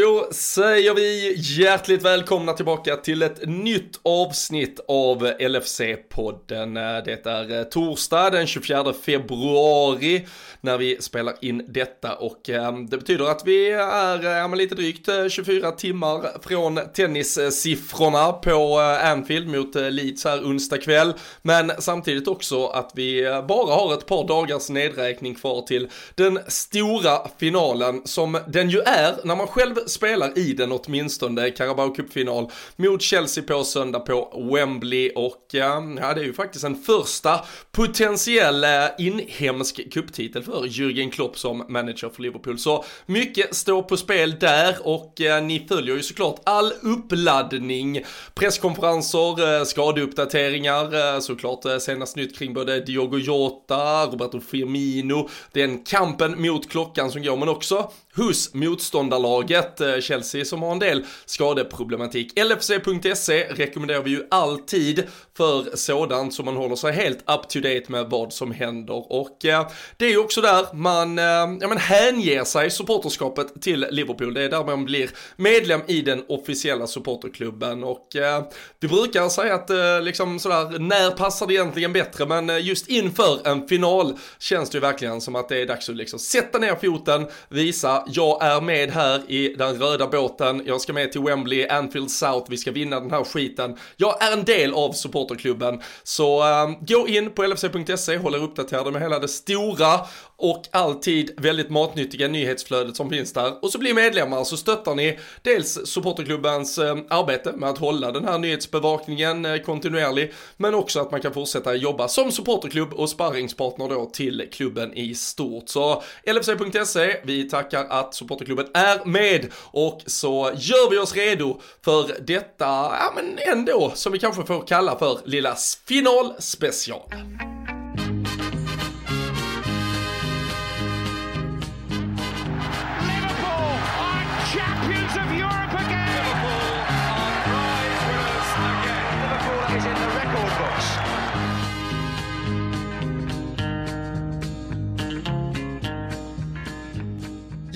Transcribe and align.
Då 0.00 0.28
säger 0.32 0.94
vi 0.94 1.34
hjärtligt 1.36 2.02
välkomna 2.02 2.52
tillbaka 2.52 2.96
till 2.96 3.22
ett 3.22 3.48
nytt 3.48 4.00
avsnitt 4.02 4.80
av 4.88 5.26
LFC-podden. 5.26 7.02
Det 7.04 7.26
är 7.26 7.58
eh, 7.58 7.64
torsdag 7.64 8.30
den 8.30 8.46
24 8.46 8.92
februari 8.92 10.26
när 10.60 10.78
vi 10.78 10.96
spelar 11.00 11.34
in 11.40 11.64
detta 11.68 12.14
och 12.14 12.50
eh, 12.50 12.78
det 12.78 12.98
betyder 12.98 13.24
att 13.24 13.42
vi 13.46 13.70
är 13.70 14.44
eh, 14.44 14.56
lite 14.56 14.74
drygt 14.74 15.08
24 15.30 15.70
timmar 15.70 16.42
från 16.42 16.80
tennissiffrorna 16.94 18.32
på 18.32 18.78
Anfield 19.02 19.48
mot 19.48 19.74
Leeds 19.74 20.24
här 20.24 20.38
onsdag 20.38 20.78
kväll. 20.78 21.12
Men 21.42 21.72
samtidigt 21.78 22.28
också 22.28 22.66
att 22.66 22.92
vi 22.94 23.42
bara 23.48 23.74
har 23.74 23.94
ett 23.94 24.06
par 24.06 24.28
dagars 24.28 24.70
nedräkning 24.70 25.34
kvar 25.34 25.62
till 25.62 25.88
den 26.14 26.38
stora 26.48 27.28
finalen 27.38 28.02
som 28.04 28.38
den 28.48 28.70
ju 28.70 28.80
är 28.80 29.14
när 29.24 29.36
man 29.36 29.46
själv 29.46 29.74
spelar 29.90 30.38
i 30.38 30.52
den 30.52 30.72
åtminstone. 30.72 31.50
Carabao 31.50 31.94
Cup-final 31.94 32.50
mot 32.76 33.02
Chelsea 33.02 33.44
på 33.44 33.64
söndag 33.64 34.00
på 34.00 34.48
Wembley 34.52 35.10
och 35.14 35.46
ja, 35.52 35.82
det 36.14 36.20
är 36.20 36.24
ju 36.24 36.32
faktiskt 36.32 36.64
en 36.64 36.76
första 36.82 37.40
potentiell 37.72 38.64
eh, 38.64 38.70
inhemsk 38.98 39.92
kupptitel 39.92 40.42
för 40.42 40.62
Jürgen 40.66 41.10
Klopp 41.10 41.38
som 41.38 41.64
manager 41.68 42.08
för 42.08 42.22
Liverpool. 42.22 42.58
Så 42.58 42.84
mycket 43.06 43.54
står 43.54 43.82
på 43.82 43.96
spel 43.96 44.36
där 44.40 44.76
och 44.82 45.20
eh, 45.20 45.42
ni 45.42 45.66
följer 45.68 45.96
ju 45.96 46.02
såklart 46.02 46.40
all 46.44 46.72
uppladdning, 46.82 48.02
presskonferenser, 48.34 49.58
eh, 49.58 49.64
skadeuppdateringar, 49.64 51.14
eh, 51.14 51.20
såklart 51.20 51.64
eh, 51.64 51.78
senast 51.78 52.16
nytt 52.16 52.38
kring 52.38 52.54
både 52.54 52.80
Diogo 52.80 53.18
Jota, 53.18 54.06
Roberto 54.06 54.40
Firmino, 54.40 55.28
den 55.52 55.84
kampen 55.84 56.42
mot 56.42 56.70
klockan 56.70 57.10
som 57.10 57.22
går, 57.22 57.36
men 57.36 57.48
också 57.48 57.90
hos 58.16 58.54
motståndarlaget 58.54 59.69
1. 59.76 59.80
Eh, 59.80 60.00
Chelsea 60.00 60.44
som 60.44 60.62
har 60.62 60.72
en 60.72 60.78
del 60.78 61.04
skadeproblematik. 61.26 62.38
LFC.se 62.38 63.46
rekommenderar 63.50 64.02
vi 64.02 64.10
ju 64.10 64.26
alltid 64.30 65.06
för 65.36 65.76
sådant 65.76 66.34
som 66.34 66.44
man 66.44 66.56
håller 66.56 66.76
sig 66.76 66.92
helt 66.92 67.18
up 67.18 67.48
to 67.48 67.60
date 67.60 67.84
med 67.88 68.06
vad 68.06 68.32
som 68.32 68.52
händer 68.52 69.12
och 69.12 69.44
eh, 69.44 69.68
det 69.96 70.04
är 70.04 70.10
ju 70.10 70.18
också 70.18 70.40
där 70.40 70.74
man, 70.74 71.18
eh, 71.18 71.24
ja 71.60 71.68
men 71.68 71.78
hänger 71.78 72.44
sig 72.44 72.70
supporterskapet 72.70 73.62
till 73.62 73.86
Liverpool. 73.90 74.34
Det 74.34 74.42
är 74.42 74.48
där 74.48 74.64
man 74.64 74.84
blir 74.84 75.10
medlem 75.36 75.80
i 75.86 76.00
den 76.00 76.24
officiella 76.28 76.86
supporterklubben 76.86 77.84
och 77.84 78.16
eh, 78.16 78.42
vi 78.80 78.88
brukar 78.88 79.28
säga 79.28 79.54
att 79.54 79.70
eh, 79.70 80.02
liksom 80.02 80.38
sådär, 80.38 80.78
när 80.78 81.10
passar 81.10 81.46
det 81.46 81.54
egentligen 81.54 81.92
bättre? 81.92 82.26
Men 82.26 82.50
eh, 82.50 82.66
just 82.66 82.88
inför 82.88 83.48
en 83.48 83.68
final 83.68 84.18
känns 84.38 84.70
det 84.70 84.76
ju 84.76 84.80
verkligen 84.80 85.20
som 85.20 85.36
att 85.36 85.48
det 85.48 85.62
är 85.62 85.66
dags 85.66 85.88
att 85.88 85.96
liksom 85.96 86.18
sätta 86.18 86.58
ner 86.58 86.74
foten, 86.74 87.26
visa 87.48 88.04
jag 88.06 88.44
är 88.44 88.60
med 88.60 88.90
här 88.90 89.30
i 89.30 89.54
den 89.60 89.78
röda 89.78 90.06
båten, 90.06 90.62
jag 90.66 90.80
ska 90.80 90.92
med 90.92 91.12
till 91.12 91.20
Wembley, 91.20 91.68
Anfield 91.68 92.10
South, 92.10 92.50
vi 92.50 92.56
ska 92.56 92.72
vinna 92.72 93.00
den 93.00 93.10
här 93.10 93.24
skiten. 93.24 93.76
Jag 93.96 94.22
är 94.22 94.32
en 94.32 94.44
del 94.44 94.74
av 94.74 94.92
supporterklubben, 94.92 95.80
så 96.02 96.44
um, 96.64 96.76
gå 96.80 97.08
in 97.08 97.30
på 97.30 97.42
lfc.se, 97.42 98.16
håll 98.16 98.34
er 98.34 98.42
uppdaterade 98.42 98.90
med 98.90 99.02
hela 99.02 99.18
det 99.18 99.28
stora 99.28 100.00
och 100.40 100.62
alltid 100.70 101.30
väldigt 101.36 101.70
matnyttiga 101.70 102.28
nyhetsflödet 102.28 102.96
som 102.96 103.10
finns 103.10 103.32
där. 103.32 103.64
Och 103.64 103.72
så 103.72 103.78
blir 103.78 103.94
medlemmar 103.94 104.44
så 104.44 104.56
stöttar 104.56 104.94
ni 104.94 105.18
dels 105.42 105.86
supporterklubbens 105.86 106.78
eh, 106.78 106.96
arbete 107.10 107.52
med 107.52 107.68
att 107.68 107.78
hålla 107.78 108.12
den 108.12 108.24
här 108.24 108.38
nyhetsbevakningen 108.38 109.44
eh, 109.44 109.56
kontinuerlig, 109.56 110.32
men 110.56 110.74
också 110.74 111.00
att 111.00 111.10
man 111.10 111.20
kan 111.20 111.34
fortsätta 111.34 111.74
jobba 111.74 112.08
som 112.08 112.32
supporterklubb 112.32 112.92
och 112.92 113.08
sparringspartner 113.08 113.88
då 113.88 114.06
till 114.06 114.48
klubben 114.52 114.94
i 114.94 115.14
stort. 115.14 115.68
Så 115.68 116.02
lfc.se, 116.26 117.16
vi 117.24 117.48
tackar 117.48 117.84
att 117.84 118.14
supporterklubben 118.14 118.66
är 118.74 119.04
med 119.04 119.46
och 119.54 120.02
så 120.06 120.50
gör 120.56 120.90
vi 120.90 120.98
oss 120.98 121.14
redo 121.14 121.60
för 121.84 122.10
detta, 122.20 122.64
ja 122.66 123.12
men 123.16 123.38
ändå, 123.52 123.92
som 123.94 124.12
vi 124.12 124.18
kanske 124.18 124.44
får 124.44 124.66
kalla 124.66 124.98
för 124.98 125.18
lilla 125.24 125.56
finalspecial. 125.86 127.00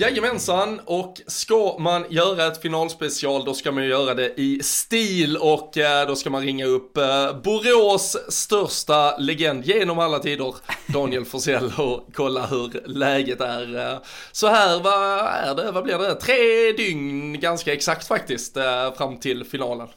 Jajamensan, 0.05 0.81
och 0.85 1.21
ska 1.27 1.77
man 1.79 2.05
göra 2.09 2.47
ett 2.47 2.61
finalspecial 2.61 3.45
då 3.45 3.53
ska 3.53 3.71
man 3.71 3.83
ju 3.83 3.89
göra 3.89 4.13
det 4.13 4.33
i 4.37 4.63
stil 4.63 5.37
och 5.37 5.77
eh, 5.77 6.07
då 6.07 6.15
ska 6.15 6.29
man 6.29 6.41
ringa 6.43 6.65
upp 6.65 6.97
eh, 6.97 7.41
Borås 7.43 8.17
största 8.29 9.17
legend 9.17 9.65
genom 9.65 9.99
alla 9.99 10.19
tider, 10.19 10.55
Daniel 10.87 11.25
Forsell 11.25 11.73
och 11.77 12.07
kolla 12.13 12.45
hur 12.45 12.87
läget 12.87 13.41
är. 13.41 13.91
Eh, 13.93 13.97
så 14.31 14.47
här, 14.47 14.79
vad 14.79 15.19
är 15.27 15.55
det, 15.55 15.71
vad 15.71 15.83
blir 15.83 15.97
det? 15.97 16.15
Tre 16.15 16.71
dygn 16.77 17.39
ganska 17.39 17.73
exakt 17.73 18.07
faktiskt 18.07 18.53
fram 18.97 19.17
till 19.17 19.45
finalen. 19.45 19.87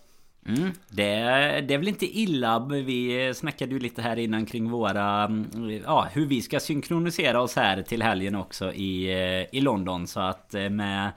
Mm, 0.49 0.73
det, 0.89 1.05
det 1.69 1.75
är 1.75 1.79
väl 1.79 1.89
inte 1.89 2.19
illa. 2.19 2.59
Vi 2.59 3.33
snackade 3.35 3.73
ju 3.73 3.79
lite 3.79 4.03
här 4.03 4.19
innan 4.19 4.47
kring 4.47 4.71
våra... 4.71 5.25
Mm, 5.25 5.83
ja, 5.85 6.09
hur 6.13 6.27
vi 6.27 6.43
ska 6.43 6.61
synkronisera 6.61 7.41
oss 7.41 7.57
här 7.57 7.83
till 7.83 8.03
helgen 8.03 8.35
också 8.35 8.73
i, 8.73 9.13
eh, 9.13 9.59
i 9.59 9.61
London. 9.61 10.07
Så 10.07 10.21
att 10.21 10.55
eh, 10.55 10.71
med, 10.71 11.11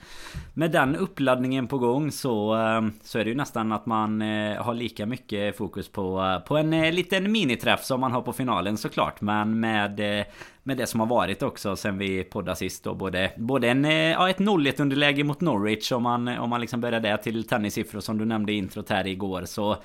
med 0.53 0.71
den 0.71 0.95
uppladdningen 0.95 1.67
på 1.67 1.77
gång 1.77 2.11
så, 2.11 2.55
eh, 2.55 2.81
så 3.03 3.19
är 3.19 3.23
det 3.23 3.29
ju 3.29 3.35
nästan 3.35 3.71
att 3.71 3.85
man 3.85 4.21
har 4.57 4.73
lika 4.73 5.05
mycket 5.05 5.57
fokus 5.57 5.89
på, 5.89 6.41
på 6.47 6.57
en 6.57 6.95
liten 6.95 7.31
miniträff 7.31 7.83
som 7.83 7.99
man 7.99 8.11
har 8.11 8.21
på 8.21 8.33
finalen 8.33 8.77
såklart. 8.77 9.21
Men 9.21 9.59
med 9.59 10.25
med 10.63 10.77
det 10.77 10.87
som 10.87 10.99
har 10.99 11.07
varit 11.07 11.43
också 11.43 11.75
sen 11.75 11.97
vi 11.97 12.23
poddade 12.23 12.55
sist 12.55 12.83
då. 12.83 12.95
Både, 12.95 13.31
både 13.37 13.69
en, 13.69 13.85
eh, 13.85 13.93
ja, 13.93 14.29
ett 14.29 14.39
0-1 14.39 14.81
underläge 14.81 15.23
mot 15.23 15.41
Norwich 15.41 15.91
om 15.91 16.03
man, 16.03 16.27
om 16.27 16.49
man 16.49 16.61
liksom 16.61 16.81
börjar 16.81 16.99
det 16.99 17.17
till 17.17 17.47
tennissiffror 17.47 17.99
som 17.99 18.17
du 18.17 18.25
nämnde 18.25 18.51
i 18.51 18.55
introt 18.55 18.89
här 18.89 19.07
igår. 19.07 19.45
Så 19.45 19.77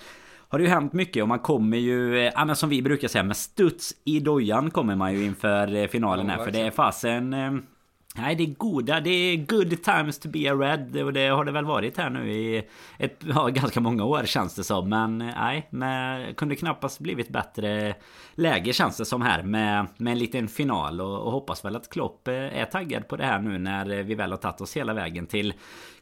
har 0.48 0.59
det 0.59 0.64
ju 0.64 0.70
hänt 0.70 0.92
mycket 0.92 1.22
och 1.22 1.28
man 1.28 1.38
kommer 1.38 1.76
ju, 1.76 2.19
eh, 2.19 2.32
ja 2.34 2.44
men 2.44 2.56
som 2.56 2.69
vi 2.69 2.82
brukar 2.82 3.09
säga 3.09 3.25
med 3.25 3.37
studs 3.37 3.94
i 4.04 4.20
dojan 4.20 4.70
kommer 4.70 4.97
man 4.97 5.14
ju 5.14 5.25
inför 5.25 5.75
eh, 5.75 5.87
finalen 5.87 6.31
här. 6.31 6.44
För 6.44 6.50
det 6.50 6.60
är 6.60 6.70
fasen 6.70 7.34
Nej 8.19 8.34
det 8.34 8.43
är 8.43 8.54
goda, 8.58 9.00
det 9.00 9.10
är 9.10 9.37
good 9.37 9.82
times 9.82 10.19
to 10.19 10.28
be 10.28 10.50
a 10.50 10.54
red 10.54 11.03
och 11.03 11.12
det 11.12 11.28
har 11.28 11.44
det 11.44 11.53
väl 11.53 11.64
varit 11.64 11.97
här 11.97 12.10
nu 12.10 12.32
i 12.32 12.64
ett, 12.98 13.25
ja, 13.34 13.48
ganska 13.48 13.81
många 13.81 14.04
år 14.04 14.22
känns 14.25 14.54
det 14.54 14.64
som. 14.64 14.88
Men 14.88 15.19
nej, 15.19 15.69
men 15.70 16.34
kunde 16.34 16.56
knappast 16.56 17.00
blivit 17.00 17.28
bättre 17.28 17.94
läge 18.36 18.72
känns 18.72 18.97
det 18.97 19.04
som 19.04 19.22
här 19.22 19.42
med, 19.42 19.86
med 19.97 20.12
en 20.12 20.19
liten 20.19 20.48
final 20.48 21.00
och, 21.00 21.22
och 21.22 21.32
hoppas 21.32 21.64
väl 21.64 21.76
att 21.76 21.88
Klopp 21.88 22.28
eh, 22.28 22.34
är 22.34 22.64
taggad 22.64 23.08
på 23.08 23.16
det 23.16 23.24
här 23.24 23.38
nu 23.38 23.58
när 23.58 23.91
eh, 23.91 24.04
vi 24.04 24.14
väl 24.14 24.30
har 24.30 24.38
tagit 24.38 24.60
oss 24.60 24.76
hela 24.76 24.94
vägen 24.94 25.26
till 25.26 25.54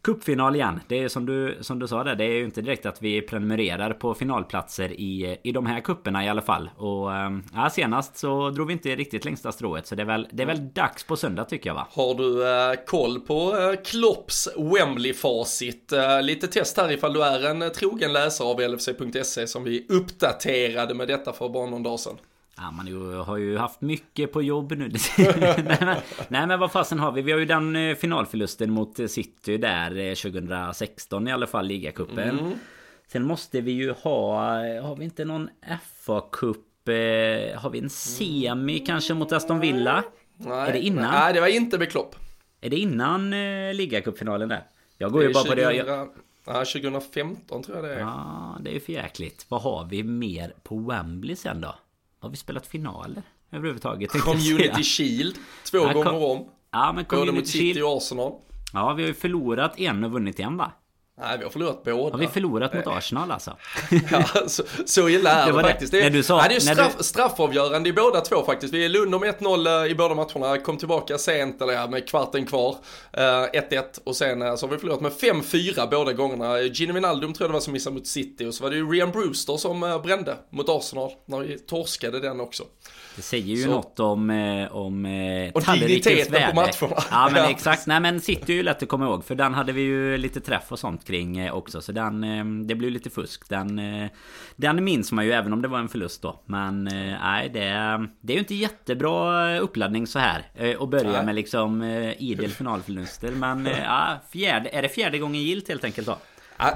Cupfinal 0.02 0.56
igen. 0.56 0.80
Det 0.88 0.98
är 0.98 1.08
som 1.08 1.26
du, 1.26 1.58
som 1.60 1.78
du 1.78 1.88
sa 1.88 2.04
där, 2.04 2.14
det 2.14 2.24
är 2.24 2.32
ju 2.32 2.44
inte 2.44 2.62
direkt 2.62 2.86
att 2.86 3.02
vi 3.02 3.22
prenumererar 3.22 3.92
på 3.92 4.14
finalplatser 4.14 4.92
i, 4.92 5.38
i 5.42 5.52
de 5.52 5.66
här 5.66 5.80
kupperna 5.80 6.24
i 6.24 6.28
alla 6.28 6.42
fall. 6.42 6.70
Och 6.76 7.14
eh, 7.14 7.30
ja, 7.54 7.70
senast 7.70 8.16
så 8.16 8.50
drog 8.50 8.66
vi 8.66 8.72
inte 8.72 8.96
riktigt 8.96 9.24
längsta 9.24 9.52
strået. 9.52 9.86
Så 9.86 9.94
det 9.94 10.02
är 10.02 10.06
väl, 10.06 10.28
det 10.32 10.42
är 10.42 10.46
väl 10.46 10.72
dags 10.72 11.04
på 11.04 11.16
söndag 11.16 11.44
tycker 11.44 11.70
jag 11.70 11.74
va? 11.74 11.86
Har 11.90 12.14
du 12.14 12.48
eh, 12.48 12.84
koll 12.86 13.20
på 13.20 13.56
eh, 13.56 13.82
Klopps 13.84 14.48
Wembley-facit? 14.56 15.92
Eh, 15.92 16.22
lite 16.22 16.46
test 16.46 16.76
här 16.76 16.92
ifall 16.92 17.12
du 17.12 17.24
är 17.24 17.50
en 17.50 17.72
trogen 17.72 18.12
läsare 18.12 18.48
av 18.48 18.60
LFC.se 18.60 19.46
som 19.46 19.64
vi 19.64 19.86
uppdaterade 19.88 20.94
med 20.94 21.08
detta 21.08 21.32
för 21.32 21.48
bara 21.48 21.66
någon 21.66 21.82
dag 21.82 22.00
sedan. 22.00 22.16
Ja, 22.56 22.70
man 22.70 23.16
har 23.24 23.36
ju 23.36 23.56
haft 23.56 23.80
mycket 23.80 24.32
på 24.32 24.42
jobb 24.42 24.72
nu. 24.72 24.92
nej, 25.18 25.64
men, 25.80 25.96
nej 26.28 26.46
men 26.46 26.60
vad 26.60 26.72
fasen 26.72 26.98
har 26.98 27.12
vi? 27.12 27.22
Vi 27.22 27.32
har 27.32 27.38
ju 27.38 27.44
den 27.44 27.76
eh, 27.76 27.96
finalförlusten 27.96 28.70
mot 28.70 29.10
City 29.10 29.56
där 29.56 30.14
2016 30.14 31.26
eh, 31.26 31.30
i 31.30 31.34
alla 31.34 31.46
fall, 31.46 31.66
ligacupen. 31.66 32.38
Mm. 32.38 32.52
Sen 33.06 33.26
måste 33.26 33.60
vi 33.60 33.72
ju 33.72 33.92
ha... 33.92 34.38
Har 34.80 34.96
vi 34.96 35.04
inte 35.04 35.24
någon 35.24 35.48
FA-cup? 36.06 36.88
Eh, 36.88 37.60
har 37.60 37.70
vi 37.70 37.78
en 37.78 37.90
semi 37.90 38.78
kanske 38.78 39.14
mot 39.14 39.32
Aston 39.32 39.60
Villa? 39.60 40.04
Nej, 40.36 40.68
är 40.68 40.72
det 40.72 40.80
innan? 40.80 41.10
Nej, 41.10 41.34
det 41.34 41.40
var 41.40 41.48
inte 41.48 41.78
med 41.78 41.90
Klopp. 41.90 42.16
Är 42.60 42.70
det 42.70 42.76
innan 42.76 43.32
eh, 43.32 43.74
ligacupfinalen 43.74 44.48
där? 44.48 44.64
Jag 44.98 45.12
går 45.12 45.22
ju 45.22 45.32
bara 45.32 45.44
20... 45.44 45.48
på 45.50 45.54
det. 45.54 45.72
Jag... 45.72 46.08
Ja, 46.46 46.52
2015 46.52 47.62
tror 47.62 47.76
jag 47.76 47.84
det 47.84 47.94
är. 47.94 48.00
Ja, 48.00 48.58
det 48.60 48.76
är 48.76 48.80
för 48.80 48.92
jäkligt. 48.92 49.46
Vad 49.48 49.62
har 49.62 49.84
vi 49.84 50.02
mer 50.02 50.54
på 50.62 50.78
Wembley 50.78 51.36
sen 51.36 51.60
då? 51.60 51.74
Har 52.24 52.30
vi 52.30 52.36
spelat 52.36 52.66
finaler 52.66 53.22
överhuvudtaget? 53.50 54.10
Community 54.10 54.82
Shield 54.82 55.36
två 55.70 55.78
ja, 55.78 55.92
gånger 55.92 56.24
om. 56.24 56.48
Ja, 56.70 56.92
men 56.92 57.04
Både 57.10 57.32
mot 57.32 57.46
City 57.46 57.82
och 57.82 57.96
Arsenal. 57.96 58.32
Ja, 58.72 58.92
vi 58.92 59.02
har 59.02 59.08
ju 59.08 59.14
förlorat 59.14 59.80
en 59.80 60.04
och 60.04 60.10
vunnit 60.10 60.40
en 60.40 60.56
va? 60.56 60.72
Nej, 61.18 61.38
vi 61.38 61.44
har 61.44 61.50
förlorat 61.50 61.84
båda. 61.84 62.12
Har 62.12 62.18
vi 62.18 62.26
förlorat 62.26 62.74
mot 62.74 62.86
Arsenal 62.86 63.30
alltså? 63.30 63.56
ja, 64.10 64.24
så, 64.46 64.62
så 64.86 65.08
illa 65.08 65.30
är 65.30 65.52
det, 65.52 65.56
det 65.58 65.62
faktiskt. 65.62 65.92
Det, 65.92 66.08
du 66.08 66.22
sa, 66.22 66.36
nej, 66.36 66.48
det 66.48 66.54
är 66.54 66.60
straff, 66.60 66.94
du... 66.98 67.04
straffavgörande 67.04 67.88
i 67.88 67.92
båda 67.92 68.20
två 68.20 68.44
faktiskt. 68.44 68.74
Vi 68.74 68.84
är 68.84 68.88
Lund 68.88 69.14
om 69.14 69.24
1-0 69.24 69.86
i 69.86 69.94
båda 69.94 70.14
matcherna, 70.14 70.58
kom 70.58 70.76
tillbaka 70.76 71.18
sent, 71.18 71.62
eller 71.62 71.72
ja, 71.72 71.86
med 71.86 72.08
kvarten 72.08 72.46
kvar. 72.46 72.76
1-1 73.12 73.82
och 74.04 74.16
sen 74.16 74.58
så 74.58 74.66
har 74.66 74.72
vi 74.72 74.78
förlorat 74.78 75.00
med 75.00 75.12
5-4 75.12 75.90
båda 75.90 76.12
gångerna. 76.12 76.60
Gini 76.60 76.92
Wijnaldum 76.92 77.32
tror 77.32 77.44
jag 77.44 77.50
det 77.50 77.52
var 77.52 77.60
som 77.60 77.72
missade 77.72 77.96
mot 77.96 78.06
City 78.06 78.46
och 78.46 78.54
så 78.54 78.62
var 78.62 78.70
det 78.70 78.76
ju 78.76 78.90
Rian 78.90 79.10
Brewster 79.10 79.56
som 79.56 80.00
brände 80.02 80.36
mot 80.50 80.68
Arsenal 80.68 81.10
när 81.26 81.38
vi 81.38 81.58
torskade 81.58 82.20
den 82.20 82.40
också. 82.40 82.64
Det 83.16 83.22
säger 83.22 83.56
ju 83.56 83.62
så. 83.62 83.70
något 83.70 84.00
om, 84.00 84.30
eh, 84.30 84.76
om 84.76 85.06
eh, 85.06 85.52
och 85.52 85.62
digniteten 85.62 86.32
värde. 86.32 86.48
på 86.48 86.54
matcherna. 86.54 87.02
Ja 87.10 87.30
men 87.32 87.50
exakt. 87.50 87.86
Nej 87.86 88.00
men 88.00 88.20
City 88.20 88.52
är 88.52 88.56
ju 88.56 88.62
lätt 88.62 88.82
att 88.82 88.88
komma 88.88 89.04
ihåg. 89.04 89.24
För 89.24 89.34
den 89.34 89.54
hade 89.54 89.72
vi 89.72 89.82
ju 89.82 90.16
lite 90.16 90.40
träff 90.40 90.72
och 90.72 90.78
sånt 90.78 91.04
kring 91.04 91.38
eh, 91.38 91.54
också. 91.54 91.80
Så 91.80 91.92
den, 91.92 92.66
det 92.66 92.74
blir 92.74 92.90
lite 92.90 93.10
fusk. 93.10 93.48
Den, 93.48 93.80
den 94.56 94.84
minns 94.84 95.12
man 95.12 95.24
ju 95.24 95.32
även 95.32 95.52
om 95.52 95.62
det 95.62 95.68
var 95.68 95.78
en 95.78 95.88
förlust 95.88 96.22
då. 96.22 96.42
Men 96.46 96.84
nej 96.84 97.48
det, 97.48 97.60
det 98.20 98.32
är 98.32 98.34
ju 98.34 98.38
inte 98.38 98.54
jättebra 98.54 99.58
uppladdning 99.58 100.06
så 100.06 100.18
här. 100.18 100.42
Och 100.78 100.88
börja 100.88 101.12
nej. 101.12 101.24
med 101.24 101.34
liksom 101.34 101.82
idel 102.18 102.50
finalförluster. 102.50 103.30
Men 103.30 103.66
ja, 103.66 104.16
fjärde, 104.30 104.68
är 104.68 104.82
det 104.82 104.88
fjärde 104.88 105.18
gången 105.18 105.42
gilt 105.42 105.68
helt 105.68 105.84
enkelt 105.84 106.06
då? 106.06 106.18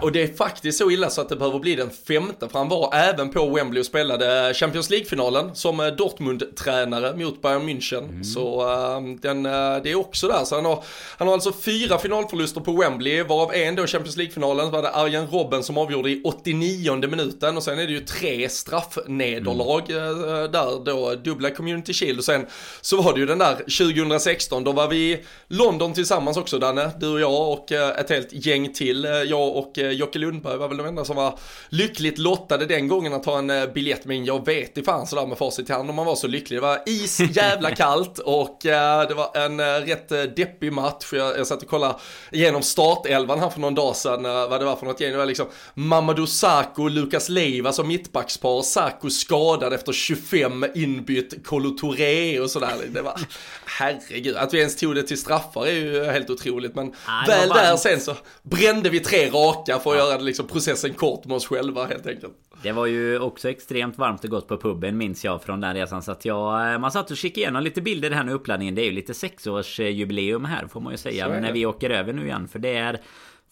Och 0.03 0.13
det 0.13 0.23
är 0.23 0.37
faktiskt 0.37 0.79
så 0.79 0.91
illa 0.91 1.11
så 1.11 1.21
att 1.21 1.29
det 1.29 1.37
behöver 1.37 1.59
bli 1.59 1.75
den 1.75 1.91
femte, 1.91 2.49
för 2.49 2.59
han 2.59 2.69
var 2.69 2.95
även 2.95 3.31
på 3.31 3.49
Wembley 3.49 3.81
och 3.81 3.87
spelade 3.87 4.55
Champions 4.55 4.91
League-finalen 4.91 5.55
som 5.55 5.81
eh, 5.81 5.87
Dortmund-tränare 5.87 7.17
mot 7.17 7.43
Bayern 7.43 7.69
München. 7.69 8.09
Mm. 8.09 8.25
Så 8.25 8.63
uh, 8.63 9.17
den, 9.21 9.47
uh, 9.47 9.83
det 9.83 9.91
är 9.91 9.95
också 9.95 10.29
där, 10.29 10.45
så 10.45 10.55
han 10.55 10.65
har, 10.65 10.85
han 11.17 11.29
har 11.29 11.35
alltså 11.35 11.53
fyra 11.53 11.99
finalförluster 11.99 12.61
på 12.61 12.73
Wembley, 12.73 13.23
varav 13.23 13.55
en 13.55 13.75
då 13.75 13.87
Champions 13.87 14.17
League-finalen 14.17 14.71
var 14.71 14.83
det 14.83 14.91
Arjen 14.91 15.27
Robben 15.27 15.63
som 15.63 15.79
avgjorde 15.79 16.11
i 16.11 16.23
89 16.25 17.07
minuten 17.07 17.57
och 17.57 17.63
sen 17.63 17.79
är 17.79 17.87
det 17.87 17.93
ju 17.93 18.01
tre 18.01 18.49
straffnederlag 18.49 19.91
mm. 19.91 20.25
uh, 20.25 20.51
där 20.51 20.85
då, 20.85 21.15
dubbla 21.15 21.51
Community 21.51 21.93
Shield 21.93 22.19
och 22.19 22.25
sen 22.25 22.47
så 22.81 23.03
var 23.03 23.13
det 23.13 23.21
ju 23.21 23.27
den 23.27 23.39
där 23.39 23.55
2016, 23.55 24.65
då 24.65 24.73
var 24.73 24.89
vi 24.89 25.13
i 25.13 25.25
London 25.49 25.95
tillsammans 25.95 26.37
också 26.37 26.59
Danne, 26.59 26.91
du 27.01 27.09
och 27.09 27.21
jag 27.21 27.53
och 27.53 27.73
ett 27.73 28.11
helt 28.11 28.47
gäng 28.47 28.73
till, 28.73 29.05
jag 29.27 29.57
och 29.57 29.68
och 29.69 29.79
eh, 29.79 29.91
Jocke 29.91 30.19
Lundberg 30.19 30.57
var 30.57 30.69
väl 30.69 30.77
de 30.77 30.87
enda 30.87 31.05
som 31.05 31.17
var 31.17 31.39
lyckligt 31.69 32.19
lottade 32.19 32.67
den 32.67 32.89
gången 32.89 33.13
att 33.13 33.23
ta 33.23 33.39
en 33.39 33.51
eh, 33.51 33.67
biljett. 33.67 34.05
Men 34.05 34.25
jag 34.25 34.47
vet 34.47 34.79
i 34.79 34.83
fan 34.83 35.07
sådär 35.07 35.27
med 35.27 35.39
facit 35.39 35.71
i 35.71 35.73
hand 35.73 35.91
om 35.91 35.97
man 35.97 36.07
var 36.07 36.17
så 36.17 36.27
lycklig. 36.27 36.57
Det 36.57 36.61
var 36.61 36.83
is 36.87 37.21
jävla 37.37 37.75
kallt 37.75 38.19
och 38.19 38.67
eh, 38.67 39.09
det 39.09 39.15
var 39.15 39.37
en 39.37 39.61
rätt 39.61 40.09
deppig 40.09 40.73
match. 40.73 41.13
Jag, 41.13 41.39
jag 41.39 41.47
satt 41.47 41.63
och 41.63 41.69
kollade 41.69 41.95
igenom 42.33 42.63
startelvan 42.63 43.41
här 43.41 43.51
för 43.51 43.61
någon 43.61 43.75
dag 43.75 43.97
sedan 43.97 44.23
vad 44.23 44.61
det 44.61 44.65
var 44.65 44.77
för 44.77 44.87
något 44.87 45.01
gäng. 45.01 45.13
Det 45.13 45.19
var 45.19 45.27
liksom 45.27 45.47
Mamadou 45.75 46.27
Sakho 46.27 46.83
och 46.83 46.91
Lukas 46.91 47.29
Leiva 47.29 47.73
som 47.73 47.89
mittbackspar. 47.89 48.63
Sakho 48.63 49.11
skadad 49.11 49.73
efter 49.73 49.93
25 49.93 50.65
inbytt 50.75 51.47
Kolo 51.47 51.71
Touré 51.71 52.41
och 52.41 52.51
sådär. 52.51 52.75
Det 52.89 53.03
var, 53.03 53.21
herregud, 53.65 54.37
att 54.37 54.55
vi 54.55 54.59
ens 54.59 54.77
tog 54.77 54.95
det 54.95 55.03
till 55.03 55.19
straffar 55.19 55.67
är 55.67 55.73
ju 55.73 56.05
helt 56.05 56.31
otroligt. 56.31 56.75
Men 56.75 56.87
Nej, 57.09 57.27
väl 57.29 57.49
där 57.49 57.77
sen 57.77 58.01
så 58.01 58.15
brände 58.43 58.91
vi 58.91 59.01
tre 59.01 59.31
raka 59.31 59.58
tillbaka 59.65 59.83
för 59.83 59.91
att 59.91 59.99
ja. 59.99 60.11
göra 60.11 60.21
liksom 60.21 60.47
processen 60.47 60.95
kort 60.95 61.25
med 61.25 61.37
oss 61.37 61.47
själva 61.47 61.87
helt 61.87 62.07
enkelt. 62.07 62.33
Det 62.63 62.73
var 62.73 62.87
ju 62.87 63.19
också 63.19 63.51
extremt 63.51 63.99
varmt 63.99 64.25
och 64.25 64.31
gott 64.31 64.49
på 64.49 64.57
puben 64.57 64.99
minns 64.99 65.25
jag 65.25 65.43
från 65.43 65.61
den 65.61 65.75
resan. 65.75 66.03
Så 66.03 66.13
att 66.13 66.25
jag, 66.25 66.73
eh, 66.73 66.79
man 66.79 66.93
satt 66.93 67.11
och 67.11 67.17
kikade 67.17 67.41
igenom 67.41 67.63
lite 67.63 67.81
bilder 67.81 68.11
här 68.11 68.25
nu 68.25 68.33
uppladdningen. 68.33 68.75
Det 68.75 68.83
är 68.83 68.87
ju 68.87 68.93
lite 68.93 69.15
sexårsjubileum 69.15 70.45
här 70.45 70.67
får 70.67 70.81
man 70.81 70.93
ju 70.93 70.97
säga. 70.97 71.29
Men 71.29 71.43
när 71.43 71.53
vi 71.53 71.67
åker 71.67 71.91
över 71.91 72.13
nu 72.13 72.25
igen. 72.25 72.49
För 72.49 72.59
det 72.59 72.77
är 72.77 73.01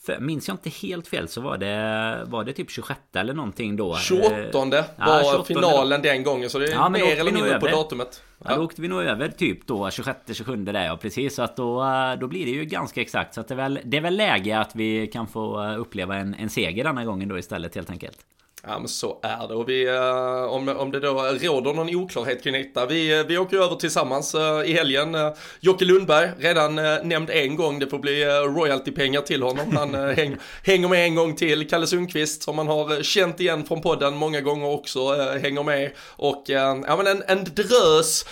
för, 0.06 0.19
minns 0.20 0.49
jag 0.49 0.55
inte 0.55 0.70
helt 0.70 1.08
fel 1.08 1.29
så 1.29 1.41
var 1.41 1.58
det, 1.58 2.25
var 2.26 2.44
det 2.44 2.53
typ 2.53 2.70
26 2.70 3.00
eller 3.14 3.35
någonting 3.35 3.76
då. 3.76 3.97
28 3.97 4.64
var 4.64 4.85
ja, 4.99 5.23
28 5.25 5.44
finalen 5.44 6.03
den 6.03 6.23
gången 6.23 6.50
så 6.50 6.58
det 6.58 6.67
är 6.67 6.73
ja, 6.73 6.88
mer 6.88 7.20
eller 7.20 7.32
mindre 7.32 7.61
på 7.61 7.67
datumet. 7.67 8.23
Ja. 8.38 8.47
ja. 8.50 8.56
då 8.56 8.64
åkte 8.64 8.82
vi 8.82 8.88
nog 8.88 9.03
över 9.03 9.29
typ 9.29 9.67
då 9.67 9.88
26-27 9.88 10.64
där 10.64 10.85
ja 10.85 10.97
precis. 10.97 11.35
Så 11.35 11.43
att 11.43 11.56
då, 11.56 11.85
då 12.20 12.26
blir 12.26 12.44
det 12.44 12.50
ju 12.50 12.64
ganska 12.64 13.00
exakt. 13.00 13.35
Så 13.35 13.41
att 13.41 13.49
det, 13.49 13.55
är 13.55 13.56
väl, 13.56 13.81
det 13.85 13.97
är 13.97 14.00
väl 14.00 14.17
läge 14.17 14.58
att 14.58 14.76
vi 14.76 15.06
kan 15.06 15.26
få 15.26 15.75
uppleva 15.75 16.17
en, 16.17 16.35
en 16.35 16.50
seger 16.50 16.85
denna 16.85 17.05
gången 17.05 17.29
då 17.29 17.38
istället 17.38 17.75
helt 17.75 17.91
enkelt. 17.91 18.19
Ja 18.68 18.78
men 18.78 18.88
så 18.88 19.18
är 19.22 19.48
det 19.48 19.54
och 19.54 19.68
vi, 19.68 19.86
eh, 19.86 20.44
om, 20.44 20.68
om 20.68 20.90
det 20.92 21.00
då 21.00 21.14
råder 21.40 21.72
någon 21.72 21.96
oklarhet 21.96 22.42
kring 22.42 22.52
detta, 22.52 22.86
vi, 22.86 23.18
eh, 23.18 23.26
vi 23.26 23.38
åker 23.38 23.56
över 23.56 23.76
tillsammans 23.76 24.34
eh, 24.34 24.70
i 24.70 24.72
helgen. 24.72 25.16
Jocke 25.60 25.84
Lundberg, 25.84 26.30
redan 26.38 26.74
nämnd 27.08 27.30
en 27.30 27.56
gång, 27.56 27.78
det 27.78 27.86
får 27.86 27.98
bli 27.98 28.24
royaltypengar 28.24 29.20
till 29.20 29.42
honom. 29.42 29.76
Han 29.76 29.94
häng, 29.94 30.36
hänger 30.64 30.88
med 30.88 31.04
en 31.04 31.14
gång 31.14 31.36
till. 31.36 31.68
Kalle 31.68 31.86
Sundqvist 31.86 32.42
som 32.42 32.56
man 32.56 32.66
har 32.66 33.02
känt 33.02 33.40
igen 33.40 33.64
från 33.64 33.82
podden 33.82 34.16
många 34.16 34.40
gånger 34.40 34.66
också 34.66 35.12
hänger 35.42 35.62
med. 35.62 35.90
Och 36.16 36.44
ja 36.46 36.96
men 36.96 37.06
en, 37.06 37.22
en 37.26 37.44
drös 37.44 38.24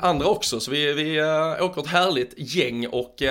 andra 0.00 0.26
också, 0.26 0.60
så 0.60 0.70
vi, 0.70 0.92
vi 0.92 1.22
åker 1.60 1.80
ett 1.80 1.86
härligt 1.86 2.34
gäng 2.36 2.86
och 2.86 3.22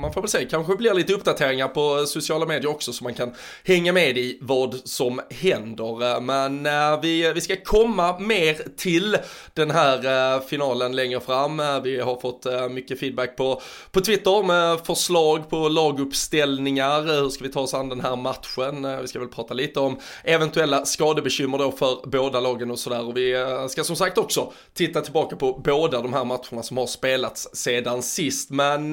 man 0.00 0.12
får 0.12 0.20
väl 0.20 0.30
se, 0.30 0.44
kanske 0.44 0.76
blir 0.76 0.94
lite 0.94 1.12
uppdateringar 1.12 1.68
på 1.68 2.06
sociala 2.06 2.46
medier 2.46 2.70
också 2.70 2.92
så 2.92 3.04
man 3.04 3.14
kan 3.14 3.34
hänga 3.64 3.92
med 3.92 4.18
i 4.18 4.38
vad 4.40 4.80
som 4.84 5.20
händer 5.30 5.81
händer. 5.86 6.14
Eh, 6.14 6.20
men 6.20 6.66
eh, 6.66 7.00
vi, 7.00 7.26
eh, 7.26 7.32
vi 7.32 7.40
ska 7.40 7.56
komma 7.56 8.18
mer 8.18 8.76
till 8.76 9.16
den 9.54 9.70
här 9.70 10.40
finalen 10.40 10.96
längre 10.96 11.20
fram. 11.20 11.62
Vi 11.82 12.00
har 12.00 12.20
fått 12.20 12.46
mycket 12.70 13.00
feedback 13.00 13.36
på, 13.36 13.60
på 13.90 14.00
Twitter 14.00 14.42
med 14.42 14.80
förslag 14.86 15.50
på 15.50 15.68
laguppställningar. 15.68 17.02
Hur 17.02 17.28
ska 17.28 17.44
vi 17.44 17.52
ta 17.52 17.60
oss 17.60 17.74
an 17.74 17.88
den 17.88 18.00
här 18.00 18.16
matchen? 18.16 19.00
Vi 19.00 19.08
ska 19.08 19.18
väl 19.18 19.28
prata 19.28 19.54
lite 19.54 19.80
om 19.80 19.98
eventuella 20.24 20.84
skadebekymmer 20.84 21.58
då 21.58 21.72
för 21.72 22.08
båda 22.08 22.40
lagen 22.40 22.70
och 22.70 22.78
sådär. 22.78 23.08
Och 23.08 23.16
vi 23.16 23.34
ska 23.68 23.84
som 23.84 23.96
sagt 23.96 24.18
också 24.18 24.52
titta 24.74 25.00
tillbaka 25.00 25.36
på 25.36 25.60
båda 25.64 26.02
de 26.02 26.12
här 26.12 26.24
matcherna 26.24 26.62
som 26.62 26.76
har 26.76 26.86
spelats 26.86 27.48
sedan 27.52 28.02
sist. 28.02 28.50
Men 28.50 28.92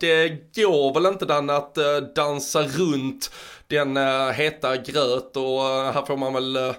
det 0.00 0.54
går 0.54 0.94
väl 0.94 1.06
inte 1.06 1.24
den 1.24 1.50
att 1.50 1.78
dansa 2.14 2.62
runt 2.62 3.30
den 3.66 3.96
uh, 3.96 4.30
heta 4.30 4.76
gröt 4.76 5.36
och 5.36 5.60
uh, 5.60 5.90
här 5.92 6.06
får 6.06 6.16
man 6.16 6.34
väl 6.34 6.56
uh, 6.56 6.72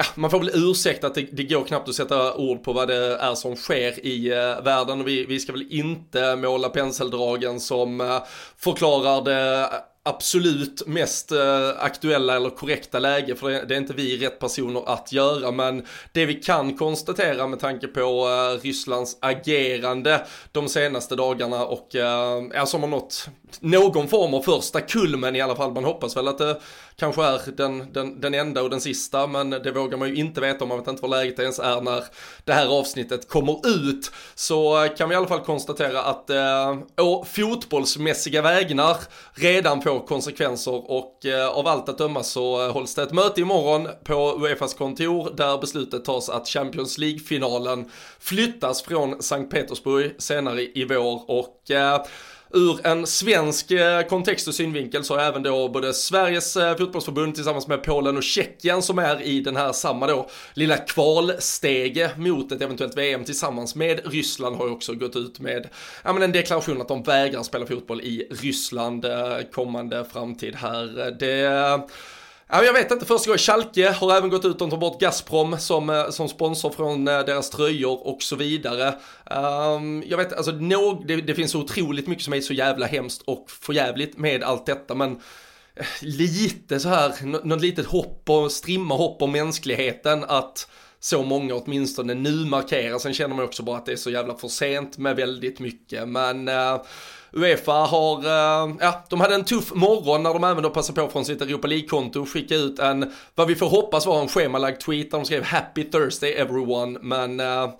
Ja, 0.00 0.06
man 0.14 0.30
får 0.30 0.38
väl 0.38 0.50
ursäkta 0.54 1.06
att 1.06 1.14
det, 1.14 1.28
det 1.32 1.44
går 1.44 1.64
knappt 1.64 1.88
att 1.88 1.94
sätta 1.94 2.34
ord 2.34 2.62
på 2.64 2.72
vad 2.72 2.88
det 2.88 3.16
är 3.16 3.34
som 3.34 3.56
sker 3.56 4.06
i 4.06 4.28
eh, 4.28 4.62
världen. 4.62 5.00
Och 5.00 5.08
vi, 5.08 5.24
vi 5.24 5.38
ska 5.38 5.52
väl 5.52 5.66
inte 5.70 6.36
måla 6.36 6.68
penseldragen 6.68 7.60
som 7.60 8.00
eh, 8.00 8.22
förklarar 8.56 9.24
det 9.24 9.70
absolut 10.02 10.86
mest 10.86 11.32
eh, 11.32 11.68
aktuella 11.78 12.36
eller 12.36 12.50
korrekta 12.50 12.98
läge 12.98 13.34
för 13.34 13.50
det, 13.50 13.74
är 13.74 13.78
inte 13.78 13.92
vi 13.92 14.16
rätt 14.16 14.38
personer 14.38 14.82
att 14.86 15.12
göra 15.12 15.50
men 15.50 15.86
det 16.12 16.26
vi 16.26 16.34
kan 16.34 16.76
konstatera 16.76 17.46
med 17.46 17.60
tanke 17.60 17.86
på 17.86 18.28
eh, 18.28 18.62
Rysslands 18.62 19.16
agerande 19.20 20.26
de 20.52 20.68
senaste 20.68 21.16
dagarna 21.16 21.64
och 21.64 21.94
eh, 21.94 22.64
som 22.64 22.80
har 22.80 22.88
nått 22.88 23.28
någon 23.60 24.08
form 24.08 24.34
av 24.34 24.42
första 24.42 24.80
kulmen 24.80 25.36
i 25.36 25.40
alla 25.40 25.56
fall. 25.56 25.72
Man 25.72 25.84
hoppas 25.84 26.16
väl 26.16 26.28
att 26.28 26.38
det 26.38 26.60
kanske 26.96 27.22
är 27.22 27.40
den, 27.56 27.92
den, 27.92 28.20
den 28.20 28.34
enda 28.34 28.62
och 28.62 28.70
den 28.70 28.80
sista 28.80 29.26
men 29.26 29.50
det 29.50 29.72
vågar 29.72 29.98
man 29.98 30.08
ju 30.08 30.14
inte 30.14 30.40
veta 30.40 30.64
om. 30.64 30.68
Man 30.68 30.78
vet 30.78 30.88
inte 30.88 31.02
vad 31.02 31.10
läget 31.10 31.38
ens 31.38 31.58
är 31.58 31.80
när 31.80 32.04
det 32.44 32.52
här 32.52 32.78
avsnittet 32.78 33.28
kommer 33.28 33.68
ut. 33.68 34.12
Så 34.34 34.84
eh, 34.84 34.94
kan 34.94 35.08
vi 35.08 35.14
i 35.14 35.18
alla 35.18 35.26
fall 35.26 35.44
konstatera 35.44 36.02
att 36.02 36.30
eh, 36.30 36.78
å 36.96 37.24
fotbollsmässiga 37.24 38.42
vägnar 38.42 38.96
redan 39.34 39.80
på 39.80 39.89
får 39.90 40.06
konsekvenser 40.06 40.90
och 40.90 41.26
eh, 41.26 41.48
av 41.48 41.66
allt 41.66 41.88
att 41.88 41.98
döma 41.98 42.22
så 42.22 42.70
hålls 42.70 42.94
det 42.94 43.02
ett 43.02 43.12
möte 43.12 43.40
imorgon 43.40 43.88
på 44.04 44.38
Uefas 44.40 44.74
kontor 44.74 45.32
där 45.36 45.58
beslutet 45.58 46.04
tas 46.04 46.28
att 46.28 46.48
Champions 46.48 46.98
League-finalen 46.98 47.90
flyttas 48.18 48.82
från 48.82 49.22
Sankt 49.22 49.52
Petersburg 49.52 50.14
senare 50.18 50.62
i 50.62 50.84
vår. 50.84 51.30
Och 51.30 51.70
eh, 51.70 52.02
ur 52.52 52.86
en 52.86 53.06
svensk 53.06 53.70
eh, 53.70 54.02
kontext 54.02 54.48
och 54.48 54.54
synvinkel 54.54 55.04
så 55.04 55.14
är 55.14 55.28
även 55.28 55.42
då 55.42 55.68
både 55.68 55.94
Sveriges 55.94 56.56
eh, 56.56 56.76
fotbollsförbund 56.76 57.34
tillsammans 57.34 57.66
med 57.66 57.82
Polen 57.82 58.16
och 58.16 58.22
Tjeckien 58.22 58.82
som 58.82 58.98
är 58.98 59.22
i 59.22 59.40
den 59.40 59.56
här 59.56 59.72
samma 59.72 60.06
då 60.06 60.28
lilla 60.54 60.76
kvalstege 60.76 62.10
mot 62.16 62.52
ett 62.52 62.62
eventuellt 62.62 62.96
VM 62.96 63.24
tillsammans 63.24 63.74
med 63.74 64.00
Ryssland 64.04 64.56
har 64.56 64.66
ju 64.66 64.72
också 64.72 64.94
gått 64.94 65.16
ut 65.16 65.40
med 65.40 65.68
ja, 66.04 66.12
men 66.12 66.22
en 66.22 66.32
deklaration 66.32 66.80
att 66.80 66.88
de 66.88 67.02
vägrar 67.02 67.42
spela 67.42 67.66
fotboll 67.66 68.00
i 68.00 68.28
Ryssland 68.30 69.04
eh, 69.04 69.38
kommande 69.52 70.04
framtid 70.12 70.54
här. 70.54 71.16
Det 71.18 71.40
jag 72.52 72.72
vet 72.72 72.90
inte, 72.90 73.06
första 73.06 73.28
gången 73.28 73.38
Schalke 73.38 73.90
har 73.90 74.16
även 74.16 74.30
gått 74.30 74.44
ut 74.44 74.52
och 74.52 74.58
tagit 74.58 74.80
bort 74.80 75.00
Gazprom 75.00 75.58
som, 75.58 75.90
eh, 75.90 76.10
som 76.10 76.28
sponsor 76.28 76.70
från 76.70 77.08
eh, 77.08 77.20
deras 77.20 77.50
tröjor 77.50 78.06
och 78.06 78.22
så 78.22 78.36
vidare. 78.36 78.94
Um, 79.30 80.04
jag 80.06 80.16
vet, 80.16 80.32
alltså 80.32 80.50
no, 80.50 81.04
det, 81.06 81.16
det, 81.16 81.34
finns 81.34 81.50
så 81.50 81.58
otroligt 81.58 82.06
mycket 82.06 82.24
som 82.24 82.34
är 82.34 82.40
så 82.40 82.52
jävla 82.52 82.86
hemskt 82.86 83.22
och 83.22 83.50
förjävligt 83.50 84.18
med 84.18 84.42
allt 84.42 84.66
detta, 84.66 84.94
men 84.94 85.12
eh, 85.74 85.86
lite 86.00 86.80
så 86.80 86.88
här, 86.88 87.26
något 87.44 87.60
litet 87.60 87.86
hopp 87.86 88.30
och 88.30 88.52
strimma 88.52 88.94
hopp 88.94 89.22
om 89.22 89.32
mänskligheten 89.32 90.24
att 90.28 90.68
så 91.00 91.22
många 91.22 91.54
åtminstone 91.54 92.14
nu 92.14 92.30
markerar. 92.30 92.98
Sen 92.98 93.14
känner 93.14 93.34
man 93.34 93.44
också 93.44 93.62
bara 93.62 93.76
att 93.76 93.86
det 93.86 93.92
är 93.92 93.96
så 93.96 94.10
jävla 94.10 94.34
för 94.34 94.48
sent 94.48 94.98
med 94.98 95.16
väldigt 95.16 95.60
mycket. 95.60 96.08
Men 96.08 96.48
uh, 96.48 96.82
Uefa 97.32 97.72
har, 97.72 98.24
eh, 98.24 98.74
ja, 98.80 99.04
de 99.08 99.20
hade 99.20 99.34
en 99.34 99.44
tuff 99.44 99.74
morgon 99.74 100.22
när 100.22 100.32
de 100.34 100.44
även 100.44 100.62
då 100.62 100.70
passade 100.70 101.00
på 101.00 101.08
från 101.08 101.24
sitt 101.24 101.42
Europa 101.42 101.68
League-konto 101.68 102.20
och 102.20 102.28
skicka 102.28 102.54
ut 102.54 102.78
en, 102.78 103.12
vad 103.34 103.48
vi 103.48 103.54
får 103.54 103.68
hoppas 103.68 104.06
var 104.06 104.20
en 104.20 104.28
schemalagd 104.28 104.80
tweet 104.80 105.10
där 105.10 105.18
de 105.18 105.24
skrev 105.24 105.42
Happy 105.42 105.84
Thursday 105.84 106.32
everyone, 106.32 106.98
men 107.02 107.40
eh, 107.40 107.70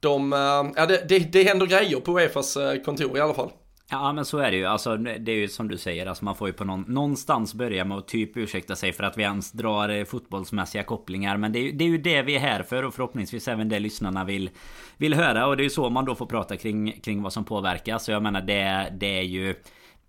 de, 0.00 0.32
eh, 0.32 0.72
ja 0.76 0.86
det, 0.86 1.08
det, 1.08 1.18
det 1.18 1.42
händer 1.42 1.66
grejer 1.66 2.00
på 2.00 2.12
Uefas 2.18 2.58
kontor 2.84 3.18
i 3.18 3.20
alla 3.20 3.34
fall. 3.34 3.50
Ja 3.90 4.12
men 4.12 4.24
så 4.24 4.38
är 4.38 4.50
det 4.50 4.56
ju. 4.56 4.64
Alltså 4.64 4.96
det 4.96 5.32
är 5.32 5.36
ju 5.36 5.48
som 5.48 5.68
du 5.68 5.78
säger. 5.78 6.06
Alltså 6.06 6.24
man 6.24 6.34
får 6.34 6.48
ju 6.48 6.52
på 6.54 6.64
någon, 6.64 6.84
någonstans 6.88 7.54
börja 7.54 7.84
med 7.84 7.98
att 7.98 8.08
typ 8.08 8.36
ursäkta 8.36 8.76
sig 8.76 8.92
för 8.92 9.04
att 9.04 9.18
vi 9.18 9.22
ens 9.22 9.52
drar 9.52 9.88
eh, 9.88 10.04
fotbollsmässiga 10.04 10.82
kopplingar. 10.82 11.36
Men 11.36 11.52
det 11.52 11.58
är, 11.58 11.62
ju, 11.62 11.72
det 11.72 11.84
är 11.84 11.88
ju 11.88 11.98
det 11.98 12.22
vi 12.22 12.36
är 12.36 12.40
här 12.40 12.62
för 12.62 12.82
och 12.82 12.94
förhoppningsvis 12.94 13.48
även 13.48 13.68
det 13.68 13.78
lyssnarna 13.78 14.24
vill, 14.24 14.50
vill 14.96 15.14
höra. 15.14 15.46
Och 15.46 15.56
det 15.56 15.60
är 15.60 15.64
ju 15.64 15.70
så 15.70 15.90
man 15.90 16.04
då 16.04 16.14
får 16.14 16.26
prata 16.26 16.56
kring, 16.56 16.92
kring 16.92 17.22
vad 17.22 17.32
som 17.32 17.44
påverkas. 17.44 18.04
Så 18.04 18.12
jag 18.12 18.22
menar 18.22 18.40
det, 18.40 18.92
det 19.00 19.18
är 19.18 19.22
ju... 19.22 19.54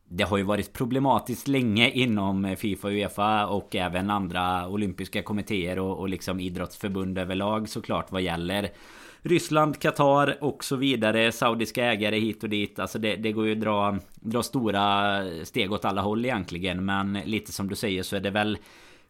Det 0.09 0.23
har 0.23 0.37
ju 0.37 0.43
varit 0.43 0.73
problematiskt 0.73 1.47
länge 1.47 1.89
inom 1.89 2.45
eh, 2.45 2.55
Fifa 2.55 2.87
och 2.87 2.93
Uefa 2.93 3.47
och 3.47 3.75
även 3.75 4.09
andra 4.09 4.67
olympiska 4.67 5.21
kommittéer 5.21 5.79
och, 5.79 5.99
och 5.99 6.09
liksom 6.09 6.39
idrottsförbund 6.39 7.17
överlag 7.17 7.69
såklart 7.69 8.11
vad 8.11 8.21
gäller 8.21 8.69
Ryssland, 9.27 9.79
Qatar 9.79 10.37
och 10.41 10.63
så 10.63 10.75
vidare. 10.75 11.31
Saudiska 11.31 11.85
ägare 11.85 12.19
hit 12.19 12.43
och 12.43 12.49
dit. 12.49 12.79
Alltså 12.79 12.99
det, 12.99 13.15
det 13.15 13.31
går 13.31 13.45
ju 13.47 13.51
att 13.51 13.61
dra, 13.61 13.97
dra 14.15 14.43
stora 14.43 15.23
steg 15.43 15.71
åt 15.71 15.85
alla 15.85 16.01
håll 16.01 16.25
egentligen. 16.25 16.85
Men 16.85 17.13
lite 17.13 17.51
som 17.51 17.69
du 17.69 17.75
säger 17.75 18.03
så 18.03 18.15
är 18.15 18.19
det 18.19 18.29
väl 18.29 18.57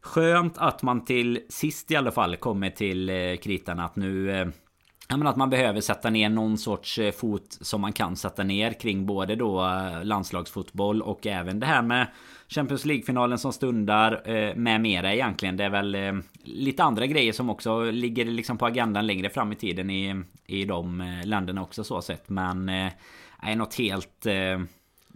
skönt 0.02 0.58
att 0.58 0.82
man 0.84 1.06
till 1.06 1.40
sist 1.50 1.92
i 1.92 1.96
alla 1.96 2.12
fall 2.12 2.36
kommer 2.36 2.70
till 2.70 3.10
eh, 3.10 3.36
kritan 3.36 3.80
att 3.80 3.96
nu 3.96 4.32
eh, 4.32 4.48
Ja 5.10 5.18
men 5.18 5.28
att 5.28 5.36
man 5.36 5.50
behöver 5.50 5.82
sätta 5.82 6.10
ner 6.10 6.30
någon 6.30 6.58
sorts 6.58 7.00
eh, 7.00 7.12
fot 7.12 7.58
som 7.62 7.82
man 7.82 7.94
kan 7.94 8.16
sätta 8.16 8.44
ner 8.44 8.72
kring 8.72 9.06
både 9.06 9.36
då 9.36 9.66
eh, 9.66 10.04
landslagsfotboll 10.04 11.02
och 11.02 11.28
även 11.28 11.60
det 11.60 11.66
här 11.66 11.82
med 11.82 12.08
Champions 12.48 12.86
League-finalen 12.86 13.38
som 13.38 13.54
stundar 13.54 14.30
eh, 14.30 14.56
med 14.56 14.82
mera 14.82 15.14
egentligen. 15.14 15.58
Det 15.58 15.64
är 15.64 15.70
väl 15.70 15.98
lite 16.44 16.84
andra 16.84 17.06
grejer 17.06 17.34
som 17.34 17.50
också 17.50 17.92
ligger 17.92 18.26
liksom 18.26 18.58
på 18.58 18.66
agendan 18.66 19.08
längre 19.08 19.30
fram 19.30 19.52
i 19.52 19.56
tiden 19.56 19.90
i, 19.90 20.24
i 20.46 20.66
de 20.66 21.14
länderna 21.24 21.62
också 21.62 21.84
så 21.84 22.02
sett. 22.02 22.30
Men 22.30 22.70
är 23.40 23.56
något 23.56 23.76
helt... 23.76 24.28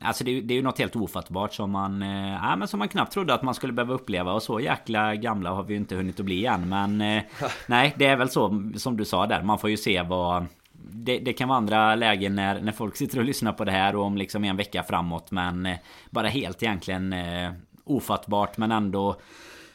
Alltså 0.01 0.23
det, 0.23 0.41
det 0.41 0.53
är 0.53 0.55
ju 0.55 0.61
något 0.61 0.79
helt 0.79 0.95
ofattbart 0.95 1.53
som 1.53 1.71
man... 1.71 2.01
Ja, 2.41 2.55
men 2.55 2.67
som 2.67 2.79
man 2.79 2.87
knappt 2.87 3.11
trodde 3.11 3.33
att 3.33 3.41
man 3.41 3.53
skulle 3.53 3.73
behöva 3.73 3.93
uppleva 3.93 4.33
och 4.33 4.43
så 4.43 4.59
jäkla 4.59 5.15
gamla 5.15 5.49
har 5.49 5.63
vi 5.63 5.73
ju 5.73 5.79
inte 5.79 5.95
hunnit 5.95 6.19
att 6.19 6.25
bli 6.25 6.45
än 6.45 6.69
men... 6.69 6.97
nej 7.67 7.93
det 7.97 8.05
är 8.05 8.15
väl 8.15 8.29
så 8.29 8.71
som 8.75 8.97
du 8.97 9.05
sa 9.05 9.27
där. 9.27 9.43
Man 9.43 9.59
får 9.59 9.69
ju 9.69 9.77
se 9.77 10.01
vad 10.01 10.45
det, 10.93 11.19
det, 11.19 11.33
kan 11.33 11.49
vara 11.49 11.57
andra 11.57 11.95
lägen 11.95 12.35
när, 12.35 12.61
när 12.61 12.71
folk 12.71 12.95
sitter 12.95 13.19
och 13.19 13.25
lyssnar 13.25 13.53
på 13.53 13.65
det 13.65 13.71
här 13.71 13.95
och 13.95 14.05
om 14.05 14.17
liksom 14.17 14.43
en 14.43 14.57
vecka 14.57 14.83
framåt. 14.83 15.31
Men 15.31 15.65
eh, 15.65 15.77
bara 16.09 16.27
helt 16.27 16.63
egentligen 16.63 17.13
eh, 17.13 17.51
ofattbart 17.83 18.57
men 18.57 18.71
ändå 18.71 19.15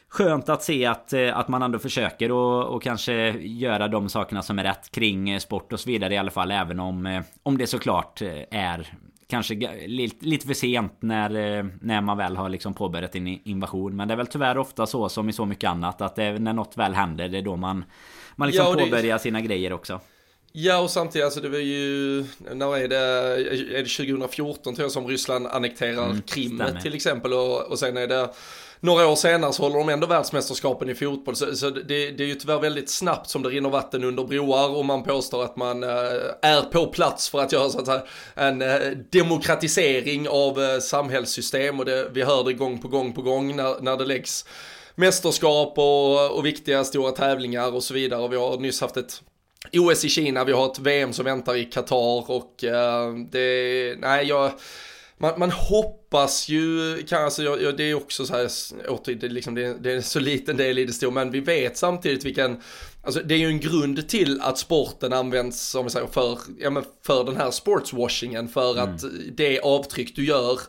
Skönt 0.09 0.49
att 0.49 0.63
se 0.63 0.85
att, 0.85 1.13
eh, 1.13 1.37
att 1.37 1.47
man 1.47 1.61
ändå 1.61 1.79
försöker 1.79 2.31
och, 2.31 2.75
och 2.75 2.83
kanske 2.83 3.13
göra 3.39 3.87
de 3.87 4.09
sakerna 4.09 4.41
som 4.41 4.59
är 4.59 4.63
rätt 4.63 4.91
kring 4.91 5.29
eh, 5.29 5.39
sport 5.39 5.73
och 5.73 5.79
så 5.79 5.89
vidare 5.89 6.13
i 6.13 6.17
alla 6.17 6.31
fall. 6.31 6.51
Även 6.51 6.79
om, 6.79 7.05
eh, 7.05 7.21
om 7.43 7.57
det 7.57 7.67
såklart 7.67 8.21
är 8.51 8.93
kanske 9.27 9.87
lite, 9.87 10.25
lite 10.25 10.47
för 10.47 10.53
sent 10.53 10.93
när, 10.99 11.29
när 11.85 12.01
man 12.01 12.17
väl 12.17 12.35
har 12.37 12.49
liksom 12.49 12.73
påbörjat 12.73 13.15
en 13.15 13.27
invasion. 13.27 13.95
Men 13.95 14.07
det 14.07 14.13
är 14.13 14.15
väl 14.15 14.27
tyvärr 14.27 14.57
ofta 14.57 14.87
så 14.87 15.09
som 15.09 15.29
i 15.29 15.33
så 15.33 15.45
mycket 15.45 15.69
annat 15.69 16.01
att 16.01 16.15
det, 16.15 16.39
när 16.39 16.53
något 16.53 16.77
väl 16.77 16.93
händer 16.93 17.29
det 17.29 17.37
är 17.37 17.41
då 17.41 17.55
man, 17.55 17.85
man 18.35 18.47
liksom 18.47 18.65
ja, 18.65 18.75
det... 18.75 18.83
påbörjar 18.83 19.17
sina 19.17 19.41
grejer 19.41 19.73
också. 19.73 19.99
Ja 20.51 20.79
och 20.79 20.89
samtidigt, 20.89 21.25
alltså 21.25 21.41
det 21.41 21.49
var 21.49 21.57
ju, 21.57 22.25
när 22.53 22.77
är 22.77 22.87
det, 22.87 22.97
är 23.77 23.83
det 23.83 23.89
2014 23.89 24.75
tror 24.75 24.83
jag 24.83 24.91
som 24.91 25.07
Ryssland 25.07 25.47
annekterar 25.47 26.05
mm, 26.05 26.21
Krim 26.21 26.55
stämmer. 26.55 26.81
till 26.81 26.95
exempel 26.95 27.33
och, 27.33 27.71
och 27.71 27.79
sen 27.79 27.97
är 27.97 28.07
det 28.07 28.29
några 28.79 29.07
år 29.07 29.15
senare 29.15 29.53
så 29.53 29.63
håller 29.63 29.77
de 29.77 29.89
ändå 29.89 30.07
världsmästerskapen 30.07 30.89
i 30.89 30.95
fotboll. 30.95 31.35
Så, 31.35 31.55
så 31.55 31.69
det, 31.69 32.11
det, 32.11 32.23
är 32.23 32.27
ju 32.27 32.35
tyvärr 32.35 32.59
väldigt 32.59 32.89
snabbt 32.89 33.29
som 33.29 33.43
det 33.43 33.49
rinner 33.49 33.69
vatten 33.69 34.03
under 34.03 34.23
broar 34.23 34.75
och 34.75 34.85
man 34.85 35.03
påstår 35.03 35.43
att 35.43 35.55
man 35.55 35.83
eh, 35.83 35.89
är 36.41 36.61
på 36.71 36.87
plats 36.87 37.29
för 37.29 37.39
att 37.39 37.51
göra 37.51 37.69
så 37.69 37.79
att 37.79 37.85
säga, 37.85 38.03
en 38.35 38.61
eh, 38.61 38.79
demokratisering 39.11 40.29
av 40.29 40.63
eh, 40.63 40.79
samhällssystem 40.79 41.79
och 41.79 41.85
det, 41.85 42.09
vi 42.13 42.23
hör 42.23 42.43
det 42.43 42.53
gång 42.53 42.81
på 42.81 42.87
gång 42.87 43.13
på 43.13 43.21
gång 43.21 43.55
när, 43.55 43.81
när 43.81 43.97
det 43.97 44.05
läggs 44.05 44.45
mästerskap 44.95 45.77
och, 45.77 46.37
och 46.37 46.45
viktiga 46.45 46.83
stora 46.83 47.11
tävlingar 47.11 47.75
och 47.75 47.83
så 47.83 47.93
vidare. 47.93 48.21
Och 48.21 48.33
vi 48.33 48.37
har 48.37 48.57
nyss 48.57 48.81
haft 48.81 48.97
ett 48.97 49.21
OS 49.73 50.05
i 50.05 50.09
Kina, 50.09 50.43
vi 50.43 50.51
har 50.51 50.65
ett 50.65 50.79
VM 50.79 51.13
som 51.13 51.25
väntar 51.25 51.55
i 51.55 51.65
Qatar 51.65 52.31
och 52.31 52.63
eh, 52.63 53.13
det, 53.31 53.95
nej 53.99 54.25
jag, 54.27 54.51
man, 55.17 55.39
man 55.39 55.51
hoppas 55.51 56.49
ju, 56.49 56.97
kan, 57.03 57.23
alltså, 57.23 57.43
jag, 57.43 57.77
det 57.77 57.83
är 57.83 57.93
också 57.93 58.25
så 58.25 58.33
här, 58.33 58.49
åter, 58.89 59.15
det, 59.15 59.27
liksom, 59.27 59.55
det, 59.55 59.73
det 59.73 59.91
är 59.91 59.95
en 59.95 60.03
så 60.03 60.19
liten 60.19 60.57
del 60.57 60.77
i 60.77 60.85
det 60.85 60.93
stora, 60.93 61.11
men 61.11 61.31
vi 61.31 61.39
vet 61.39 61.77
samtidigt 61.77 62.25
vilken, 62.25 62.61
alltså 63.03 63.21
det 63.21 63.33
är 63.33 63.39
ju 63.39 63.47
en 63.47 63.59
grund 63.59 64.09
till 64.09 64.41
att 64.41 64.57
sporten 64.57 65.13
används, 65.13 65.69
som 65.69 65.83
vi 65.83 65.89
säger, 65.89 66.07
för, 66.07 66.39
ja, 66.59 66.69
men 66.69 66.83
för 67.05 67.23
den 67.23 67.37
här 67.37 67.51
sportswashingen, 67.51 68.47
för 68.47 68.71
mm. 68.71 68.95
att 68.95 69.03
det 69.31 69.59
avtryck 69.59 70.15
du 70.15 70.25
gör 70.25 70.59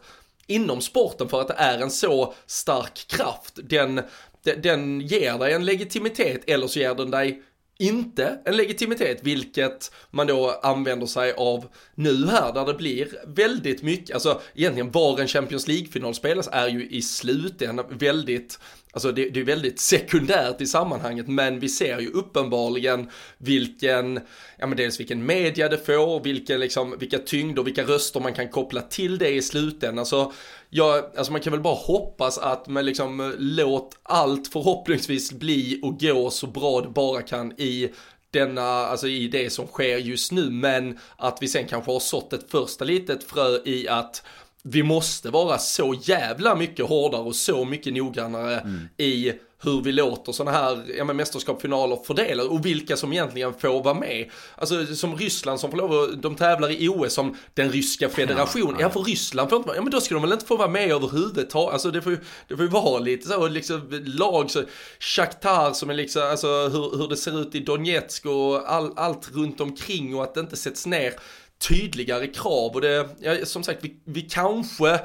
inom 0.47 0.81
sporten 0.81 1.29
för 1.29 1.41
att 1.41 1.49
det 1.49 1.55
är 1.59 1.79
en 1.79 1.91
så 1.91 2.35
stark 2.47 3.07
kraft. 3.09 3.59
Den, 3.63 4.01
den, 4.43 4.63
den 4.63 5.01
ger 5.01 5.39
dig 5.39 5.53
en 5.53 5.65
legitimitet 5.65 6.41
eller 6.47 6.67
så 6.67 6.79
ger 6.79 6.95
den 6.95 7.11
dig 7.11 7.43
inte 7.79 8.39
en 8.45 8.57
legitimitet, 8.57 9.21
vilket 9.23 9.93
man 10.11 10.27
då 10.27 10.61
använder 10.63 11.07
sig 11.07 11.33
av 11.33 11.69
nu 11.95 12.27
här, 12.27 12.53
där 12.53 12.67
det 12.67 12.75
blir 12.75 13.09
väldigt 13.27 13.83
mycket, 13.83 14.15
alltså 14.15 14.41
egentligen 14.55 14.91
var 14.91 15.21
en 15.21 15.29
Champions 15.29 15.69
League-final 15.69 16.15
spelas 16.15 16.49
är 16.53 16.69
ju 16.69 16.89
i 16.89 17.03
slutändan 17.03 17.87
väldigt 17.91 18.59
Alltså 18.93 19.13
det, 19.13 19.29
det, 19.29 19.41
är 19.41 19.45
väldigt 19.45 19.81
sekundärt 19.81 20.61
i 20.61 20.67
sammanhanget 20.67 21.29
men 21.29 21.61
vi 21.61 21.69
ser 21.69 21.99
ju 21.99 22.11
uppenbarligen 22.11 23.11
vilken, 23.39 24.21
ja 24.59 24.67
men 24.67 24.77
dels 24.77 25.01
vilken 25.01 25.27
media 25.27 25.69
det 25.69 25.87
får, 25.87 26.25
vilken 26.25 26.61
liksom, 26.61 26.97
vilka 26.99 27.19
tyngder, 27.19 27.63
vilka 27.63 27.85
röster 27.85 28.21
man 28.21 28.35
kan 28.35 28.49
koppla 28.49 28.83
till 28.83 29.19
det 29.19 29.31
i 29.31 29.43
slutändan. 29.43 29.99
Alltså, 29.99 30.33
ja, 30.71 31.11
alltså 31.17 31.33
man 31.33 31.41
kan 31.41 31.51
väl 31.51 31.61
bara 31.61 31.75
hoppas 31.75 32.39
att 32.39 32.69
man 32.69 32.87
liksom 32.87 33.35
låt 33.39 33.99
allt 34.03 34.49
förhoppningsvis 34.49 35.33
bli 35.33 35.81
och 35.83 36.01
gå 36.01 36.31
så 36.31 36.47
bra 36.47 36.81
det 36.81 36.89
bara 36.89 37.23
kan 37.23 37.53
i 37.53 37.91
denna, 38.31 38.63
alltså 38.63 39.09
i 39.09 39.29
det 39.29 39.51
som 39.51 39.67
sker 39.67 39.99
just 39.99 40.33
nu, 40.33 40.51
men 40.51 40.99
att 41.17 41.39
vi 41.41 41.49
sen 41.49 41.67
kanske 41.67 41.93
har 41.93 42.01
sått 42.01 42.33
ett 42.33 42.51
första 42.51 42.85
litet 42.85 43.25
frö 43.25 43.59
i 43.65 43.89
att 43.89 44.23
vi 44.63 44.83
måste 44.83 45.31
vara 45.31 45.59
så 45.59 45.95
jävla 46.03 46.55
mycket 46.55 46.87
hårdare 46.87 47.23
och 47.23 47.37
så 47.37 47.65
mycket 47.65 47.93
noggrannare 47.93 48.61
mm. 48.61 48.89
i 48.97 49.33
hur 49.63 49.83
vi 49.83 49.93
låter 49.93 50.33
sådana 50.33 50.59
här 50.59 50.85
ja, 50.99 51.05
men 51.05 51.17
mästerskapsfinaler 51.17 51.99
fördela 52.05 52.45
och 52.45 52.67
vilka 52.67 52.97
som 52.97 53.13
egentligen 53.13 53.55
får 53.55 53.83
vara 53.83 53.95
med. 53.95 54.31
Alltså 54.55 54.87
som 54.87 55.17
Ryssland 55.17 55.61
som 55.61 55.71
får 55.71 55.79
lov 55.79 55.93
att, 55.93 56.23
de 56.23 56.35
tävlar 56.35 56.71
i 56.71 56.89
OS 56.89 57.13
som 57.13 57.37
den 57.55 57.71
ryska 57.71 58.09
federationen. 58.09 58.77
Ja, 58.79 58.81
ja. 58.81 58.91
för 58.91 59.01
Ryssland 59.01 59.51
får 59.51 59.57
inte 59.57 59.67
vara 59.67 59.77
ja 59.77 59.83
men 59.83 59.91
då 59.91 60.01
ska 60.01 60.15
de 60.15 60.23
väl 60.23 60.33
inte 60.33 60.47
få 60.47 60.57
vara 60.57 60.69
med 60.69 60.91
överhuvudtaget. 60.91 61.73
Alltså 61.73 61.91
det 61.91 62.03
får 62.03 62.13
ju, 62.13 62.19
det 62.49 62.57
får 62.57 62.65
ju 62.65 62.71
vara 62.71 62.99
lite 62.99 63.29
så 63.29 63.49
liksom 63.49 64.03
lag 64.05 64.51
så, 64.51 64.63
Shakhtar 64.99 65.73
som 65.73 65.91
är 65.91 65.95
liksom, 65.95 66.23
alltså 66.23 66.49
hur, 66.49 66.99
hur 66.99 67.09
det 67.09 67.17
ser 67.17 67.41
ut 67.41 67.55
i 67.55 67.61
Donetsk 67.61 68.27
och 68.27 68.73
all, 68.73 68.93
allt 68.97 69.31
runt 69.35 69.61
omkring 69.61 70.17
och 70.17 70.23
att 70.23 70.35
det 70.35 70.41
inte 70.41 70.57
sätts 70.57 70.87
ner 70.87 71.15
tydligare 71.59 72.27
krav 72.27 72.75
och 72.75 72.81
det, 72.81 73.09
ja, 73.21 73.47
som 73.47 73.63
sagt, 73.63 73.79
vi, 73.85 74.01
vi 74.05 74.23
kanske 74.23 75.01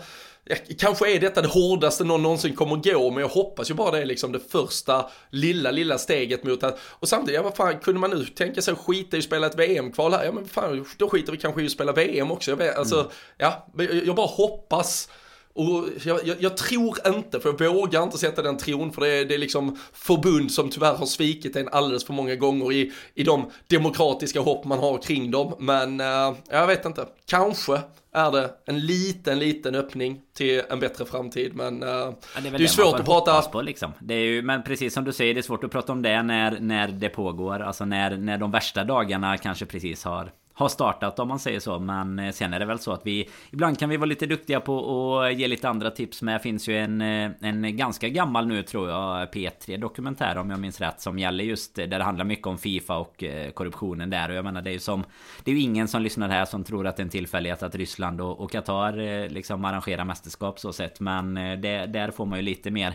Kanske 0.80 1.16
är 1.16 1.20
detta 1.20 1.42
det 1.42 1.48
hårdaste 1.48 2.04
någon 2.04 2.24
någonsin 2.24 2.56
kommer 2.56 2.76
gå, 2.76 3.12
men 3.12 3.22
jag 3.22 3.30
hoppas 3.30 3.70
ju 3.70 3.74
bara 3.74 3.92
det 3.92 4.02
är 4.02 4.06
liksom 4.06 4.32
det 4.32 4.40
första 4.40 5.10
lilla, 5.30 5.72
lilla 5.72 5.98
steget 5.98 6.44
mot 6.44 6.64
att, 6.64 6.80
och 6.84 7.08
samtidigt, 7.08 7.36
ja 7.36 7.44
vad 7.44 7.56
fan, 7.56 7.80
kunde 7.80 8.00
man 8.00 8.10
nu 8.10 8.26
tänka 8.26 8.62
sig 8.62 8.72
att 8.72 8.78
skita 8.78 9.18
i 9.18 9.20
att 9.20 9.24
spela 9.24 9.48
ett 9.48 9.60
VM-kval 9.60 10.14
här? 10.14 10.26
Ja 10.26 10.32
men 10.32 10.46
fan, 10.46 10.86
då 10.98 11.10
skiter 11.10 11.32
vi 11.32 11.38
kanske 11.38 11.62
i 11.62 11.66
att 11.66 11.72
spela 11.72 11.92
VM 11.92 12.32
också. 12.32 12.52
Jag 12.52 12.58
vet, 12.58 12.78
alltså, 12.78 12.96
mm. 12.96 13.12
ja, 13.38 13.68
jag 14.06 14.16
bara 14.16 14.28
hoppas 14.28 15.10
och 15.56 15.86
jag, 16.06 16.20
jag, 16.28 16.38
jag, 16.40 16.58
tror 16.58 16.98
inte, 17.08 17.40
för 17.40 17.56
jag 17.60 17.74
vågar 17.74 18.04
inte 18.04 18.18
sätta 18.18 18.42
den 18.42 18.58
tron, 18.58 18.92
för 18.92 19.02
det 19.02 19.08
är, 19.08 19.26
det 19.26 19.34
är 19.34 19.40
liksom 19.40 19.78
förbund 19.94 20.52
som 20.52 20.70
tyvärr 20.70 20.94
har 20.94 21.06
svikit 21.06 21.56
en 21.56 21.70
alldeles 21.72 22.06
för 22.06 22.14
många 22.14 22.36
gånger 22.36 22.72
i, 22.72 22.92
i 23.14 23.24
de 23.24 23.52
demokratiska 23.68 24.40
hopp 24.40 24.66
man 24.66 24.80
har 24.80 24.98
kring 24.98 25.32
dem. 25.32 25.56
Men 25.60 26.02
uh, 26.02 26.38
jag 26.50 26.68
vet 26.68 26.86
inte, 26.86 27.06
kanske 27.26 27.82
är 28.14 28.32
det 28.32 28.52
en 28.66 28.86
liten, 28.86 29.40
liten 29.40 29.76
öppning 29.76 30.22
till 30.34 30.62
en 30.70 30.80
bättre 30.80 31.06
framtid. 31.06 31.56
Men 31.56 31.84
uh, 31.84 31.90
ja, 31.90 32.16
det 32.42 32.48
är, 32.48 32.58
det 32.58 32.64
är 32.64 32.68
svårt 32.68 33.00
att 33.00 33.06
prata... 33.06 33.42
På, 33.42 33.62
liksom. 33.62 33.92
det 34.00 34.14
är 34.14 34.26
ju, 34.26 34.42
men 34.42 34.64
precis 34.64 34.94
som 34.94 35.04
du 35.04 35.14
säger, 35.14 35.34
det 35.34 35.40
är 35.40 35.42
svårt 35.42 35.64
att 35.64 35.72
prata 35.72 35.92
om 35.92 36.02
det 36.02 36.24
när, 36.24 36.60
när 36.60 36.88
det 36.88 37.10
pågår. 37.10 37.60
Alltså 37.60 37.86
när, 37.86 38.18
när 38.18 38.38
de 38.38 38.52
värsta 38.52 38.84
dagarna 38.84 39.38
kanske 39.38 39.66
precis 39.66 40.04
har 40.04 40.32
har 40.54 40.70
startat 40.70 41.20
om 41.20 41.28
man 41.28 41.40
säger 41.40 41.60
så. 41.60 41.80
Men 41.80 42.20
eh, 42.20 42.32
sen 42.32 42.54
är 42.54 42.60
det 42.60 42.66
väl 42.66 42.80
så 42.80 42.92
att 42.92 43.06
vi 43.06 43.30
ibland 43.52 43.80
kan 43.80 43.90
vi 43.90 43.98
vara 43.98 44.06
lite 44.06 44.26
duktiga 44.26 44.60
på 44.60 45.20
att 45.20 45.36
ge 45.36 45.48
lite 45.48 45.70
andra 45.70 45.92
tips. 45.92 46.22
Men 46.22 46.34
det 46.34 46.40
finns 46.40 46.68
ju 46.68 46.78
en, 46.78 47.02
eh, 47.02 47.32
en 47.42 47.78
ganska 47.78 48.10
gammal 48.10 48.48
nu 48.48 48.64
tror 48.64 48.90
jag 48.90 49.30
P3 49.30 49.78
dokumentär 49.78 50.38
om 50.38 50.50
jag 50.50 50.60
minns 50.60 50.82
rätt 50.82 51.02
som 51.02 51.20
gäller 51.20 51.44
just 51.44 51.76
där 51.76 51.88
det 51.88 52.04
handlar 52.04 52.26
mycket 52.26 52.48
om 52.48 52.58
Fifa 52.58 52.98
och 52.98 53.24
eh, 53.24 53.52
korruptionen 53.52 54.10
där. 54.10 54.30
Och 54.30 54.36
jag 54.36 54.46
menar 54.46 54.62
det 54.62 54.70
är 54.70 54.74
ju 54.74 54.80
som 54.80 55.04
Det 55.44 55.52
är 55.52 55.56
ju 55.56 55.62
ingen 55.62 55.88
som 55.88 56.02
lyssnar 56.02 56.30
här 56.30 56.46
som 56.46 56.64
tror 56.64 56.88
att 56.88 56.98
det 56.98 57.02
är 57.02 57.06
en 57.06 57.10
tillfällighet 57.10 57.64
att 57.64 57.76
Ryssland 57.76 58.22
och, 58.22 58.40
och 58.40 58.52
Qatar 58.52 59.30
liksom 59.30 59.66
arrangerar 59.66 60.06
mästerskap 60.06 60.60
så 60.60 60.74
sett. 60.74 61.00
Men 61.00 61.34
det, 61.34 61.86
där 61.86 62.12
får 62.12 62.26
man 62.26 62.40
ju 62.40 62.44
lite 62.44 62.72
mer 62.72 62.94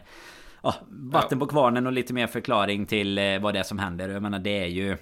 ja, 0.63 0.75
vatten 0.89 1.39
på 1.39 1.47
kvarnen 1.47 1.87
och 1.87 1.93
lite 1.93 2.13
mer 2.13 2.27
förklaring 2.27 2.87
till 2.87 3.39
vad 3.43 3.55
det 3.55 3.59
är 3.59 3.63
som 3.63 3.79
händer. 3.79 4.09
Jag 4.09 4.23
menar 4.23 4.39
det 4.39 4.59
är 4.63 4.67
ju 4.67 4.97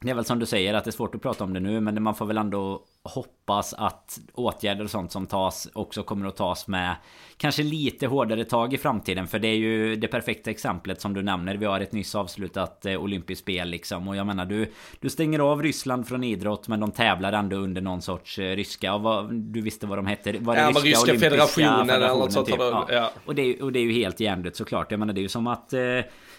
det 0.00 0.10
är 0.10 0.14
väl 0.14 0.24
som 0.24 0.38
du 0.38 0.46
säger 0.46 0.74
att 0.74 0.84
det 0.84 0.90
är 0.90 0.92
svårt 0.92 1.14
att 1.14 1.22
prata 1.22 1.44
om 1.44 1.52
det 1.52 1.60
nu 1.60 1.80
men 1.80 2.02
man 2.02 2.14
får 2.14 2.26
väl 2.26 2.38
ändå 2.38 2.82
hoppas 3.02 3.74
att 3.74 4.18
åtgärder 4.34 4.84
och 4.84 4.90
sånt 4.90 5.12
som 5.12 5.26
tas 5.26 5.68
också 5.72 6.02
kommer 6.02 6.26
att 6.26 6.36
tas 6.36 6.68
med 6.68 6.96
kanske 7.36 7.62
lite 7.62 8.06
hårdare 8.06 8.44
tag 8.44 8.74
i 8.74 8.78
framtiden. 8.78 9.26
För 9.26 9.38
det 9.38 9.48
är 9.48 9.56
ju 9.56 9.96
det 9.96 10.08
perfekta 10.08 10.50
exemplet 10.50 11.00
som 11.00 11.14
du 11.14 11.22
nämner. 11.22 11.56
Vi 11.56 11.66
har 11.66 11.80
ett 11.80 11.92
nyss 11.92 12.14
avslutat 12.14 12.86
eh, 12.86 13.02
olympiskt 13.02 13.42
spel 13.42 13.68
liksom. 13.68 14.08
Och 14.08 14.16
jag 14.16 14.26
menar 14.26 14.46
du, 14.46 14.72
du 15.00 15.10
stänger 15.10 15.38
av 15.38 15.62
Ryssland 15.62 16.08
från 16.08 16.24
idrott 16.24 16.68
men 16.68 16.80
de 16.80 16.92
tävlar 16.92 17.32
ändå 17.32 17.56
under 17.56 17.80
någon 17.80 18.02
sorts 18.02 18.38
eh, 18.38 18.56
ryska. 18.56 18.94
Och 18.94 19.02
vad, 19.02 19.34
du 19.34 19.60
visste 19.60 19.86
vad 19.86 19.98
de 19.98 20.06
hette? 20.06 20.32
Var 20.38 20.54
det 20.54 20.60
ja, 20.60 20.68
ryska, 20.68 20.88
ryska 20.88 21.18
federationen 21.18 21.90
eller 21.90 22.08
något 22.08 22.32
sånt. 22.32 22.46
Typ. 22.46 22.56
Ja. 22.58 22.88
Ja. 22.90 23.10
Och, 23.24 23.34
det 23.34 23.42
är, 23.42 23.62
och 23.62 23.72
det 23.72 23.78
är 23.78 23.84
ju 23.84 23.92
helt 23.92 24.20
hjärndött 24.20 24.56
såklart. 24.56 24.90
Jag 24.90 25.00
menar 25.00 25.12
det 25.12 25.20
är 25.20 25.22
ju 25.22 25.28
som 25.28 25.46
att 25.46 25.72
eh, 25.72 25.80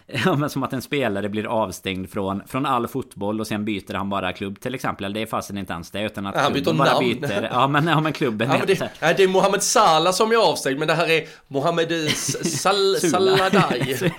Ja 0.26 0.36
men 0.36 0.50
som 0.50 0.64
att 0.64 0.74
en 0.74 0.82
spelare 0.82 1.30
blir 1.30 1.46
avstängd 1.46 2.10
från, 2.10 2.42
från 2.48 2.66
all 2.66 2.88
fotboll 2.88 3.40
och 3.40 3.48
sen 3.48 3.66
byter 3.66 3.94
han 3.94 4.10
bara 4.10 4.34
klubb 4.34 4.60
till 4.60 4.76
exempel. 4.76 5.14
Det 5.14 5.22
är 5.22 5.26
fasen 5.26 5.58
inte 5.58 5.74
ens 5.74 5.92
det 5.92 6.02
utan 6.02 6.28
att 6.28 6.36
han 6.36 6.54
byter 6.54 6.74
bara 6.74 6.94
namn. 6.94 7.20
byter. 7.20 7.50
Ja 7.52 7.68
men, 7.68 7.88
ja, 7.88 8.02
men 8.02 8.14
klubben 8.14 8.50
ja, 8.52 8.58
men 8.58 8.68
det, 8.68 8.92
ja, 9.00 9.14
det 9.14 9.24
är 9.24 9.28
Mohamed 9.28 9.64
Salah 9.64 10.14
som 10.14 10.32
är 10.32 10.36
avstängd 10.36 10.80
men 10.80 10.88
det 10.88 10.94
här 10.94 11.10
är 11.10 11.28
Mohamed 11.48 12.10
Sal 12.12 12.96
Saladaj. 13.02 14.12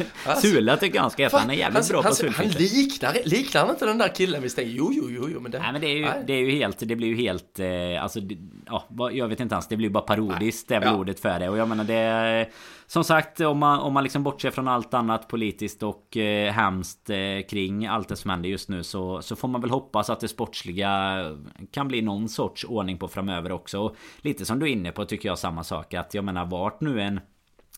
Sula 0.42 0.76
tycker 0.76 0.96
jag 0.96 1.02
han 1.02 1.10
ska 1.10 1.22
heta. 1.22 1.38
Han 1.38 1.50
är 1.50 1.54
jävligt 1.54 1.90
han, 1.92 2.02
bra 2.02 2.02
han, 2.02 2.32
på 2.32 2.36
Han 2.36 2.48
liknar, 2.48 3.16
liknar 3.24 3.60
han 3.60 3.70
inte 3.70 3.86
den 3.86 3.98
där 3.98 4.14
killen 4.14 4.42
vi 4.42 4.48
stänger? 4.48 4.70
Jo, 4.70 4.90
jo, 4.92 5.06
jo, 5.10 5.28
jo 5.32 5.40
men 5.40 5.50
det... 5.50 5.58
Nej 5.58 5.72
men 5.72 5.80
det 5.80 5.86
är 5.86 5.96
ju, 5.96 6.06
det 6.26 6.32
är 6.32 6.40
ju 6.40 6.50
helt, 6.50 6.78
det 6.78 6.96
blir 6.96 7.08
ju 7.08 7.16
helt, 7.16 7.58
eh, 7.58 8.02
alltså, 8.02 8.20
ja, 8.66 9.10
jag 9.12 9.28
vet 9.28 9.40
inte 9.40 9.54
ens, 9.54 9.68
det 9.68 9.76
blir 9.76 9.90
bara 9.90 10.04
parodiskt, 10.04 10.68
det 10.68 10.74
är 10.74 10.80
väl 10.80 10.88
ja. 10.88 10.96
ordet 10.96 11.20
för 11.20 11.38
det. 11.38 11.48
Och 11.48 11.58
jag 11.58 11.68
menar 11.68 11.84
det 11.84 12.48
som 12.86 13.04
sagt, 13.04 13.40
om 13.40 13.58
man, 13.58 13.80
om 13.80 13.92
man 13.92 14.02
liksom 14.02 14.22
bortser 14.22 14.50
från 14.50 14.68
allt 14.68 14.94
annat 14.94 15.28
politiskt 15.28 15.82
och 15.82 16.16
eh, 16.16 16.52
hemskt 16.52 17.10
eh, 17.10 17.46
kring 17.50 17.86
allt 17.86 18.08
det 18.08 18.16
som 18.16 18.30
händer 18.30 18.48
just 18.48 18.68
nu 18.68 18.82
så, 18.82 19.22
så 19.22 19.36
får 19.36 19.48
man 19.48 19.60
väl 19.60 19.70
hoppas 19.70 20.10
att 20.10 20.20
det 20.20 20.28
sportsliga 20.28 21.22
kan 21.70 21.88
bli 21.88 22.02
någon 22.02 22.28
sorts 22.28 22.64
ordning 22.64 22.98
på 22.98 23.08
framöver 23.08 23.52
också. 23.52 23.94
Lite 24.20 24.44
som 24.44 24.58
du 24.58 24.66
är 24.66 24.72
inne 24.72 24.92
på 24.92 25.04
tycker 25.04 25.28
jag 25.28 25.38
samma 25.38 25.64
sak 25.64 25.94
att 25.94 26.14
jag 26.14 26.24
menar 26.24 26.46
vart 26.46 26.80
nu 26.80 27.00
en 27.00 27.20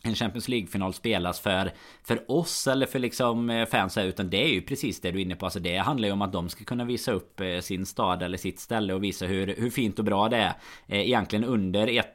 en 0.03 0.15
Champions 0.15 0.49
League-final 0.49 0.95
spelas 0.95 1.41
för, 1.41 1.73
för 2.03 2.31
oss 2.31 2.67
eller 2.67 2.87
för 2.87 2.99
liksom 2.99 3.51
eh, 3.51 3.67
fans 3.67 3.97
här 3.97 4.05
Utan 4.05 4.31
det 4.31 4.45
är 4.45 4.49
ju 4.49 4.63
precis 4.63 5.01
det 5.01 5.11
du 5.11 5.19
är 5.19 5.23
inne 5.23 5.37
på. 5.37 5.47
Alltså 5.47 5.61
det 5.61 5.77
handlar 5.77 6.09
ju 6.09 6.13
om 6.13 6.23
att 6.23 6.33
de 6.33 6.49
ska 6.49 6.65
kunna 6.65 6.85
visa 6.85 7.13
upp 7.13 7.41
eh, 7.41 7.59
sin 7.61 7.87
stad 7.87 8.23
eller 8.23 8.39
sitt 8.39 8.61
ställe 8.61 8.95
och 8.95 9.05
visa 9.05 9.27
hur, 9.27 9.47
hur 9.47 9.71
fint 9.71 9.99
och 9.99 10.05
bra 10.05 10.29
det 10.29 10.37
är. 10.37 10.53
Eh, 10.87 11.01
egentligen 11.01 11.45
under 11.45 11.87
ett, 11.87 12.15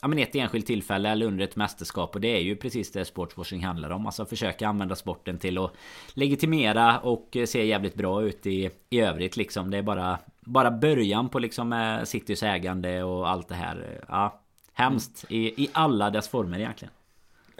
ja, 0.00 0.08
men 0.08 0.18
ett 0.18 0.34
enskilt 0.34 0.66
tillfälle 0.66 1.08
eller 1.08 1.26
under 1.26 1.44
ett 1.44 1.56
mästerskap. 1.56 2.14
Och 2.14 2.20
det 2.20 2.36
är 2.36 2.40
ju 2.40 2.56
precis 2.56 2.92
det 2.92 3.04
sportswashing 3.04 3.64
handlar 3.64 3.90
om. 3.90 4.06
Alltså 4.06 4.26
försöka 4.26 4.68
använda 4.68 4.96
sporten 4.96 5.38
till 5.38 5.58
att 5.58 5.72
legitimera 6.14 6.98
och 6.98 7.36
se 7.46 7.66
jävligt 7.66 7.94
bra 7.94 8.22
ut 8.22 8.46
i, 8.46 8.70
i 8.90 9.00
övrigt 9.00 9.36
liksom. 9.36 9.70
Det 9.70 9.78
är 9.78 9.82
bara, 9.82 10.18
bara 10.40 10.70
början 10.70 11.28
på 11.28 11.38
liksom 11.38 11.98
Citys 12.04 12.42
ägande 12.42 13.02
och 13.02 13.28
allt 13.28 13.48
det 13.48 13.54
här. 13.54 14.04
Ja, 14.08 14.40
hemskt 14.72 15.24
i, 15.28 15.64
i 15.64 15.70
alla 15.72 16.10
dess 16.10 16.28
former 16.28 16.58
egentligen. 16.58 16.92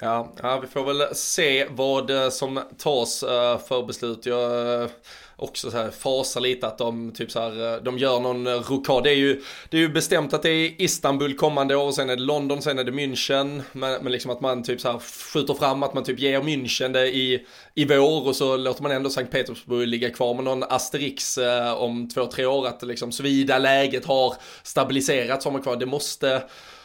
Ja, 0.01 0.33
ja, 0.43 0.61
vi 0.61 0.67
får 0.67 0.85
väl 0.85 1.15
se 1.15 1.67
vad 1.71 2.11
eh, 2.11 2.29
som 2.29 2.61
tas 2.79 3.23
eh, 3.23 3.59
för 3.59 3.87
beslut. 3.87 4.27
Jag 4.27 4.83
eh, 4.83 4.89
också 5.37 5.71
så 5.71 5.77
här 5.77 5.91
fasar 5.91 6.41
lite 6.41 6.67
att 6.67 6.79
de 6.79 7.13
typ 7.13 7.31
så 7.31 7.41
här, 7.41 7.81
de 7.81 7.99
gör 7.99 8.21
någon 8.21 8.49
rokad. 8.49 9.05
Det 9.05 9.11
är 9.11 9.17
ju, 9.17 9.43
det 9.69 9.77
är 9.77 9.81
ju 9.81 9.89
bestämt 9.89 10.35
att 10.35 10.43
det 10.43 10.51
är 10.51 10.83
Istanbul 10.83 11.37
kommande 11.37 11.77
år, 11.77 11.93
sen 11.93 12.11
är 12.11 12.17
det 12.17 12.23
London, 12.23 12.63
sen 12.63 12.79
är 12.79 12.85
det 12.85 12.93
München. 12.93 13.63
Men, 13.73 14.03
men 14.03 14.13
liksom 14.13 14.31
att 14.31 14.41
man 14.41 14.63
typ 14.63 14.81
så 14.81 14.93
här 14.93 14.99
skjuter 14.99 15.55
fram 15.55 15.83
att 15.83 15.95
man 15.95 16.05
typ 16.05 16.19
ger 16.19 16.41
München 16.41 16.93
det 16.93 17.07
i, 17.09 17.47
i 17.75 17.85
vår 17.85 18.29
och 18.29 18.37
så 18.37 18.57
låter 18.57 18.83
man 18.83 18.93
ändå 18.93 19.11
Sankt 19.11 19.33
Petersburg 19.33 19.89
ligga 19.89 20.11
kvar 20.11 20.35
med 20.35 20.45
någon 20.45 20.63
asterix 20.63 21.39
om 21.77 22.09
två, 22.09 22.27
tre 22.27 22.47
år. 22.47 22.67
Att 22.67 22.83
liksom 22.83 23.13
såvida 23.13 23.59
läget 23.59 24.05
har 24.05 24.35
stabiliserats 24.63 25.45
har 25.45 25.53
man 25.53 25.63
kvar. 25.63 25.77
Det 25.77 25.87
måste 25.87 26.43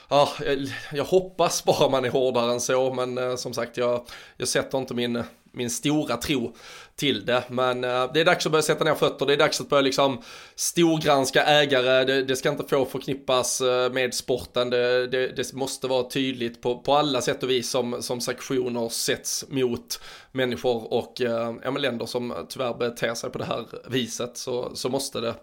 ja, 0.10 0.30
jag, 0.46 0.68
jag, 0.94 1.04
hoppas 1.04 1.64
bara 1.64 1.90
man 1.90 2.06
är 2.06 2.10
hårdare 2.10 2.52
än 2.52 2.62
så, 2.62 2.94
men 2.94 3.18
eh, 3.18 3.36
som 3.36 3.54
sagt, 3.54 3.78
jag, 3.78 4.08
jag 4.38 4.48
sätter 4.48 4.78
inte 4.78 4.94
min, 4.94 5.24
min 5.52 5.70
stora 5.70 6.18
tro 6.18 6.56
till 7.00 7.26
det. 7.26 7.44
Men 7.48 7.84
eh, 7.84 8.12
det 8.14 8.22
är 8.22 8.26
dags 8.26 8.46
att 8.46 8.52
börja 8.52 8.64
sätta 8.64 8.84
ner 8.84 8.96
fötter, 8.96 9.26
det 9.26 9.34
är 9.34 9.38
dags 9.38 9.62
att 9.62 9.70
börja 9.70 9.82
liksom 9.82 10.22
storgranska 10.56 11.44
ägare, 11.44 12.06
det, 12.06 12.24
det 12.24 12.36
ska 12.36 12.50
inte 12.50 12.64
få 12.70 12.86
förknippas 12.86 13.62
eh, 13.62 13.92
med 13.92 14.14
sporten, 14.14 14.70
det, 14.70 15.08
det, 15.08 15.28
det, 15.28 15.54
måste 15.54 15.88
vara 15.88 16.10
tydligt 16.10 16.62
på, 16.62 16.80
på 16.80 16.94
alla 16.94 17.22
sätt 17.22 17.44
och 17.44 17.50
vis 17.50 17.70
som, 17.70 18.02
som 18.02 18.22
sanktioner 18.22 18.90
sätts 18.90 19.46
mot 19.50 20.02
människor 20.32 20.94
och 20.94 21.22
eh, 21.22 21.56
ja, 21.64 21.72
länder 21.72 22.06
som 22.06 22.34
tyvärr 22.50 22.74
beter 22.74 23.14
sig 23.14 23.30
på 23.30 23.38
det 23.38 23.46
här 23.46 23.66
viset 23.90 24.38
så, 24.38 24.72
så 24.76 24.90
måste 24.90 25.22
det 25.22 25.34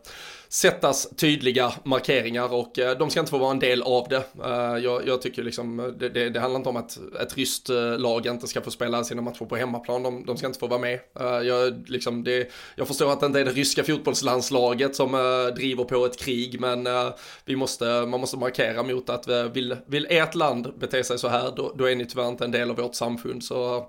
sättas 0.49 1.09
tydliga 1.17 1.73
markeringar 1.83 2.55
och 2.55 2.79
eh, 2.79 2.99
de 2.99 3.11
ska 3.11 3.21
inte 3.21 3.31
få 3.31 3.39
vara 3.39 3.51
en 3.51 3.59
del 3.59 3.83
av 3.83 4.07
det. 4.09 4.25
Eh, 4.45 4.85
jag, 4.85 5.07
jag 5.09 5.23
tycker 5.23 5.43
liksom, 5.43 5.95
det, 5.99 6.09
det, 6.09 6.31
det, 6.31 6.41
handlar 6.41 6.59
inte 6.59 6.69
om 6.69 6.77
att 6.77 6.99
ett 7.21 7.37
ryskt 7.37 7.71
eh, 7.71 7.99
lag 7.99 8.27
inte 8.27 8.47
ska 8.47 8.61
få 8.61 8.71
spela 8.71 9.05
sina 9.05 9.23
matcher 9.23 9.45
på 9.45 9.57
hemmaplan, 9.57 10.03
de, 10.03 10.25
de 10.27 10.37
ska 10.37 10.47
inte 10.47 10.59
få 10.59 10.67
vara 10.67 10.81
med. 10.81 11.01
Eh, 11.21 11.27
jag, 11.47 11.89
liksom, 11.89 12.25
det, 12.25 12.51
jag 12.75 12.89
förstår 12.89 13.13
att 13.13 13.21
det 13.21 13.27
inte 13.27 13.41
är 13.41 13.45
det 13.45 13.51
ryska 13.51 13.85
fotbollslandslaget 13.85 14.97
som 14.97 15.15
eh, 15.15 15.55
driver 15.55 15.85
på 15.85 16.07
ett 16.07 16.19
krig, 16.19 16.61
men 16.61 16.87
eh, 16.87 17.09
vi 17.45 17.57
måste, 17.57 17.85
man 17.85 18.21
måste 18.21 18.37
markera 18.37 18.83
mot 18.83 19.11
att 19.11 19.29
eh, 19.29 19.45
vill, 19.45 19.77
vill 19.87 20.07
ert 20.11 20.35
land 20.35 20.79
bete 20.79 21.05
sig 21.05 21.19
så 21.19 21.29
här, 21.29 21.53
då, 21.57 21.73
då 21.77 21.85
är 21.85 21.97
ni 21.97 22.07
tyvärr 22.07 22.29
inte 22.29 22.45
en 22.45 22.51
del 22.51 22.71
av 22.71 22.77
vårt 22.77 22.95
samfund. 22.95 23.45
Så 23.45 23.89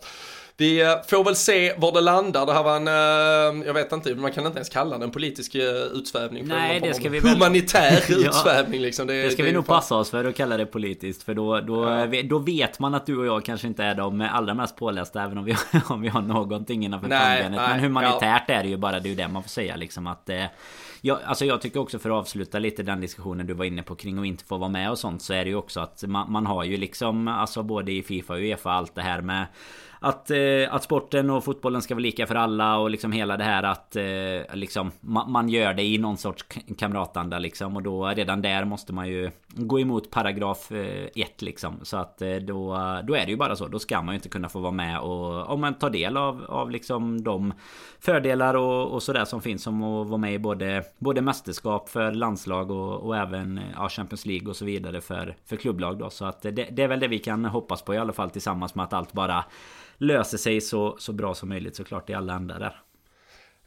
vi 0.60 0.82
eh, 0.82 0.94
får 1.08 1.24
väl 1.24 1.36
se 1.36 1.74
var 1.78 1.92
det 1.92 2.02
landar. 2.02 2.46
Det 2.46 2.54
här 2.54 2.64
var 2.64 2.76
en, 2.76 2.88
eh, 2.88 3.68
jag 3.68 3.74
vet 3.74 3.92
inte, 3.92 4.16
man 4.16 4.32
kan 4.32 4.46
inte 4.46 4.58
ens 4.58 4.70
kalla 4.70 4.98
det 4.98 5.04
en 5.04 5.12
politisk 5.12 5.56
eh, 5.56 5.64
utsvävning. 5.94 6.48
Nej, 6.48 6.80
det 6.80 6.94
ska 6.94 7.10
vi 7.10 7.20
väl... 7.20 7.34
Humanitär 7.34 8.12
utsvävning 8.28 8.82
liksom. 8.82 9.08
Det, 9.08 9.22
det 9.22 9.32
ska 9.32 9.44
det 9.44 9.50
vi 9.50 9.56
nog 9.56 9.66
passa 9.66 9.96
oss 9.96 10.10
för 10.10 10.26
att 10.26 10.36
kalla 10.36 10.58
det 10.58 10.66
politiskt. 10.66 11.24
För 11.24 11.34
då, 11.34 11.60
då, 11.60 11.84
ja. 11.86 12.24
då 12.24 12.40
vet 12.40 12.80
man 12.80 12.94
att 12.94 13.06
du 13.06 13.18
och 13.18 13.26
jag 13.26 13.46
kanske 13.46 13.68
inte 13.68 13.84
är 13.84 13.96
de 13.96 14.22
allra 14.32 14.54
mest 14.54 14.76
pålästa. 14.76 15.24
Även 15.24 15.38
om 15.38 15.46
vi, 15.46 15.56
om 15.88 16.02
vi 16.02 16.08
har 16.08 16.22
någonting 16.22 16.86
innanför 16.86 17.10
pannbenet. 17.10 17.62
Men 17.70 17.80
humanitärt 17.80 18.44
ja. 18.48 18.54
är 18.54 18.64
det 18.64 18.70
ju 18.70 18.78
bara, 18.78 19.00
det 19.00 19.08
är 19.08 19.12
ju 19.12 19.16
det 19.16 19.28
man 19.28 19.44
får 19.44 19.50
säga 19.50 19.76
liksom 19.76 20.08
att 20.08 20.30
jag, 21.02 21.18
alltså 21.26 21.46
jag 21.46 21.62
tycker 21.62 21.80
också 21.80 22.00
för 22.00 22.10
att 22.10 22.16
avsluta 22.16 22.60
lite 22.60 22.84
den 22.84 23.02
diskussionen 23.02 23.48
du 23.48 23.54
var 23.54 23.66
inne 23.66 23.84
på 23.84 23.96
kring 23.96 24.20
att 24.20 24.26
inte 24.26 24.44
få 24.44 24.58
vara 24.58 24.70
med 24.70 24.92
och 24.92 25.00
sånt 25.00 25.22
så 25.22 25.34
är 25.34 25.44
det 25.44 25.50
ju 25.50 25.56
också 25.56 25.80
att 25.80 26.04
man, 26.08 26.32
man 26.32 26.46
har 26.46 26.64
ju 26.64 26.78
liksom 26.78 27.28
alltså 27.28 27.64
både 27.64 27.92
i 27.92 28.04
Fifa 28.04 28.34
och 28.34 28.40
Uefa 28.40 28.72
allt 28.72 28.96
det 28.96 29.02
här 29.02 29.22
med 29.22 29.46
att, 30.00 30.32
eh, 30.32 30.38
att 30.70 30.84
sporten 30.84 31.30
och 31.30 31.44
fotbollen 31.44 31.82
ska 31.82 31.96
vara 31.96 32.02
lika 32.02 32.28
för 32.28 32.36
alla 32.36 32.78
och 32.78 32.90
liksom 32.90 33.12
hela 33.12 33.38
det 33.38 33.44
här 33.44 33.64
att 33.64 33.96
eh, 33.96 34.56
liksom 34.56 34.92
ma 35.00 35.28
man 35.28 35.50
gör 35.50 35.74
det 35.74 35.84
i 35.84 35.98
någon 35.98 36.18
sorts 36.18 36.46
kamratanda 36.78 37.40
liksom. 37.40 37.76
Och 37.76 37.84
då 37.84 38.08
redan 38.08 38.42
där 38.42 38.66
måste 38.66 38.94
man 38.94 39.08
ju 39.08 39.32
gå 39.48 39.80
emot 39.80 40.12
paragraf 40.12 40.72
1 40.72 41.16
eh, 41.16 41.46
liksom. 41.46 41.80
Så 41.84 41.98
att 41.98 42.22
eh, 42.22 42.36
då, 42.36 42.74
då 43.04 43.16
är 43.16 43.26
det 43.26 43.32
ju 43.32 43.38
bara 43.38 43.56
så. 43.56 43.68
Då 43.68 43.80
ska 43.80 44.02
man 44.02 44.14
ju 44.14 44.16
inte 44.16 44.30
kunna 44.30 44.50
få 44.50 44.60
vara 44.60 44.72
med 44.72 45.00
och 45.00 45.50
om 45.50 45.62
man 45.62 45.74
tar 45.74 45.90
del 45.90 46.18
av, 46.18 46.46
av 46.50 46.72
liksom 46.72 47.24
de 47.24 47.54
fördelar 48.00 48.54
och, 48.54 48.94
och 48.94 49.04
sådär 49.04 49.26
som 49.26 49.42
finns 49.42 49.64
som 49.64 49.84
att 49.84 50.08
vara 50.08 50.18
med 50.18 50.34
i 50.34 50.40
både, 50.40 50.84
både 50.98 51.22
mästerskap 51.22 51.90
för 51.90 52.12
landslag 52.12 52.72
och, 52.72 53.06
och 53.08 53.18
även 53.18 53.60
ja, 53.76 53.90
Champions 53.90 54.26
League 54.26 54.50
och 54.50 54.56
så 54.56 54.66
vidare 54.66 55.02
för, 55.02 55.36
för 55.46 55.56
klubblag 55.56 55.98
då. 55.98 56.10
Så 56.10 56.26
att 56.26 56.46
eh, 56.46 56.52
det, 56.52 56.68
det 56.72 56.84
är 56.84 56.88
väl 56.88 57.00
det 57.00 57.08
vi 57.08 57.20
kan 57.20 57.46
hoppas 57.46 57.82
på 57.82 57.94
i 57.94 57.98
alla 57.98 58.14
fall 58.14 58.30
tillsammans 58.30 58.76
med 58.76 58.84
att 58.84 58.94
allt 58.94 59.14
bara 59.14 59.46
löser 59.98 60.38
sig 60.38 60.62
så, 60.62 60.96
så 61.00 61.14
bra 61.14 61.34
som 61.34 61.50
möjligt 61.50 61.76
såklart 61.76 62.10
i 62.10 62.14
alla 62.14 62.34
ändar 62.34 62.60
där. 62.60 62.82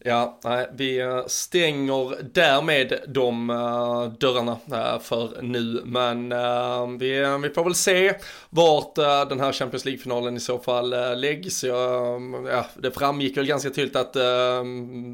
Ja, 0.04 0.38
nej, 0.44 0.68
vi 0.74 0.98
eh, 0.98 1.26
stänger 1.26 2.22
därmed 2.32 3.00
de 3.08 3.50
uh, 3.50 4.12
dörrarna 4.18 4.52
uh, 4.72 5.00
för 5.02 5.42
nu, 5.42 5.82
men 5.84 6.32
uh, 6.32 6.98
vi, 6.98 7.38
vi 7.42 7.50
får 7.54 7.64
väl 7.64 7.74
se 7.74 8.14
vart 8.50 8.94
den 9.28 9.40
här 9.40 9.52
Champions 9.52 9.84
League-finalen 9.84 10.36
i 10.36 10.40
så 10.40 10.58
fall 10.58 11.20
läggs. 11.20 11.64
Mm, 11.64 12.46
ja, 12.46 12.66
det 12.76 12.90
framgick 12.90 13.36
väl 13.36 13.46
ganska 13.46 13.70
tydligt 13.70 13.96
att 13.96 14.16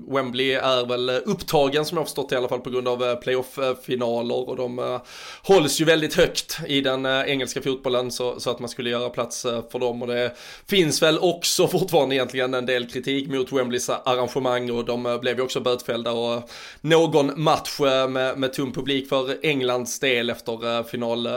Wembley 0.08 0.52
är 0.52 0.86
väl 0.86 1.10
upptagen 1.10 1.84
som 1.84 1.96
jag 1.96 2.00
har 2.00 2.06
förstått 2.06 2.32
i 2.32 2.36
alla 2.36 2.48
fall 2.48 2.60
på 2.60 2.70
grund 2.70 2.88
av 2.88 3.16
playoff-finaler. 3.16 4.48
Och 4.48 4.56
de 4.56 5.00
hålls 5.42 5.80
ju 5.80 5.84
väldigt 5.84 6.14
högt 6.14 6.58
i 6.66 6.80
den 6.80 7.06
engelska 7.06 7.62
fotbollen 7.62 8.10
så, 8.10 8.40
så, 8.40 8.50
att 8.50 8.58
man 8.58 8.68
skulle 8.68 8.90
göra 8.90 9.10
plats 9.10 9.42
för 9.42 9.78
dem. 9.78 10.02
Och 10.02 10.08
det 10.08 10.32
finns 10.66 11.02
väl 11.02 11.18
också 11.18 11.68
fortfarande 11.68 12.14
egentligen 12.14 12.54
en 12.54 12.66
del 12.66 12.90
kritik 12.90 13.28
mot 13.28 13.52
Wembleys 13.52 13.90
arrangemang 13.90 14.75
och 14.76 14.84
de 14.84 15.06
eh, 15.06 15.20
blev 15.20 15.36
ju 15.36 15.42
också 15.42 15.60
bötfällda 15.60 16.12
och 16.12 16.34
eh, 16.34 16.42
någon 16.80 17.42
match 17.42 17.80
eh, 17.80 18.08
med, 18.08 18.38
med 18.38 18.52
tom 18.52 18.72
publik 18.72 19.08
för 19.08 19.36
Englands 19.42 20.00
del 20.00 20.30
efter 20.30 20.82
final, 20.82 21.28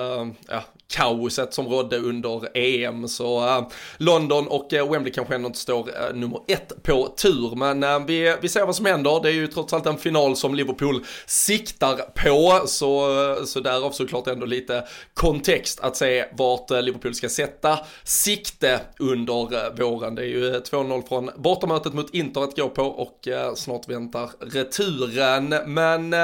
ja, 0.48 0.64
kaoset 0.90 1.54
som 1.54 1.68
rådde 1.68 1.98
under 1.98 2.58
EM. 2.58 3.08
Så 3.08 3.48
äh, 3.48 3.68
London 3.98 4.48
och 4.48 4.74
äh, 4.74 4.92
Wembley 4.92 5.14
kanske 5.14 5.36
ändå 5.36 5.48
inte 5.48 5.60
står 5.60 5.90
äh, 5.90 6.16
nummer 6.16 6.42
ett 6.48 6.84
på 6.84 7.14
tur. 7.18 7.56
Men 7.56 8.06
vi, 8.06 8.36
vi 8.42 8.50
ser 8.50 8.66
vad 8.66 8.76
som 8.76 8.86
händer. 8.86 9.20
Det 9.24 9.30
är 9.30 9.34
ju 9.34 9.48
trots 9.48 9.74
allt 9.74 9.86
en 9.86 9.98
final 9.98 10.36
som 10.36 10.56
Liverpool 10.56 11.06
siktar 11.26 11.96
på. 11.96 12.68
Så, 12.68 13.36
så 13.46 13.60
därav 13.60 13.92
såklart 13.92 14.28
ändå 14.28 14.46
lite 14.46 14.88
kontext 15.14 15.80
att 15.80 15.96
se 15.96 16.26
vart 16.34 16.70
Liverpool 16.70 17.16
ska 17.16 17.30
sätta 17.30 17.80
sikte 18.04 18.80
under 19.00 19.76
våren. 19.76 20.16
Det 20.16 20.22
är 20.22 20.26
ju 20.26 20.52
2-0 20.52 21.08
från 21.08 21.30
bortamötet 21.38 21.94
mot 21.94 22.14
Inter 22.14 22.44
att 22.44 22.56
gå 22.56 22.70
på 22.70 22.84
och 22.84 23.28
snart 23.56 23.90
väntar 23.90 24.30
returen. 24.40 25.56
Men 25.66 26.16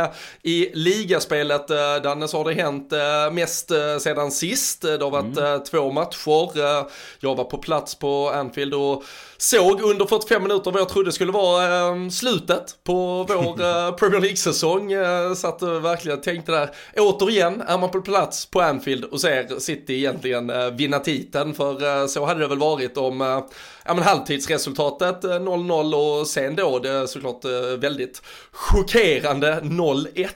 i 0.43 0.69
ligaspelet, 0.73 1.67
Danne, 2.03 2.27
så 2.27 2.37
har 2.37 2.45
det 2.45 2.53
hänt 2.53 2.91
mest 3.33 3.71
sedan 3.99 4.31
sist. 4.31 4.81
Det 4.81 5.03
har 5.03 5.11
varit 5.11 5.37
mm. 5.37 5.63
två 5.63 5.91
matcher. 5.91 6.59
Eh, 6.59 6.87
jag 7.19 7.35
var 7.35 7.43
på 7.43 7.57
plats 7.57 7.95
på 7.95 8.29
Anfield 8.29 8.73
och 8.73 9.03
såg 9.37 9.81
under 9.81 10.05
45 10.05 10.43
minuter 10.43 10.71
vad 10.71 10.81
jag 10.81 10.89
trodde 10.89 11.11
skulle 11.11 11.31
vara 11.31 11.87
eh, 11.87 12.09
slutet 12.09 12.77
på 12.83 13.23
vår 13.23 13.61
eh, 13.87 13.95
Premier 13.95 14.21
League-säsong. 14.21 14.91
Eh, 14.91 15.33
satt 15.33 15.61
verkligen 15.61 16.21
tänkte 16.21 16.51
där, 16.51 16.69
återigen 16.97 17.61
är 17.61 17.77
man 17.77 17.91
på 17.91 18.01
plats 18.01 18.45
på 18.45 18.61
Anfield 18.61 19.03
och 19.03 19.21
ser 19.21 19.59
City 19.59 19.93
egentligen 19.93 20.49
eh, 20.49 20.69
vinna 20.71 20.99
titeln. 20.99 21.53
För 21.53 22.01
eh, 22.01 22.07
så 22.07 22.25
hade 22.25 22.39
det 22.39 22.47
väl 22.47 22.59
varit 22.59 22.97
om 22.97 23.21
eh, 23.21 23.43
ja, 23.85 23.93
men 23.93 24.03
halvtidsresultatet 24.03 25.23
eh, 25.23 25.29
0-0 25.29 25.93
och 25.93 26.27
sen 26.27 26.55
då 26.55 26.79
det 26.79 27.07
såklart 27.07 27.45
eh, 27.45 27.51
väldigt 27.77 28.21
chockerande 28.51 29.59
0-1 29.63 30.27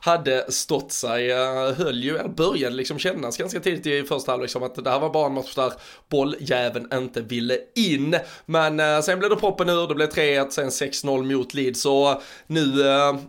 hade 0.00 0.52
stått 0.52 0.92
sig. 0.92 1.30
Eh, 1.30 1.72
höll 1.72 2.04
ju, 2.04 2.28
började 2.28 2.76
liksom 2.76 2.98
kännas 2.98 3.36
ganska 3.36 3.60
tidigt 3.60 3.86
i 3.86 4.02
första 4.02 4.32
halvlek 4.32 4.50
som 4.50 4.62
att 4.62 4.84
det 4.84 4.90
här 4.90 5.00
var 5.00 5.10
bara 5.10 5.26
en 5.26 5.34
match 5.34 5.54
där 5.54 5.72
bolljäveln 6.10 6.88
inte 6.92 7.20
ville 7.20 7.58
in. 7.74 8.16
Men 8.46 9.02
sen 9.02 9.18
blev 9.18 9.30
det 9.30 9.36
proppen 9.36 9.68
ur, 9.68 9.88
det 9.88 9.94
blev 9.94 10.08
3-1, 10.08 10.50
sen 10.50 10.68
6-0 10.68 11.36
mot 11.36 11.54
Leeds. 11.54 11.82
Så 11.82 12.22
nu, 12.46 12.64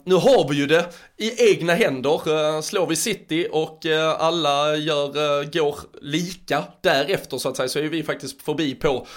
nu 0.03 0.15
har 0.15 0.49
vi 0.49 0.55
ju 0.55 0.67
det 0.67 0.85
i 1.17 1.49
egna 1.51 1.73
händer. 1.73 2.61
Slår 2.61 2.87
vi 2.87 2.95
City 2.95 3.47
och 3.51 3.85
alla 4.17 4.75
gör, 4.75 5.43
går 5.53 5.79
lika 6.01 6.63
därefter 6.81 7.37
så 7.37 7.49
att 7.49 7.57
säga 7.57 7.69
så 7.69 7.79
är 7.79 7.83
vi 7.83 8.03
faktiskt 8.03 8.41
förbi 8.41 8.75
på 8.75 9.07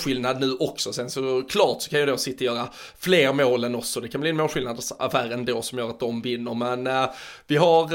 målskillnad 0.00 0.40
nu 0.40 0.56
också. 0.60 0.92
Sen 0.92 1.10
så 1.10 1.42
klart 1.48 1.82
så 1.82 1.90
kan 1.90 2.00
ju 2.00 2.06
då 2.06 2.16
City 2.16 2.44
göra 2.44 2.68
fler 2.98 3.32
mål 3.32 3.64
än 3.64 3.74
oss 3.74 3.96
och 3.96 4.02
det 4.02 4.08
kan 4.08 4.20
bli 4.20 4.30
en 4.30 4.36
målskillnadsaffär 4.36 5.30
ändå 5.30 5.62
som 5.62 5.78
gör 5.78 5.90
att 5.90 6.00
de 6.00 6.22
vinner. 6.22 6.54
Men 6.54 7.08
vi 7.46 7.56
har, 7.56 7.92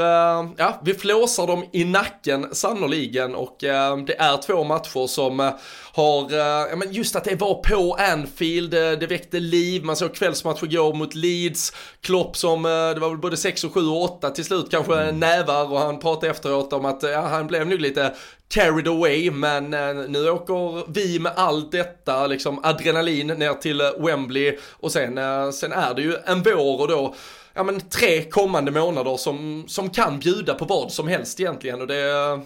ja, 0.58 0.82
vi 0.84 0.94
flåsar 0.94 1.48
dem 1.48 1.66
i 1.72 1.84
nacken 1.84 2.48
sannoliken 2.52 3.36
och 3.36 3.56
det 3.60 4.16
är 4.18 4.42
två 4.42 4.64
matcher 4.64 5.08
som 5.08 5.52
har, 5.94 6.32
ja 6.32 6.76
men 6.76 6.94
just 6.94 7.16
att 7.16 7.24
det 7.24 7.36
var 7.36 7.54
på 7.54 7.98
Anfield, 8.00 8.72
det 8.72 9.08
väckte 9.10 9.40
liv, 9.40 9.84
man 9.84 9.96
såg 9.96 10.16
kvällsmatch 10.16 10.64
igår 10.64 10.94
mot 10.94 11.16
Leeds, 11.16 11.74
Klopp 12.02 12.38
som, 12.38 12.64
det 12.64 13.00
var 13.00 13.10
väl 13.10 13.18
både 13.18 13.38
6 13.38 13.64
och 13.64 13.74
7 13.74 13.88
och 13.88 14.04
8 14.04 14.30
till 14.30 14.46
slut 14.46 14.72
kanske 14.72 14.96
mm. 14.96 15.20
nävar 15.20 15.72
och 15.72 15.80
han 15.80 16.00
pratade 16.00 16.32
efteråt 16.32 16.74
om 16.74 16.86
att 16.86 17.04
ja, 17.04 17.22
han 17.22 17.48
blev 17.48 17.68
nog 17.68 17.80
lite 17.80 18.14
carried 18.50 18.88
away 18.88 19.32
men 19.32 19.74
eh, 19.74 20.10
nu 20.10 20.30
åker 20.30 20.92
vi 20.92 21.20
med 21.20 21.32
allt 21.36 21.72
detta 21.72 22.28
liksom 22.28 22.60
adrenalin 22.64 23.28
ner 23.28 23.54
till 23.54 23.82
eh, 23.82 23.88
Wembley. 24.00 24.58
Och 24.72 24.92
sen, 24.92 25.18
eh, 25.18 25.52
sen 25.52 25.72
är 25.72 25.94
det 25.94 26.02
ju 26.02 26.16
en 26.26 26.44
vår 26.44 26.82
och 26.82 26.88
då 26.88 27.16
ja, 27.56 27.64
men 27.64 27.80
tre 27.80 28.24
kommande 28.24 28.72
månader 28.72 29.18
som, 29.18 29.64
som 29.68 29.90
kan 29.90 30.20
bjuda 30.20 30.54
på 30.54 30.66
vad 30.66 30.92
som 30.92 31.08
helst 31.08 31.40
egentligen. 31.40 31.82
Och 31.82 31.88
det, 31.88 32.02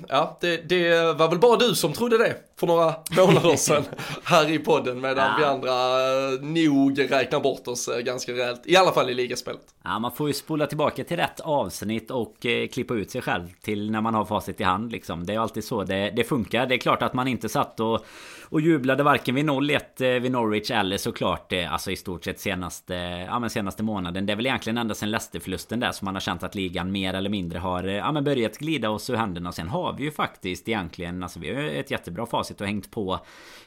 ja, 0.07 0.37
det, 0.41 0.69
det 0.69 1.13
var 1.13 1.29
väl 1.29 1.39
bara 1.39 1.57
du 1.57 1.75
som 1.75 1.93
trodde 1.93 2.17
det 2.17 2.35
för 2.59 2.67
några 2.67 2.95
månader 3.25 3.55
sedan 3.55 3.83
här 4.23 4.51
i 4.51 4.59
podden 4.59 5.01
medan 5.01 5.25
ja. 5.27 5.35
vi 5.37 5.43
andra 5.43 5.71
eh, 5.71 6.41
nog 6.41 7.11
räknar 7.11 7.39
bort 7.39 7.67
oss 7.67 7.87
eh, 7.87 7.99
ganska 7.99 8.31
rejält. 8.31 8.61
I 8.65 8.75
alla 8.75 8.91
fall 8.91 9.09
i 9.09 9.13
ligaspelet. 9.13 9.61
Ja, 9.83 9.99
man 9.99 10.11
får 10.11 10.27
ju 10.27 10.33
spola 10.33 10.67
tillbaka 10.67 11.03
till 11.03 11.17
rätt 11.17 11.39
avsnitt 11.39 12.11
och 12.11 12.45
eh, 12.45 12.67
klippa 12.67 12.93
ut 12.93 13.11
sig 13.11 13.21
själv 13.21 13.47
till 13.61 13.91
när 13.91 14.01
man 14.01 14.13
har 14.13 14.25
facit 14.25 14.61
i 14.61 14.63
hand 14.63 14.91
liksom. 14.91 15.25
Det 15.25 15.33
är 15.33 15.39
alltid 15.39 15.63
så 15.63 15.83
det, 15.83 16.13
det 16.15 16.23
funkar. 16.23 16.65
Det 16.65 16.75
är 16.75 16.79
klart 16.79 17.01
att 17.01 17.13
man 17.13 17.27
inte 17.27 17.49
satt 17.49 17.79
och 17.79 18.05
och 18.49 18.61
jublade 18.61 19.03
varken 19.03 19.35
vid 19.35 19.45
0-1 19.45 20.15
eh, 20.15 20.21
vid 20.21 20.31
Norwich 20.31 20.71
eller 20.71 20.97
såklart 20.97 21.53
eh, 21.53 21.73
Alltså 21.73 21.91
i 21.91 21.95
stort 21.95 22.23
sett 22.23 22.39
senaste 22.39 22.93
Ja 23.27 23.39
men 23.39 23.49
senaste 23.49 23.83
månaden. 23.83 24.25
Det 24.25 24.33
är 24.33 24.37
väl 24.37 24.45
egentligen 24.45 24.77
ända 24.77 24.95
sen 24.95 25.11
Leicester-förlusten 25.11 25.79
där 25.79 25.91
som 25.91 26.05
man 26.05 26.15
har 26.15 26.19
känt 26.21 26.43
att 26.43 26.55
ligan 26.55 26.91
mer 26.91 27.13
eller 27.13 27.29
mindre 27.29 27.59
har 27.59 27.83
eh, 27.83 27.93
Ja 27.93 28.11
men 28.11 28.23
börjat 28.23 28.57
glida 28.57 28.89
oss 28.89 29.09
ur 29.09 29.15
händerna. 29.15 29.49
Och 29.49 29.55
sen 29.55 29.67
har 29.67 29.93
vi 29.93 30.03
ju 30.03 30.11
faktiskt 30.11 30.67
egentligen 30.67 31.23
Alltså 31.23 31.39
vi 31.39 31.55
har 31.55 31.63
ett 31.63 31.91
jättebra 31.91 32.25
facit 32.25 32.61
och 32.61 32.67
hängt 32.67 32.91
på 32.91 33.19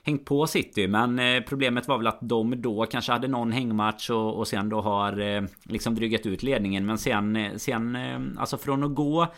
Hängt 0.03 0.25
på 0.25 0.47
City. 0.47 0.88
Men 0.88 1.42
problemet 1.49 1.88
var 1.88 1.99
väl 1.99 2.07
att 2.07 2.18
de 2.21 2.62
då 2.62 2.87
kanske 2.87 3.12
hade 3.12 3.29
någon 3.29 3.53
hängmatch 3.53 4.11
och, 4.11 4.35
och 4.38 4.49
sen 4.49 4.68
då 4.68 4.81
har 4.81 5.49
Liksom 5.73 5.95
drygat 5.95 6.27
ut 6.27 6.42
ledningen. 6.42 6.87
Men 6.87 6.99
sen 6.99 7.51
Sen 7.57 7.99
Alltså 8.38 8.59
från 8.59 8.85
att 8.85 8.95
gå 8.95 9.29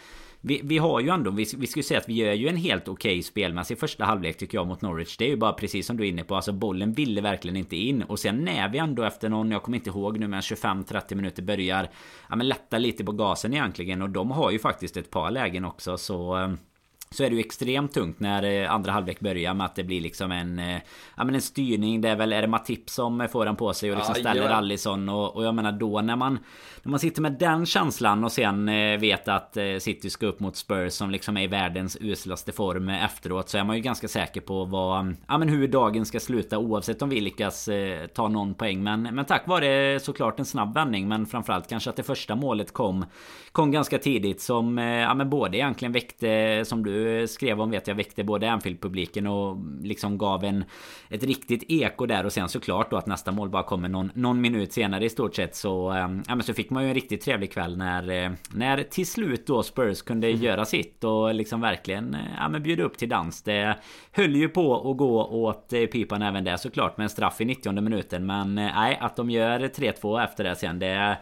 vi, 0.47 0.61
vi 0.65 0.79
har 0.79 1.01
ju 1.01 1.09
ändå, 1.09 1.31
vi, 1.31 1.47
vi 1.57 1.67
skulle 1.67 1.83
säga 1.83 2.01
att 2.01 2.09
vi 2.09 2.15
gör 2.15 2.33
ju 2.33 2.49
en 2.49 2.57
helt 2.57 2.89
okej 2.89 3.13
okay 3.13 3.23
spelmässig 3.23 3.79
första 3.79 4.05
halvlek 4.05 4.37
tycker 4.37 4.59
jag 4.59 4.67
mot 4.67 4.83
Norwich. 4.83 5.17
Det 5.17 5.25
är 5.25 5.29
ju 5.29 5.37
bara 5.37 5.53
precis 5.53 5.87
som 5.87 5.97
du 5.97 6.05
är 6.05 6.09
inne 6.09 6.25
på, 6.25 6.37
alltså 6.37 6.53
bollen 6.53 6.93
ville 6.93 7.21
verkligen 7.21 7.57
inte 7.57 7.77
in. 7.77 8.03
Och 8.03 8.19
sen 8.19 8.37
när 8.37 8.69
vi 8.69 8.79
ändå 8.79 9.03
efter 9.03 9.29
någon, 9.29 9.51
jag 9.51 9.63
kommer 9.63 9.79
inte 9.79 9.91
ihåg 9.91 10.19
nu 10.19 10.29
men 10.29 10.41
25-30 10.41 11.15
minuter 11.15 11.43
börjar 11.43 11.91
ja, 12.29 12.37
men 12.37 12.49
lätta 12.49 12.79
lite 12.79 13.05
på 13.05 13.13
gasen 13.13 13.53
egentligen. 13.55 14.03
Och 14.03 14.11
de 14.11 14.31
har 14.31 14.51
ju 14.51 14.59
faktiskt 14.59 14.97
ett 14.97 15.11
par 15.11 15.31
lägen 15.31 15.65
också 15.65 15.99
så 15.99 16.35
ehm, 16.35 16.59
så 17.15 17.25
är 17.25 17.31
det 17.31 17.37
ju 17.37 17.41
extremt 17.41 17.93
tungt 17.93 18.21
när 18.21 18.43
eh, 18.43 18.73
andra 18.73 18.93
halvlek 18.93 19.21
börjar 19.21 19.55
med 19.55 19.65
att 19.65 19.75
det 19.75 19.85
blir 19.85 20.01
liksom 20.01 20.33
en 20.33 20.59
eh, 20.59 20.81
Ja 21.17 21.25
men 21.25 21.35
en 21.35 21.41
styrning 21.41 22.01
Det 22.01 22.09
är 22.09 22.17
väl, 22.17 22.33
är 22.33 22.43
det 22.43 22.49
Matip 22.49 22.91
som 22.91 23.29
får 23.33 23.45
den 23.45 23.57
på 23.57 23.75
sig 23.75 23.91
och 23.91 23.97
liksom 23.97 24.15
ställer 24.15 24.43
ja. 24.43 24.55
Allison 24.55 25.09
och, 25.09 25.37
och 25.37 25.45
jag 25.45 25.55
menar 25.55 25.73
då 25.73 26.01
när 26.01 26.17
man 26.17 26.39
När 26.83 26.91
man 26.91 27.01
sitter 27.01 27.23
med 27.23 27.33
den 27.33 27.67
känslan 27.67 28.25
och 28.25 28.33
sen 28.33 28.69
eh, 28.69 28.99
vet 28.99 29.29
att 29.29 29.57
City 29.79 30.11
ska 30.11 30.27
upp 30.27 30.41
mot 30.41 30.57
Spurs 30.57 30.93
som 30.93 31.11
liksom 31.11 31.37
är 31.37 31.43
i 31.43 31.47
världens 31.47 31.97
uslaste 32.01 32.53
form 32.53 32.89
efteråt 32.89 33.49
Så 33.49 33.59
är 33.59 33.65
man 33.65 33.77
ju 33.77 33.83
ganska 33.83 34.09
säker 34.09 34.41
på 34.41 34.65
vad 34.65 35.15
Ja 35.29 35.39
men 35.39 35.49
hur 35.49 35.69
dagen 35.69 36.07
ska 36.07 36.21
sluta 36.21 36.59
oavsett 36.59 37.03
om 37.03 37.09
vi 37.09 37.21
lyckas 37.21 37.69
ta 38.15 38.29
någon 38.29 38.55
poäng 38.55 38.83
Men, 38.83 39.03
men 39.03 39.25
tack 39.25 39.47
vare 39.47 40.01
såklart 40.01 40.39
en 40.39 40.45
snabb 40.45 40.75
vändning 40.75 41.09
Men 41.09 41.27
framförallt 41.27 41.69
kanske 41.69 41.91
att 41.91 41.97
det 41.97 42.03
första 42.03 42.35
målet 42.35 42.73
kom 42.73 43.07
Kom 43.53 43.71
ganska 43.71 43.99
tidigt 43.99 44.41
som 44.41 44.79
Ja 44.79 45.15
men 45.15 45.31
både 45.31 45.57
egentligen 45.57 45.93
väckte 45.93 46.63
Som 46.65 46.85
du 46.85 47.04
skrev 47.29 47.61
om 47.61 47.71
vet 47.71 47.89
jag 47.89 47.95
väckte 47.95 48.25
både 48.25 48.51
Anfield-publiken 48.51 49.27
och 49.27 49.57
liksom 49.83 50.19
gav 50.19 50.45
en 50.45 50.65
ett 51.09 51.23
riktigt 51.23 51.65
eko 51.69 52.07
där 52.07 52.27
och 52.27 52.33
sen 52.33 52.49
såklart 52.49 52.91
då 52.91 52.97
att 52.97 53.07
nästa 53.07 53.33
mål 53.33 53.49
bara 53.49 53.63
kommer 53.63 53.89
någon, 53.89 54.11
någon 54.15 54.41
minut 54.41 54.73
senare 54.73 55.05
i 55.05 55.09
stort 55.09 55.35
sett 55.35 55.57
så 55.57 55.91
ehm, 55.91 56.23
ja 56.29 56.35
men 56.35 56.45
så 56.45 56.55
fick 56.55 56.71
man 56.71 56.83
ju 56.83 56.89
en 56.89 56.95
riktigt 56.95 57.21
trevlig 57.21 57.53
kväll 57.53 57.77
när 57.77 58.25
eh, 58.25 58.31
när 58.55 58.83
till 58.83 59.07
slut 59.07 59.47
då 59.47 59.63
Spurs 59.63 60.03
kunde 60.03 60.29
mm. 60.29 60.43
göra 60.43 60.65
sitt 60.65 61.05
och 61.05 61.35
liksom 61.35 61.61
verkligen 61.61 62.15
eh, 62.15 62.21
ja 62.39 62.49
men 62.49 62.63
bjuda 62.63 62.83
upp 62.83 62.99
till 62.99 63.09
dans. 63.09 63.43
Det 63.43 63.77
höll 64.13 64.37
ju 64.37 64.49
på 64.49 64.91
att 64.91 64.97
gå 64.97 65.25
åt 65.25 65.73
eh, 65.73 65.87
pipan 65.87 66.23
även 66.23 66.45
där 66.45 66.57
såklart 66.57 66.97
med 66.97 67.05
en 67.05 67.11
straff 67.11 67.41
i 67.41 67.45
90 67.45 67.81
minuten 67.81 68.27
men 68.27 68.55
nej 68.55 68.99
att 69.01 69.17
de 69.17 69.31
gör 69.31 69.61
3-2 69.61 70.25
efter 70.25 70.45
det 70.45 70.57
sen 70.57 70.79
det 70.79 71.19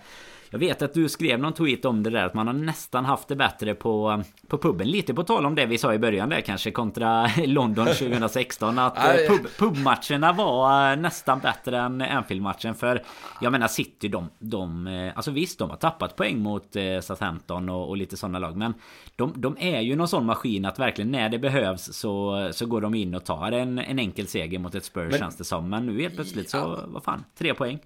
jag 0.53 0.59
vet 0.59 0.83
att 0.83 0.95
du 0.95 1.09
skrev 1.09 1.41
någon 1.41 1.53
tweet 1.53 1.85
om 1.85 2.03
det 2.03 2.11
där 2.11 2.25
att 2.25 2.35
man 2.35 2.47
har 2.47 2.55
nästan 2.55 3.05
haft 3.05 3.29
det 3.29 3.37
bättre 3.37 3.75
på, 3.75 4.23
på 4.49 4.59
puben. 4.59 4.91
Lite 4.91 5.15
på 5.15 5.25
tal 5.25 5.47
om 5.47 5.55
det 5.55 5.67
vi 5.67 5.79
sa 5.79 5.95
i 5.95 5.99
början 5.99 6.29
där 6.29 6.41
kanske 6.41 6.71
kontra 6.71 7.31
London 7.47 7.87
2016. 7.99 8.79
Att 8.79 8.99
eh, 8.99 9.29
pub, 9.29 9.47
pubmatcherna 9.59 10.33
var 10.33 10.91
eh, 10.91 10.97
nästan 10.97 11.39
bättre 11.39 11.79
än 11.79 12.03
Anfield-matchen. 12.03 12.75
För 12.75 13.03
jag 13.41 13.53
menar 13.53 13.69
City 13.69 14.09
de, 14.09 14.29
de... 14.39 14.87
Eh, 14.87 15.13
alltså 15.17 15.31
visst 15.31 15.59
de 15.59 15.71
har 15.71 15.77
tappat 15.77 16.17
poäng 16.17 16.39
mot 16.39 16.77
Southampton 17.03 17.69
och, 17.69 17.89
och 17.89 17.97
lite 17.97 18.17
sådana 18.17 18.39
lag. 18.39 18.57
Men 18.57 18.75
de, 19.17 19.33
de 19.37 19.57
är 19.59 19.81
ju 19.81 19.97
någon 19.97 20.09
sån 20.09 20.27
maskin 20.27 20.65
att 20.65 20.79
verkligen 20.79 21.11
när 21.11 21.29
det 21.29 21.39
behövs 21.39 21.93
så, 21.93 22.49
så 22.53 22.67
går 22.67 22.81
de 22.81 22.95
in 22.95 23.15
och 23.15 23.25
tar 23.25 23.53
en, 23.53 23.79
en 23.79 23.99
enkel 23.99 24.27
seger 24.27 24.59
mot 24.59 24.75
ett 24.75 24.85
Spurs 24.85 25.11
men, 25.11 25.19
känns 25.19 25.37
det 25.37 25.45
som. 25.45 25.71
Men 25.71 25.87
nu 25.87 26.03
helt 26.03 26.15
plötsligt 26.15 26.51
så, 26.51 26.81
vad 26.87 27.05
fan, 27.05 27.25
tre 27.39 27.55
poäng. 27.55 27.79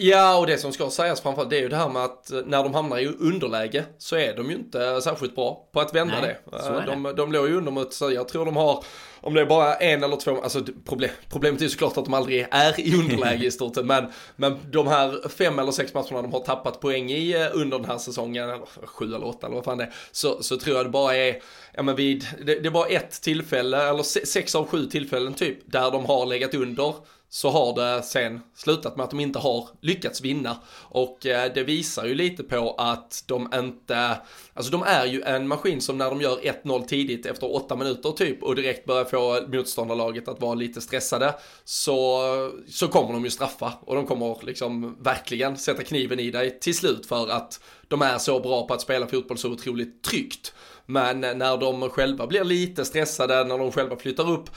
Ja, 0.00 0.38
och 0.38 0.46
det 0.46 0.58
som 0.58 0.72
ska 0.72 0.90
sägas 0.90 1.20
framförallt 1.20 1.50
det 1.50 1.56
är 1.56 1.60
ju 1.60 1.68
det 1.68 1.76
här 1.76 1.88
med 1.88 2.04
att 2.04 2.30
eh, 2.30 2.40
när 2.46 2.62
de 2.62 2.74
hamnar 2.74 2.98
i 2.98 3.06
underläge 3.06 3.84
så 3.98 4.16
är 4.16 4.36
de 4.36 4.50
ju 4.50 4.56
inte 4.56 5.00
särskilt 5.00 5.34
bra 5.34 5.68
på 5.72 5.80
att 5.80 5.94
vända 5.94 6.14
Nej, 6.20 6.38
det. 6.50 6.56
Eh, 6.56 6.84
de, 6.86 7.14
de 7.16 7.32
låg 7.32 7.48
ju 7.48 7.56
under 7.56 7.72
mot, 7.72 7.92
så 7.92 8.10
jag 8.10 8.28
tror 8.28 8.44
de 8.44 8.56
har, 8.56 8.84
om 9.20 9.34
det 9.34 9.40
är 9.40 9.46
bara 9.46 9.74
en 9.74 10.04
eller 10.04 10.16
två, 10.16 10.42
alltså 10.42 10.64
problem, 10.84 11.10
problemet 11.30 11.60
är 11.60 11.64
ju 11.64 11.70
såklart 11.70 11.96
att 11.96 12.04
de 12.04 12.14
aldrig 12.14 12.46
är 12.50 12.80
i 12.80 12.94
underläge 12.94 13.46
i 13.46 13.50
stort 13.50 13.74
sett, 13.74 13.86
men, 13.86 14.06
men 14.36 14.58
de 14.70 14.86
här 14.86 15.28
fem 15.28 15.58
eller 15.58 15.72
sex 15.72 15.94
matcherna 15.94 16.22
de 16.22 16.32
har 16.32 16.40
tappat 16.40 16.80
poäng 16.80 17.10
i 17.10 17.32
eh, 17.32 17.46
under 17.52 17.78
den 17.78 17.90
här 17.90 17.98
säsongen, 17.98 18.50
eller 18.50 18.86
sju 18.86 19.04
eller 19.04 19.26
åtta 19.26 19.46
eller 19.46 19.56
vad 19.56 19.64
fan 19.64 19.78
det 19.78 19.84
är, 19.84 19.94
så, 20.12 20.42
så 20.42 20.56
tror 20.56 20.76
jag 20.76 20.86
det 20.86 20.90
bara 20.90 21.16
är, 21.16 21.42
ja 21.74 21.82
men 21.82 21.96
vid, 21.96 22.26
det, 22.46 22.60
det 22.60 22.70
var 22.70 22.86
ett 22.90 23.22
tillfälle, 23.22 23.88
eller 23.88 24.02
sex 24.26 24.54
av 24.54 24.66
sju 24.66 24.86
tillfällen 24.86 25.34
typ, 25.34 25.58
där 25.64 25.90
de 25.90 26.06
har 26.06 26.26
legat 26.26 26.54
under 26.54 26.94
så 27.30 27.50
har 27.50 27.74
det 27.74 28.02
sen 28.02 28.40
slutat 28.54 28.96
med 28.96 29.04
att 29.04 29.10
de 29.10 29.20
inte 29.20 29.38
har 29.38 29.68
lyckats 29.80 30.20
vinna. 30.20 30.56
Och 30.82 31.26
eh, 31.26 31.52
det 31.54 31.62
visar 31.62 32.06
ju 32.06 32.14
lite 32.14 32.42
på 32.42 32.74
att 32.78 33.24
de 33.26 33.48
inte, 33.54 34.16
alltså 34.54 34.72
de 34.72 34.82
är 34.82 35.06
ju 35.06 35.22
en 35.22 35.48
maskin 35.48 35.80
som 35.80 35.98
när 35.98 36.10
de 36.10 36.20
gör 36.20 36.36
1-0 36.36 36.86
tidigt 36.86 37.26
efter 37.26 37.54
8 37.54 37.76
minuter 37.76 38.10
typ 38.10 38.42
och 38.42 38.56
direkt 38.56 38.86
börjar 38.86 39.04
få 39.04 39.48
motståndarlaget 39.48 40.28
att 40.28 40.40
vara 40.40 40.54
lite 40.54 40.80
stressade 40.80 41.34
så, 41.64 42.22
så 42.68 42.88
kommer 42.88 43.12
de 43.12 43.24
ju 43.24 43.30
straffa 43.30 43.72
och 43.80 43.94
de 43.94 44.06
kommer 44.06 44.38
liksom 44.42 44.96
verkligen 45.02 45.56
sätta 45.56 45.82
kniven 45.82 46.20
i 46.20 46.30
dig 46.30 46.58
till 46.60 46.74
slut 46.74 47.06
för 47.06 47.28
att 47.28 47.60
de 47.88 48.02
är 48.02 48.18
så 48.18 48.40
bra 48.40 48.66
på 48.66 48.74
att 48.74 48.80
spela 48.80 49.06
fotboll 49.06 49.38
så 49.38 49.50
otroligt 49.50 50.02
tryggt. 50.02 50.54
Men 50.86 51.20
när 51.20 51.56
de 51.56 51.90
själva 51.90 52.26
blir 52.26 52.44
lite 52.44 52.84
stressade, 52.84 53.44
när 53.44 53.58
de 53.58 53.72
själva 53.72 53.96
flyttar 53.96 54.30
upp 54.30 54.50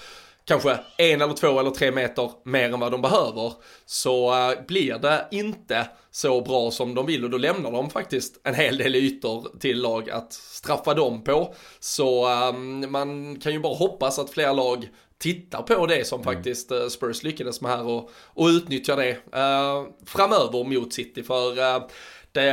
kanske 0.45 0.79
en 0.97 1.21
eller 1.21 1.33
två 1.33 1.59
eller 1.59 1.69
tre 1.69 1.91
meter 1.91 2.31
mer 2.43 2.73
än 2.73 2.79
vad 2.79 2.91
de 2.91 3.01
behöver 3.01 3.53
så 3.85 4.31
uh, 4.33 4.65
blir 4.67 4.97
det 4.97 5.27
inte 5.31 5.87
så 6.11 6.41
bra 6.41 6.71
som 6.71 6.95
de 6.95 7.05
vill 7.05 7.23
och 7.23 7.29
då 7.29 7.37
lämnar 7.37 7.71
de 7.71 7.89
faktiskt 7.89 8.39
en 8.43 8.55
hel 8.55 8.77
del 8.77 8.95
ytor 8.95 9.59
till 9.59 9.81
lag 9.81 10.09
att 10.09 10.33
straffa 10.33 10.93
dem 10.93 11.23
på. 11.23 11.53
Så 11.79 12.27
um, 12.49 12.91
man 12.91 13.39
kan 13.39 13.51
ju 13.51 13.59
bara 13.59 13.75
hoppas 13.75 14.19
att 14.19 14.29
fler 14.29 14.53
lag 14.53 14.89
tittar 15.17 15.61
på 15.61 15.85
det 15.85 16.07
som 16.07 16.21
mm. 16.21 16.33
faktiskt 16.33 16.71
uh, 16.71 16.87
Spurs 16.87 17.23
lyckades 17.23 17.61
med 17.61 17.71
här 17.71 17.87
och, 17.87 18.11
och 18.15 18.47
utnyttjar 18.47 18.97
det 18.97 19.11
uh, 19.11 19.87
framöver 20.05 20.63
mot 20.63 20.93
City 20.93 21.23
för 21.23 21.81
det, 22.31 22.45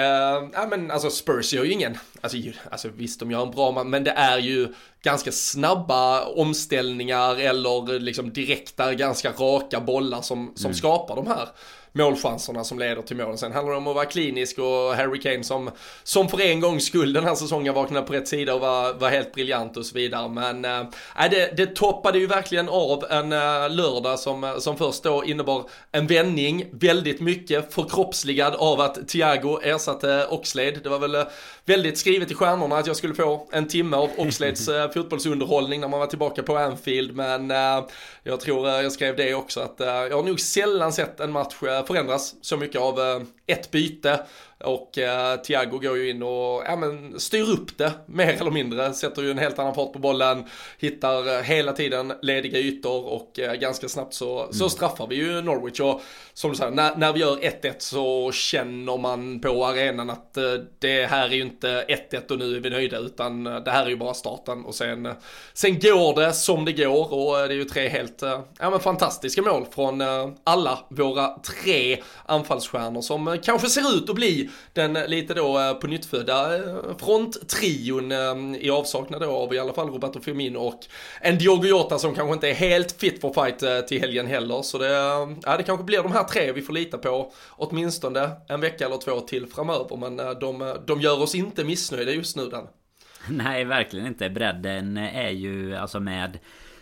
ja 0.53 0.67
men 0.71 0.91
alltså 0.91 1.11
Spurs 1.11 1.53
gör 1.53 1.65
ju 1.65 1.73
ingen, 1.73 1.99
alltså, 2.21 2.39
alltså 2.71 2.89
visst 2.89 3.21
de 3.21 3.31
gör 3.31 3.43
en 3.43 3.51
bra 3.51 3.71
man, 3.71 3.91
men 3.91 4.05
det 4.05 4.11
är 4.11 4.39
ju 4.39 4.75
ganska 5.03 5.33
snabba 5.33 6.25
omställningar 6.25 7.37
eller 7.37 7.99
liksom 7.99 8.33
direkta, 8.33 8.95
ganska 8.95 9.33
raka 9.33 9.81
bollar 9.81 10.23
som, 10.23 10.53
som 10.57 10.67
mm. 10.67 10.75
skapar 10.75 11.17
de 11.17 11.27
här 11.27 11.49
målchanserna 11.93 12.65
som 12.65 12.79
leder 12.79 13.03
till 13.03 13.17
målen. 13.17 13.39
Sen 13.39 13.53
handlar 13.53 13.73
det 13.73 13.79
om 13.79 13.87
att 13.87 13.95
vara 13.95 14.05
klinisk 14.05 14.59
och 14.59 14.95
Harry 14.95 15.21
Kane 15.21 15.45
som, 15.45 15.71
som 16.03 16.29
för 16.29 16.41
en 16.41 16.61
gångs 16.61 16.85
skull 16.85 17.13
den 17.13 17.25
här 17.25 17.35
säsongen 17.35 17.75
vaknade 17.75 18.07
på 18.07 18.13
rätt 18.13 18.29
sida 18.29 18.55
och 18.55 18.61
var, 18.61 18.95
var 18.95 19.11
helt 19.11 19.33
briljant 19.33 19.77
och 19.77 19.87
så 19.87 19.95
vidare. 19.95 20.29
Men 20.29 20.65
äh, 20.65 21.31
det, 21.31 21.57
det 21.57 21.67
toppade 21.67 22.19
ju 22.19 22.27
verkligen 22.27 22.69
av 22.69 23.05
en 23.11 23.33
äh, 23.33 23.71
lördag 23.71 24.19
som, 24.19 24.55
som 24.59 24.77
först 24.77 25.03
då 25.03 25.25
innebar 25.25 25.65
en 25.93 26.07
vändning, 26.07 26.67
väldigt 26.73 27.21
mycket 27.21 27.75
förkroppsligad 27.75 28.55
av 28.55 28.81
att 28.81 29.09
Thiago 29.09 29.61
ersatte 29.63 30.27
Oxlade. 30.31 30.71
Det 30.83 30.89
var 30.89 30.99
väl 30.99 31.25
väldigt 31.65 31.99
skrivet 31.99 32.31
i 32.31 32.35
stjärnorna 32.35 32.77
att 32.77 32.87
jag 32.87 32.97
skulle 32.97 33.15
få 33.15 33.49
en 33.53 33.69
timme 33.69 33.97
av 33.97 34.11
Oxlades 34.17 34.69
äh, 34.69 34.91
fotbollsunderhållning 34.95 35.81
när 35.81 35.89
man 35.89 36.01
var 36.01 36.07
tillbaka 36.07 36.43
på 36.43 36.57
Anfield. 36.59 37.17
Men 37.17 37.51
jag 38.23 38.41
tror 38.41 38.69
jag 38.69 38.93
skrev 38.93 39.17
det 39.17 39.35
också 39.35 39.61
att 39.61 39.75
jag 39.79 40.17
har 40.17 40.23
nog 40.23 40.41
sällan 40.41 40.93
sett 40.93 41.21
en 41.21 41.33
match 41.33 41.55
förändras 41.89 42.35
så 42.41 42.57
mycket 42.57 42.81
av 42.81 43.01
eh, 43.01 43.23
ett 43.47 43.71
byte 43.71 44.21
och 44.65 44.99
eh, 44.99 45.37
Thiago 45.37 45.79
går 45.79 45.97
ju 45.97 46.11
in 46.11 46.23
och 46.23 46.63
ja, 46.67 46.77
men, 46.77 47.21
styr 47.21 47.51
upp 47.51 47.79
det 47.79 47.93
mer 48.07 48.33
eller 48.41 48.51
mindre, 48.51 48.95
sätter 48.95 49.23
ju 49.23 49.31
en 49.31 49.39
helt 49.39 49.59
annan 49.59 49.75
fart 49.75 49.93
på 49.93 49.99
bollen, 49.99 50.45
hittar 50.79 51.37
eh, 51.37 51.43
hela 51.43 51.73
tiden 51.73 52.13
lediga 52.23 52.59
ytor 52.59 53.05
och 53.05 53.39
eh, 53.39 53.55
ganska 53.55 53.89
snabbt 53.89 54.15
så, 54.15 54.41
mm. 54.41 54.53
så 54.53 54.69
straffar 54.69 55.07
vi 55.07 55.17
ju 55.17 55.43
Norwich. 55.43 55.81
Och 55.81 56.03
som 56.39 56.51
du 56.51 56.57
säger, 56.57 56.71
när, 56.71 56.97
när 56.97 57.13
vi 57.13 57.21
gör 57.21 57.37
1-1 57.37 57.75
så 57.79 58.33
känner 58.33 58.99
man 58.99 59.41
på 59.41 59.67
arenan 59.67 60.11
att 60.11 60.37
eh, 60.37 60.45
det 60.79 61.07
här 61.07 61.29
är 61.29 61.33
ju 61.33 61.43
inte 61.43 61.85
1-1 62.11 62.31
och 62.31 62.39
nu 62.39 62.57
är 62.57 62.61
vi 62.61 62.71
nöjda 62.71 62.99
utan 62.99 63.47
eh, 63.47 63.57
det 63.57 63.71
här 63.71 63.87
är 63.87 63.91
ju 63.91 63.97
bara 63.97 64.15
starten 64.15 64.65
och 64.65 64.75
sen, 64.75 65.07
eh, 65.07 65.13
sen 65.53 65.79
går 65.79 66.21
det 66.21 66.33
som 66.33 66.65
det 66.65 66.73
går 66.73 67.13
och 67.15 67.49
det 67.49 67.55
är 67.55 67.59
ju 67.59 67.65
tre 67.65 67.89
helt 67.89 68.23
ja, 68.59 68.71
men 68.71 68.81
fantastiska 68.81 69.43
mål 69.43 69.67
från 69.75 70.03
alla 70.45 70.79
våra 70.89 71.39
tre 71.39 72.03
anfallsstjärnor 72.27 73.01
som 73.01 73.39
kanske 73.43 73.69
ser 73.69 73.97
ut 73.97 74.11
att 74.11 74.17
bli 74.17 74.48
den 74.73 74.93
lite 74.93 75.35
då 75.35 75.59
eh, 75.59 75.75
på 75.75 75.87
nyttfödda 75.87 76.57
eh, 76.57 76.97
fronttrion 76.99 78.13
eh, 78.13 78.61
i 78.61 78.71
avsaknad 78.71 79.21
då 79.21 79.31
av 79.31 79.55
i 79.55 79.59
alla 79.59 79.73
fall 79.73 79.89
Roberto 79.89 80.21
Firmino 80.21 80.59
och 80.59 80.81
en 81.21 81.39
Diogo 81.39 81.67
Jota 81.67 81.99
som 81.99 82.15
kanske 82.15 82.35
inte 82.35 82.49
är 82.49 82.55
helt 82.55 82.93
fit 82.93 83.21
for 83.21 83.33
fight 83.33 83.89
till 83.89 84.01
helgen 84.01 84.27
heller. 84.27 84.63
Så 84.63 84.79
det, 84.79 84.89
ja, 85.43 85.57
det 85.57 85.63
kanske 85.63 85.85
blir 85.85 86.03
de 86.03 86.13
här 86.13 86.25
tre 86.25 86.53
vi 86.53 86.63
får 86.63 86.73
lita 86.73 86.99
på 86.99 87.33
åtminstone 87.51 88.31
en 88.49 88.61
vecka 88.61 88.87
eller 88.87 88.97
två 88.97 89.21
till 89.21 89.47
framöver. 89.47 89.97
Men 89.97 90.17
de, 90.17 90.77
de 90.87 91.01
gör 91.01 91.23
oss 91.23 91.35
inte 91.35 91.65
missnöjda 91.65 92.13
just 92.13 92.37
nu 92.37 92.49
den. 92.49 92.65
Nej, 93.31 93.65
verkligen 93.65 94.07
inte. 94.07 94.31
Bredden 94.31 94.97
är 94.97 95.31
ju 95.31 95.77
alltså 95.77 96.01
med 96.01 96.39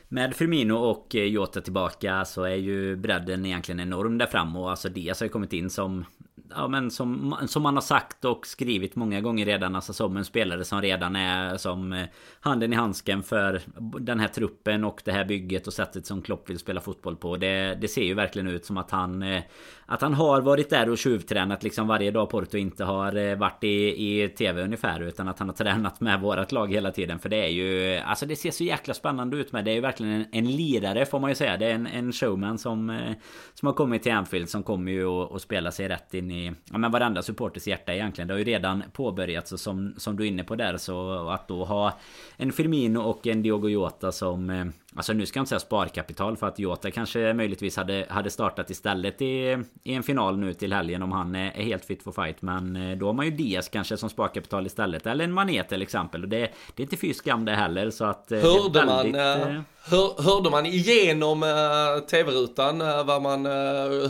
med 0.09 0.37
Firmino 0.37 0.75
och 0.75 1.15
Jota 1.15 1.61
tillbaka 1.61 2.25
så 2.25 2.43
är 2.43 2.55
ju 2.55 2.97
bredden 2.97 3.47
egentligen 3.47 3.81
enorm 3.81 4.19
där 4.19 4.27
fram 4.27 4.57
och 4.57 4.71
alltså 4.71 4.89
Diaz 4.89 5.21
har 5.21 5.25
ju 5.25 5.31
kommit 5.31 5.53
in 5.53 5.71
som 5.71 6.05
ja, 6.51 6.69
men 6.69 6.91
som, 6.91 7.37
som 7.47 7.63
man 7.63 7.75
har 7.75 7.83
sagt 7.83 8.25
och 8.25 8.47
skrivit 8.47 8.97
många 8.97 9.21
gånger 9.21 9.47
redan. 9.47 9.75
Alltså 9.75 9.93
som 9.93 10.17
en 10.17 10.25
spelare 10.25 10.65
som 10.65 10.83
redan 10.83 11.17
är 11.17 11.57
som 11.57 11.93
eh, 11.93 12.07
handen 12.41 12.73
i 12.73 12.77
handsken 12.77 13.23
för 13.23 13.61
den 14.01 14.21
här 14.21 14.29
truppen 14.29 14.85
och 14.85 15.03
det 15.05 15.13
här 15.13 15.25
bygget 15.25 15.67
och 15.67 15.73
sättet 15.73 16.07
som 16.07 16.23
Klopp 16.23 16.51
vill 16.51 16.59
spela 16.59 16.81
fotboll 16.81 17.17
på. 17.17 17.37
Det, 17.37 17.79
det 17.81 17.89
ser 17.89 18.03
ju 18.03 18.15
verkligen 18.15 18.49
ut 18.49 18.65
som 18.65 18.77
att 18.77 18.91
han 18.91 19.23
eh, 19.23 19.43
att 19.89 20.03
han 20.03 20.15
har 20.15 20.41
varit 20.41 20.71
där 20.71 20.89
och 20.89 20.99
tjuvtränat 20.99 21.63
liksom 21.63 21.89
varje 21.89 22.11
dag 22.11 22.31
Porto 22.31 22.57
inte 22.57 22.85
har 22.85 23.17
eh, 23.17 23.37
varit 23.37 23.65
i, 23.65 24.25
i 24.25 24.29
TV 24.29 24.63
ungefär 24.63 25.01
utan 25.01 25.29
att 25.29 25.39
han 25.39 25.49
har 25.49 25.55
tränat 25.57 26.01
med 26.01 26.21
vårat 26.21 26.53
lag 26.53 26.73
hela 26.73 26.91
tiden. 26.91 27.19
För 27.19 27.29
det 27.29 27.37
är 27.37 27.49
ju 27.49 27.97
Alltså 27.97 28.27
det 28.27 28.37
ser 28.37 28.51
så 28.51 28.65
jäkla 28.65 28.95
spännande 28.95 29.37
ut 29.37 29.53
med. 29.53 29.65
Det 29.65 29.71
är 29.71 29.75
ju 29.75 29.81
verkligen 29.81 30.13
en, 30.13 30.27
en 30.33 30.51
lirare 30.51 31.07
får 31.07 31.21
man 31.21 31.31
ju 31.31 31.35
säga. 31.35 31.57
Det 31.57 31.67
är 31.67 31.75
en, 31.75 31.87
en 31.87 32.13
showman 32.13 32.59
som 32.59 32.91
eh, 32.91 33.13
Som 33.55 33.67
har 33.67 33.73
kommit 33.73 34.03
till 34.03 34.13
Anfield 34.13 34.49
som 34.49 34.63
kommer 34.63 34.93
ju 34.93 35.07
att 35.07 35.43
spela 35.43 35.71
sig 35.71 35.89
rätt 35.89 36.15
in 36.15 36.31
i 36.31 36.53
Ja 36.73 36.79
men 36.79 36.93
varenda 36.93 37.23
supporters 37.23 37.67
hjärta 37.67 37.95
egentligen. 37.95 38.29
Det 38.29 38.35
har 38.35 38.39
ju 38.39 38.45
redan 38.45 38.83
påbörjats 38.93 39.53
och 39.53 39.61
som, 39.61 39.95
som 39.97 40.17
du 40.17 40.25
är 40.25 40.29
inne 40.29 40.45
på 40.45 40.55
där 40.55 40.77
så 40.77 41.29
att 41.29 41.49
då 41.49 41.65
ha 41.65 41.99
En 42.37 42.53
Firmino 42.53 42.99
och 42.99 43.27
en 43.27 43.43
Diogo 43.43 43.69
Jota 43.69 44.13
som 44.13 44.51
eh, 44.51 44.65
Alltså 44.97 45.13
nu 45.13 45.27
ska 45.27 45.39
jag 45.39 45.43
inte 45.43 45.49
säga 45.49 45.61
sparkapital 45.61 46.37
för 46.37 46.47
att 46.47 46.59
Jota 46.59 46.91
kanske 46.91 47.35
möjligtvis 47.35 47.77
hade, 47.77 48.07
hade 48.09 48.31
startat 48.31 48.71
istället 48.71 49.23
i, 49.23 49.65
i 49.83 49.95
en 49.95 50.03
final 50.03 50.39
nu 50.39 50.55
till 50.55 50.73
helgen 50.73 51.03
om 51.03 51.13
han 51.13 51.35
är 51.35 51.51
helt 51.51 51.85
fit 51.85 52.03
for 52.03 52.13
fight. 52.13 52.43
Men 52.43 52.77
eh, 52.77 52.99
då 52.99 53.07
har 53.07 53.13
man 53.13 53.25
ju 53.25 53.31
Diaz 53.31 53.69
kanske 53.69 53.97
som 53.97 54.11
sparkapital 54.11 54.67
istället. 54.67 55.07
Eller 55.07 55.25
en 55.25 55.33
Mané 55.33 55.63
till 55.63 55.83
exempel. 55.83 56.23
Och 56.23 56.29
det, 56.29 56.39
det 56.75 56.83
är 56.83 56.85
inte 56.85 56.97
fy 56.97 57.15
skam 57.15 57.45
det 57.45 57.53
heller. 57.53 57.91
Så 57.91 58.05
att, 58.05 58.33
eh, 58.33 58.41
hörde, 58.41 58.87
väldigt, 58.87 59.15
man, 59.15 59.55
äh, 59.55 59.61
hör, 59.85 60.23
hörde 60.23 60.51
man 60.51 60.67
igenom 60.67 61.43
äh, 61.43 62.07
tv-rutan 62.07 62.81
äh, 62.81 63.21
man, 63.21 63.47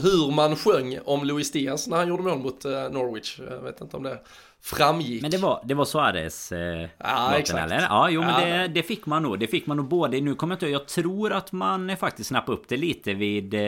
hur 0.02 0.34
man 0.34 0.56
sjöng 0.56 0.98
om 1.04 1.24
Luis 1.24 1.52
Diaz 1.52 1.88
när 1.88 1.96
han 1.96 2.08
gjorde 2.08 2.22
mål 2.22 2.38
mot 2.38 2.64
Norwich? 2.64 3.40
Jag 3.50 3.62
vet 3.62 3.80
inte 3.80 3.96
om 3.96 4.02
det 4.02 4.18
framgick. 4.66 5.22
Men 5.22 5.30
det 5.30 5.38
var, 5.38 5.60
det 5.64 5.74
var 5.74 5.84
Suarez 5.84 6.52
eh, 6.52 6.88
Ja 6.98 7.38
exakt. 7.38 7.58
Eller? 7.58 7.80
Ja 7.80 8.10
jo 8.10 8.22
men 8.22 8.40
Det, 8.40 8.68
det 8.68 8.82
fick 8.82 9.06
man 9.06 9.22
nog. 9.22 9.38
Det 9.38 9.46
fick 9.46 9.66
man 9.66 9.76
nog 9.76 9.88
både. 9.88 10.20
Nu 10.20 10.34
kommer 10.34 10.52
jag 10.52 10.56
inte 10.56 10.68
Jag 10.68 10.86
tror 10.88 11.32
att 11.32 11.52
man 11.52 11.96
faktiskt 11.96 12.28
snappade 12.28 12.58
upp 12.58 12.68
det 12.68 12.76
lite 12.76 13.14
vid 13.14 13.54
eh, 13.54 13.60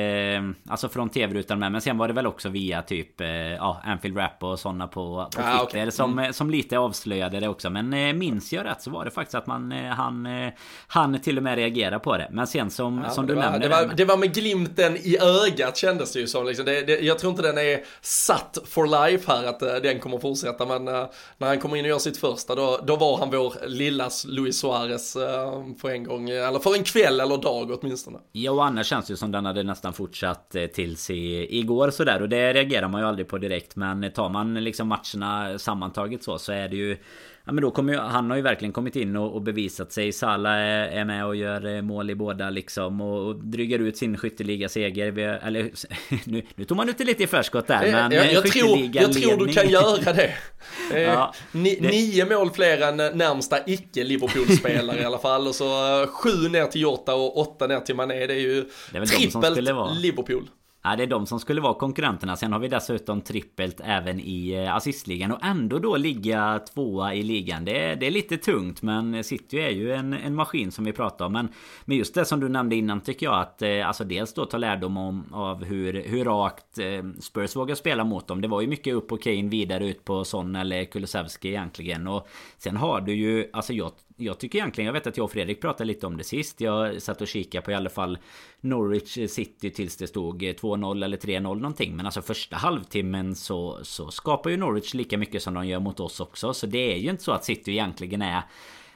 Alltså 0.69 0.89
från 0.89 1.09
tv-rutan 1.09 1.59
med. 1.59 1.73
Men 1.73 1.81
sen 1.81 1.99
var 1.99 2.09
det 2.09 2.15
väl 2.15 2.27
också 2.27 2.49
via 2.49 2.83
typ 2.83 3.21
eh, 3.21 3.29
Ja 3.29 3.83
Anfield 3.85 4.17
Rap 4.17 4.43
och 4.43 4.61
sådana 4.61 4.89
på, 4.89 5.29
på 5.37 5.43
ah, 5.43 5.59
Twitter. 5.59 5.79
Okay. 5.79 5.91
Som, 5.91 6.19
mm. 6.19 6.33
som 6.33 6.51
lite 6.51 6.79
avslöjade 6.79 7.41
det 7.41 7.49
också. 7.49 7.71
Men 7.71 7.93
eh, 7.93 8.13
minns 8.13 8.53
jag 8.53 8.67
rätt 8.67 8.83
så 8.83 8.91
var 8.91 9.05
det 9.05 9.11
faktiskt 9.11 9.35
att 9.35 9.47
man 9.47 9.73
eh, 9.73 9.85
han, 9.85 10.27
eh, 10.27 10.53
han 10.87 11.21
till 11.21 11.37
och 11.37 11.43
med 11.43 11.57
reagera 11.57 11.99
på 11.99 12.17
det. 12.17 12.29
Men 12.31 12.47
sen 12.47 12.71
som, 12.71 13.03
ja, 13.05 13.11
som 13.11 13.27
du 13.27 13.35
var, 13.35 13.43
nämnde. 13.43 13.59
Det 13.59 13.69
var, 13.69 13.95
det 13.97 14.05
var 14.05 14.17
med 14.17 14.35
glimten 14.35 14.97
i 14.97 15.19
ögat 15.19 15.77
kändes 15.77 16.13
det 16.13 16.21
ju 16.21 16.27
som. 16.27 16.47
Liksom. 16.47 16.65
Det, 16.65 16.83
det, 16.83 17.01
jag 17.01 17.19
tror 17.19 17.31
inte 17.31 17.43
den 17.43 17.59
är 17.59 17.81
satt 18.01 18.59
for 18.67 19.09
life 19.09 19.33
här 19.33 19.45
att 19.45 19.61
den 19.83 19.99
kommer 19.99 20.19
fortsätta. 20.19 20.67
Men 20.67 20.88
Eh, 20.89 21.11
när 21.39 21.49
han 21.49 21.59
kommer 21.59 21.77
in 21.77 21.85
och 21.85 21.89
gör 21.89 21.99
sitt 21.99 22.17
första, 22.17 22.55
då, 22.55 22.81
då 22.87 22.97
var 22.97 23.19
han 23.19 23.31
vår 23.31 23.67
lilla 23.67 24.11
Luis 24.27 24.59
Suarez 24.61 25.17
eh, 25.17 25.65
för 25.81 25.91
en 25.91 26.05
gång, 26.05 26.31
eh, 26.31 26.49
eller 26.49 26.59
för 26.59 26.75
en 26.75 26.85
kväll 26.85 27.21
eller 27.21 27.37
dag 27.37 27.71
åtminstone. 27.71 28.19
Ja, 28.33 28.53
och 28.53 28.65
annars 28.65 28.87
känns 28.87 29.07
det 29.07 29.13
ju 29.13 29.17
som 29.17 29.33
den 29.33 29.47
hade 29.47 29.63
nästan 29.63 29.93
fortsatt 29.93 30.55
eh, 30.55 30.67
tills 30.67 31.11
i, 31.11 31.59
igår 31.59 31.91
sådär. 31.91 32.23
Och 32.23 32.29
det 32.29 32.53
reagerar 32.53 32.89
man 32.89 33.01
ju 33.01 33.07
aldrig 33.07 33.29
på 33.29 33.39
direkt. 33.39 33.77
Men 33.77 34.13
tar 34.13 34.29
man 34.29 34.55
liksom 34.55 34.89
matcherna 34.89 35.59
sammantaget 35.59 36.23
så, 36.23 36.39
så 36.39 36.53
är 36.53 36.69
det 36.69 36.77
ju 36.77 36.97
Ja 37.49 37.53
men 37.53 37.63
då 37.63 37.71
kommer 37.71 37.93
ju, 37.93 37.99
han 37.99 38.31
har 38.31 38.37
ju 38.37 38.43
verkligen 38.43 38.73
kommit 38.73 38.97
in 38.97 39.17
och, 39.17 39.35
och 39.35 39.43
bevisat 39.43 39.93
sig. 39.93 40.13
Salah 40.13 40.53
är, 40.53 40.89
är, 40.89 41.05
med 41.05 41.27
och 41.27 41.37
gör 41.37 41.77
eh, 41.77 41.83
mål 41.83 42.11
i 42.11 42.15
båda 42.15 42.51
liksom. 42.51 43.01
Och, 43.01 43.27
och 43.27 43.45
drygar 43.45 43.79
ut 43.79 43.97
sin 43.97 44.17
skytteliga-seger. 44.17 45.19
Eller 45.19 45.71
nu, 46.25 46.43
nu 46.55 46.65
tog 46.65 46.77
man 46.77 46.89
ut 46.89 46.99
det 46.99 47.05
lite 47.05 47.23
i 47.23 47.27
förskott 47.27 47.67
där. 47.67 47.87
Eh, 47.87 47.93
men 47.93 48.13
jag, 48.13 48.33
jag, 48.33 48.47
tror, 48.47 48.91
jag 48.93 49.13
tror 49.13 49.47
du 49.47 49.53
kan 49.53 49.69
göra 49.69 50.13
det. 50.13 50.35
Eh, 50.95 51.01
ja, 51.01 51.35
Ni, 51.53 51.79
det... 51.81 51.89
Nio 51.89 52.25
mål 52.25 52.51
fler 52.51 52.81
än 52.81 52.97
närmsta 52.97 53.59
icke-Liverpool-spelare 53.67 54.99
i 55.03 55.05
alla 55.05 55.19
fall. 55.19 55.47
Och 55.47 55.55
så 55.55 56.07
sju 56.07 56.49
ner 56.49 56.67
till 56.67 56.81
Jota 56.81 57.15
och 57.15 57.39
åtta 57.39 57.67
ner 57.67 57.81
till 57.81 57.95
Mané. 57.95 58.27
Det 58.27 58.35
är 58.35 58.41
ju 58.41 58.65
det 58.93 58.99
är 58.99 59.07
trippelt 59.07 59.63
Liverpool. 60.03 60.49
Ja, 60.83 60.97
det 60.97 61.03
är 61.03 61.07
de 61.07 61.27
som 61.27 61.41
skulle 61.41 61.61
vara 61.61 61.75
konkurrenterna. 61.75 62.37
Sen 62.37 62.53
har 62.53 62.61
vi 62.61 62.69
dessutom 62.69 63.21
trippelt 63.21 63.81
även 63.85 64.21
i 64.21 64.51
eh, 64.51 64.75
assistligan. 64.75 65.33
Och 65.33 65.45
ändå 65.45 65.79
då 65.79 65.97
ligga 65.97 66.59
tvåa 66.75 67.15
i 67.15 67.23
ligan. 67.23 67.65
Det 67.65 67.85
är, 67.85 67.97
det 67.97 68.07
är 68.07 68.11
lite 68.11 68.37
tungt. 68.37 68.83
Men 68.83 69.25
City 69.25 69.59
är 69.59 69.71
ju 69.71 69.93
en, 69.93 70.13
en 70.13 70.35
maskin 70.35 70.73
som 70.73 70.85
vi 70.85 70.93
pratar 70.93 71.27
om. 71.27 71.33
Men, 71.33 71.49
men 71.85 71.97
just 71.97 72.15
det 72.15 72.25
som 72.25 72.41
du 72.41 72.49
nämnde 72.49 72.77
innan 72.77 73.01
tycker 73.01 73.27
jag 73.27 73.41
att... 73.41 73.63
Eh, 73.63 73.89
alltså 73.89 74.05
dels 74.05 74.35
då 74.35 74.45
ta 74.45 74.57
lärdom 74.57 74.97
om, 74.97 75.25
av 75.33 75.65
hur, 75.65 76.03
hur 76.03 76.25
rakt 76.25 76.79
eh, 76.79 77.05
Spurs 77.21 77.57
vågar 77.57 77.75
spela 77.75 78.05
mot 78.05 78.27
dem. 78.27 78.41
Det 78.41 78.49
var 78.49 78.61
ju 78.61 78.67
mycket 78.67 78.95
upp 78.95 79.09
på 79.09 79.17
Kane 79.17 79.49
vidare 79.49 79.89
ut 79.89 80.05
på 80.05 80.25
Son 80.25 80.57
eller 80.57 80.85
Kulusevski 80.85 81.49
egentligen. 81.49 82.07
Och 82.07 82.29
sen 82.59 82.77
har 82.77 83.01
du 83.01 83.15
ju... 83.15 83.51
Alltså 83.53 83.73
jag 83.73 83.93
jag 84.21 84.39
tycker 84.39 84.59
egentligen, 84.59 84.87
jag 84.87 84.93
vet 84.93 85.07
att 85.07 85.17
jag 85.17 85.25
och 85.25 85.31
Fredrik 85.31 85.61
pratade 85.61 85.85
lite 85.85 86.07
om 86.07 86.17
det 86.17 86.25
sist. 86.25 86.61
Jag 86.61 87.03
satt 87.03 87.21
och 87.21 87.29
kikade 87.29 87.65
på 87.65 87.71
i 87.71 87.75
alla 87.75 87.91
fall 87.91 88.19
Norwich 88.61 89.19
City 89.31 89.71
tills 89.71 89.97
det 89.97 90.07
stod 90.07 90.43
eh, 90.43 90.47
2-0 90.47 91.05
eller 91.05 91.17
3-0 91.17 91.41
någonting. 91.41 91.97
Men 91.97 92.07
alltså 92.07 92.23
första 92.23 92.57
halvtimmen 92.57 93.35
så, 93.35 93.79
så 93.83 94.11
skapar 94.11 94.51
ju 94.51 94.57
Norwich 94.57 94.95
lika 94.95 95.19
mycket 95.19 95.43
som 95.43 95.55
de 95.55 95.67
gör 95.67 95.81
mot 95.81 96.01
oss 96.01 96.21
också. 96.21 96.55
Så 96.55 96.67
det 96.67 96.93
är 96.93 96.97
ju 96.97 97.11
inte 97.11 97.23
så 97.23 97.33
att 97.33 97.45
City 97.45 97.71
egentligen 97.71 98.23
är 98.23 98.43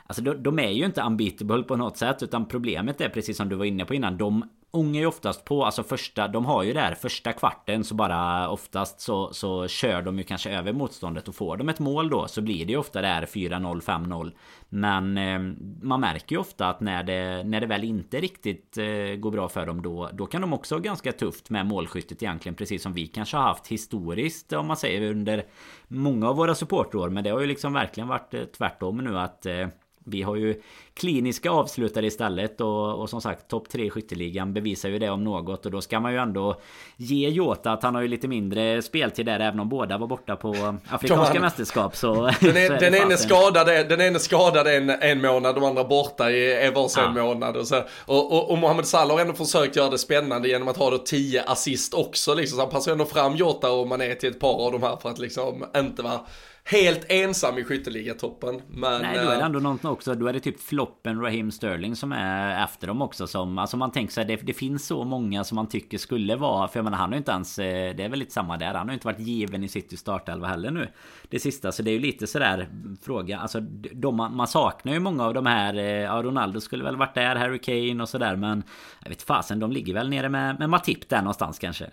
Alltså 0.07 0.23
de, 0.23 0.43
de 0.43 0.59
är 0.59 0.71
ju 0.71 0.85
inte 0.85 1.03
unbeatable 1.03 1.63
på 1.63 1.77
något 1.77 1.97
sätt 1.97 2.23
utan 2.23 2.49
problemet 2.49 3.01
är 3.01 3.09
precis 3.09 3.37
som 3.37 3.49
du 3.49 3.57
var 3.57 3.65
inne 3.65 3.85
på 3.85 3.95
innan. 3.95 4.19
De 4.19 4.45
ångar 4.75 5.01
ju 5.01 5.07
oftast 5.07 5.45
på, 5.45 5.65
alltså 5.65 5.83
första, 5.83 6.29
de 6.29 6.45
har 6.45 6.63
ju 6.63 6.73
det 6.73 6.81
här 6.81 6.95
första 6.95 7.33
kvarten 7.33 7.85
så 7.85 7.95
bara 7.95 8.49
oftast 8.49 9.01
så, 9.01 9.33
så 9.33 9.69
kör 9.69 10.03
de 10.03 10.19
ju 10.19 10.25
kanske 10.25 10.51
över 10.51 10.73
motståndet 10.73 11.29
och 11.29 11.35
får 11.35 11.57
de 11.57 11.69
ett 11.69 11.79
mål 11.79 12.11
då 12.11 12.29
så 12.29 12.41
blir 12.41 12.67
det 12.67 12.73
ju 12.73 12.79
ofta 12.79 13.01
det 13.01 13.07
här 13.07 13.27
4-0, 13.27 13.81
5-0. 13.81 14.33
Men 14.69 15.19
eh, 15.19 15.39
man 15.83 16.01
märker 16.01 16.37
ju 16.37 16.41
ofta 16.41 16.69
att 16.69 16.81
när 16.81 17.03
det, 17.03 17.45
när 17.45 17.61
det 17.61 17.67
väl 17.67 17.85
inte 17.85 18.21
riktigt 18.21 18.79
eh, 18.79 19.17
går 19.17 19.31
bra 19.31 19.49
för 19.49 19.67
dem 19.67 19.83
då, 19.83 20.11
då 20.13 20.27
kan 20.27 20.41
de 20.41 20.53
också 20.53 20.75
ha 20.75 20.81
ganska 20.81 21.13
tufft 21.13 21.51
med 21.51 21.67
målskyttet 21.67 22.23
egentligen 22.23 22.57
precis 22.57 22.83
som 22.83 22.93
vi 22.93 23.07
kanske 23.07 23.37
har 23.37 23.45
haft 23.45 23.67
historiskt 23.67 24.53
om 24.53 24.67
man 24.67 24.77
säger 24.77 25.11
under 25.11 25.45
många 25.89 26.29
av 26.29 26.37
våra 26.37 26.55
supportår. 26.55 27.09
Men 27.09 27.25
det 27.25 27.31
har 27.31 27.41
ju 27.41 27.47
liksom 27.47 27.73
verkligen 27.73 28.09
varit 28.09 28.35
eh, 28.35 28.45
tvärtom 28.45 28.99
nu 28.99 29.19
att 29.19 29.47
eh, 29.47 29.69
vi 30.05 30.23
har 30.23 30.37
ju 30.37 30.61
kliniska 30.95 31.51
avslutare 31.51 32.07
istället 32.07 32.61
och, 32.61 33.01
och 33.01 33.11
som 33.11 33.21
sagt 33.21 33.49
topp 33.49 33.69
3 33.69 33.91
skytteligan 33.91 34.55
bevisar 34.55 34.89
ju 34.89 34.99
det 34.99 35.11
om 35.11 35.25
något. 35.25 35.67
Och 35.67 35.73
då 35.73 35.81
ska 35.81 36.01
man 36.01 36.13
ju 36.13 36.19
ändå 36.19 36.61
ge 36.97 37.29
Jota 37.29 37.73
att 37.73 37.83
han 37.83 37.95
har 37.95 38.03
ju 38.03 38.09
lite 38.09 38.29
mindre 38.29 38.83
speltid 38.83 39.27
där 39.27 39.41
även 39.41 39.61
om 39.61 39.69
båda 39.69 39.99
var 39.99 40.07
borta 40.07 40.37
på 40.37 40.77
afrikanska 40.89 41.41
mästerskap 41.41 41.97
så 41.97 42.15
Den, 42.41 42.57
är, 42.57 42.67
så 42.67 42.73
är 42.73 42.79
den 42.81 42.95
ene 42.95 43.17
skadade, 43.17 43.85
den 43.85 44.01
ene 44.01 44.19
skadade 44.19 44.77
en, 44.77 44.91
en 44.91 45.21
månad, 45.21 45.55
de 45.55 45.65
andra 45.65 45.85
borta 45.85 46.31
i 46.31 46.73
varsin 46.75 47.03
ja. 47.17 47.25
månad 47.25 47.57
och, 47.57 47.67
så, 47.67 47.83
och, 48.07 48.33
och, 48.33 48.51
och 48.51 48.59
Mohamed 48.59 48.87
Salah 48.87 49.17
har 49.17 49.21
ändå 49.21 49.35
försökt 49.35 49.77
göra 49.77 49.91
det 49.91 49.99
spännande 49.99 50.49
genom 50.49 50.69
att 50.69 50.77
ha 50.77 50.91
då 50.91 50.99
10 50.99 51.43
assist 51.43 51.95
också 51.95 52.35
liksom. 52.35 52.57
Så 52.57 52.63
han 52.63 52.71
passar 52.71 52.93
ändå 52.93 53.05
fram 53.05 53.37
Jota 53.37 53.73
och 53.73 53.89
Mané 53.89 54.15
till 54.15 54.31
ett 54.31 54.41
par 54.41 54.67
av 54.67 54.73
de 54.73 54.83
här 54.83 54.97
för 54.97 55.09
att 55.09 55.19
liksom 55.19 55.65
inte 55.77 56.03
vara 56.03 56.21
helt 56.65 57.05
ensam 57.09 57.59
i 57.59 57.65
skytteligatoppen. 57.65 58.63
Men... 58.69 59.03
Nej, 59.03 59.19
då 59.19 59.31
är 59.31 59.35
det 59.35 59.41
eh, 59.41 59.47
ändå 59.47 59.59
något 59.59 59.85
också. 59.85 60.15
Då 60.15 60.27
är 60.27 60.33
det 60.33 60.41
typ 60.41 60.61
floppen 60.61 61.21
Raheem 61.21 61.51
Sterling 61.51 61.97
som 61.97 62.13
är 62.13 62.65
efter 62.65 62.87
dem 62.87 63.03
också. 63.03 63.27
Som, 63.27 63.59
alltså 63.59 63.77
man 63.77 63.91
tänker 63.91 64.13
sig 64.13 64.25
det, 64.25 64.37
det 64.37 64.53
finns 64.53 64.87
så 64.87 65.05
många 65.05 65.45
som 65.45 65.57
man 65.57 65.69
tycker 65.69 65.99
skulle 65.99 66.37
vara. 66.37 66.69
För 66.69 66.79
jag 66.79 66.85
menar, 66.85 66.99
han 66.99 67.09
har 67.09 67.15
ju 67.15 67.19
inte 67.19 67.33
ens... 67.33 67.59
Eh, 67.59 67.95
det 67.97 68.05
är 68.05 68.09
väl 68.09 68.19
lite 68.19 68.33
samma 68.33 68.57
där. 68.57 68.67
Han 68.67 68.77
har 68.77 68.87
ju 68.87 68.93
inte 68.93 69.07
varit 69.07 69.21
given 69.21 69.65
i 69.65 69.69
City 69.69 69.97
startelva 69.97 70.47
heller 70.47 70.71
nu. 70.71 70.89
Det 71.29 71.39
sista. 71.39 71.73
Så 71.73 71.83
det 71.83 71.91
är 71.91 71.93
ju 71.93 72.01
lite 72.01 72.27
sådär 72.27 72.69
fråga. 73.03 73.39
Alltså 73.39 73.61
de, 73.93 74.17
man 74.17 74.47
saknar 74.47 74.93
ju 74.93 75.01
många 75.01 75.25
av 75.25 75.35
de 75.35 75.47
här. 75.47 75.75
Eh, 75.75 75.85
ja, 75.85 76.23
Ronaldo 76.23 76.61
skulle 76.61 76.85
väl 76.85 76.97
varit 76.97 77.15
där. 77.15 77.37
Harry 77.37 77.59
Kane 77.59 78.03
och 78.03 78.09
sådär. 78.09 78.37
Men 78.37 78.63
jag 79.03 79.09
vet 79.09 79.23
fasen, 79.23 79.61
de 79.61 79.73
ligger 79.73 79.95
väl 79.95 80.09
nere 80.09 80.29
med, 80.29 80.59
med 80.59 80.71
Matip 80.71 81.09
där 81.09 81.19
någonstans 81.19 81.59
kanske. 81.59 81.91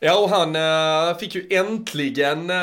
Ja, 0.00 0.18
och 0.18 0.30
han 0.30 0.56
äh, 0.56 1.18
fick 1.18 1.34
ju 1.34 1.46
äntligen 1.50 2.50
äh, 2.50 2.56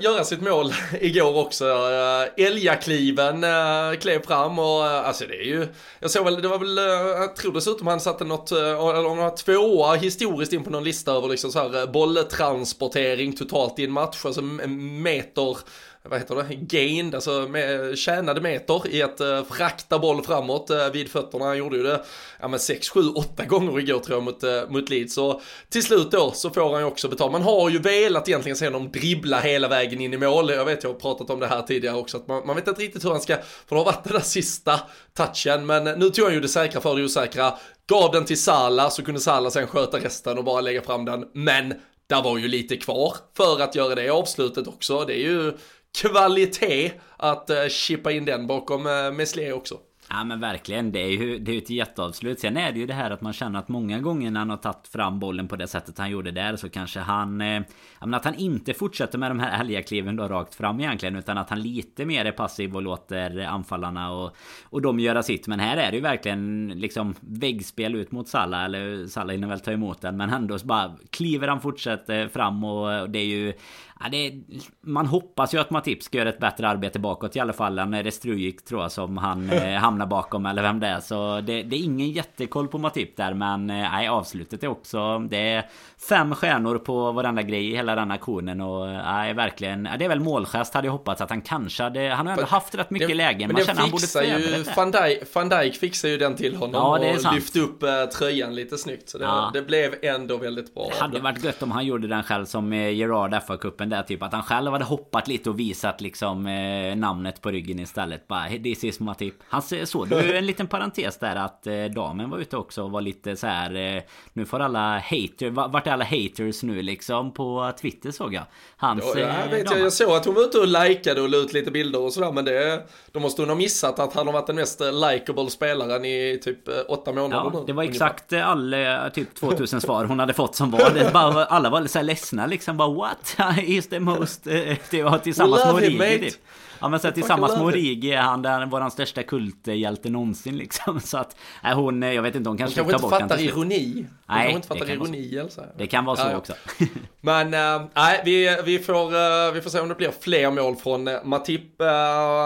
göra 0.00 0.24
sitt 0.24 0.40
mål 0.40 0.72
igår 1.00 1.36
också. 1.36 1.64
Äh, 1.64 2.46
Älgakliven 2.46 3.44
äh, 3.44 3.98
klev 4.00 4.22
fram 4.26 4.58
och 4.58 4.86
äh, 4.86 5.06
alltså 5.06 5.24
det 5.26 5.34
är 5.34 5.44
ju, 5.44 5.68
jag 6.00 6.10
såg 6.10 6.24
väl, 6.24 6.42
det 6.42 6.48
var 6.48 6.58
väl, 6.58 6.76
jag 7.20 7.36
tror 7.36 7.52
dessutom 7.52 7.86
han 7.86 8.00
satte 8.00 8.24
något, 8.24 8.52
eller 8.52 9.06
om 9.06 9.34
tvåa 9.36 9.94
historiskt 9.94 10.52
in 10.52 10.64
på 10.64 10.70
någon 10.70 10.84
lista 10.84 11.12
över 11.12 11.28
liksom 11.28 11.52
så 11.52 11.58
här 11.58 11.86
bolltransportering 11.86 13.32
totalt 13.32 13.78
i 13.78 13.84
en 13.84 13.92
match, 13.92 14.24
alltså 14.24 14.42
meter 14.42 15.56
vad 16.02 16.18
heter 16.18 16.34
det, 16.34 16.54
gained, 16.54 17.14
alltså 17.14 17.30
med, 17.48 17.98
tjänade 17.98 18.40
meter 18.40 18.88
i 18.90 19.02
att 19.02 19.20
uh, 19.20 19.44
frakta 19.44 19.98
boll 19.98 20.22
framåt 20.22 20.70
uh, 20.70 20.92
vid 20.92 21.08
fötterna. 21.08 21.44
Han 21.44 21.58
gjorde 21.58 21.76
ju 21.76 21.82
det, 21.82 22.04
ja 22.40 22.48
men 22.48 22.60
6, 22.60 22.88
7, 22.88 23.00
8 23.00 23.44
gånger 23.44 23.78
igår 23.78 23.98
tror 23.98 24.16
jag 24.16 24.22
mot, 24.22 24.44
uh, 24.44 24.50
mot 24.68 24.88
Leeds. 24.88 25.14
Så 25.14 25.40
till 25.68 25.82
slut 25.82 26.10
då 26.10 26.32
så 26.32 26.50
får 26.50 26.72
han 26.72 26.80
ju 26.80 26.86
också 26.86 27.08
betalt. 27.08 27.32
Man 27.32 27.42
har 27.42 27.70
ju 27.70 27.78
velat 27.78 28.28
egentligen 28.28 28.56
se 28.56 28.66
honom 28.66 28.90
dribbla 28.90 29.40
hela 29.40 29.68
vägen 29.68 30.00
in 30.00 30.14
i 30.14 30.18
mål. 30.18 30.50
Jag 30.50 30.64
vet, 30.64 30.82
jag 30.82 30.90
har 30.90 31.00
pratat 31.00 31.30
om 31.30 31.40
det 31.40 31.46
här 31.46 31.62
tidigare 31.62 31.96
också, 31.96 32.16
att 32.16 32.28
man, 32.28 32.46
man 32.46 32.56
vet 32.56 32.68
inte 32.68 32.82
riktigt 32.82 33.04
hur 33.04 33.10
han 33.10 33.20
ska, 33.20 33.36
för 33.36 33.76
det 33.76 33.76
har 33.76 33.84
varit 33.84 34.04
den 34.04 34.12
där 34.12 34.20
sista 34.20 34.80
touchen, 35.16 35.66
men 35.66 35.84
nu 35.84 36.10
tog 36.10 36.24
han 36.24 36.34
ju 36.34 36.40
det 36.40 36.48
säkra 36.48 36.80
för 36.80 36.96
det 36.96 37.04
osäkra. 37.04 37.54
Gav 37.88 38.12
den 38.12 38.24
till 38.24 38.42
Salah 38.42 38.90
så 38.90 39.04
kunde 39.04 39.20
Salah 39.20 39.50
sen 39.50 39.66
sköta 39.66 39.98
resten 39.98 40.38
och 40.38 40.44
bara 40.44 40.60
lägga 40.60 40.82
fram 40.82 41.04
den. 41.04 41.24
Men 41.34 41.74
där 42.08 42.22
var 42.22 42.38
ju 42.38 42.48
lite 42.48 42.76
kvar 42.76 43.14
för 43.36 43.60
att 43.60 43.74
göra 43.74 43.94
det 43.94 44.08
avslutet 44.10 44.68
också. 44.68 45.04
Det 45.04 45.14
är 45.14 45.20
ju 45.20 45.52
kvalitet 46.00 46.92
att 47.16 47.50
uh, 47.50 47.68
chippa 47.68 48.12
in 48.12 48.24
den 48.24 48.46
bakom 48.46 48.86
eh, 48.86 48.92
uh, 48.92 49.12
Meslier 49.12 49.52
också. 49.52 49.78
Ja 50.10 50.24
men 50.24 50.40
verkligen, 50.40 50.92
det 50.92 51.00
är 51.00 51.08
ju 51.08 51.38
det 51.38 51.52
är 51.52 51.58
ett 51.58 51.70
jätteavslut. 51.70 52.40
Sen 52.40 52.56
är 52.56 52.72
det 52.72 52.78
ju 52.78 52.86
det 52.86 52.94
här 52.94 53.10
att 53.10 53.20
man 53.20 53.32
känner 53.32 53.58
att 53.58 53.68
många 53.68 53.98
gånger 53.98 54.30
när 54.30 54.40
han 54.40 54.50
har 54.50 54.56
tagit 54.56 54.88
fram 54.88 55.20
bollen 55.20 55.48
på 55.48 55.56
det 55.56 55.68
sättet 55.68 55.98
han 55.98 56.10
gjorde 56.10 56.30
där 56.30 56.56
så 56.56 56.68
kanske 56.68 57.00
han... 57.00 57.40
Eh, 57.40 57.62
att 57.98 58.24
han 58.24 58.34
inte 58.34 58.74
fortsätter 58.74 59.18
med 59.18 59.30
de 59.30 59.40
här 59.40 59.60
älgakliven 59.60 60.16
då 60.16 60.28
rakt 60.28 60.54
fram 60.54 60.80
egentligen 60.80 61.16
utan 61.16 61.38
att 61.38 61.50
han 61.50 61.62
lite 61.62 62.04
mer 62.04 62.24
är 62.24 62.32
passiv 62.32 62.76
och 62.76 62.82
låter 62.82 63.40
anfallarna 63.40 64.12
och, 64.12 64.36
och 64.64 64.82
de 64.82 65.00
göra 65.00 65.22
sitt. 65.22 65.46
Men 65.46 65.60
här 65.60 65.76
är 65.76 65.90
det 65.90 65.96
ju 65.96 66.02
verkligen 66.02 66.72
liksom 66.76 67.14
väggspel 67.20 67.94
ut 67.94 68.12
mot 68.12 68.28
Salla 68.28 68.64
eller 68.64 69.06
Salla 69.06 69.32
hinner 69.32 69.48
väl 69.48 69.60
ta 69.60 69.72
emot 69.72 70.00
den 70.00 70.16
men 70.16 70.30
ändå 70.30 70.58
så 70.58 70.66
bara 70.66 70.96
kliver 71.10 71.48
han 71.48 71.60
fortsätter 71.60 72.28
fram 72.28 72.64
och 72.64 73.10
det 73.10 73.18
är 73.18 73.26
ju... 73.26 73.52
Ja, 74.00 74.08
det, 74.08 74.32
man 74.80 75.06
hoppas 75.06 75.54
ju 75.54 75.58
att 75.58 75.70
Matip 75.70 76.02
ska 76.02 76.18
göra 76.18 76.28
ett 76.28 76.38
bättre 76.38 76.68
arbete 76.68 76.98
bakåt 76.98 77.36
i 77.36 77.40
alla 77.40 77.52
fall 77.52 77.78
än 77.78 78.02
Restrujic 78.02 78.64
tror 78.64 78.82
jag 78.82 78.92
som 78.92 79.16
han 79.18 79.50
eh, 79.50 79.72
hamnar 79.80 80.06
bakom 80.06 80.46
eller 80.46 80.62
vem 80.62 80.80
det 80.80 80.86
är. 80.86 81.00
Så 81.00 81.40
det, 81.40 81.62
det, 81.62 81.76
är 81.76 81.80
ingen 81.80 82.10
jättekoll 82.10 82.68
på 82.68 82.78
Matip 82.78 83.16
där 83.16 83.34
men 83.34 83.70
eh, 83.70 84.12
avslutet 84.12 84.62
är 84.62 84.68
också... 84.68 85.18
Det 85.18 85.48
är 85.48 85.66
fem 86.08 86.34
stjärnor 86.34 86.78
på 86.78 87.12
varenda 87.12 87.42
grej 87.42 87.70
i 87.70 87.76
hela 87.76 87.94
den 87.94 88.10
aktionen 88.10 88.60
och 88.60 88.86
nej, 88.86 89.34
verkligen... 89.34 89.88
Det 89.98 90.04
är 90.04 90.08
väl 90.08 90.20
målgest 90.20 90.74
hade 90.74 90.86
jag 90.86 90.92
hoppats 90.92 91.20
att 91.20 91.30
han 91.30 91.40
kanske 91.40 91.82
hade... 91.82 92.08
Han 92.08 92.26
har 92.26 92.32
ändå 92.32 92.46
haft 92.46 92.74
rätt 92.74 92.90
mycket 92.90 93.08
det, 93.08 93.14
lägen. 93.14 93.52
Man 93.52 93.64
känner 93.64 93.80
han 93.80 93.90
borde 93.90 94.24
ju 94.24 94.64
Van 94.76 94.90
Dijk, 94.90 95.34
Van 95.34 95.48
Dijk 95.48 95.74
fixar 95.76 96.08
ju 96.08 96.18
den 96.18 96.36
till 96.36 96.56
honom 96.56 96.74
ja, 96.74 96.98
det 96.98 97.08
är 97.08 97.14
och 97.14 97.20
sant. 97.20 97.34
lyfte 97.34 97.60
upp 97.60 97.82
uh, 97.82 98.04
tröjan 98.18 98.54
lite 98.54 98.78
snyggt. 98.78 99.08
Så 99.08 99.18
det, 99.18 99.24
ja. 99.24 99.50
det 99.54 99.62
blev 99.62 99.94
ändå 100.02 100.36
väldigt 100.36 100.74
bra. 100.74 100.88
Det 100.92 101.00
hade 101.00 101.20
varit 101.20 101.44
gött 101.44 101.62
om 101.62 101.70
han 101.70 101.86
gjorde 101.86 102.08
den 102.08 102.22
själv 102.22 102.44
som 102.44 102.72
Gerard 102.72 103.34
FA-cupen 103.34 103.87
den 103.88 103.98
där 103.98 104.02
typ 104.02 104.22
att 104.22 104.32
han 104.32 104.42
själv 104.42 104.72
hade 104.72 104.84
hoppat 104.84 105.28
lite 105.28 105.50
och 105.50 105.60
visat 105.60 106.00
liksom 106.00 106.46
eh, 106.46 106.96
namnet 106.96 107.42
på 107.42 107.50
ryggen 107.50 107.80
istället. 107.80 108.28
Bara 108.28 108.48
this 108.48 108.84
is 108.84 109.00
Matip. 109.00 109.34
Han 109.48 109.62
såg 109.62 110.08
du 110.08 110.36
en 110.36 110.46
liten 110.46 110.66
parentes 110.66 111.18
där 111.18 111.36
att 111.36 111.66
eh, 111.66 111.84
damen 111.84 112.30
var 112.30 112.38
ute 112.38 112.56
också 112.56 112.82
och 112.82 112.90
var 112.90 113.00
lite 113.00 113.36
så 113.36 113.46
här. 113.46 113.96
Eh, 113.96 114.02
nu 114.32 114.46
får 114.46 114.60
alla 114.60 114.98
haters. 114.98 115.52
Vart 115.52 115.86
är 115.86 115.90
alla 115.92 116.04
haters 116.04 116.62
nu 116.62 116.82
liksom 116.82 117.32
på 117.32 117.72
Twitter 117.80 118.10
såg 118.10 118.34
jag. 118.34 118.42
Hans, 118.76 119.04
ja, 119.14 119.20
jag, 119.20 119.30
eh, 119.30 119.50
vet, 119.50 119.70
jag, 119.70 119.80
jag 119.80 119.92
såg 119.92 120.10
att 120.10 120.24
hon 120.24 120.34
var 120.34 120.42
ute 120.42 120.58
och 120.58 120.68
likade 120.68 121.20
och 121.20 121.28
la 121.28 121.36
ut 121.36 121.52
lite 121.52 121.70
bilder 121.70 122.00
och 122.00 122.12
sådär 122.12 122.32
men 122.32 122.44
det 122.44 122.86
Då 123.12 123.20
måste 123.20 123.42
hon 123.42 123.48
ha 123.48 123.56
missat 123.56 123.98
att 123.98 124.14
han 124.14 124.26
har 124.26 124.34
varit 124.34 124.46
den 124.46 124.56
mest 124.56 124.80
likable 124.80 125.50
spelaren 125.50 126.04
i 126.04 126.40
typ 126.44 126.68
eh, 126.68 126.74
åtta 126.88 127.12
månader 127.12 127.50
ja, 127.52 127.60
nu, 127.60 127.66
Det 127.66 127.72
var 127.72 127.82
exakt 127.82 128.32
alla 128.32 129.10
typ 129.10 129.34
2000 129.34 129.80
svar 129.80 130.04
hon 130.04 130.18
hade 130.18 130.34
fått 130.34 130.54
som 130.54 130.70
var 130.70 130.90
det. 130.94 131.10
Bara, 131.12 131.44
alla 131.44 131.70
var 131.70 131.86
så 131.86 131.98
här 131.98 132.04
ledsna 132.04 132.46
liksom 132.46 132.76
bara 132.76 132.94
what? 132.94 133.36
Is 133.78 133.86
the 133.86 134.00
most... 134.00 134.44
Det 134.90 135.02
var 135.04 135.18
tillsammans 135.18 135.64
med 135.64 135.74
Origi 135.74 136.32
Ja 136.80 136.88
men 136.88 137.00
så 137.00 137.10
tillsammans 137.10 137.56
med 137.56 137.64
Origi 137.64 138.12
är 138.12 138.20
han 138.20 138.42
den, 138.42 138.70
våran 138.70 138.90
största 138.90 139.22
kulthjälte 139.22 140.10
någonsin 140.10 140.56
liksom. 140.56 141.00
Så 141.04 141.18
att 141.18 141.36
äh, 141.64 141.74
hon, 141.74 142.02
jag 142.02 142.22
vet 142.22 142.34
inte, 142.34 142.50
hon 142.50 142.58
kanske 142.58 142.80
hon 142.80 142.90
kanske 142.90 143.06
inte 143.06 143.18
fattar 143.18 143.40
ironi. 143.40 144.06
Hon 144.26 144.36
nej, 144.36 144.52
inte 144.52 144.68
fattar 144.68 144.90
ironi 144.90 145.42
så. 145.48 145.62
Det 145.78 145.86
kan 145.86 146.04
vara 146.04 146.16
så 146.16 146.28
ja, 146.30 146.36
också. 146.36 146.52
men 147.20 147.54
äh, 147.54 147.82
nej, 147.94 148.22
vi, 148.24 148.56
vi, 148.64 148.78
får, 148.78 149.14
äh, 149.14 149.52
vi 149.52 149.60
får 149.60 149.70
se 149.70 149.80
om 149.80 149.88
det 149.88 149.94
blir 149.94 150.12
fler 150.20 150.50
mål 150.50 150.76
från 150.76 151.08
Matip. 151.24 151.80
Äh, 151.80 151.88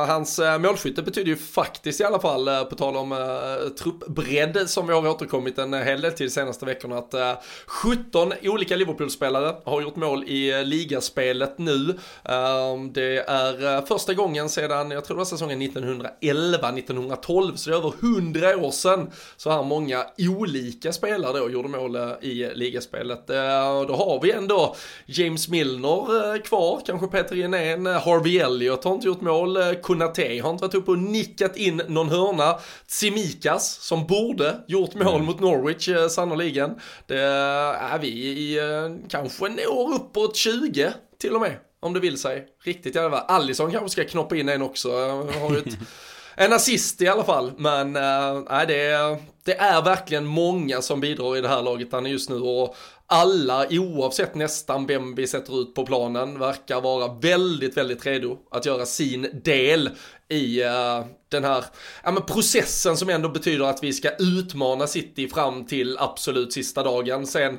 hans 0.06 0.38
äh, 0.38 0.58
målskytte 0.58 1.02
betyder 1.02 1.28
ju 1.28 1.36
faktiskt 1.36 2.00
i 2.00 2.04
alla 2.04 2.20
fall, 2.20 2.48
äh, 2.48 2.64
på 2.64 2.74
tal 2.74 2.96
om 2.96 3.12
äh, 3.12 3.18
truppbredd 3.82 4.70
som 4.70 4.86
vi 4.86 4.92
har 4.92 5.08
återkommit 5.08 5.58
en 5.58 5.74
hel 5.74 6.00
del 6.00 6.12
till 6.12 6.26
de 6.26 6.30
senaste 6.30 6.66
veckorna, 6.66 6.98
att 6.98 7.14
äh, 7.14 7.32
17 7.66 8.32
olika 8.42 8.76
Liverpool-spelare 8.76 9.54
har 9.64 9.82
gjort 9.82 9.96
mål 9.96 10.24
i 10.24 10.64
ligaspelet 10.64 11.58
nu. 11.58 11.98
det 12.92 13.18
är 13.18 13.86
första 13.86 14.14
gången 14.14 14.21
gången 14.22 14.48
sedan, 14.48 14.90
jag 14.90 15.04
tror 15.04 15.16
det 15.16 15.18
var 15.18 15.24
säsongen 15.24 15.62
1911-1912, 15.62 17.56
så 17.56 17.70
det 17.70 17.76
är 17.76 17.78
över 17.78 17.92
100 18.00 18.56
år 18.56 18.70
sedan 18.70 19.10
så 19.36 19.50
här 19.50 19.62
många 19.62 20.06
olika 20.18 20.92
spelare 20.92 21.38
då 21.38 21.50
gjorde 21.50 21.68
mål 21.68 21.96
eh, 21.96 22.12
i 22.20 22.52
ligaspelet. 22.54 23.30
Eh, 23.30 23.82
då 23.88 23.94
har 23.94 24.20
vi 24.22 24.32
ändå 24.32 24.76
James 25.06 25.48
Milner 25.48 26.42
kvar, 26.44 26.80
kanske 26.86 27.06
Peter 27.06 27.36
Jenén, 27.36 27.86
Harvey 27.86 28.38
Elliott 28.38 28.84
har 28.84 28.94
inte 28.94 29.06
gjort 29.06 29.20
mål, 29.20 29.58
Konate 29.82 30.40
har 30.42 30.50
inte 30.50 30.64
varit 30.64 30.74
uppe 30.74 30.90
och 30.90 30.98
nickat 30.98 31.56
in 31.56 31.82
någon 31.88 32.08
hörna, 32.08 32.58
Tsimikas 32.86 33.78
som 33.80 34.06
borde 34.06 34.56
gjort 34.66 34.94
mål 34.94 35.14
mm. 35.14 35.26
mot 35.26 35.40
Norwich 35.40 35.88
sannoliken. 36.10 36.70
Det 37.06 37.20
är 37.20 37.98
vi 37.98 38.58
kanske 39.08 39.48
når 39.48 39.94
uppåt 39.94 40.36
20 40.36 40.92
till 41.18 41.34
och 41.34 41.40
med. 41.40 41.71
Om 41.82 41.92
det 41.92 42.00
vill 42.00 42.18
sig. 42.18 42.46
Riktigt 42.64 42.94
jävla 42.94 43.20
alla. 43.20 43.42
Allison 43.42 43.70
kanske 43.70 43.88
ska 43.88 44.04
knoppa 44.04 44.36
in 44.36 44.48
en 44.48 44.62
också. 44.62 44.90
Har 45.40 45.56
ett, 45.56 45.78
en 46.34 46.52
assist 46.52 47.02
i 47.02 47.08
alla 47.08 47.24
fall. 47.24 47.52
Men 47.56 47.96
äh, 47.96 48.66
det, 48.68 48.80
är, 48.80 49.22
det 49.44 49.56
är 49.56 49.82
verkligen 49.82 50.26
många 50.26 50.82
som 50.82 51.00
bidrar 51.00 51.36
i 51.36 51.40
det 51.40 51.48
här 51.48 51.62
laget 51.62 51.92
han 51.92 52.06
är 52.06 52.10
just 52.10 52.30
nu. 52.30 52.40
Och 52.40 52.76
alla, 53.06 53.66
oavsett 53.70 54.34
nästan 54.34 54.86
vem 54.86 55.14
vi 55.14 55.26
sätter 55.26 55.60
ut 55.60 55.74
på 55.74 55.86
planen, 55.86 56.38
verkar 56.38 56.80
vara 56.80 57.14
väldigt, 57.14 57.76
väldigt 57.76 58.06
redo 58.06 58.38
att 58.50 58.66
göra 58.66 58.86
sin 58.86 59.40
del 59.44 59.90
i 60.28 60.64
uh, 60.64 61.04
den 61.28 61.44
här 61.44 61.64
ja, 62.02 62.10
men 62.10 62.22
processen 62.22 62.96
som 62.96 63.08
ändå 63.08 63.28
betyder 63.28 63.64
att 63.64 63.82
vi 63.82 63.92
ska 63.92 64.10
utmana 64.18 64.86
City 64.86 65.28
fram 65.28 65.66
till 65.66 65.96
absolut 65.98 66.52
sista 66.52 66.82
dagen. 66.82 67.26
Sen 67.26 67.58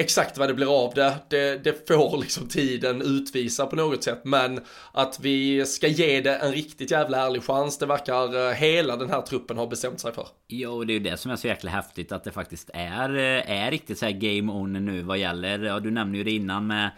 exakt 0.00 0.38
vad 0.38 0.48
det 0.48 0.54
blir 0.54 0.84
av 0.84 0.94
det, 0.94 1.14
det, 1.28 1.64
det 1.64 1.88
får 1.88 2.18
liksom 2.18 2.48
tiden 2.48 3.02
utvisa 3.02 3.66
på 3.66 3.76
något 3.76 4.04
sätt. 4.04 4.20
Men 4.24 4.60
att 4.92 5.20
vi 5.20 5.66
ska 5.66 5.88
ge 5.88 6.20
det 6.20 6.36
en 6.36 6.52
riktigt 6.52 6.90
jävla 6.90 7.26
ärlig 7.26 7.42
chans, 7.42 7.78
det 7.78 7.86
verkar 7.86 8.48
eh, 8.48 8.54
hela 8.54 8.96
den 8.96 9.10
här 9.10 9.22
truppen 9.22 9.58
ha 9.58 9.66
bestämt 9.66 10.00
sig 10.00 10.12
för. 10.12 10.26
Ja 10.46 10.68
och 10.68 10.86
det 10.86 10.92
är 10.92 10.94
ju 10.94 11.00
det 11.00 11.16
som 11.16 11.30
är 11.30 11.36
så 11.36 11.46
jäkla 11.46 11.70
häftigt 11.70 12.12
att 12.12 12.24
det 12.24 12.30
faktiskt 12.30 12.70
är, 12.74 13.16
eh, 13.16 13.50
är 13.64 13.70
riktigt 13.70 13.98
så 13.98 14.04
här 14.04 14.12
game 14.12 14.52
on 14.52 14.72
nu 14.72 15.02
vad 15.02 15.18
gäller, 15.18 15.58
ja 15.58 15.80
du 15.80 15.90
nämnde 15.90 16.18
ju 16.18 16.24
det 16.24 16.30
innan 16.30 16.66
med 16.66 16.90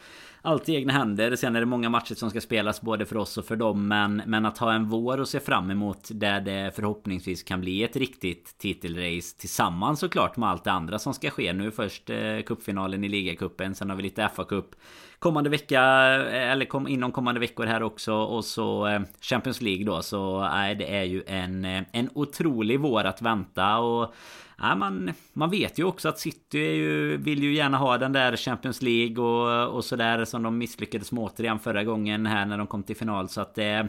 allt 0.43 0.69
i 0.69 0.75
egna 0.75 0.93
händer. 0.93 1.37
Sen 1.37 1.57
är 1.57 1.61
det 1.61 1.67
många 1.67 1.89
matcher 1.89 2.15
som 2.15 2.31
ska 2.31 2.41
spelas 2.41 2.81
både 2.81 3.07
för 3.07 3.17
oss 3.17 3.39
och 3.39 3.45
för 3.45 3.57
dem. 3.57 3.89
Men, 3.89 4.23
men 4.27 4.47
att 4.47 4.59
ha 4.59 4.73
en 4.73 4.89
vår 4.89 5.21
och 5.21 5.29
se 5.29 5.41
fram 5.41 5.71
emot 5.71 6.09
där 6.13 6.41
det 6.41 6.73
förhoppningsvis 6.77 7.43
kan 7.43 7.61
bli 7.61 7.83
ett 7.83 7.97
riktigt 7.97 8.59
titelrace 8.59 9.39
tillsammans 9.39 10.01
såklart 10.01 10.37
med 10.37 10.49
allt 10.49 10.65
det 10.65 10.73
andra 10.73 10.99
som 10.99 11.15
ska 11.15 11.31
ske. 11.31 11.53
Nu 11.53 11.71
först 11.71 12.11
eh, 12.11 12.43
cupfinalen 12.47 13.05
i 13.05 13.09
ligacupen. 13.09 13.75
Sen 13.75 13.91
har 13.91 13.97
vi 13.97 14.03
lite 14.03 14.31
FA-cup 14.37 14.75
kommande 15.23 15.51
vecka 15.51 15.83
eh, 16.31 16.51
eller 16.51 16.65
kom, 16.65 16.89
inom 16.89 17.13
kommande 17.13 17.41
veckor 17.41 17.67
här 17.67 17.83
också 17.83 18.15
och 18.15 18.45
så 18.45 18.87
eh, 18.87 19.01
Champions 19.21 19.61
League 19.61 19.85
då 19.85 20.03
så 20.03 20.41
nej, 20.41 20.75
det 20.75 20.97
är 20.97 21.05
ju 21.05 21.23
en, 21.27 21.65
eh, 21.65 21.83
en 21.93 22.11
otrolig 22.15 22.81
vår 22.81 23.05
att 23.05 23.23
vänta 23.23 23.79
och 23.79 24.15
ja, 24.63 24.75
man, 24.75 25.13
man 25.33 25.51
vet 25.51 25.79
ju 25.79 25.85
också 25.85 26.09
att 26.09 26.19
City 26.19 26.59
ju, 26.59 27.17
vill 27.17 27.43
ju 27.43 27.55
gärna 27.55 27.79
ha 27.79 27.99
den 27.99 28.13
där 28.13 28.37
Champions 28.37 28.83
League 28.83 29.25
och, 29.25 29.77
och 29.77 29.85
sådär 29.85 30.25
som 30.25 30.43
de 30.43 30.59
misslyckades 30.59 31.13
med 31.13 31.25
återigen 31.25 31.59
förra 31.59 31.85
gången 31.85 32.27
här 32.27 32.47
när 32.47 32.59
de 32.59 32.67
kom 32.67 32.83
till 32.83 32.97
final. 32.97 33.29
Så 33.29 33.41
att 33.41 33.59
eh, 33.59 33.83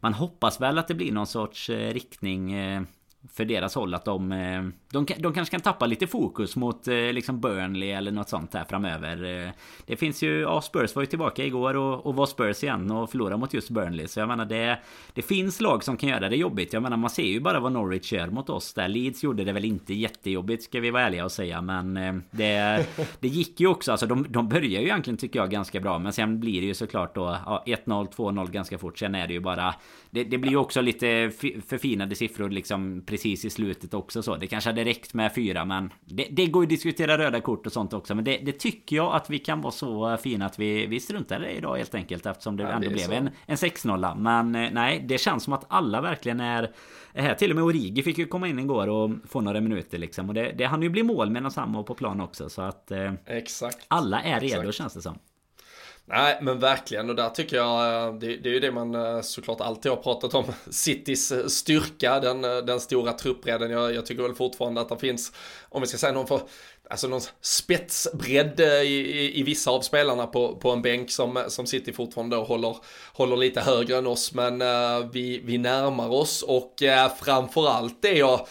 man 0.00 0.14
hoppas 0.14 0.60
väl 0.60 0.78
att 0.78 0.88
det 0.88 0.94
blir 0.94 1.12
någon 1.12 1.26
sorts 1.26 1.70
eh, 1.70 1.92
riktning 1.92 2.52
eh, 2.52 2.82
för 3.32 3.44
deras 3.44 3.74
håll 3.74 3.94
att 3.94 4.04
de, 4.04 4.32
eh, 4.32 4.62
de, 4.92 5.06
de 5.18 5.32
kanske 5.32 5.52
kan 5.52 5.60
tappa 5.60 5.86
lite 5.86 6.06
fokus 6.06 6.56
mot 6.56 6.88
eh, 6.88 6.94
liksom 6.94 7.40
Burnley 7.40 7.90
eller 7.90 8.10
något 8.10 8.28
sånt 8.28 8.54
här 8.54 8.64
framöver. 8.64 9.44
Eh, 9.46 9.50
det 9.86 9.96
finns 9.96 10.22
ju, 10.22 10.40
ja 10.40 10.60
Spurs 10.60 10.94
var 10.94 11.02
ju 11.02 11.06
tillbaka 11.06 11.44
igår 11.44 11.76
och, 11.76 12.06
och 12.06 12.14
var 12.14 12.26
Spurs 12.26 12.62
igen 12.62 12.90
och 12.90 13.10
förlorade 13.10 13.36
mot 13.36 13.54
just 13.54 13.70
Burnley. 13.70 14.08
Så 14.08 14.20
jag 14.20 14.28
menar 14.28 14.44
det, 14.44 14.78
det 15.14 15.22
finns 15.22 15.60
lag 15.60 15.84
som 15.84 15.96
kan 15.96 16.08
göra 16.08 16.28
det 16.28 16.36
jobbigt. 16.36 16.72
Jag 16.72 16.82
menar 16.82 16.96
man 16.96 17.10
ser 17.10 17.22
ju 17.22 17.40
bara 17.40 17.60
vad 17.60 17.72
Norwich 17.72 18.12
gör 18.12 18.26
mot 18.26 18.50
oss 18.50 18.74
där. 18.74 18.88
Leeds 18.88 19.22
gjorde 19.22 19.44
det 19.44 19.52
väl 19.52 19.64
inte 19.64 19.94
jättejobbigt 19.94 20.62
ska 20.62 20.80
vi 20.80 20.90
vara 20.90 21.02
ärliga 21.02 21.24
och 21.24 21.32
säga. 21.32 21.60
Men 21.60 21.96
eh, 21.96 22.14
det, 22.30 22.86
det 23.20 23.28
gick 23.28 23.60
ju 23.60 23.66
också, 23.66 23.90
alltså 23.92 24.06
de, 24.06 24.26
de 24.28 24.48
börjar 24.48 24.80
ju 24.80 24.86
egentligen 24.86 25.16
tycker 25.16 25.38
jag 25.38 25.50
ganska 25.50 25.80
bra. 25.80 25.98
Men 25.98 26.12
sen 26.12 26.40
blir 26.40 26.60
det 26.60 26.66
ju 26.66 26.74
såklart 26.74 27.14
då 27.14 27.36
ja, 27.46 27.64
1-0, 27.66 28.14
2-0 28.14 28.50
ganska 28.50 28.78
fort. 28.78 28.98
Sen 28.98 29.14
är 29.14 29.26
det 29.26 29.32
ju 29.32 29.40
bara 29.40 29.74
det, 30.10 30.24
det 30.24 30.38
blir 30.38 30.50
ju 30.50 30.56
också 30.56 30.80
lite 30.80 31.30
förfinade 31.66 32.14
siffror 32.14 32.50
liksom 32.50 33.02
precis 33.06 33.44
i 33.44 33.50
slutet 33.50 33.94
också 33.94 34.22
så. 34.22 34.36
Det 34.36 34.46
kanske 34.46 34.70
hade 34.70 34.79
räckt 34.84 35.14
med 35.14 35.34
fyra 35.34 35.64
men 35.64 35.90
det, 36.04 36.26
det 36.30 36.46
går 36.46 36.62
ju 36.62 36.66
att 36.66 36.70
diskutera 36.70 37.18
röda 37.18 37.40
kort 37.40 37.66
och 37.66 37.72
sånt 37.72 37.92
också. 37.92 38.14
Men 38.14 38.24
det, 38.24 38.38
det, 38.38 38.52
tycker 38.52 38.96
jag 38.96 39.14
att 39.14 39.30
vi 39.30 39.38
kan 39.38 39.60
vara 39.60 39.72
så 39.72 40.16
fina 40.16 40.46
att 40.46 40.58
vi, 40.58 40.86
vi 40.86 41.00
struntar 41.00 41.40
i 41.40 41.46
det 41.46 41.52
idag 41.52 41.76
helt 41.76 41.94
enkelt. 41.94 42.26
Eftersom 42.26 42.56
det 42.56 42.62
ja, 42.62 42.68
ändå 42.68 42.88
det 42.88 42.94
blev 42.94 43.12
en, 43.12 43.30
en 43.46 43.56
6-0. 43.56 44.16
Men 44.18 44.54
eh, 44.54 44.70
nej, 44.72 45.04
det 45.08 45.18
känns 45.18 45.44
som 45.44 45.52
att 45.52 45.64
alla 45.68 46.00
verkligen 46.00 46.40
är, 46.40 46.70
är 47.12 47.22
här. 47.22 47.34
Till 47.34 47.50
och 47.50 47.56
med 47.56 47.64
Origi 47.64 48.02
fick 48.02 48.18
ju 48.18 48.26
komma 48.26 48.48
in 48.48 48.58
igår 48.58 48.88
och 48.88 49.10
få 49.28 49.40
några 49.40 49.60
minuter 49.60 49.98
liksom. 49.98 50.28
Och 50.28 50.34
det, 50.34 50.52
det 50.58 50.64
hann 50.64 50.82
ju 50.82 50.88
bli 50.88 51.02
mål 51.02 51.30
med 51.30 51.52
samma 51.52 51.82
på 51.82 51.94
plan 51.94 52.20
också. 52.20 52.48
Så 52.48 52.62
att 52.62 52.90
eh, 52.90 53.12
Exakt. 53.26 53.86
alla 53.88 54.22
är 54.22 54.40
redo 54.40 54.60
Exakt. 54.60 54.76
känns 54.76 54.94
det 54.94 55.02
som. 55.02 55.18
Nej 56.04 56.38
men 56.42 56.58
verkligen 56.58 57.10
och 57.10 57.16
där 57.16 57.28
tycker 57.28 57.56
jag, 57.56 58.06
eh, 58.06 58.14
det, 58.14 58.36
det, 58.36 58.48
är 58.48 58.52
ju 58.52 58.60
det 58.60 58.70
man 58.70 58.94
eh, 58.94 59.20
såklart 59.20 59.60
alltid 59.60 59.92
har 59.92 59.96
pratat 59.96 60.34
om, 60.34 60.44
Citys 60.70 61.32
eh, 61.32 61.46
styrka, 61.46 62.20
den, 62.20 62.42
den 62.42 62.80
stora 62.80 63.12
truppbredden. 63.12 63.70
Jag, 63.70 63.94
jag 63.94 64.06
tycker 64.06 64.22
väl 64.22 64.34
fortfarande 64.34 64.80
att 64.80 64.88
det 64.88 64.98
finns, 64.98 65.32
om 65.68 65.80
vi 65.80 65.86
ska 65.86 65.98
säga 65.98 66.12
någon 66.12 66.26
för, 66.26 66.40
alltså 66.90 67.08
någon 67.08 67.20
spetsbredd 67.40 68.60
i, 68.60 68.64
i, 68.84 69.40
i, 69.40 69.42
vissa 69.42 69.70
av 69.70 69.80
spelarna 69.80 70.26
på, 70.26 70.56
på 70.56 70.70
en 70.70 70.82
bänk 70.82 71.10
som, 71.10 71.44
som 71.48 71.66
City 71.66 71.92
fortfarande 71.92 72.36
håller, 72.36 72.76
håller 73.12 73.36
lite 73.36 73.60
högre 73.60 73.96
än 73.96 74.06
oss. 74.06 74.34
Men 74.34 74.62
uh, 74.62 75.10
vi, 75.12 75.40
vi 75.44 75.58
närmar 75.58 76.08
oss 76.08 76.42
och 76.42 76.82
uh, 76.82 77.16
framförallt 77.22 78.02
det 78.02 78.12
jag 78.12 78.46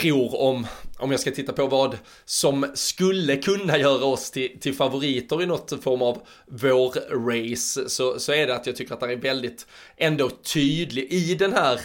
tror 0.00 0.40
om, 0.40 0.66
om 0.98 1.10
jag 1.10 1.20
ska 1.20 1.30
titta 1.30 1.52
på 1.52 1.66
vad 1.66 1.98
som 2.24 2.66
skulle 2.74 3.36
kunna 3.36 3.78
göra 3.78 4.04
oss 4.04 4.30
till, 4.30 4.60
till 4.60 4.74
favoriter 4.74 5.42
i 5.42 5.46
något 5.46 5.82
form 5.82 6.02
av 6.02 6.22
vår-race, 6.46 7.88
så, 7.88 8.18
så 8.18 8.32
är 8.32 8.46
det 8.46 8.54
att 8.54 8.66
jag 8.66 8.76
tycker 8.76 8.94
att 8.94 9.00
det 9.00 9.12
är 9.12 9.16
väldigt 9.16 9.66
ändå 9.96 10.30
tydlig 10.30 11.12
i 11.12 11.34
den 11.34 11.52
här 11.52 11.80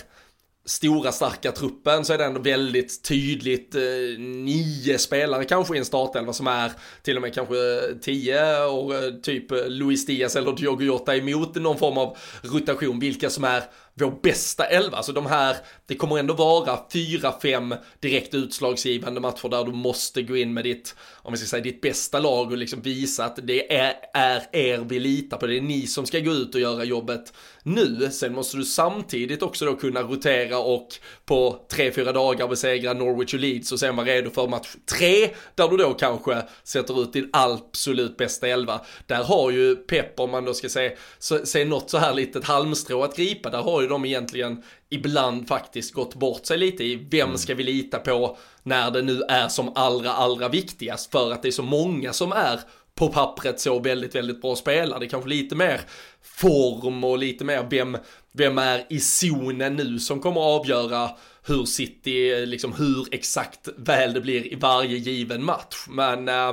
stora 0.66 1.11
starka 1.11 1.51
truppen 1.51 2.05
så 2.05 2.14
är 2.14 2.18
det 2.18 2.26
ändå 2.26 2.41
väldigt 2.41 3.03
tydligt 3.03 3.76
eh, 3.76 3.82
nio 4.20 4.97
spelare 4.97 5.45
kanske 5.45 5.76
i 5.76 5.78
en 5.78 5.86
startelva 5.86 6.34
som 6.34 6.47
är 6.47 6.72
till 7.01 7.16
och 7.16 7.22
med 7.22 7.34
kanske 7.34 7.55
eh, 7.55 7.97
tio 8.01 8.66
och 8.66 8.95
eh, 8.95 9.11
typ 9.11 9.51
eh, 9.51 9.68
Luis 9.68 10.05
Diaz 10.05 10.36
eller 10.36 10.51
Diogo 10.51 10.84
Jota 10.84 11.16
emot 11.16 11.55
någon 11.55 11.78
form 11.78 11.97
av 11.97 12.18
rotation. 12.41 12.99
Vilka 12.99 13.30
som 13.30 13.43
är 13.43 13.64
vår 13.96 14.20
bästa 14.24 14.66
elva. 14.66 14.98
Alltså 14.98 15.12
de 15.12 15.26
här, 15.26 15.58
det 15.86 15.96
kommer 15.96 16.18
ändå 16.18 16.34
vara 16.34 16.80
fyra, 16.94 17.34
fem 17.41 17.76
direkt 18.00 18.34
utslagsgivande 18.34 19.22
matcher 19.22 19.50
där 19.50 19.64
du 19.64 19.72
måste 19.72 20.22
gå 20.22 20.38
in 20.38 20.54
med 20.54 20.64
ditt, 20.64 20.96
om 21.16 21.34
vi 21.34 21.38
ska 21.38 21.48
säga 21.48 21.64
ditt 21.64 21.82
bästa 21.82 22.20
lag 22.20 22.52
och 22.52 22.58
liksom 22.58 22.82
visa 22.82 23.26
att 23.26 23.39
det 23.44 23.76
är, 23.76 23.96
är 24.14 24.44
er 24.52 24.86
vi 24.88 25.00
litar 25.00 25.38
på. 25.38 25.48
Det 25.48 25.58
är 25.58 25.62
ni 25.62 25.88
som 25.88 26.06
ska 26.06 26.20
gå 26.20 26.32
ut 26.32 26.56
och 26.56 26.62
göra 26.62 26.84
jobbet 26.84 27.34
nu. 27.64 28.10
Sen 28.12 28.34
måste 28.34 28.58
du 28.58 28.64
samtidigt 28.64 29.41
också 29.41 29.66
då 29.66 29.76
kunna 29.76 30.02
rotera 30.02 30.58
och 30.58 30.88
på 31.26 31.66
tre, 31.72 31.91
fyra 31.91 32.12
dagar 32.12 32.48
besegra 32.48 32.94
Norwich 32.94 33.34
och 33.34 33.39
Leeds 33.39 33.72
och 33.72 33.80
sen 33.80 33.96
vara 33.96 34.08
redo 34.08 34.30
för 34.30 34.48
match 34.48 34.76
tre 34.98 35.30
där 35.56 35.68
du 35.68 35.78
då 35.78 35.94
kanske 35.94 36.44
sätter 36.64 37.02
ut 37.02 37.14
din 37.14 37.30
absolut 37.34 38.18
bästa 38.18 38.48
elva. 38.48 38.82
Där 39.08 39.24
har 39.24 39.52
ju 39.52 39.76
Pep, 39.76 40.20
om 40.20 40.32
man 40.32 40.46
då 40.46 40.54
ska 40.54 40.70
se, 40.70 40.98
se 41.44 41.66
något 41.66 41.89
så 41.89 41.98
här 41.98 42.14
litet 42.14 42.46
halmstrå 42.46 43.04
att 43.04 43.18
gripa, 43.18 43.50
där 43.50 43.62
har 43.62 43.83
ju 43.84 43.90
de 43.90 44.06
egentligen 44.06 44.64
ibland 44.90 45.48
faktiskt 45.48 45.94
gått 45.94 46.16
bort 46.16 46.46
sig 46.46 46.58
lite 46.58 46.84
i 46.84 47.08
vem 47.12 47.28
mm. 47.28 47.38
ska 47.38 47.56
vi 47.56 47.64
lita 47.64 48.00
på 48.00 48.38
när 48.64 48.92
det 48.92 49.02
nu 49.02 49.22
är 49.22 49.48
som 49.48 49.72
allra, 49.76 50.14
allra 50.14 50.50
viktigast 50.50 51.12
för 51.12 51.32
att 51.32 51.42
det 51.42 51.50
är 51.50 51.52
så 51.52 51.64
många 51.64 52.14
som 52.14 52.32
är 52.32 52.60
på 52.96 53.08
pappret 53.08 53.60
så 53.60 53.80
väldigt, 53.80 54.16
väldigt 54.16 54.42
bra 54.42 54.56
spelare. 54.56 55.00
Det 55.00 55.06
är 55.06 55.10
kanske 55.10 55.30
lite 55.30 55.56
mer 55.56 55.82
form 56.24 57.03
och 57.03 57.17
lite 57.17 57.43
mer 57.45 57.67
vem, 57.69 57.97
vem 58.32 58.57
är 58.57 58.86
i 58.89 58.99
zonen 58.99 59.76
nu 59.76 59.99
som 59.99 60.19
kommer 60.19 60.41
att 60.41 60.61
avgöra 60.61 61.09
hur 61.45 61.65
City, 61.65 62.45
liksom 62.45 62.74
hur 62.74 63.07
exakt 63.11 63.69
väl 63.76 64.13
det 64.13 64.21
blir 64.21 64.53
i 64.53 64.55
varje 64.55 64.97
given 64.97 65.43
match. 65.43 65.86
Men 65.89 66.28
eh, 66.28 66.47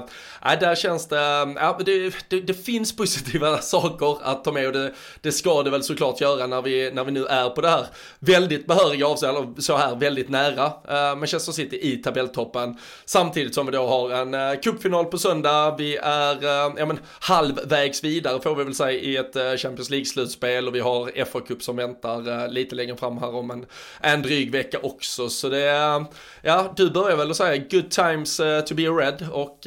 äh, 0.44 0.58
där 0.60 0.74
känns 0.74 1.08
det, 1.08 1.54
äh, 1.60 1.78
det, 1.78 2.14
det, 2.28 2.40
det, 2.40 2.54
finns 2.54 2.96
positiva 2.96 3.58
saker 3.62 4.18
att 4.22 4.44
ta 4.44 4.52
med 4.52 4.66
och 4.66 4.72
det, 4.72 4.92
det 5.20 5.32
ska 5.32 5.62
det 5.62 5.70
väl 5.70 5.82
såklart 5.82 6.20
göra 6.20 6.46
när 6.46 6.62
vi, 6.62 6.90
när 6.92 7.04
vi 7.04 7.12
nu 7.12 7.26
är 7.26 7.50
på 7.50 7.60
det 7.60 7.68
här 7.68 7.86
väldigt 8.18 8.66
behöriga 8.66 9.06
avstånd, 9.06 9.64
så 9.64 9.76
här 9.76 9.96
väldigt 9.96 10.28
nära 10.28 10.72
äh, 10.88 11.16
Manchester 11.16 11.52
City 11.52 11.78
i 11.92 11.96
tabelltoppen. 11.96 12.76
Samtidigt 13.04 13.54
som 13.54 13.66
vi 13.66 13.72
då 13.72 13.86
har 13.86 14.10
en 14.10 14.34
äh, 14.34 14.60
cupfinal 14.60 15.04
på 15.04 15.18
söndag, 15.18 15.74
vi 15.78 15.96
är 15.96 16.44
äh, 16.44 16.72
ja, 16.76 16.86
men, 16.86 16.98
halvvägs 17.20 18.04
vidare 18.04 18.40
får 18.40 18.54
vi 18.54 18.64
väl 18.64 18.74
säga 18.74 19.00
i 19.00 19.16
ett 19.16 19.36
äh, 19.36 19.56
Champions 19.62 19.90
League-slutspel 19.90 20.68
och 20.68 20.74
vi 20.74 20.80
har 20.80 21.10
FA-cup 21.24 21.60
som 21.60 21.76
väntar 21.76 22.42
äh, 22.44 22.48
lite 22.48 22.74
längre 22.74 22.96
fram 22.96 23.18
här 23.18 23.34
om 23.34 23.50
en, 23.50 23.66
en 24.00 24.22
dryg 24.22 24.50
vecka 24.50 24.78
också. 24.82 25.28
Så 25.28 25.48
det 25.48 25.62
är, 25.62 26.04
ja, 26.42 26.74
du 26.76 26.90
börjar 26.90 27.16
väl 27.16 27.30
att 27.30 27.36
säga 27.36 27.64
good 27.70 27.90
times 27.90 28.40
uh, 28.40 28.60
to 28.60 28.74
be 28.74 28.88
a 28.88 28.92
red 28.92 29.28
och 29.32 29.58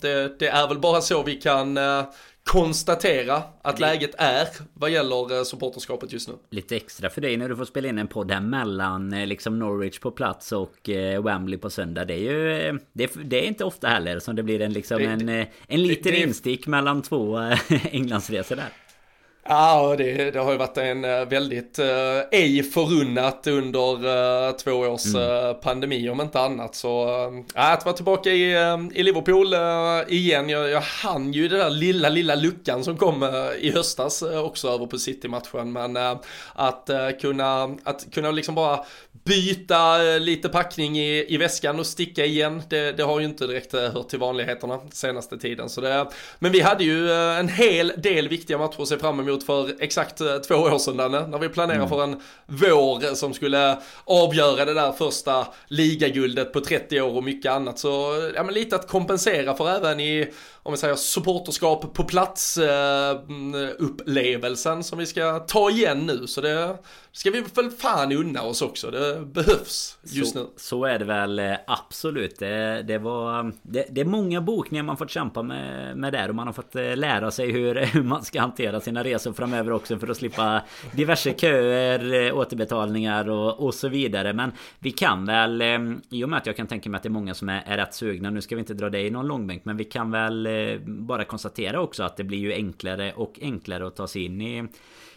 det, 0.00 0.38
det, 0.38 0.48
är 0.48 0.68
väl 0.68 0.78
bara 0.78 1.00
så 1.00 1.22
vi 1.22 1.34
kan 1.34 1.78
konstatera 2.44 3.42
att 3.62 3.80
läget 3.80 4.14
är 4.18 4.48
vad 4.74 4.90
gäller 4.90 5.44
supporterskapet 5.44 6.12
just 6.12 6.28
nu. 6.28 6.34
Lite 6.50 6.76
extra 6.76 7.10
för 7.10 7.20
dig 7.20 7.36
när 7.36 7.48
du 7.48 7.56
får 7.56 7.64
spela 7.64 7.88
in 7.88 7.98
en 7.98 8.08
podd 8.08 8.30
här 8.30 8.40
mellan 8.40 9.10
liksom 9.10 9.58
Norwich 9.58 9.98
på 9.98 10.10
plats 10.10 10.52
och 10.52 10.88
Wembley 11.24 11.58
på 11.58 11.70
söndag. 11.70 12.04
Det 12.04 12.14
är 12.14 12.18
ju 12.18 12.78
det, 12.92 13.10
det 13.24 13.44
är 13.44 13.48
inte 13.48 13.64
ofta 13.64 13.88
heller 13.88 14.18
som 14.18 14.36
det 14.36 14.42
blir 14.42 14.60
en 14.60 14.72
liksom 14.72 14.98
det, 14.98 15.04
en, 15.04 15.46
en 15.66 15.82
liten 15.82 16.12
det, 16.12 16.18
instick 16.18 16.66
mellan 16.66 17.02
två 17.02 17.36
Englandsresor 17.92 18.56
där. 18.56 18.85
Ja, 19.48 19.94
det, 19.98 20.30
det, 20.30 20.38
har 20.38 20.52
ju 20.52 20.58
varit 20.58 20.78
en 20.78 21.04
eh, 21.04 21.24
väldigt 21.24 21.78
uh, 21.78 21.86
ej 22.30 22.62
förunnat 22.62 23.46
under 23.46 24.06
uh, 24.48 24.56
två 24.56 24.72
års 24.72 25.06
mm. 25.06 25.46
uh, 25.46 25.52
pandemi 25.52 26.08
om 26.08 26.20
inte 26.20 26.40
annat. 26.40 26.74
Så 26.74 27.06
uh, 27.28 27.44
att 27.54 27.84
vara 27.84 27.96
tillbaka 27.96 28.30
i, 28.30 28.56
uh, 28.56 28.78
i 28.94 29.02
Liverpool 29.02 29.54
uh, 29.54 30.14
igen, 30.14 30.48
jag, 30.48 30.70
jag 30.70 30.80
hann 30.80 31.32
ju 31.32 31.48
den 31.48 31.58
där 31.58 31.70
lilla, 31.70 32.08
lilla 32.08 32.34
luckan 32.34 32.84
som 32.84 32.96
kom 32.96 33.24
i 33.58 33.70
höstas 33.70 34.22
också 34.22 34.68
över 34.68 34.86
på 34.86 34.98
City-matchen. 34.98 35.72
Men 35.72 35.96
att, 36.52 36.90
kunna, 37.20 37.76
att 37.84 38.06
kunna 38.14 38.30
liksom 38.30 38.54
bara 38.54 38.84
byta 39.24 39.98
lite 40.18 40.48
packning 40.48 40.98
i, 40.98 41.34
i 41.34 41.36
väskan 41.36 41.80
och 41.80 41.86
sticka 41.86 42.24
igen, 42.24 42.62
det, 42.68 42.92
det 42.92 43.02
har 43.02 43.20
ju 43.20 43.26
inte 43.26 43.46
direkt 43.46 43.72
hört 43.72 44.08
till 44.08 44.18
vanligheterna 44.18 44.80
senaste 44.92 45.38
tiden. 45.38 45.68
Så 45.68 45.80
det, 45.80 46.06
men 46.38 46.52
vi 46.52 46.60
hade 46.60 46.84
ju 46.84 47.12
en 47.12 47.48
hel 47.48 47.92
del 47.96 48.28
viktiga 48.28 48.58
matcher 48.58 48.82
att 48.82 48.88
se 48.88 48.98
fram 48.98 49.20
emot 49.20 49.35
emot 49.36 49.46
för 49.46 49.82
exakt 49.82 50.20
eh, 50.20 50.36
två 50.36 50.54
år 50.54 50.78
sedan 50.78 50.96
Danne, 50.96 51.26
när 51.26 51.38
vi 51.38 51.48
planerade 51.48 51.84
mm. 51.84 51.88
för 51.88 52.02
en 52.02 52.20
vår 52.46 53.14
som 53.14 53.34
skulle 53.34 53.76
avgöra 54.04 54.64
det 54.64 54.74
där 54.74 54.92
första 54.92 55.46
ligaguldet 55.66 56.52
på 56.52 56.60
30 56.60 57.00
år 57.00 57.16
och 57.16 57.24
mycket 57.24 57.52
annat. 57.52 57.78
Så 57.78 58.30
ja, 58.34 58.42
men 58.42 58.54
lite 58.54 58.76
att 58.76 58.88
kompensera 58.88 59.54
för 59.54 59.70
även 59.70 60.00
i, 60.00 60.32
om 60.66 60.72
vi 60.72 60.78
säger 60.78 60.94
supporterskap 60.94 61.94
på 61.94 62.04
plats 62.04 62.58
eh, 62.58 63.20
upplevelsen 63.78 64.84
som 64.84 64.98
vi 64.98 65.06
ska 65.06 65.38
ta 65.38 65.70
igen 65.70 66.06
nu. 66.06 66.26
Så 66.26 66.40
det 66.40 66.78
ska 67.12 67.30
vi 67.30 67.44
väl 67.54 67.70
fan 67.70 68.12
unna 68.12 68.42
oss 68.42 68.62
också. 68.62 68.90
Det 68.90 69.20
behövs 69.26 69.98
just 70.02 70.32
så, 70.32 70.38
nu. 70.38 70.46
Så 70.56 70.84
är 70.84 70.98
det 70.98 71.04
väl 71.04 71.38
eh, 71.38 71.54
absolut. 71.66 72.38
Det, 72.38 72.82
det 72.82 72.98
var 72.98 73.52
det, 73.62 73.86
det, 73.90 74.00
är 74.00 74.04
många 74.04 74.40
bokningar 74.40 74.82
man 74.82 74.96
fått 74.96 75.10
kämpa 75.10 75.42
med, 75.42 75.96
med 75.96 76.12
där 76.12 76.28
och 76.28 76.34
man 76.34 76.46
har 76.46 76.54
fått 76.54 76.76
eh, 76.76 76.96
lära 76.96 77.30
sig 77.30 77.50
hur, 77.52 77.74
hur 77.92 78.02
man 78.02 78.24
ska 78.24 78.40
hantera 78.40 78.80
sina 78.80 79.04
resor 79.04 79.32
framöver 79.32 79.72
också 79.72 79.98
för 79.98 80.08
att 80.08 80.16
slippa 80.16 80.62
diverse 80.92 81.32
köer, 81.32 82.26
eh, 82.26 82.36
återbetalningar 82.36 83.30
och, 83.30 83.60
och 83.60 83.74
så 83.74 83.88
vidare. 83.88 84.32
Men 84.32 84.52
vi 84.78 84.90
kan 84.90 85.26
väl, 85.26 85.62
i 86.10 86.24
och 86.24 86.28
med 86.28 86.36
att 86.36 86.46
jag 86.46 86.56
kan 86.56 86.66
tänka 86.66 86.90
mig 86.90 86.96
att 86.96 87.02
det 87.02 87.08
är 87.08 87.10
många 87.10 87.34
som 87.34 87.48
är, 87.48 87.62
är 87.66 87.76
rätt 87.76 87.94
sugna. 87.94 88.30
Nu 88.30 88.40
ska 88.40 88.54
vi 88.54 88.60
inte 88.60 88.74
dra 88.74 88.90
det 88.90 89.00
i 89.00 89.10
någon 89.10 89.26
långbänk, 89.26 89.64
men 89.64 89.76
vi 89.76 89.84
kan 89.84 90.10
väl 90.10 90.46
bara 90.86 91.24
konstatera 91.24 91.80
också 91.80 92.02
att 92.02 92.16
det 92.16 92.24
blir 92.24 92.38
ju 92.38 92.52
enklare 92.52 93.12
och 93.12 93.38
enklare 93.42 93.86
att 93.86 93.96
ta 93.96 94.06
sig 94.06 94.24
in 94.24 94.40
i 94.40 94.68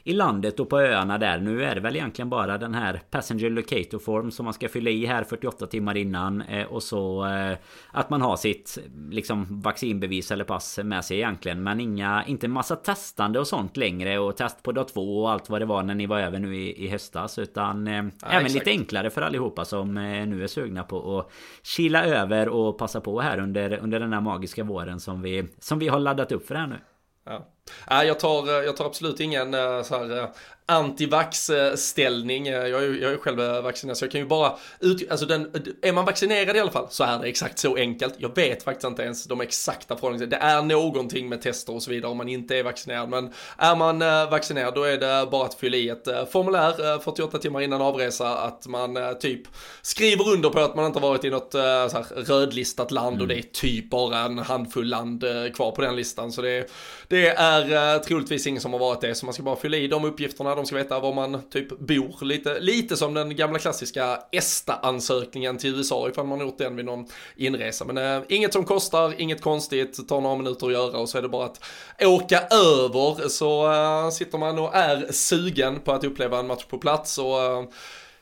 i 0.04 0.14
landet 0.14 0.60
och 0.60 0.70
på 0.70 0.80
öarna 0.80 1.18
där. 1.18 1.40
Nu 1.40 1.64
är 1.64 1.76
det 1.76 1.82
väl 1.82 1.96
egentligen 1.96 2.30
bara 2.30 2.58
den 2.58 2.74
här 2.74 3.02
Passenger 3.10 3.50
Locator 3.50 4.00
Form 4.00 4.32
som 4.32 4.44
man 4.44 4.54
ska 4.54 4.70
fylla 4.70 4.90
i 4.90 5.06
här 5.06 5.24
48 5.24 5.68
timmar 5.68 5.98
innan. 5.98 6.42
Eh, 6.42 6.66
och 6.68 6.84
så 6.84 7.26
eh, 7.26 7.58
att 7.92 8.10
man 8.10 8.22
har 8.22 8.38
sitt 8.38 8.78
liksom 9.10 9.62
vaccinbevis 9.62 10.32
eller 10.32 10.44
pass 10.44 10.80
med 10.84 11.06
sig 11.06 11.18
egentligen. 11.18 11.64
Men 11.64 11.80
inga, 11.80 12.24
inte 12.26 12.48
massa 12.48 12.76
testande 12.76 13.40
och 13.40 13.48
sånt 13.48 13.78
längre. 13.78 14.20
Och 14.20 14.38
test 14.38 14.64
på 14.64 14.72
dag 14.72 14.88
två 14.88 15.22
och 15.22 15.32
allt 15.32 15.50
vad 15.50 15.62
det 15.62 15.66
var 15.66 15.84
när 15.84 15.96
ni 15.96 16.06
var 16.06 16.20
över 16.20 16.40
nu 16.40 16.56
i, 16.56 16.86
i 16.86 16.88
höstas. 16.88 17.40
Utan 17.40 17.88
eh, 17.88 17.94
ja, 17.94 18.02
även 18.22 18.46
exakt. 18.46 18.54
lite 18.54 18.70
enklare 18.70 19.10
för 19.10 19.22
allihopa 19.22 19.66
som 19.66 19.94
nu 20.28 20.44
är 20.44 20.48
sugna 20.48 20.84
på 20.84 21.20
att 21.20 21.32
kila 21.64 22.06
över 22.06 22.50
och 22.50 22.78
passa 22.78 23.02
på 23.02 23.22
här 23.22 23.40
under, 23.40 23.78
under 23.78 24.00
den 24.00 24.14
här 24.14 24.22
magiska 24.22 24.64
våren 24.64 25.00
som 25.00 25.22
vi, 25.22 25.48
som 25.60 25.80
vi 25.80 25.88
har 25.88 26.00
laddat 26.00 26.32
upp 26.32 26.48
för 26.48 26.56
här 26.56 26.68
nu. 26.68 26.80
Ja. 27.26 27.48
Nej, 27.90 28.08
jag 28.08 28.20
tar, 28.20 28.64
jag 28.64 28.78
tar 28.78 28.86
absolut 28.86 29.20
ingen 29.20 29.54
eh, 29.54 29.84
så 29.84 29.98
här, 29.98 30.18
eh, 30.18 30.30
antivax-ställning. 30.70 32.46
Jag, 32.46 32.84
är, 32.84 33.02
jag 33.02 33.14
är 33.14 33.18
själv 33.18 33.64
vaccinerad 33.64 33.98
så 33.98 34.06
jag 34.06 34.12
kan 34.12 34.22
ju 34.22 34.28
bara 34.28 34.54
ut, 34.80 35.12
alltså 35.12 35.26
den, 35.26 35.52
är 35.82 35.92
man 35.92 36.06
vaccinerad 36.06 36.56
i 36.56 36.60
alla 36.60 36.72
fall 36.72 36.88
så 36.90 37.04
är 37.04 37.20
det 37.20 37.28
exakt 37.28 37.60
så 37.60 37.76
enkelt. 37.76 38.16
Jag 38.18 38.36
vet 38.36 38.64
faktiskt 38.64 38.88
inte 38.88 39.04
ens 39.04 39.24
de 39.24 39.42
exakta 39.42 39.96
förhållandena. 39.96 40.30
Det 40.30 40.38
är 40.38 40.62
någonting 40.62 41.30
med 41.30 41.42
tester 41.42 41.76
och 41.76 41.84
så 41.84 41.92
vidare 41.92 42.12
om 42.12 42.18
man 42.18 42.30
inte 42.30 42.58
är 42.58 42.64
vaccinerad. 42.64 43.10
Men 43.10 43.34
är 43.58 43.76
man 43.76 44.02
eh, 44.02 44.30
vaccinerad 44.30 44.76
då 44.76 44.84
är 44.84 44.98
det 44.98 45.28
bara 45.32 45.46
att 45.46 45.54
fylla 45.54 45.78
i 45.78 45.90
ett 45.90 46.08
eh, 46.08 46.26
formulär 46.26 47.00
48 47.00 47.38
eh, 47.38 47.42
timmar 47.42 47.62
innan 47.62 47.82
avresa 47.82 48.38
att 48.38 48.68
man 48.68 48.98
typ 49.20 49.42
skriver 49.82 50.30
under 50.34 50.50
på 50.50 50.60
att 50.60 50.76
man 50.76 50.86
inte 50.86 51.00
varit 51.00 51.24
i 51.24 51.30
något 51.30 51.52
så 51.52 51.58
här, 51.58 52.06
rödlistat 52.16 52.92
land 52.92 53.16
mm. 53.16 53.22
och 53.22 53.28
det 53.28 53.36
är 53.36 53.42
typ 53.42 53.90
bara 53.90 54.20
en 54.20 54.38
handfull 54.38 54.90
land 54.90 55.24
kvar 55.56 55.72
på 55.72 55.82
den 55.82 55.96
listan. 55.96 56.32
Så 56.32 56.42
det, 56.42 56.72
det 57.08 57.28
är 57.28 57.59
Eh, 57.62 58.02
troligtvis 58.02 58.48
ingen 58.48 58.62
som 58.62 58.74
har 58.74 58.80
varit 58.80 59.02
det. 59.02 59.16
Så 59.16 59.26
man 59.26 59.34
ska 59.34 59.44
bara 59.44 59.56
fylla 59.56 59.78
i 59.78 59.88
de 59.88 60.06
uppgifterna 60.06 60.56
de 60.56 60.66
ska 60.66 60.76
veta 60.76 61.00
var 61.00 61.14
man 61.14 61.42
typ 61.52 61.80
bor. 61.80 62.26
Lite, 62.26 62.60
lite 62.60 62.98
som 62.98 63.14
den 63.14 63.36
gamla 63.36 63.60
klassiska 63.60 64.20
ESTA-ansökningen 64.32 65.58
till 65.58 65.76
USA 65.76 66.10
ifall 66.10 66.26
man 66.26 66.40
har 66.40 66.46
gjort 66.46 66.58
den 66.58 66.76
vid 66.76 66.86
någon 66.86 67.06
inresa. 67.36 67.86
Men 67.86 67.98
äh, 67.98 68.24
inget 68.30 68.54
som 68.54 68.66
kostar, 68.66 69.14
inget 69.18 69.42
konstigt, 69.42 70.08
tar 70.08 70.22
några 70.22 70.36
minuter 70.36 70.68
att 70.68 70.74
göra 70.74 70.98
och 70.98 71.10
så 71.10 71.18
är 71.18 71.22
det 71.22 71.30
bara 71.30 71.46
att 71.46 71.60
åka 72.02 72.40
över. 72.52 73.28
Så 73.28 73.72
äh, 73.72 74.10
sitter 74.10 74.38
man 74.38 74.60
och 74.60 74.76
är 74.76 75.12
sugen 75.12 75.80
på 75.80 75.92
att 75.92 76.04
uppleva 76.04 76.40
en 76.40 76.48
match 76.48 76.64
på 76.64 76.78
plats 76.78 77.18
och 77.18 77.74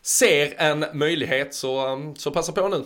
ser 0.08 0.54
en 0.58 0.86
möjlighet 0.94 1.54
så, 1.54 1.88
um, 1.88 2.16
så 2.16 2.32
passa 2.32 2.52
på 2.52 2.68
nu. 2.68 2.76
Uh, 2.76 2.84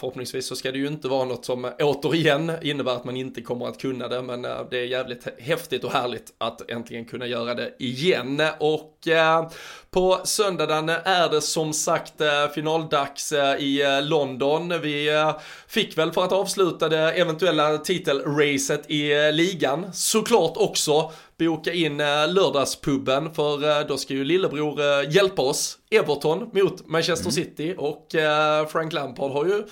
förhoppningsvis 0.00 0.46
så 0.46 0.56
ska 0.56 0.72
det 0.72 0.78
ju 0.78 0.86
inte 0.86 1.08
vara 1.08 1.24
något 1.24 1.44
som 1.44 1.72
återigen 1.78 2.52
innebär 2.62 2.92
att 2.92 3.04
man 3.04 3.16
inte 3.16 3.40
kommer 3.40 3.66
att 3.66 3.80
kunna 3.80 4.08
det 4.08 4.22
men 4.22 4.44
uh, 4.44 4.66
det 4.70 4.78
är 4.78 4.84
jävligt 4.84 5.28
häftigt 5.38 5.84
och 5.84 5.92
härligt 5.92 6.34
att 6.38 6.70
äntligen 6.70 7.04
kunna 7.04 7.26
göra 7.26 7.54
det 7.54 7.74
igen 7.78 8.42
och 8.58 8.98
uh, 9.08 9.50
på 9.90 10.20
söndagen 10.24 10.88
är 10.88 11.30
det 11.30 11.40
som 11.40 11.72
sagt 11.72 12.14
finaldags 12.54 13.32
i 13.58 13.82
London. 14.02 14.80
Vi 14.80 15.10
fick 15.68 15.98
väl 15.98 16.12
för 16.12 16.24
att 16.24 16.32
avsluta 16.32 16.88
det 16.88 17.12
eventuella 17.12 17.78
titelracet 17.78 18.90
i 18.90 19.32
ligan 19.32 19.92
såklart 19.92 20.56
också 20.56 21.12
boka 21.38 21.72
in 21.72 22.00
eh, 22.00 22.06
lördagspubben 22.28 23.34
för 23.34 23.80
eh, 23.80 23.86
då 23.86 23.96
ska 23.96 24.14
ju 24.14 24.24
lillebror 24.24 24.80
eh, 24.80 25.14
hjälpa 25.14 25.42
oss. 25.42 25.78
Everton 25.90 26.50
mot 26.52 26.88
Manchester 26.88 27.30
mm. 27.30 27.32
City 27.32 27.74
och 27.78 28.06
Frank 28.68 28.92
Lampard 28.92 29.30
har 29.30 29.44
ju 29.44 29.62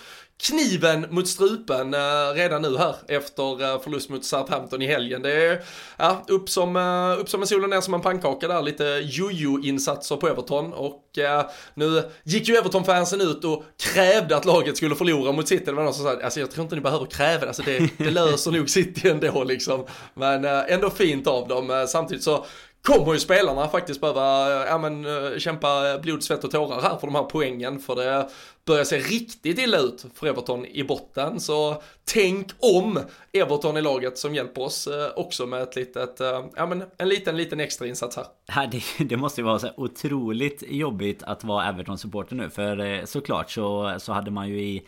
kniven 0.41 1.07
mot 1.11 1.29
strupen 1.29 1.95
eh, 1.95 2.35
redan 2.35 2.63
nu 2.63 2.77
här 2.77 2.95
efter 3.09 3.63
eh, 3.63 3.81
förlust 3.81 4.11
mot 4.11 4.25
Southampton 4.25 4.83
i 4.83 4.87
helgen. 4.87 5.23
Det 5.23 5.47
är 5.47 5.63
ja, 5.97 6.25
upp, 6.29 6.49
som, 6.49 6.77
eh, 6.77 7.21
upp 7.21 7.29
som 7.29 7.41
en 7.41 7.47
sol 7.47 7.65
och 7.65 7.71
ner 7.71 7.81
som 7.81 7.95
en 7.95 8.01
pannkaka 8.01 8.49
där, 8.49 8.63
lite 8.63 8.85
jojo-insatser 9.05 10.17
på 10.17 10.29
Everton 10.29 10.73
och 10.73 11.19
eh, 11.19 11.47
nu 11.75 12.03
gick 12.25 12.49
ju 12.49 12.57
Everton-fansen 12.57 13.21
ut 13.21 13.45
och 13.45 13.65
krävde 13.95 14.37
att 14.37 14.45
laget 14.45 14.77
skulle 14.77 14.95
förlora 14.95 15.33
mot 15.33 15.49
City. 15.49 15.65
Det 15.67 15.73
var 15.73 15.85
någon 15.85 15.95
som 15.95 16.05
sa, 16.05 16.23
alltså 16.23 16.41
jag 16.41 16.51
tror 16.51 16.63
inte 16.65 16.75
ni 16.75 16.81
behöver 16.81 17.07
kräva 17.07 17.41
det, 17.41 17.47
alltså 17.47 17.63
det, 17.63 17.91
det 17.99 18.11
löser 18.11 18.51
nog 18.51 18.71
City 18.71 19.09
ändå 19.09 19.45
liksom. 19.45 19.87
Men 20.15 20.45
eh, 20.45 20.63
ändå 20.69 20.91
fint 20.91 21.27
av 21.27 21.49
dem. 21.49 21.71
Eh, 21.71 21.87
samtidigt 21.87 22.25
så 22.25 22.45
kommer 22.83 23.13
ju 23.13 23.19
spelarna 23.19 23.69
faktiskt 23.69 24.01
behöva 24.01 24.53
eh, 24.53 24.67
ja, 24.69 24.79
men, 24.79 25.05
eh, 25.05 25.39
kämpa 25.39 25.99
blod, 25.99 26.25
svett 26.25 26.45
och 26.45 26.51
tårar 26.51 26.81
här 26.81 26.97
för 26.97 27.07
de 27.07 27.15
här 27.15 27.23
poängen. 27.23 27.79
För 27.79 27.95
det 27.95 28.29
börjar 28.67 28.85
se 28.85 28.99
riktigt 28.99 29.59
illa 29.59 29.79
ut 29.79 30.07
för 30.15 30.27
Everton 30.27 30.67
i 30.67 30.85
botten. 30.85 31.41
Så 31.41 31.83
tänk 32.05 32.51
om 32.59 33.01
Everton 33.33 33.77
i 33.77 33.83
laget 33.83 34.19
som 34.19 34.35
hjälper 34.35 34.63
oss 34.63 34.87
eh, 34.87 35.11
också 35.17 35.47
med 35.47 35.63
ett 35.63 35.77
litet, 35.77 36.21
eh, 36.21 36.45
ja 36.57 36.67
men 36.67 36.85
en 36.99 37.09
liten, 37.09 37.37
liten 37.37 37.61
extra 37.61 37.87
insats 37.87 38.19
här. 38.49 38.67
Det, 38.67 38.83
det 39.05 39.17
måste 39.17 39.41
ju 39.41 39.45
vara 39.45 39.59
så 39.59 39.71
otroligt 39.77 40.63
jobbigt 40.69 41.23
att 41.23 41.45
vara 41.45 41.69
Everton-supporter 41.69 42.37
nu. 42.37 42.51
För 42.51 42.81
eh, 42.81 43.05
såklart 43.05 43.51
så, 43.51 43.97
så 43.99 44.13
hade 44.13 44.31
man 44.31 44.49
ju 44.49 44.61
i 44.61 44.83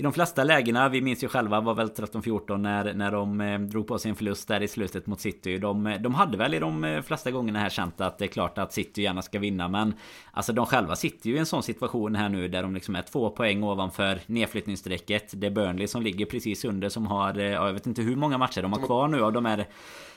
i 0.00 0.02
de 0.02 0.12
flesta 0.12 0.44
lägena, 0.44 0.88
vi 0.88 1.00
minns 1.00 1.24
ju 1.24 1.28
själva, 1.28 1.60
var 1.60 1.74
väl 1.74 1.88
13-14 1.88 2.56
när, 2.56 2.94
när 2.94 3.12
de 3.12 3.40
eh, 3.40 3.58
drog 3.58 3.86
på 3.86 3.98
sig 3.98 4.08
en 4.08 4.14
förlust 4.14 4.48
där 4.48 4.62
i 4.62 4.68
slutet 4.68 5.06
mot 5.06 5.20
City. 5.20 5.58
De, 5.58 5.96
de 6.00 6.14
hade 6.14 6.38
väl 6.38 6.54
i 6.54 6.58
de 6.58 7.02
flesta 7.06 7.30
gångerna 7.30 7.58
här 7.58 7.68
känt 7.68 8.00
att 8.00 8.18
det 8.18 8.24
är 8.24 8.28
klart 8.28 8.58
att 8.58 8.72
City 8.72 9.02
gärna 9.02 9.22
ska 9.22 9.38
vinna. 9.38 9.68
Men 9.68 9.94
alltså 10.32 10.52
de 10.52 10.66
själva 10.66 10.96
sitter 10.96 11.30
ju 11.30 11.36
i 11.36 11.38
en 11.38 11.46
sån 11.46 11.62
situation 11.62 12.14
här 12.14 12.28
nu 12.28 12.48
där 12.48 12.62
de 12.62 12.74
liksom 12.74 12.96
är 12.96 13.02
två 13.02 13.30
poäng 13.30 13.62
ovanför 13.62 14.20
nedflyttningsstrecket. 14.26 15.32
Det 15.32 15.46
är 15.46 15.50
Burnley 15.50 15.86
som 15.86 16.02
ligger 16.02 16.26
precis 16.26 16.64
under 16.64 16.88
som 16.88 17.06
har, 17.06 17.34
ja, 17.34 17.66
jag 17.66 17.72
vet 17.72 17.86
inte 17.86 18.02
hur 18.02 18.16
många 18.16 18.38
matcher 18.38 18.62
de 18.62 18.72
har 18.72 18.86
kvar 18.86 19.08
nu 19.08 19.24
av 19.24 19.32
de 19.32 19.46
är 19.46 19.66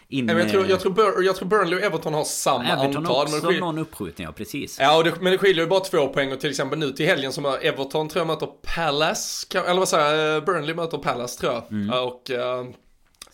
Inne... 0.08 0.34
Jag, 0.34 0.50
tror, 0.50 0.70
jag, 0.70 0.80
tror 0.80 0.92
Bur 0.92 1.24
jag 1.24 1.36
tror 1.36 1.48
Burnley 1.48 1.80
och 1.80 1.86
Everton 1.86 2.14
har 2.14 2.24
samma 2.24 2.64
Everton 2.64 2.86
antal. 2.86 2.96
Everton 2.96 3.06
har 3.06 3.24
också 3.24 3.48
skil... 3.48 3.60
någon 3.60 3.78
uppskjutning, 3.78 4.26
ja 4.26 4.32
precis. 4.32 4.78
Ja, 4.80 5.04
det, 5.04 5.22
men 5.22 5.32
det 5.32 5.38
skiljer 5.38 5.64
ju 5.64 5.70
bara 5.70 5.80
två 5.80 6.08
poäng 6.08 6.32
och 6.32 6.40
till 6.40 6.50
exempel 6.50 6.80
nu 6.80 6.92
till 6.92 7.06
helgen 7.06 7.34
som 7.34 7.46
Everton 7.46 8.10
tror 8.10 8.20
jag 8.20 8.28
möter 8.28 8.48
Palace, 8.76 9.48
eller 9.60 9.80
vad 9.80 9.90
säger 9.90 10.16
jag, 10.16 10.36
eh, 10.36 10.46
Burnley 10.46 10.76
möter 10.76 10.98
Palace 10.98 11.40
tror 11.40 11.54
jag. 11.54 11.72
Mm. 11.72 11.90
Och 12.04 12.30
uh, 12.30 12.74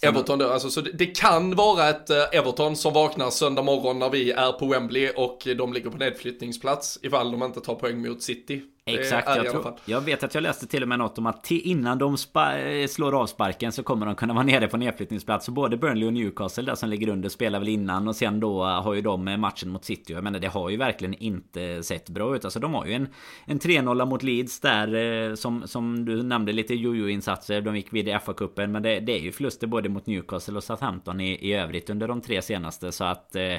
Everton 0.02 0.40
då, 0.40 0.50
alltså, 0.50 0.70
så 0.70 0.82
det, 0.82 0.92
det, 0.92 1.06
kan 1.06 1.56
vara 1.56 1.90
ett 1.90 2.10
Everton 2.10 2.76
som 2.76 2.94
vaknar 2.94 3.30
söndag 3.30 3.62
morgon 3.62 4.00
när 4.00 4.10
vi 4.10 4.32
är 4.32 4.52
på 4.52 4.68
Wembley 4.68 5.10
och 5.16 5.48
de 5.58 5.74
ligger 5.74 5.90
på 5.90 5.98
nedflyttningsplats 5.98 7.00
ifall 7.02 7.32
de 7.32 7.44
inte 7.44 7.62
tar 7.62 7.76
poäng 7.76 8.02
mot 8.02 8.24
City. 8.24 8.62
Exakt, 8.96 9.28
jag, 9.36 9.50
tror, 9.50 9.74
jag, 9.86 10.02
vet 10.02 10.24
att 10.24 10.36
jag 10.36 10.42
läste 10.42 10.68
till 10.68 10.84
och 10.84 10.90
med 10.90 11.00
något 11.00 11.18
om 11.18 11.26
att 11.26 11.52
innan 11.52 11.98
de 11.98 12.14
eh, 12.14 12.88
slår 12.88 13.22
avsparken 13.22 13.72
så 13.72 13.84
kommer 13.84 14.06
de 14.06 14.16
kunna 14.16 14.34
vara 14.34 14.44
nere 14.44 14.68
på 14.68 14.78
nedflyttningsplats. 14.78 15.46
Så 15.46 15.52
både 15.52 15.78
Burnley 15.78 16.08
och 16.08 16.14
Newcastle 16.14 16.64
där 16.64 16.76
som 16.76 16.90
ligger 16.90 17.10
under 17.10 17.30
spelar 17.30 17.60
väl 17.60 17.68
innan 17.68 18.08
och 18.08 18.16
sen 18.16 18.40
då 18.40 18.64
har 18.64 18.94
ju 18.94 19.02
de 19.02 19.24
matchen 19.40 19.70
mot 19.70 19.86
City. 19.86 20.14
Jag 20.14 20.24
menar 20.24 20.40
det 20.40 20.48
har 20.48 20.70
ju 20.70 20.78
verkligen 20.78 21.14
inte 21.14 21.84
sett 21.84 22.10
bra 22.10 22.36
ut. 22.36 22.46
Alltså 22.46 22.60
de 22.60 22.74
har 22.74 22.86
ju 22.86 22.94
en, 22.94 23.08
en 23.46 23.60
3-0 23.60 24.06
mot 24.06 24.24
Leeds 24.24 24.60
där 24.60 24.96
eh, 24.96 25.36
som, 25.36 25.68
som 25.68 26.06
du 26.06 26.24
nämnde 26.24 26.52
lite 26.52 26.74
jojo-insatser. 26.74 27.62
De 27.62 27.76
gick 27.76 27.94
vid 27.94 28.08
i 28.08 28.12
FA-cupen 28.12 28.68
men 28.68 28.84
det, 28.84 29.00
det, 29.00 29.12
är 29.12 29.20
ju 29.20 29.32
förluster 29.32 29.68
både 29.68 29.90
mot 29.90 30.06
Newcastle 30.06 30.58
och 30.58 30.64
Southampton 30.64 31.22
i, 31.22 31.32
i 31.32 31.54
övrigt 31.54 31.90
under 31.90 32.08
de 32.08 32.22
tre 32.22 32.42
senaste 32.42 32.92
så 32.92 33.04
att 33.04 33.36
eh, 33.36 33.56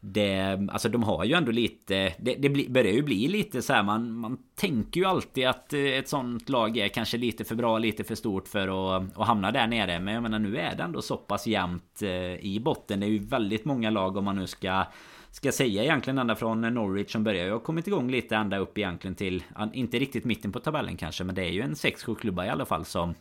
det, 0.00 0.68
alltså 0.72 0.88
de 0.88 1.02
har 1.02 1.24
ju 1.24 1.34
ändå 1.34 1.52
lite 1.52 2.14
Det, 2.18 2.34
det 2.34 2.48
bli, 2.48 2.68
börjar 2.68 2.92
ju 2.92 3.02
bli 3.02 3.28
lite 3.28 3.62
så 3.62 3.72
här, 3.72 3.82
man, 3.82 4.12
man 4.12 4.38
tänker 4.54 5.00
ju 5.00 5.06
alltid 5.06 5.46
att 5.46 5.72
eh, 5.72 5.80
ett 5.80 6.08
sånt 6.08 6.48
lag 6.48 6.76
är 6.76 6.88
kanske 6.88 7.16
lite 7.16 7.44
för 7.44 7.54
bra, 7.54 7.78
lite 7.78 8.04
för 8.04 8.14
stort 8.14 8.48
för 8.48 8.96
att, 8.96 9.18
att 9.18 9.26
hamna 9.26 9.50
där 9.50 9.66
nere. 9.66 10.00
Men 10.00 10.14
jag 10.14 10.22
menar 10.22 10.38
nu 10.38 10.58
är 10.58 10.76
det 10.76 10.82
ändå 10.82 11.02
så 11.02 11.16
pass 11.16 11.46
jämnt 11.46 12.02
eh, 12.02 12.34
i 12.34 12.60
botten. 12.64 13.00
Det 13.00 13.06
är 13.06 13.10
ju 13.10 13.18
väldigt 13.18 13.64
många 13.64 13.90
lag 13.90 14.16
om 14.16 14.24
man 14.24 14.36
nu 14.36 14.46
ska 14.46 14.84
Ska 15.32 15.52
säga 15.52 15.82
egentligen 15.82 16.18
ända 16.18 16.36
från 16.36 16.60
Norwich 16.60 17.12
som 17.12 17.24
börjar. 17.24 17.46
Jag 17.46 17.52
har 17.52 17.60
kommit 17.60 17.86
igång 17.86 18.10
lite 18.10 18.36
ända 18.36 18.58
upp 18.58 18.78
egentligen 18.78 19.14
till 19.14 19.44
Inte 19.72 19.98
riktigt 19.98 20.24
mitten 20.24 20.52
på 20.52 20.60
tabellen 20.60 20.96
kanske 20.96 21.24
Men 21.24 21.34
det 21.34 21.42
är 21.42 21.50
ju 21.50 21.60
en 21.60 21.74
6-7 21.74 22.14
klubbar 22.14 22.44
i 22.44 22.48
alla 22.48 22.64
fall 22.64 22.84
som 22.84 23.14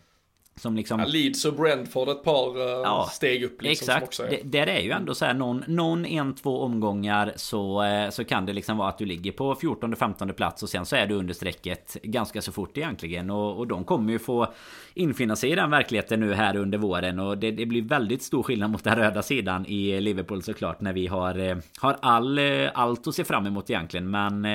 som 0.59 0.75
liksom... 0.75 0.99
Ja, 0.99 1.05
Leeds 1.05 1.45
och 1.45 1.53
Brentford 1.53 2.09
ett 2.09 2.23
par 2.23 2.57
uh, 2.57 2.63
ja, 2.63 3.09
steg 3.11 3.43
upp. 3.43 3.61
Liksom, 3.61 3.95
exakt. 3.95 4.19
Är... 4.19 4.29
Det, 4.29 4.57
där 4.57 4.67
är 4.67 4.79
ju 4.79 4.91
ändå 4.91 5.15
så 5.15 5.25
här 5.25 5.33
någon, 5.33 5.63
någon 5.67 6.05
en, 6.05 6.35
två 6.35 6.61
omgångar 6.61 7.33
så, 7.35 7.83
uh, 7.83 8.09
så 8.09 8.23
kan 8.23 8.45
det 8.45 8.53
liksom 8.53 8.77
vara 8.77 8.89
att 8.89 8.97
du 8.97 9.05
ligger 9.05 9.31
på 9.31 9.55
14-15 9.55 10.31
plats 10.31 10.63
och 10.63 10.69
sen 10.69 10.85
så 10.85 10.95
är 10.95 11.07
du 11.07 11.15
under 11.15 11.33
strecket 11.33 11.97
ganska 12.03 12.41
så 12.41 12.51
fort 12.51 12.77
egentligen. 12.77 13.29
Och, 13.29 13.57
och 13.57 13.67
de 13.67 13.83
kommer 13.83 14.11
ju 14.13 14.19
få 14.19 14.53
infinna 14.93 15.35
sig 15.35 15.51
i 15.51 15.55
den 15.55 15.69
verkligheten 15.69 16.19
nu 16.19 16.33
här 16.33 16.55
under 16.55 16.77
våren. 16.77 17.19
Och 17.19 17.37
det, 17.37 17.51
det 17.51 17.65
blir 17.65 17.81
väldigt 17.81 18.23
stor 18.23 18.43
skillnad 18.43 18.69
mot 18.69 18.83
den 18.83 18.95
röda 18.95 19.21
sidan 19.21 19.65
i 19.65 20.01
Liverpool 20.01 20.43
såklart 20.43 20.81
när 20.81 20.93
vi 20.93 21.07
har, 21.07 21.39
uh, 21.39 21.57
har 21.79 21.97
all, 22.01 22.39
allt 22.73 23.07
att 23.07 23.15
se 23.15 23.23
fram 23.23 23.45
emot 23.45 23.69
egentligen. 23.69 24.11
Men 24.11 24.47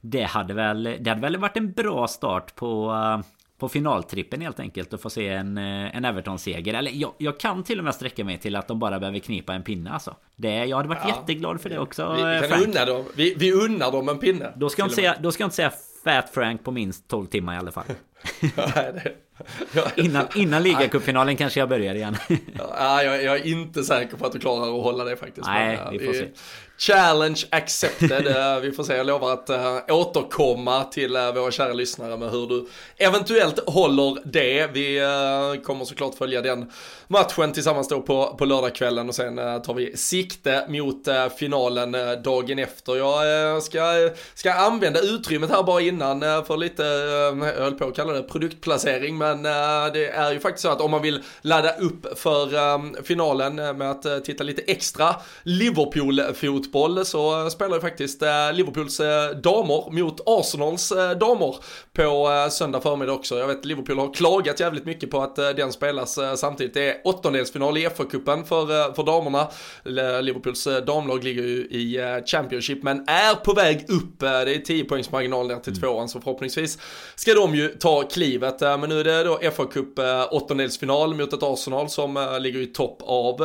det 0.00 0.22
hade 0.22 0.54
väl, 0.54 0.82
det 1.00 1.10
hade 1.10 1.22
väl 1.22 1.36
varit 1.36 1.56
en 1.56 1.72
bra 1.72 2.08
start 2.08 2.54
på 2.54 2.94
på 3.58 3.68
finaltrippen 3.68 4.40
helt 4.40 4.60
enkelt 4.60 4.92
och 4.92 5.00
få 5.00 5.10
se 5.10 5.28
en, 5.28 5.58
eh, 5.58 5.96
en 5.96 6.04
Everton-seger. 6.04 6.74
Eller 6.74 6.90
jag, 6.94 7.12
jag, 7.18 7.40
kan 7.40 7.64
till 7.64 7.78
och 7.78 7.84
med 7.84 7.94
sträcka 7.94 8.24
mig 8.24 8.38
till 8.38 8.56
att 8.56 8.68
de 8.68 8.78
bara 8.78 8.98
behöver 8.98 9.18
knipa 9.18 9.54
en 9.54 9.62
pinne 9.62 9.90
alltså. 9.90 10.16
Det, 10.36 10.64
jag 10.64 10.76
hade 10.76 10.88
varit 10.88 11.02
ja. 11.02 11.08
jätteglad 11.08 11.60
för 11.60 11.70
det 11.70 11.78
också. 11.78 12.14
Vi, 12.16 12.40
vi 12.40 12.48
kan 12.48 12.62
unna 12.62 12.84
dem, 12.84 13.04
vi, 13.16 13.34
vi 13.38 13.52
unnar 13.52 13.92
dem 13.92 14.08
en 14.08 14.18
pinne. 14.18 14.52
Då 14.56 14.68
ska, 14.68 14.82
jag 14.82 14.86
inte 14.86 14.96
säga, 14.96 15.16
då 15.20 15.32
ska 15.32 15.42
jag 15.42 15.46
inte 15.46 15.56
säga 15.56 15.72
Fat 16.04 16.30
Frank 16.30 16.64
på 16.64 16.70
minst 16.70 17.08
12 17.08 17.26
timmar 17.26 17.54
i 17.54 17.58
alla 17.58 17.72
fall. 17.72 17.84
innan, 19.96 20.26
innan 20.34 20.62
ligacupfinalen 20.62 21.36
kanske 21.36 21.60
jag 21.60 21.68
börjar 21.68 21.94
igen. 21.94 22.16
ja, 22.58 23.02
jag, 23.02 23.22
jag, 23.22 23.36
är 23.36 23.46
inte 23.46 23.84
säker 23.84 24.16
på 24.16 24.26
att 24.26 24.32
du 24.32 24.38
klarar 24.38 24.76
att 24.78 24.82
hålla 24.82 25.04
det 25.04 25.16
faktiskt. 25.16 25.46
Nej, 25.46 25.78
vi 25.92 25.98
får 25.98 26.12
se. 26.12 26.28
Challenge 26.78 27.44
accepted. 27.50 28.26
Eh, 28.26 28.60
vi 28.60 28.72
får 28.72 28.84
se, 28.84 28.96
jag 28.96 29.06
lovar 29.06 29.32
att 29.32 29.50
eh, 29.50 29.78
återkomma 29.88 30.84
till 30.84 31.16
eh, 31.16 31.32
våra 31.32 31.50
kära 31.50 31.72
lyssnare 31.72 32.16
med 32.16 32.30
hur 32.30 32.46
du 32.46 32.66
eventuellt 32.96 33.68
håller 33.68 34.18
det. 34.24 34.66
Vi 34.66 35.00
kommer 35.64 35.84
såklart 35.84 36.14
följa 36.14 36.42
den 36.42 36.72
matchen 37.08 37.52
tillsammans 37.52 37.88
då 37.88 38.02
på, 38.02 38.36
på 38.38 38.44
lördagskvällen 38.44 39.08
och 39.08 39.14
sen 39.14 39.36
tar 39.36 39.74
vi 39.74 39.96
sikte 39.96 40.66
mot 40.68 41.08
finalen 41.38 41.96
dagen 42.24 42.58
efter. 42.58 42.96
Jag 42.96 43.62
ska, 43.62 44.10
ska 44.34 44.52
använda 44.52 45.00
utrymmet 45.00 45.50
här 45.50 45.62
bara 45.62 45.80
innan 45.80 46.20
för 46.20 46.56
lite, 46.56 46.82
jag 46.82 47.62
höll 47.62 47.74
på 47.74 47.84
att 47.84 47.96
kalla 47.96 48.12
det 48.12 48.22
produktplacering, 48.22 49.18
men 49.18 49.42
det 49.92 50.08
är 50.08 50.32
ju 50.32 50.40
faktiskt 50.40 50.62
så 50.62 50.68
att 50.68 50.80
om 50.80 50.90
man 50.90 51.02
vill 51.02 51.22
ladda 51.42 51.76
upp 51.76 52.18
för 52.18 53.02
finalen 53.02 53.54
med 53.54 53.90
att 53.90 54.24
titta 54.24 54.44
lite 54.44 54.62
extra 54.62 55.16
Liverpool-fot 55.42 56.67
fotboll 56.68 57.04
så 57.04 57.50
spelar 57.50 57.76
ju 57.76 57.80
faktiskt 57.80 58.22
eh, 58.22 58.52
Liverpools 58.52 59.00
eh, 59.00 59.30
damer 59.30 59.90
mot 59.90 60.20
Arsenals 60.26 60.92
eh, 60.92 61.10
damer 61.10 61.56
på 61.92 62.48
söndag 62.50 62.80
förmiddag 62.80 63.12
också. 63.12 63.38
Jag 63.38 63.46
vet 63.46 63.64
Liverpool 63.64 63.98
har 63.98 64.14
klagat 64.14 64.60
jävligt 64.60 64.84
mycket 64.84 65.10
på 65.10 65.20
att 65.20 65.36
den 65.36 65.72
spelas 65.72 66.18
samtidigt. 66.36 66.74
Det 66.74 66.88
är 66.88 67.00
åttondelsfinal 67.04 67.78
i 67.78 67.88
FA-cupen 67.88 68.44
för, 68.44 68.94
för 68.94 69.02
damerna. 69.02 69.48
Liverpools 70.22 70.68
damlag 70.86 71.24
ligger 71.24 71.42
ju 71.42 71.56
i 71.56 72.22
Championship 72.26 72.82
men 72.82 73.08
är 73.08 73.34
på 73.34 73.52
väg 73.52 73.84
upp. 73.88 74.20
Det 74.20 74.26
är 74.26 74.58
10 74.58 74.84
poängs 74.84 75.12
marginal 75.12 75.48
ner 75.48 75.56
till 75.56 75.72
mm. 75.72 75.80
tvåan 75.80 76.08
så 76.08 76.20
förhoppningsvis 76.20 76.78
ska 77.14 77.34
de 77.34 77.54
ju 77.54 77.68
ta 77.68 78.02
klivet. 78.02 78.60
Men 78.60 78.80
nu 78.80 79.00
är 79.00 79.04
det 79.04 79.24
då 79.24 79.38
FA-cup 79.38 80.28
åttondelsfinal 80.30 81.14
mot 81.14 81.32
ett 81.32 81.42
Arsenal 81.42 81.88
som 81.88 82.38
ligger 82.40 82.60
i 82.60 82.66
topp 82.66 83.02
av 83.02 83.38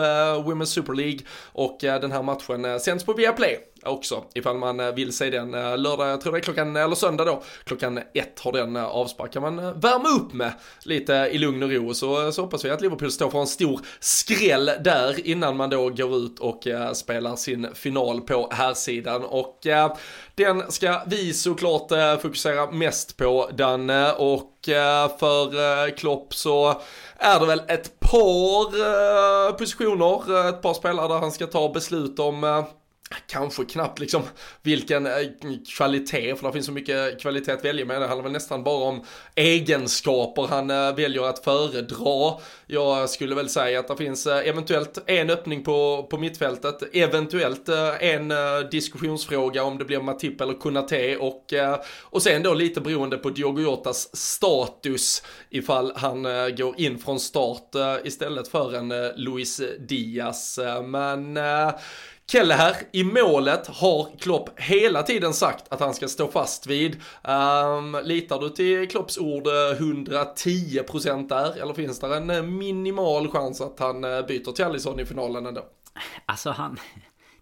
Women's 0.46 0.66
Super 0.66 0.94
League 0.94 1.20
och 1.52 1.78
den 1.82 2.12
här 2.12 2.24
matchen 2.24 2.80
sänds 2.80 3.06
på 3.06 3.13
Viaplay 3.14 3.60
också 3.86 4.24
ifall 4.34 4.58
man 4.58 4.80
eh, 4.80 4.92
vill 4.92 5.14
se 5.14 5.30
den 5.30 5.54
eh, 5.54 5.78
lördag, 5.78 6.10
jag 6.10 6.22
tror 6.22 6.34
det 6.34 6.40
är 6.40 6.42
klockan, 6.42 6.76
eh, 6.76 6.84
eller 6.84 6.96
söndag 6.96 7.26
då, 7.26 7.44
klockan 7.64 7.98
ett 8.14 8.40
har 8.40 8.52
den 8.52 8.78
avspark. 8.78 9.34
Kan 9.34 9.42
man 9.42 9.56
värma 9.80 10.10
upp 10.10 10.34
med 10.34 10.54
lite 10.84 11.14
i 11.14 11.38
lugn 11.38 11.64
och 11.64 11.72
ro. 11.72 11.94
Så, 11.94 12.32
så 12.32 12.42
hoppas 12.42 12.66
vi 12.66 12.70
att 12.70 12.82
Liverpool 12.82 13.12
står 13.12 13.30
för 13.30 13.40
en 13.40 13.48
stor 13.48 13.80
skräll 14.00 14.66
där 14.66 15.28
innan 15.28 15.58
man 15.58 15.70
då 15.70 15.90
går 15.90 16.18
ut 16.18 16.40
och 16.40 16.68
spelar 16.94 17.36
sin 17.36 17.68
final 17.74 18.22
på 18.22 18.50
här 18.52 18.74
sidan. 18.74 19.24
Och 19.24 19.60
den 20.36 20.72
ska 20.72 21.02
vi 21.08 21.34
såklart 21.34 21.92
fokusera 22.22 22.72
mest 22.72 23.18
på 23.18 23.50
Danne. 23.54 24.14
Och 24.14 24.52
för 25.20 25.90
Klopp 25.98 26.34
så 26.34 26.82
är 27.18 27.40
det 27.40 27.46
väl 27.46 27.62
ett 27.68 28.00
par 28.00 29.52
positioner, 29.52 30.50
ett 30.50 30.62
par 30.62 30.74
spelare 30.74 31.08
där 31.08 31.20
han 31.20 31.32
ska 31.32 31.48
ta 31.48 31.70
beslut 31.74 32.20
om 32.20 32.66
kanske 33.28 33.66
knappt 33.66 34.00
liksom 34.00 34.22
vilken 34.62 35.06
eh, 35.06 35.14
kvalitet, 35.78 36.36
för 36.36 36.48
det 36.48 36.54
finns 36.54 36.66
så 36.66 36.72
mycket 36.72 37.22
kvalitet 37.22 37.52
att 37.52 37.66
välja 37.66 37.86
med. 37.86 38.02
Det 38.02 38.08
handlar 38.08 38.24
väl 38.24 38.32
nästan 38.32 38.64
bara 38.64 38.84
om 38.84 39.04
egenskaper 39.36 40.48
han 40.48 40.70
eh, 40.70 40.96
väljer 40.96 41.24
att 41.24 41.44
föredra. 41.44 42.40
Jag 42.68 43.10
skulle 43.10 43.36
väl 43.36 43.50
säga 43.50 43.80
att 43.80 43.88
det 43.88 43.98
finns 43.98 44.28
eh, 44.28 44.48
eventuellt 44.48 45.04
en 45.08 45.30
öppning 45.30 45.64
på, 45.64 46.08
på 46.10 46.18
mittfältet, 46.18 46.96
eventuellt 46.96 47.70
en 48.00 48.34
diskussionsfråga 48.72 49.64
om 49.64 49.78
det 49.78 49.86
blir 49.86 50.02
Matip 50.02 50.42
eller 50.42 50.54
Kunate 50.54 51.18
och, 51.18 51.54
och 52.02 52.22
sen 52.22 52.44
då 52.44 52.54
lite 52.54 52.82
beroende 52.82 53.18
på 53.18 53.30
Diogo 53.30 53.62
Jotas 53.62 54.16
status 54.16 55.24
ifall 55.50 55.94
han 55.96 56.24
går 56.58 56.80
in 56.80 57.00
från 57.00 57.20
start 57.20 57.76
istället 58.04 58.48
för 58.48 58.76
en 58.76 58.94
Luis 59.16 59.62
Diaz. 59.80 60.60
Men 60.84 61.38
Kelle 62.32 62.54
här 62.54 62.76
i 62.92 63.04
målet 63.04 63.68
har 63.68 64.20
Klopp 64.20 64.60
hela 64.60 65.04
tiden 65.04 65.34
sagt 65.34 65.74
att 65.74 65.80
han 65.80 65.94
ska 65.94 66.08
stå 66.08 66.28
fast 66.28 66.68
vid. 66.68 66.96
Um, 67.24 67.98
litar 68.04 68.40
du 68.40 68.50
till 68.50 68.90
Klopps 68.90 69.18
ord 69.18 69.48
eh, 69.48 69.52
110% 69.52 71.28
där 71.28 71.62
eller 71.62 71.74
finns 71.74 72.00
det 72.00 72.16
en 72.16 72.30
eh, 72.30 72.44
minimal 72.44 73.30
chans 73.32 73.62
att 73.62 73.80
han 73.80 74.04
eh, 74.04 74.26
byter 74.26 74.52
till 74.52 74.66
Alisson 74.66 75.00
i 75.00 75.06
finalen 75.06 75.46
ändå? 75.46 75.66
Alltså 76.26 76.52
han... 76.52 76.78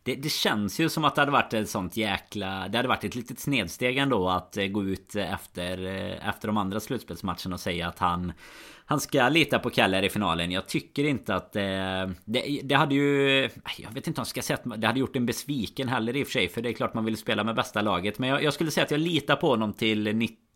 Det, 0.04 0.16
det, 0.16 0.30
känns 0.30 0.80
ju 0.80 0.90
som 0.90 1.06
att 1.06 1.16
det 1.16 1.22
hade 1.22 1.32
varit 1.32 1.54
ett 1.54 1.70
sånt 1.70 1.98
jäkla... 1.98 2.68
Det 2.68 2.78
hade 2.78 2.88
varit 2.88 3.04
ett 3.04 3.16
litet 3.16 3.40
snedsteg 3.40 3.98
ändå 3.98 4.30
att 4.30 4.58
gå 4.72 4.84
ut 4.84 5.16
efter, 5.16 5.86
efter 6.30 6.48
de 6.48 6.58
andra 6.58 6.80
slutspelsmatcherna 6.80 7.54
och 7.54 7.60
säga 7.60 7.88
att 7.88 8.00
han 8.00 8.34
han 8.92 9.00
ska 9.00 9.30
lita 9.30 9.60
på 9.60 9.70
Keller 9.70 10.04
i 10.04 10.10
finalen. 10.10 10.52
Jag 10.52 10.68
tycker 10.68 11.04
inte 11.04 11.36
att 11.36 11.56
eh, 11.56 11.62
det, 12.26 12.62
det 12.64 12.76
hade 12.76 12.96
ju... 12.96 13.42
Jag 13.78 13.92
vet 13.92 14.08
inte 14.08 14.20
om 14.20 14.22
jag 14.22 14.28
ska 14.28 14.42
säga 14.42 14.60
att 14.64 14.82
det 14.82 14.88
hade 14.88 15.00
gjort 15.00 15.16
en 15.16 15.26
besviken 15.26 15.88
heller 15.88 16.16
i 16.16 16.24
och 16.24 16.28
för 16.28 16.32
sig. 16.32 16.50
För 16.50 16.62
det 16.62 16.70
är 16.70 16.74
klart 16.74 16.94
man 16.94 17.06
vill 17.06 17.18
spela 17.18 17.44
med 17.44 17.56
bästa 17.56 17.82
laget. 17.82 18.20
Men 18.20 18.30
jag, 18.30 18.44
jag 18.44 18.54
skulle 18.54 18.72
säga 18.72 18.84
att 18.84 18.92
jag 18.92 19.00
litar 19.00 19.36
på 19.36 19.48
honom 19.48 19.74
till 19.74 20.08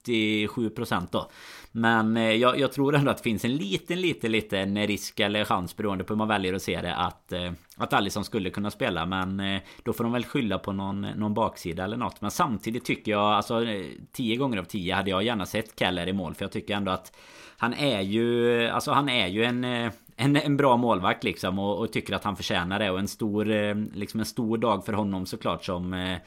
97% 0.06 1.08
då. 1.12 1.32
Men 1.72 2.18
eh, 2.18 2.32
jag, 2.32 2.60
jag, 2.60 2.72
tror 2.72 2.96
ändå 2.96 3.12
att 3.12 3.18
det 3.18 3.24
finns 3.24 3.46
en 3.46 3.56
liten, 3.56 4.02
liten, 4.02 4.32
liten 4.32 4.88
risk 4.88 5.20
eller 5.20 5.46
chans 5.46 5.78
beroende 5.78 6.04
på 6.04 6.14
hur 6.14 6.18
man 6.18 6.28
väljer 6.28 6.54
att 6.54 6.62
se 6.62 6.82
det 6.82 6.96
att 6.96 7.32
eh, 7.32 7.52
att 7.78 7.94
Alisson 7.94 8.26
skulle 8.26 8.50
kunna 8.50 8.72
spela 8.72 9.06
men 9.06 9.40
eh, 9.40 9.62
då 9.84 9.94
får 9.94 10.04
de 10.04 10.14
väl 10.14 10.26
skylla 10.26 10.60
på 10.60 10.72
någon, 10.72 11.02
någon 11.02 11.34
baksida 11.34 11.84
eller 11.84 11.98
något. 11.98 12.22
Men 12.22 12.32
samtidigt 12.32 12.86
tycker 12.86 13.12
jag 13.12 13.34
alltså 13.34 13.64
eh, 13.64 13.86
10 14.12 14.36
gånger 14.36 14.58
av 14.58 14.64
10 14.64 14.96
hade 14.96 15.10
jag 15.10 15.24
gärna 15.24 15.46
sett 15.46 15.80
Keller 15.80 16.08
i 16.08 16.14
mål 16.14 16.36
för 16.36 16.46
jag 16.46 16.52
tycker 16.52 16.76
ändå 16.76 16.92
att 16.92 17.18
han 17.58 17.74
är 17.74 18.02
ju, 18.02 18.68
alltså 18.68 18.92
han 18.92 19.10
är 19.10 19.28
ju 19.28 19.44
en, 19.44 19.64
eh, 19.64 19.92
en, 20.16 20.36
en 20.36 20.58
bra 20.58 20.78
målvakt 20.78 21.24
liksom 21.24 21.60
och, 21.60 21.80
och, 21.80 21.92
tycker 21.92 22.16
att 22.16 22.24
han 22.24 22.36
förtjänar 22.36 22.80
det. 22.80 22.92
Och 22.92 23.00
en 23.00 23.08
stor, 23.08 23.52
eh, 23.52 23.76
liksom 23.94 24.20
en 24.20 24.26
stor 24.26 24.58
dag 24.58 24.86
för 24.86 24.94
honom 24.94 25.26
såklart 25.26 25.66
som 25.66 25.94
eh, 25.94 26.18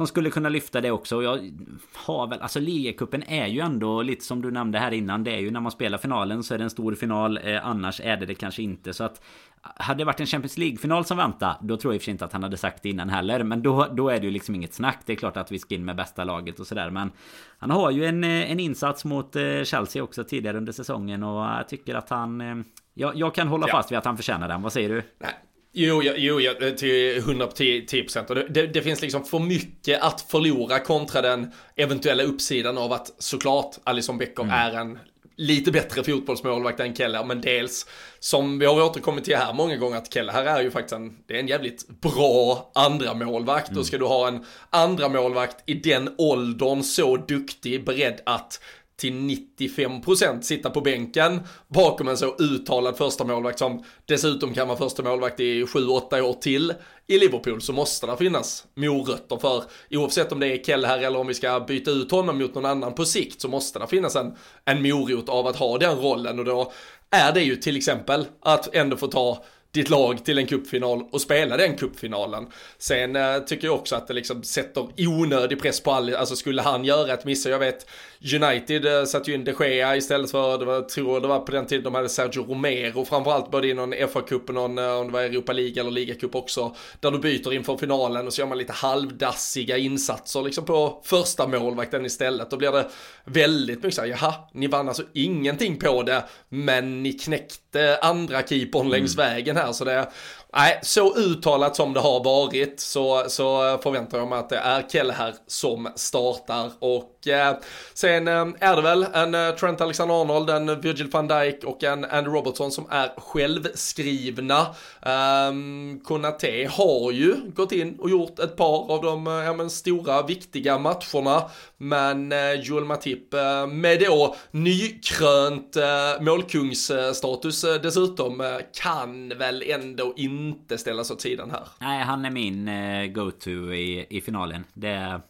som 0.00 0.06
skulle 0.06 0.30
kunna 0.30 0.48
lyfta 0.48 0.80
det 0.80 0.90
också. 0.90 1.16
Och 1.16 1.22
jag 1.22 1.50
har 1.94 2.26
väl, 2.26 2.40
alltså 2.40 2.60
ligacupen 2.60 3.22
är 3.22 3.46
ju 3.46 3.60
ändå 3.60 4.02
lite 4.02 4.24
som 4.24 4.42
du 4.42 4.50
nämnde 4.50 4.78
här 4.78 4.92
innan. 4.92 5.24
Det 5.24 5.30
är 5.30 5.38
ju 5.38 5.50
när 5.50 5.60
man 5.60 5.72
spelar 5.72 5.98
finalen 5.98 6.42
så 6.42 6.54
är 6.54 6.58
det 6.58 6.64
en 6.64 6.70
stor 6.70 6.94
final. 6.94 7.38
Eh, 7.44 7.66
annars 7.66 8.00
är 8.00 8.16
det 8.16 8.26
det 8.26 8.34
kanske 8.34 8.62
inte. 8.62 8.92
Så 8.92 9.04
att 9.04 9.22
hade 9.60 9.98
det 9.98 10.04
varit 10.04 10.20
en 10.20 10.26
Champions 10.26 10.58
League-final 10.58 11.04
som 11.04 11.16
väntade 11.16 11.56
Då 11.60 11.76
tror 11.76 11.92
jag 11.92 11.96
i 11.96 11.98
och 11.98 12.02
för 12.02 12.04
sig 12.04 12.12
inte 12.12 12.24
att 12.24 12.32
han 12.32 12.42
hade 12.42 12.56
sagt 12.56 12.82
det 12.82 12.88
innan 12.88 13.08
heller 13.08 13.44
Men 13.44 13.62
då, 13.62 13.86
då 13.92 14.08
är 14.08 14.20
det 14.20 14.24
ju 14.26 14.30
liksom 14.30 14.54
inget 14.54 14.74
snack 14.74 14.98
Det 15.06 15.12
är 15.12 15.16
klart 15.16 15.36
att 15.36 15.52
vi 15.52 15.58
ska 15.58 15.74
in 15.74 15.84
med 15.84 15.96
bästa 15.96 16.24
laget 16.24 16.60
och 16.60 16.66
sådär 16.66 16.90
Men 16.90 17.10
Han 17.58 17.70
har 17.70 17.90
ju 17.90 18.04
en, 18.04 18.24
eh, 18.24 18.50
en 18.50 18.60
insats 18.60 19.04
mot 19.04 19.36
eh, 19.36 19.62
Chelsea 19.64 20.02
också 20.02 20.24
tidigare 20.24 20.56
under 20.56 20.72
säsongen 20.72 21.22
Och 21.22 21.44
jag 21.44 21.68
tycker 21.68 21.94
att 21.94 22.10
han 22.10 22.40
eh, 22.40 22.56
jag, 22.94 23.16
jag 23.16 23.34
kan 23.34 23.48
hålla 23.48 23.68
ja. 23.68 23.76
fast 23.76 23.90
vid 23.90 23.98
att 23.98 24.04
han 24.04 24.16
förtjänar 24.16 24.48
den, 24.48 24.62
vad 24.62 24.72
säger 24.72 24.88
du? 24.88 25.02
Nej. 25.18 25.34
Jo, 25.72 26.02
jo, 26.02 26.40
jo, 26.40 26.54
till 26.76 27.16
110 27.18 28.02
procent. 28.02 28.30
Och 28.30 28.36
det, 28.36 28.46
det, 28.48 28.66
det, 28.66 28.82
finns 28.82 29.02
liksom 29.02 29.24
för 29.24 29.38
mycket 29.38 30.02
att 30.02 30.20
förlora 30.20 30.78
kontra 30.78 31.22
den 31.22 31.52
eventuella 31.76 32.22
uppsidan 32.22 32.78
av 32.78 32.92
att 32.92 33.12
såklart 33.18 33.76
Alison 33.84 34.18
Becker 34.18 34.42
mm. 34.42 34.54
är 34.54 34.80
en 34.80 34.98
lite 35.40 35.72
bättre 35.72 36.04
fotbollsmålvakt 36.04 36.80
än 36.80 36.94
Keller, 36.94 37.24
men 37.24 37.40
dels 37.40 37.86
som 38.20 38.58
vi 38.58 38.66
har 38.66 38.82
återkommit 38.82 39.24
till 39.24 39.36
här 39.36 39.52
många 39.52 39.76
gånger 39.76 39.96
att 39.96 40.12
Keller 40.14 40.32
här 40.32 40.44
är 40.44 40.62
ju 40.62 40.70
faktiskt 40.70 40.92
en, 40.92 41.16
det 41.26 41.34
är 41.34 41.40
en 41.40 41.48
jävligt 41.48 41.88
bra 41.88 42.70
andra 42.74 43.14
målvakt 43.14 43.68
mm. 43.68 43.80
och 43.80 43.86
ska 43.86 43.98
du 43.98 44.04
ha 44.04 44.28
en 44.28 44.44
andra 44.70 45.08
målvakt 45.08 45.56
i 45.66 45.74
den 45.74 46.14
åldern 46.18 46.82
så 46.82 47.16
duktig, 47.16 47.84
beredd 47.84 48.20
att 48.26 48.60
till 49.00 49.12
95% 49.12 50.40
sitta 50.40 50.70
på 50.70 50.80
bänken 50.80 51.40
bakom 51.68 52.08
en 52.08 52.16
så 52.16 52.36
uttalad 52.38 52.96
första 52.96 53.24
målvakt 53.24 53.58
som 53.58 53.84
dessutom 54.04 54.54
kan 54.54 54.68
vara 54.68 54.78
första 54.78 55.02
målvakt 55.02 55.40
i 55.40 55.64
7-8 55.64 56.20
år 56.20 56.32
till 56.32 56.74
i 57.06 57.18
Liverpool 57.18 57.62
så 57.62 57.72
måste 57.72 58.06
det 58.06 58.16
finnas 58.16 58.64
morötter 58.74 59.36
för 59.36 59.64
oavsett 59.90 60.32
om 60.32 60.40
det 60.40 60.46
är 60.46 60.64
Kell 60.64 60.84
här 60.84 60.98
eller 60.98 61.18
om 61.18 61.26
vi 61.26 61.34
ska 61.34 61.60
byta 61.60 61.90
ut 61.90 62.10
honom 62.10 62.38
mot 62.38 62.54
någon 62.54 62.64
annan 62.64 62.94
på 62.94 63.04
sikt 63.04 63.40
så 63.40 63.48
måste 63.48 63.78
det 63.78 63.86
finnas 63.86 64.16
en, 64.16 64.36
en 64.64 64.82
morot 64.82 65.28
av 65.28 65.46
att 65.46 65.56
ha 65.56 65.78
den 65.78 65.98
rollen 65.98 66.38
och 66.38 66.44
då 66.44 66.72
är 67.10 67.32
det 67.32 67.42
ju 67.42 67.56
till 67.56 67.76
exempel 67.76 68.26
att 68.40 68.74
ändå 68.74 68.96
få 68.96 69.06
ta 69.06 69.44
ditt 69.72 69.90
lag 69.90 70.24
till 70.24 70.38
en 70.38 70.46
kuppfinal 70.46 71.04
och 71.12 71.20
spela 71.20 71.56
den 71.56 71.76
kuppfinalen. 71.76 72.46
Sen 72.78 73.16
äh, 73.16 73.38
tycker 73.38 73.66
jag 73.66 73.74
också 73.74 73.96
att 73.96 74.08
det 74.08 74.14
liksom 74.14 74.42
sätter 74.42 74.88
onödig 74.98 75.62
press 75.62 75.80
på 75.80 75.92
all, 75.92 76.14
alltså 76.14 76.36
skulle 76.36 76.62
han 76.62 76.84
göra 76.84 77.12
ett 77.12 77.24
miss, 77.24 77.46
jag 77.46 77.58
vet 77.58 77.86
United 78.22 78.86
äh, 78.86 79.04
satte 79.04 79.30
ju 79.30 79.36
in 79.36 79.44
de 79.44 79.54
Gea 79.60 79.96
istället 79.96 80.30
för, 80.30 80.58
det 80.58 80.64
var, 80.64 80.82
tror 80.82 81.20
det 81.20 81.28
var 81.28 81.40
på 81.40 81.52
den 81.52 81.66
tiden 81.66 81.84
de 81.84 81.94
hade 81.94 82.08
Sergio 82.08 82.42
Romero 82.42 83.04
framförallt 83.04 83.50
både 83.50 83.68
i 83.68 83.74
någon 83.74 83.94
FA-cup 83.94 84.48
och 84.48 84.54
någon, 84.54 84.78
äh, 84.78 84.92
om 84.92 85.06
det 85.06 85.12
var 85.12 85.20
Europa 85.20 85.52
League 85.52 85.80
eller 85.80 85.90
ligacup 85.90 86.34
också, 86.34 86.76
där 87.00 87.10
du 87.10 87.18
byter 87.18 87.52
inför 87.52 87.76
finalen 87.76 88.26
och 88.26 88.32
så 88.32 88.40
gör 88.40 88.48
man 88.48 88.58
lite 88.58 88.72
halvdassiga 88.72 89.76
insatser 89.76 90.42
liksom 90.42 90.64
på 90.64 91.00
första 91.04 91.46
målvakten 91.46 92.06
istället. 92.06 92.50
Då 92.50 92.56
blir 92.56 92.72
det 92.72 92.88
väldigt 93.24 93.82
mycket 93.82 93.94
såhär, 93.94 94.08
jaha, 94.08 94.34
ni 94.52 94.66
vann 94.66 94.88
alltså 94.88 95.02
ingenting 95.12 95.78
på 95.78 96.02
det, 96.02 96.24
men 96.48 97.02
ni 97.02 97.12
knäckte 97.12 97.98
andra 98.02 98.42
keepern 98.42 98.80
mm. 98.80 98.92
längs 98.92 99.18
vägen 99.18 99.56
här, 99.56 99.72
så 99.72 99.84
det 99.84 100.10
Nej, 100.56 100.80
så 100.82 101.16
uttalat 101.16 101.76
som 101.76 101.92
det 101.92 102.00
har 102.00 102.24
varit 102.24 102.80
så, 102.80 103.24
så 103.28 103.78
förväntar 103.78 104.18
jag 104.18 104.28
mig 104.28 104.38
att 104.38 104.48
det 104.48 104.56
är 104.56 104.88
Kelleher 104.88 105.34
som 105.46 105.88
startar 105.96 106.70
och 106.78 107.19
eh, 107.19 107.19
Eh, 107.26 107.52
sen 107.94 108.28
eh, 108.28 108.46
är 108.60 108.76
det 108.76 108.82
väl 108.82 109.06
en 109.14 109.34
eh, 109.34 109.50
Trent 109.50 109.80
Alexander-Arnold, 109.80 110.50
en 110.50 110.80
Virgil 110.80 111.08
van 111.10 111.28
Dijk 111.28 111.64
och 111.64 111.84
en 111.84 112.04
Andy 112.04 112.30
Robertson 112.30 112.72
som 112.72 112.86
är 112.90 113.12
självskrivna. 113.16 114.66
Ehm, 115.02 115.90
um, 115.90 116.00
Konate 116.04 116.68
har 116.70 117.12
ju 117.12 117.34
gått 117.54 117.72
in 117.72 117.96
och 117.98 118.10
gjort 118.10 118.38
ett 118.38 118.56
par 118.56 118.92
av 118.92 119.02
de 119.02 119.26
eh, 119.26 119.32
ja, 119.32 119.52
men, 119.52 119.70
stora 119.70 120.22
viktiga 120.22 120.78
matcherna 120.78 121.42
men 121.76 122.32
eh, 122.32 122.52
Joel 122.52 122.84
Matip 122.84 123.34
eh, 123.34 123.66
med 123.66 124.00
då 124.00 124.36
nykrönt 124.50 125.76
eh, 125.76 126.20
målkungsstatus 126.20 127.64
eh, 127.64 127.80
dessutom 127.82 128.40
eh, 128.40 128.56
kan 128.72 129.28
väl 129.28 129.62
ändå 129.66 130.12
inte 130.16 130.60
inte 130.70 130.78
ställas 130.78 131.10
åt 131.10 131.20
sidan 131.20 131.50
här. 131.50 131.68
Nej, 131.80 132.04
han 132.04 132.24
är 132.24 132.30
min 132.30 132.68
eh, 132.68 133.06
go-to 133.06 133.72
i, 133.72 134.06
i 134.10 134.20
finalen. 134.20 134.64
Det, 134.74 135.20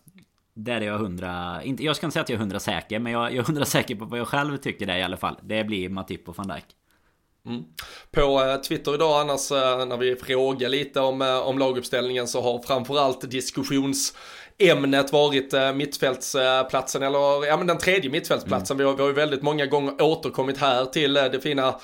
där 0.64 0.80
är 0.80 0.86
jag 0.86 0.98
hundra... 0.98 1.62
Inte, 1.62 1.84
jag 1.84 1.96
ska 1.96 2.06
inte 2.06 2.12
säga 2.12 2.22
att 2.22 2.28
jag 2.28 2.36
är 2.36 2.40
hundra 2.40 2.61
säker, 2.61 2.98
men 2.98 3.12
jag, 3.12 3.22
jag 3.22 3.38
är 3.38 3.42
hundra 3.42 3.64
säker 3.64 3.94
på 3.94 4.04
vad 4.04 4.18
jag 4.18 4.28
själv 4.28 4.56
tycker 4.56 4.86
det 4.86 4.98
i 4.98 5.02
alla 5.02 5.16
fall. 5.16 5.36
Det 5.42 5.64
blir 5.64 5.88
Matip 5.88 6.28
och 6.28 6.36
van 6.36 6.48
Dijk. 6.48 6.64
Mm. 7.46 7.62
På 8.11 8.44
eh, 8.44 8.56
Twitter 8.56 8.94
idag 8.94 9.20
annars 9.20 9.50
eh, 9.50 9.86
när 9.86 9.96
vi 9.96 10.16
frågar 10.16 10.68
lite 10.68 11.00
om, 11.00 11.42
om 11.44 11.58
laguppställningen 11.58 12.28
så 12.28 12.42
har 12.42 12.62
framförallt 12.62 13.30
diskussionsämnet 13.30 15.12
varit 15.12 15.54
mittfältsplatsen 15.74 17.02
eller 17.02 17.46
ja 17.46 17.56
men 17.56 17.66
den 17.66 17.78
tredje 17.78 18.11
mittfältsplatsen. 18.11 18.76
Mm. 18.76 18.78
Vi, 18.78 18.90
har, 18.90 18.96
vi 18.96 19.02
har 19.02 19.08
ju 19.08 19.14
väldigt 19.14 19.42
många 19.42 19.66
gånger 19.66 20.02
återkommit 20.02 20.58
här 20.58 20.84
till 20.84 21.14
det 21.14 21.40
fina 21.42 21.74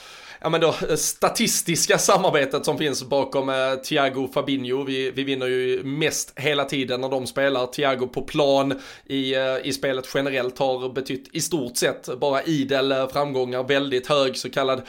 ja 0.40 0.48
men 0.48 0.60
då 0.60 0.74
statistiska 0.96 1.98
samarbetet 1.98 2.64
som 2.64 2.78
finns 2.78 3.04
bakom 3.04 3.48
eh, 3.48 3.74
Thiago 3.74 4.28
Fabinho. 4.34 4.84
Vi, 4.84 5.10
vi 5.10 5.24
vinner 5.24 5.46
ju 5.46 5.82
mest 5.84 6.32
hela 6.36 6.64
tiden 6.64 7.00
när 7.00 7.08
de 7.08 7.26
spelar. 7.26 7.66
Thiago 7.66 8.06
på 8.06 8.22
plan 8.22 8.80
i, 9.06 9.34
eh, 9.34 9.56
i 9.64 9.72
spelet 9.72 10.08
generellt 10.14 10.58
har 10.58 10.92
betytt 10.92 11.28
i 11.32 11.40
stort 11.40 11.76
sett 11.76 12.18
bara 12.20 12.42
idel 12.42 12.92
eh, 12.92 13.08
framgångar, 13.08 13.62
väldigt 13.64 14.06
hög 14.06 14.36
så 14.36 14.50
kallad 14.50 14.82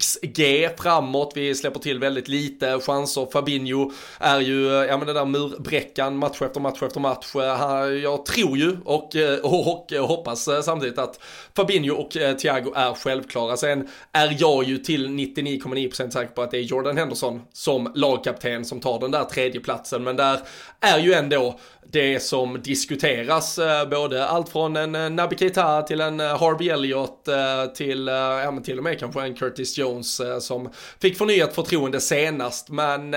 XG 0.00 0.68
framåt. 0.78 1.32
Vi 1.34 1.54
släpper 1.54 1.80
till 1.80 1.98
väldigt 1.98 2.28
lite 2.28 2.80
chanser. 2.80 3.28
Fabinho 3.32 3.92
är 4.18 4.40
ju, 4.40 4.66
eh, 4.66 4.84
ja 4.84 4.96
men 4.98 5.06
den 5.06 5.16
där 5.16 5.24
murbräckan 5.24 6.16
match 6.16 6.42
efter 6.42 6.60
match 6.60 6.82
efter 6.82 7.00
match. 7.00 7.34
Eh, 7.34 7.94
jag 8.02 8.26
tror 8.26 8.58
ju 8.58 8.76
och, 8.84 9.16
och, 9.42 9.92
och 9.92 10.08
hoppas 10.08 10.48
samtidigt 10.62 10.98
att 10.98 11.20
Fabinho 11.56 11.94
och 11.94 12.10
Thiago 12.10 12.72
är 12.74 12.94
självklara. 12.94 13.56
Sen 13.56 13.88
är 14.12 14.36
jag 14.38 14.64
ju 14.64 14.78
till 14.78 14.89
till 14.90 15.08
99,9% 15.08 16.10
säker 16.10 16.34
på 16.34 16.42
att 16.42 16.50
det 16.50 16.58
är 16.58 16.62
Jordan 16.62 16.96
Henderson 16.96 17.42
som 17.52 17.92
lagkapten 17.94 18.64
som 18.64 18.80
tar 18.80 19.00
den 19.00 19.10
där 19.10 19.24
tredje 19.24 19.60
platsen. 19.60 20.04
Men 20.04 20.16
där 20.16 20.40
är 20.80 20.98
ju 20.98 21.12
ändå 21.12 21.58
det 21.92 22.20
som 22.20 22.62
diskuteras, 22.62 23.58
eh, 23.58 23.88
både 23.88 24.26
allt 24.26 24.48
från 24.48 24.76
en 24.76 24.94
eh, 24.94 25.10
Naby 25.10 25.36
Keita 25.36 25.82
till 25.82 26.00
en 26.00 26.20
eh, 26.20 26.26
Harvey 26.26 26.68
Elliott 26.68 27.28
till, 27.74 28.06
ja 28.06 28.50
men 28.50 28.62
till 28.62 28.78
och 28.78 28.84
med 28.84 28.98
kanske 28.98 29.22
en 29.22 29.34
Curtis 29.34 29.78
Jones 29.78 30.20
som 30.40 30.70
fick 31.00 31.18
förnyat 31.18 31.54
förtroende 31.54 32.00
senast. 32.00 32.70
Men 32.70 33.10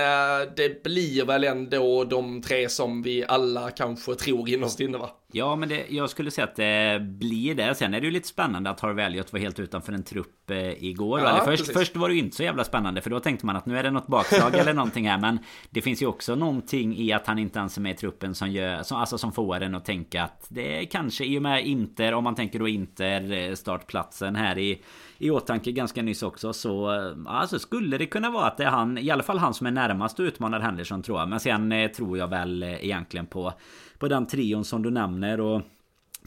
det 0.56 0.82
blir 0.82 1.24
väl 1.24 1.44
ändå 1.44 2.04
de 2.04 2.42
tre 2.42 2.68
som 2.68 3.02
vi 3.02 3.24
alla 3.28 3.70
kanske 3.70 4.14
tror 4.14 4.48
innerst 4.48 4.80
inne 4.80 4.98
va? 4.98 5.10
Ja, 5.36 5.56
men 5.56 5.68
det, 5.68 5.84
jag 5.88 6.10
skulle 6.10 6.30
säga 6.30 6.44
att 6.44 6.56
det 6.56 7.00
blir 7.00 7.54
det. 7.54 7.74
Sen 7.74 7.94
är 7.94 8.00
det 8.00 8.06
ju 8.06 8.12
lite 8.12 8.28
spännande 8.28 8.70
att 8.70 8.80
Harvey 8.80 9.04
Elliot 9.04 9.32
var 9.32 9.40
helt 9.40 9.58
utanför 9.58 9.92
en 9.92 10.02
trupp 10.02 10.50
eh, 10.50 10.84
igår. 10.84 11.20
Ja, 11.20 11.28
eller 11.28 11.56
först, 11.56 11.72
först 11.72 11.96
var 11.96 12.08
det 12.08 12.14
ju 12.14 12.20
inte 12.20 12.36
så 12.36 12.42
jävla 12.42 12.64
spännande 12.64 13.00
för 13.00 13.10
då 13.10 13.20
tänkte 13.20 13.46
man 13.46 13.56
att 13.56 13.66
nu 13.66 13.78
är 13.78 13.82
det 13.82 13.90
något 13.90 14.06
bakslag 14.06 14.54
eller 14.58 14.74
någonting 14.74 15.08
här. 15.08 15.18
Men 15.18 15.38
det 15.70 15.82
finns 15.82 16.02
ju 16.02 16.06
också 16.06 16.34
någonting 16.34 16.96
i 16.96 17.12
att 17.12 17.26
han 17.26 17.38
inte 17.38 17.58
ens 17.58 17.76
är 17.76 17.80
med 17.80 17.92
i 17.92 17.96
truppen 17.96 18.34
som 18.34 18.50
som, 18.82 18.96
alltså 18.96 19.18
som 19.18 19.32
får 19.32 19.60
en 19.60 19.74
att 19.74 19.84
tänka 19.84 20.22
att 20.22 20.46
det 20.48 20.80
är 20.80 20.84
kanske 20.84 21.24
i 21.24 21.38
och 21.38 21.42
med 21.42 21.66
Inter, 21.66 22.14
om 22.14 22.24
man 22.24 22.34
tänker 22.34 22.58
då 22.58 22.68
Inter 22.68 23.32
eh, 23.32 23.54
startplatsen 23.54 24.36
här 24.36 24.58
i 24.58 24.82
i 25.18 25.30
åtanke 25.30 25.72
ganska 25.72 26.02
nyss 26.02 26.22
också 26.22 26.52
så 26.52 26.94
eh, 26.94 27.12
alltså 27.26 27.58
skulle 27.58 27.98
det 27.98 28.06
kunna 28.06 28.30
vara 28.30 28.46
att 28.46 28.56
det 28.56 28.64
är 28.64 28.70
han 28.70 28.98
i 28.98 29.10
alla 29.10 29.22
fall 29.22 29.38
han 29.38 29.54
som 29.54 29.66
är 29.66 29.70
närmast 29.70 30.20
och 30.20 30.24
utmanar 30.24 30.60
Henderson 30.60 31.02
tror 31.02 31.18
jag. 31.18 31.28
Men 31.28 31.40
sen 31.40 31.72
eh, 31.72 31.90
tror 31.90 32.18
jag 32.18 32.28
väl 32.28 32.62
eh, 32.62 32.84
egentligen 32.84 33.26
på 33.26 33.52
på 33.98 34.08
den 34.08 34.26
trion 34.26 34.64
som 34.64 34.82
du 34.82 34.90
nämner 34.90 35.40
och 35.40 35.62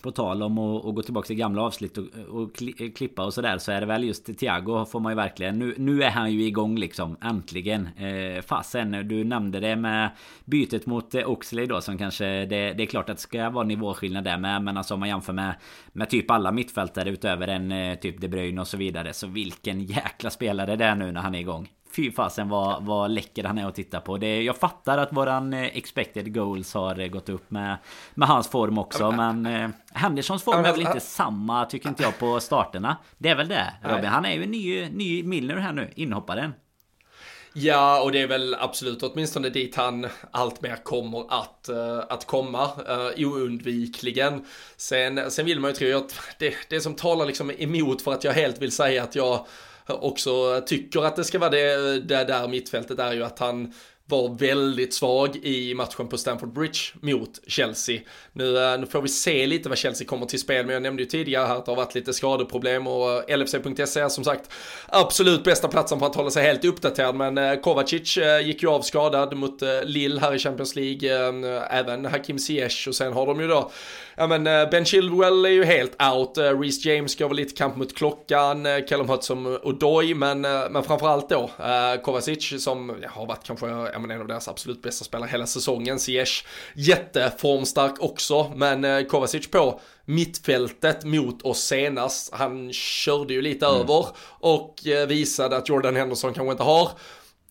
på 0.01 0.11
tal 0.11 0.43
om 0.43 0.57
att, 0.57 0.95
gå 0.95 1.01
tillbaka 1.01 1.27
till 1.27 1.35
gamla 1.35 1.61
avsnitt 1.61 1.97
och, 1.97 2.05
och 2.29 2.55
klippa 2.95 3.25
och 3.25 3.33
sådär 3.33 3.57
så 3.57 3.71
är 3.71 3.79
det 3.79 3.85
väl 3.87 4.03
just 4.03 4.37
Thiago 4.37 4.85
får 4.85 4.99
man 4.99 5.11
ju 5.11 5.15
verkligen 5.15 5.59
nu, 5.59 5.75
nu 5.77 6.03
är 6.03 6.09
han 6.09 6.31
ju 6.31 6.43
igång 6.43 6.77
liksom 6.77 7.17
äntligen. 7.21 7.87
Eh, 7.97 8.41
Fasen 8.41 9.07
du 9.07 9.23
nämnde 9.23 9.59
det 9.59 9.75
med 9.75 10.09
bytet 10.45 10.85
mot 10.85 11.15
eh, 11.15 11.29
Oxley 11.29 11.65
då 11.65 11.81
som 11.81 11.97
kanske 11.97 12.25
det, 12.25 12.73
det, 12.73 12.83
är 12.83 12.85
klart 12.85 13.09
att 13.09 13.17
det 13.17 13.21
ska 13.21 13.49
vara 13.49 13.65
nivåskillnad 13.65 14.23
där 14.23 14.37
med 14.37 14.61
men 14.61 14.77
alltså 14.77 14.93
om 14.93 14.99
man 14.99 15.09
jämför 15.09 15.33
med 15.33 15.55
med 15.93 16.09
typ 16.09 16.31
alla 16.31 16.51
mittfältare 16.51 17.09
utöver 17.09 17.47
en 17.47 17.71
eh, 17.71 17.95
typ 17.95 18.21
De 18.21 18.27
Bruyne 18.27 18.61
och 18.61 18.67
så 18.67 18.77
vidare 18.77 19.13
så 19.13 19.27
vilken 19.27 19.83
jäkla 19.83 20.29
spelare 20.29 20.75
det 20.75 20.85
är 20.85 20.95
nu 20.95 21.11
när 21.11 21.21
han 21.21 21.35
är 21.35 21.39
igång. 21.39 21.69
Fy 21.97 22.11
fasen 22.11 22.49
vad, 22.49 22.83
vad 22.83 23.11
läcker 23.11 23.43
han 23.43 23.57
är 23.57 23.67
att 23.67 23.75
titta 23.75 23.99
på. 23.99 24.17
Det, 24.17 24.43
jag 24.43 24.57
fattar 24.57 24.97
att 24.97 25.13
våran 25.13 25.53
eh, 25.53 25.77
expected 25.77 26.33
goals 26.33 26.73
har 26.73 26.99
eh, 26.99 27.07
gått 27.07 27.29
upp 27.29 27.51
med, 27.51 27.77
med 28.13 28.27
hans 28.27 28.47
form 28.47 28.77
också. 28.77 29.11
Men 29.11 29.45
eh, 29.45 29.69
Hendersons 29.93 30.43
form 30.43 30.65
är 30.65 30.71
väl 30.71 30.81
inte 30.81 30.99
samma 30.99 31.65
tycker 31.65 31.89
inte 31.89 32.03
jag 32.03 32.19
på 32.19 32.39
starterna. 32.39 32.97
Det 33.17 33.29
är 33.29 33.35
väl 33.35 33.47
det 33.47 33.73
Robin. 33.83 34.05
Han 34.05 34.25
är 34.25 34.33
ju 34.33 34.43
en 34.43 34.51
ny, 34.51 34.89
ny 34.89 35.23
Milner 35.23 35.55
här 35.55 35.73
nu, 35.73 35.91
inhopparen. 35.95 36.53
Ja, 37.53 38.01
och 38.01 38.11
det 38.11 38.21
är 38.21 38.27
väl 38.27 38.55
absolut 38.59 39.03
åtminstone 39.03 39.49
dit 39.49 39.75
han 39.75 40.07
allt 40.31 40.61
mer 40.61 40.75
kommer 40.83 41.25
att, 41.29 41.69
uh, 41.69 42.03
att 42.09 42.25
komma, 42.25 42.63
uh, 42.65 43.27
oundvikligen. 43.27 44.45
Sen, 44.77 45.31
sen 45.31 45.45
vill 45.45 45.59
man 45.59 45.71
ju 45.71 45.75
tro 45.75 45.97
att 45.97 46.19
det, 46.39 46.53
det 46.69 46.81
som 46.81 46.95
talar 46.95 47.25
liksom 47.25 47.51
emot 47.57 48.01
för 48.01 48.13
att 48.13 48.23
jag 48.23 48.33
helt 48.33 48.61
vill 48.61 48.71
säga 48.71 49.03
att 49.03 49.15
jag 49.15 49.45
också 49.87 50.61
tycker 50.65 51.05
att 51.05 51.15
det 51.15 51.23
ska 51.23 51.39
vara 51.39 51.49
det, 51.49 51.99
det 51.99 52.23
där 52.23 52.47
mittfältet 52.47 52.99
är 52.99 53.13
ju 53.13 53.23
att 53.23 53.39
han 53.39 53.73
var 54.09 54.37
väldigt 54.37 54.93
svag 54.93 55.35
i 55.35 55.73
matchen 55.73 56.07
på 56.07 56.17
Stamford 56.17 56.53
Bridge 56.53 56.79
mot 57.01 57.39
Chelsea. 57.47 57.99
Nu, 58.33 58.57
eh, 58.57 58.79
nu 58.79 58.85
får 58.85 59.01
vi 59.01 59.07
se 59.07 59.47
lite 59.47 59.69
vad 59.69 59.77
Chelsea 59.77 60.07
kommer 60.07 60.25
till 60.25 60.39
spel, 60.39 60.65
men 60.65 60.73
jag 60.73 60.83
nämnde 60.83 61.03
ju 61.03 61.09
tidigare 61.09 61.45
här 61.45 61.55
att 61.55 61.65
det 61.65 61.71
har 61.71 61.75
varit 61.75 61.95
lite 61.95 62.13
skadeproblem 62.13 62.87
och 62.87 63.29
eh, 63.29 63.37
LFC.se 63.37 63.99
är 63.99 64.09
som 64.09 64.23
sagt 64.23 64.49
absolut 64.87 65.43
bästa 65.43 65.67
platsen 65.67 65.99
för 65.99 66.05
att 66.05 66.15
hålla 66.15 66.29
sig 66.29 66.43
helt 66.43 66.65
uppdaterad, 66.65 67.15
men 67.15 67.37
eh, 67.37 67.55
Kovacic 67.55 68.17
gick 68.43 68.63
ju 68.63 68.69
av 68.69 68.81
skadad 68.81 69.37
mot 69.37 69.61
Lille 69.83 70.21
här 70.21 70.35
i 70.35 70.39
Champions 70.39 70.75
League, 70.75 71.09
även 71.69 72.05
Hakim 72.05 72.39
Ziyech 72.39 72.87
och 72.87 72.95
sen 72.95 73.13
har 73.13 73.25
de 73.25 73.39
ju 73.39 73.47
då 73.47 73.71
ja 74.17 74.27
men 74.27 74.43
Ben 74.43 74.85
Chilwell 74.85 75.45
är 75.45 75.49
ju 75.49 75.63
helt 75.63 76.01
out, 76.01 76.37
Reece 76.37 76.85
James 76.85 77.15
går 77.15 77.27
väl 77.27 77.37
lite 77.37 77.55
kamp 77.55 77.75
mot 77.75 77.95
klockan, 77.95 78.67
Callum 78.89 79.09
Hudson 79.09 79.57
och 79.57 79.79
Doy, 79.79 80.13
men, 80.13 80.41
men 80.41 80.83
framförallt 80.83 81.29
då 81.29 81.49
Kovacic 82.03 82.63
som 82.63 82.95
har 83.07 83.25
varit 83.25 83.43
kanske 83.43 83.67
ja, 83.67 83.99
men 83.99 84.11
en 84.11 84.21
av 84.21 84.27
deras 84.27 84.47
absolut 84.47 84.81
bästa 84.81 85.05
spelare 85.05 85.29
hela 85.29 85.45
säsongen. 85.45 85.99
Ziyech 85.99 86.45
jätteformstark 86.75 87.99
också, 87.99 88.51
men 88.55 88.85
eh, 88.85 89.03
Kovacic 89.03 89.51
på 89.51 89.79
mittfältet 90.05 91.03
mot 91.03 91.41
oss 91.41 91.63
senast. 91.63 92.33
Han 92.33 92.73
körde 92.73 93.33
ju 93.33 93.41
lite 93.41 93.65
mm. 93.65 93.81
över 93.81 94.05
och 94.39 94.87
eh, 94.87 95.07
visade 95.07 95.57
att 95.57 95.69
Jordan 95.69 95.95
Henderson 95.95 96.33
kanske 96.33 96.51
inte 96.51 96.63
har 96.63 96.91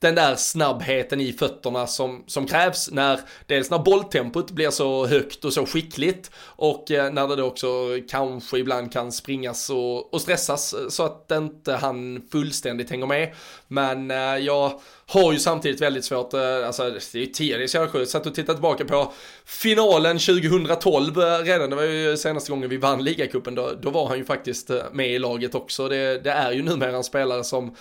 den 0.01 0.14
där 0.14 0.36
snabbheten 0.36 1.20
i 1.20 1.32
fötterna 1.32 1.86
som, 1.86 2.24
som 2.26 2.47
krävs 2.47 2.90
när 2.90 3.20
dels 3.47 3.70
när 3.70 3.78
bolltempot 3.78 4.51
blir 4.51 4.70
så 4.70 5.07
högt 5.07 5.44
och 5.44 5.53
så 5.53 5.66
skickligt 5.66 6.30
och 6.38 6.90
eh, 6.90 7.12
när 7.12 7.28
det 7.28 7.36
då 7.36 7.44
också 7.44 7.66
kanske 8.09 8.59
ibland 8.59 8.92
kan 8.92 9.12
springas 9.12 9.70
och, 9.70 10.14
och 10.14 10.20
stressas 10.20 10.74
eh, 10.74 10.88
så 10.88 11.03
att 11.03 11.32
inte 11.32 11.72
han 11.72 12.22
fullständigt 12.32 12.90
hänger 12.90 13.07
med. 13.07 13.34
Men 13.68 14.11
eh, 14.11 14.16
jag 14.16 14.80
har 15.07 15.32
ju 15.32 15.38
samtidigt 15.38 15.80
väldigt 15.80 16.05
svårt, 16.05 16.34
eh, 16.34 16.66
alltså 16.66 16.90
det 16.90 17.14
är 17.14 17.18
ju 17.18 17.26
tidigt 17.26 17.70
så 17.70 17.76
jag 17.76 18.09
satt 18.09 18.26
och 18.26 18.34
tittade 18.34 18.57
tillbaka 18.57 18.84
på 18.84 19.12
finalen 19.44 20.18
2012 20.18 21.18
eh, 21.18 21.38
redan, 21.38 21.70
det 21.70 21.76
var 21.76 21.82
ju 21.82 22.16
senaste 22.16 22.51
gången 22.51 22.70
vi 22.70 22.76
vann 22.76 23.05
ligacupen, 23.05 23.55
då, 23.55 23.70
då 23.82 23.90
var 23.90 24.09
han 24.09 24.18
ju 24.18 24.24
faktiskt 24.24 24.70
med 24.92 25.11
i 25.11 25.18
laget 25.18 25.55
också. 25.55 25.88
Det, 25.88 26.24
det 26.24 26.30
är 26.30 26.53
ju 26.53 26.62
numera 26.62 26.97
en 26.97 27.05
spelare 27.05 27.44
som 27.44 27.74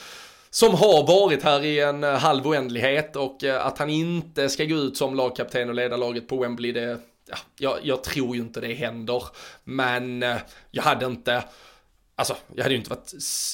som 0.55 0.73
har 0.73 1.07
varit 1.07 1.43
här 1.43 1.63
i 1.63 1.79
en 1.79 2.03
eh, 2.03 2.09
halv 2.09 2.47
oändlighet 2.47 3.15
och 3.15 3.43
eh, 3.43 3.65
att 3.65 3.77
han 3.77 3.89
inte 3.89 4.49
ska 4.49 4.65
gå 4.65 4.75
ut 4.75 4.97
som 4.97 5.15
lagkapten 5.15 5.69
och 5.69 5.75
leda 5.75 5.97
laget 5.97 6.27
på 6.27 6.37
Wembley, 6.37 6.71
det, 6.71 6.97
ja, 7.29 7.37
jag, 7.59 7.77
jag 7.83 8.03
tror 8.03 8.35
ju 8.35 8.41
inte 8.41 8.61
det 8.61 8.73
händer. 8.73 9.23
Men 9.63 10.23
eh, 10.23 10.37
jag 10.71 10.83
hade 10.83 11.05
inte 11.05 11.43
Alltså, 12.17 12.35
jag 12.55 12.63
hade 12.63 12.73
ju 12.73 12.79
inte 12.79 12.89
varit 12.89 13.13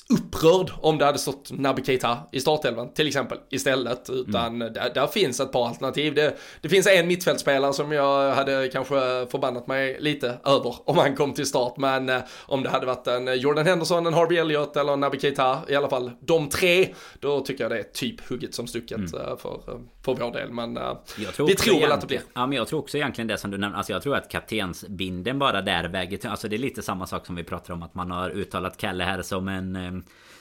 upprörd 0.09 0.71
om 0.81 0.97
det 0.97 1.05
hade 1.05 1.19
stått 1.19 1.51
Naby 1.51 1.83
Keita 1.83 2.17
i 2.31 2.39
startelvan 2.39 2.93
till 2.93 3.07
exempel 3.07 3.37
istället. 3.49 4.09
Utan 4.09 4.55
mm. 4.55 4.73
där, 4.73 4.93
där, 4.93 5.07
finns 5.07 5.39
ett 5.39 5.51
par 5.51 5.67
alternativ. 5.67 6.15
Det, 6.15 6.37
det, 6.61 6.69
finns 6.69 6.87
en 6.87 7.07
mittfältspelare 7.07 7.73
som 7.73 7.91
jag 7.91 8.35
hade 8.35 8.69
kanske 8.73 8.95
förbannat 9.31 9.67
mig 9.67 9.97
lite 9.99 10.27
över 10.45 10.75
om 10.89 10.97
han 10.97 11.15
kom 11.15 11.33
till 11.33 11.45
start. 11.45 11.77
Men 11.77 12.09
eh, 12.09 12.21
om 12.45 12.63
det 12.63 12.69
hade 12.69 12.85
varit 12.85 13.07
en 13.07 13.39
Jordan 13.39 13.65
Henderson, 13.65 14.05
en 14.07 14.13
Harvey 14.13 14.37
Elliott 14.37 14.77
eller 14.77 14.93
en 14.93 14.99
Naby 14.99 15.19
Keita, 15.19 15.59
i 15.67 15.75
alla 15.75 15.89
fall 15.89 16.11
de 16.19 16.49
tre, 16.49 16.87
då 17.19 17.39
tycker 17.39 17.63
jag 17.63 17.71
det 17.71 17.79
är 17.79 17.83
typ 17.83 18.29
hugget 18.29 18.55
som 18.55 18.67
stucket 18.67 18.97
mm. 18.97 19.21
Eh, 19.21 19.37
för, 19.37 19.53
eh, 19.67 19.79
för 20.03 20.15
vår 20.15 20.31
del. 20.31 20.51
Men 20.51 20.77
eh, 20.77 20.93
tror 21.35 21.47
vi 21.47 21.55
tror 21.55 21.79
väl 21.79 21.91
att 21.91 22.01
det 22.01 22.07
blir. 22.07 22.21
Ja, 22.33 22.47
men 22.47 22.57
jag 22.57 22.67
tror 22.67 22.79
också 22.79 22.97
egentligen 22.97 23.27
det 23.27 23.37
som 23.37 23.51
du 23.51 23.57
nämnde. 23.57 23.77
Alltså 23.77 23.93
jag 23.93 24.03
tror 24.03 24.15
att 24.15 24.29
kaptensbinden 24.31 25.39
bara 25.39 25.61
där 25.61 25.89
väger 25.89 26.27
Alltså 26.27 26.47
det 26.47 26.55
är 26.55 26.57
lite 26.57 26.81
samma 26.81 27.07
sak 27.07 27.25
som 27.25 27.35
vi 27.35 27.43
pratar 27.43 27.73
om 27.73 27.83
att 27.83 27.95
man 27.95 28.11
har 28.11 28.29
ut 28.29 28.51
uttalat 28.51 28.77
Kalle 28.77 29.03
här 29.03 29.21
som 29.21 29.47
en 29.47 29.75
eh, 29.75 29.91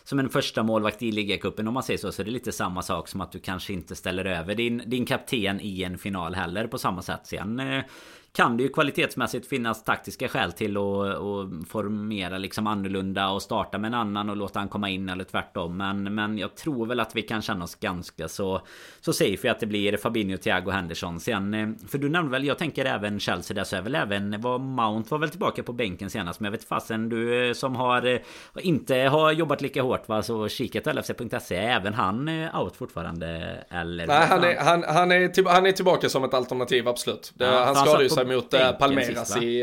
som 0.05 0.19
en 0.19 0.29
första 0.29 0.63
målvakt 0.63 1.03
i 1.03 1.13
ligacupen 1.13 1.69
om 1.69 1.75
man 1.75 1.83
säger 1.83 1.99
så. 1.99 2.13
Så 2.13 2.23
det 2.23 2.31
är 2.31 2.33
lite 2.33 2.53
samma 2.53 2.83
sak 2.83 3.09
som 3.09 3.21
att 3.21 3.33
du 3.33 3.39
kanske 3.39 3.73
inte 3.73 3.97
ställer 3.97 4.25
över 4.25 4.55
din, 4.55 4.83
din 4.87 5.07
kapten 5.07 5.61
i 5.61 5.83
en 5.83 5.99
final 5.99 6.35
heller 6.35 6.67
på 6.67 6.79
samma 6.79 7.03
sätt. 7.03 7.21
Sen 7.23 7.61
eh, 7.61 7.85
kan 8.33 8.57
det 8.57 8.63
ju 8.63 8.69
kvalitetsmässigt 8.69 9.49
finnas 9.49 9.85
taktiska 9.85 10.29
skäl 10.29 10.53
till 10.53 10.77
att, 10.77 10.83
att 10.83 11.69
formera 11.69 12.39
liksom 12.39 12.67
annorlunda 12.67 13.31
och 13.31 13.43
starta 13.43 13.79
med 13.79 13.89
en 13.89 13.95
annan 13.95 14.31
och 14.31 14.37
låta 14.37 14.59
han 14.59 14.69
komma 14.69 14.89
in 14.89 15.09
eller 15.09 15.25
tvärtom. 15.25 15.77
Men, 15.77 16.15
men 16.15 16.39
jag 16.39 16.55
tror 16.55 16.87
väl 16.87 17.01
att 17.01 17.17
vi 17.17 17.23
kan 17.23 17.43
känna 17.43 17.65
oss 17.65 17.75
ganska 17.75 18.29
så, 18.29 18.61
så 19.01 19.13
safe 19.13 19.51
att 19.51 19.61
det 19.61 19.67
blir 19.67 19.97
Fabinho, 19.97 20.37
Thiago 20.37 20.71
Henderson. 20.71 21.21
Sen, 21.21 21.55
eh, 21.55 21.69
för 21.89 21.99
du 21.99 22.09
nämnde 22.09 22.31
väl, 22.31 22.45
jag 22.45 22.59
tänker 22.59 22.85
även 22.85 23.21
Chelsea 23.21 23.55
där 23.55 23.65
så 23.65 23.77
är 23.77 23.83
väl 23.83 23.95
även 23.95 24.41
var 24.41 24.59
Mount 24.59 25.09
var 25.11 25.19
väl 25.19 25.31
tillbaka 25.31 25.63
på 25.63 25.73
bänken 25.73 26.11
senast. 26.11 26.41
Men 26.41 26.45
jag 26.45 26.53
vet 26.53 26.69
fasen 26.69 27.09
du 27.09 27.49
eh, 27.49 27.53
som 27.53 27.77
har 27.77 28.07
eh, 28.07 28.21
inte 28.57 28.95
har 28.97 29.33
jobbat 29.33 29.61
lika 29.61 29.83
hårt 29.83 30.09
va 30.09 30.23
så 30.23 30.49
kikat 30.49 30.95
LFC.se. 30.95 31.57
Även 31.57 31.95
han 31.95 32.29
out 32.55 32.77
fortfarande? 32.77 33.27
Eller? 33.71 34.07
Nej 34.07 34.27
han 34.27 34.45
är, 34.45 34.57
han, 34.57 34.85
han, 34.89 35.13
är 35.13 35.29
till, 35.29 35.47
han 35.47 35.67
är 35.67 35.73
tillbaka 35.73 36.09
som 36.09 36.25
ett 36.25 36.35
alternativ 36.35 36.89
absolut. 36.89 37.33
Det, 37.35 37.45
ja, 37.45 37.65
han 37.65 37.75
skadade 37.75 38.03
ju 38.03 38.09
sig 38.09 38.20
mot 38.25 38.55
äh, 38.55 38.73
Palmeiras 38.73 39.33
sist, 39.33 39.43
i... 39.43 39.63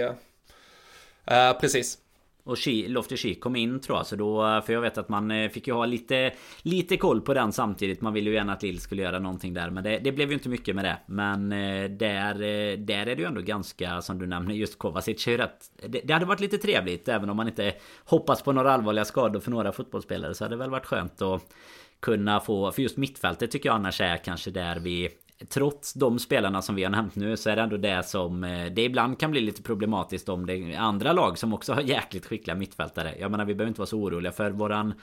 Äh, 1.25 1.53
precis. 1.59 1.97
Och 2.43 2.57
Loftus 2.87 3.19
Cheek 3.19 3.39
kom 3.39 3.55
in 3.55 3.79
tror 3.79 3.97
jag. 3.97 4.05
Så 4.05 4.15
då, 4.15 4.61
för 4.65 4.73
jag 4.73 4.81
vet 4.81 4.97
att 4.97 5.09
man 5.09 5.31
eh, 5.31 5.49
fick 5.49 5.67
ju 5.67 5.73
ha 5.73 5.85
lite, 5.85 6.33
lite 6.61 6.97
koll 6.97 7.21
på 7.21 7.33
den 7.33 7.51
samtidigt. 7.51 8.01
Man 8.01 8.13
ville 8.13 8.29
ju 8.29 8.35
gärna 8.35 8.53
att 8.53 8.63
Lill 8.63 8.79
skulle 8.79 9.01
göra 9.01 9.19
någonting 9.19 9.53
där. 9.53 9.69
Men 9.69 9.83
det, 9.83 9.99
det, 9.99 10.11
blev 10.11 10.27
ju 10.27 10.33
inte 10.33 10.49
mycket 10.49 10.75
med 10.75 10.85
det. 10.85 10.97
Men 11.05 11.49
där, 11.49 12.33
där 12.77 13.07
är 13.07 13.15
det 13.15 13.21
ju 13.21 13.25
ändå 13.25 13.41
ganska, 13.41 14.01
som 14.01 14.19
du 14.19 14.27
nämner, 14.27 14.53
just 14.53 14.77
Kovacic 14.77 15.27
rätt. 15.27 15.71
Det, 15.87 16.01
det 16.03 16.13
hade 16.13 16.25
varit 16.25 16.39
lite 16.39 16.57
trevligt. 16.57 17.07
Även 17.07 17.29
om 17.29 17.37
man 17.37 17.47
inte 17.47 17.73
hoppas 18.03 18.41
på 18.41 18.51
några 18.51 18.71
allvarliga 18.71 19.05
skador 19.05 19.39
för 19.39 19.51
några 19.51 19.71
fotbollsspelare. 19.71 20.33
Så 20.33 20.43
hade 20.43 20.55
det 20.55 20.59
väl 20.59 20.69
varit 20.69 20.85
skönt 20.85 21.21
att 21.21 21.53
kunna 21.99 22.39
få... 22.39 22.71
För 22.71 22.81
just 22.81 22.97
mittfältet 22.97 23.51
tycker 23.51 23.69
jag 23.69 23.75
annars 23.75 24.01
är 24.01 24.17
kanske 24.17 24.51
där 24.51 24.79
vi 24.79 25.09
trots 25.49 25.93
de 25.93 26.19
spelarna 26.19 26.61
som 26.61 26.75
vi 26.75 26.83
har 26.83 26.91
nämnt 26.91 27.15
nu 27.15 27.37
så 27.37 27.49
är 27.49 27.55
det 27.55 27.61
ändå 27.61 27.77
det 27.77 28.03
som 28.05 28.43
eh, 28.43 28.65
det 28.65 28.83
ibland 28.83 29.19
kan 29.19 29.31
bli 29.31 29.41
lite 29.41 29.61
problematiskt 29.63 30.29
om 30.29 30.45
det 30.45 30.53
är 30.53 30.77
andra 30.77 31.13
lag 31.13 31.37
som 31.37 31.53
också 31.53 31.73
har 31.73 31.81
jäkligt 31.81 32.25
skickliga 32.25 32.55
mittfältare. 32.55 33.15
Jag 33.19 33.31
menar 33.31 33.45
vi 33.45 33.55
behöver 33.55 33.69
inte 33.69 33.79
vara 33.79 33.87
så 33.87 33.97
oroliga 33.97 34.31
för 34.31 34.51
våran 34.51 34.93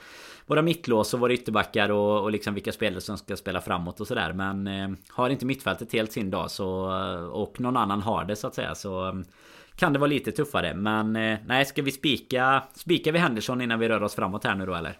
våra 0.45 0.61
mittlås 0.61 1.13
och 1.13 1.19
våra 1.19 1.33
ytterbackar 1.33 1.89
och, 1.89 2.23
och 2.23 2.31
liksom 2.31 2.53
vilka 2.53 2.71
spelare 2.71 3.01
som 3.01 3.17
ska 3.17 3.35
spela 3.35 3.61
framåt 3.61 4.01
och 4.01 4.07
sådär. 4.07 4.33
Men 4.33 4.67
eh, 4.67 4.89
har 5.09 5.29
inte 5.29 5.45
mittfältet 5.45 5.93
helt 5.93 6.11
sin 6.11 6.31
dag 6.31 6.51
så 6.51 6.85
eh, 6.85 7.25
och 7.25 7.59
någon 7.59 7.77
annan 7.77 8.01
har 8.01 8.25
det 8.25 8.35
så 8.35 8.47
att 8.47 8.55
säga 8.55 8.75
så 8.75 9.07
eh, 9.07 9.13
kan 9.75 9.93
det 9.93 9.99
vara 9.99 10.09
lite 10.09 10.31
tuffare. 10.31 10.73
Men 10.73 11.15
eh, 11.15 11.39
nej, 11.45 11.65
ska 11.65 11.81
vi 11.81 11.91
spika 11.91 12.63
Spikar 12.73 13.11
vi 13.11 13.19
Henderson 13.19 13.61
innan 13.61 13.79
vi 13.79 13.89
rör 13.89 14.03
oss 14.03 14.15
framåt 14.15 14.43
här 14.43 14.55
nu 14.55 14.65
då 14.65 14.73
eller? 14.73 14.97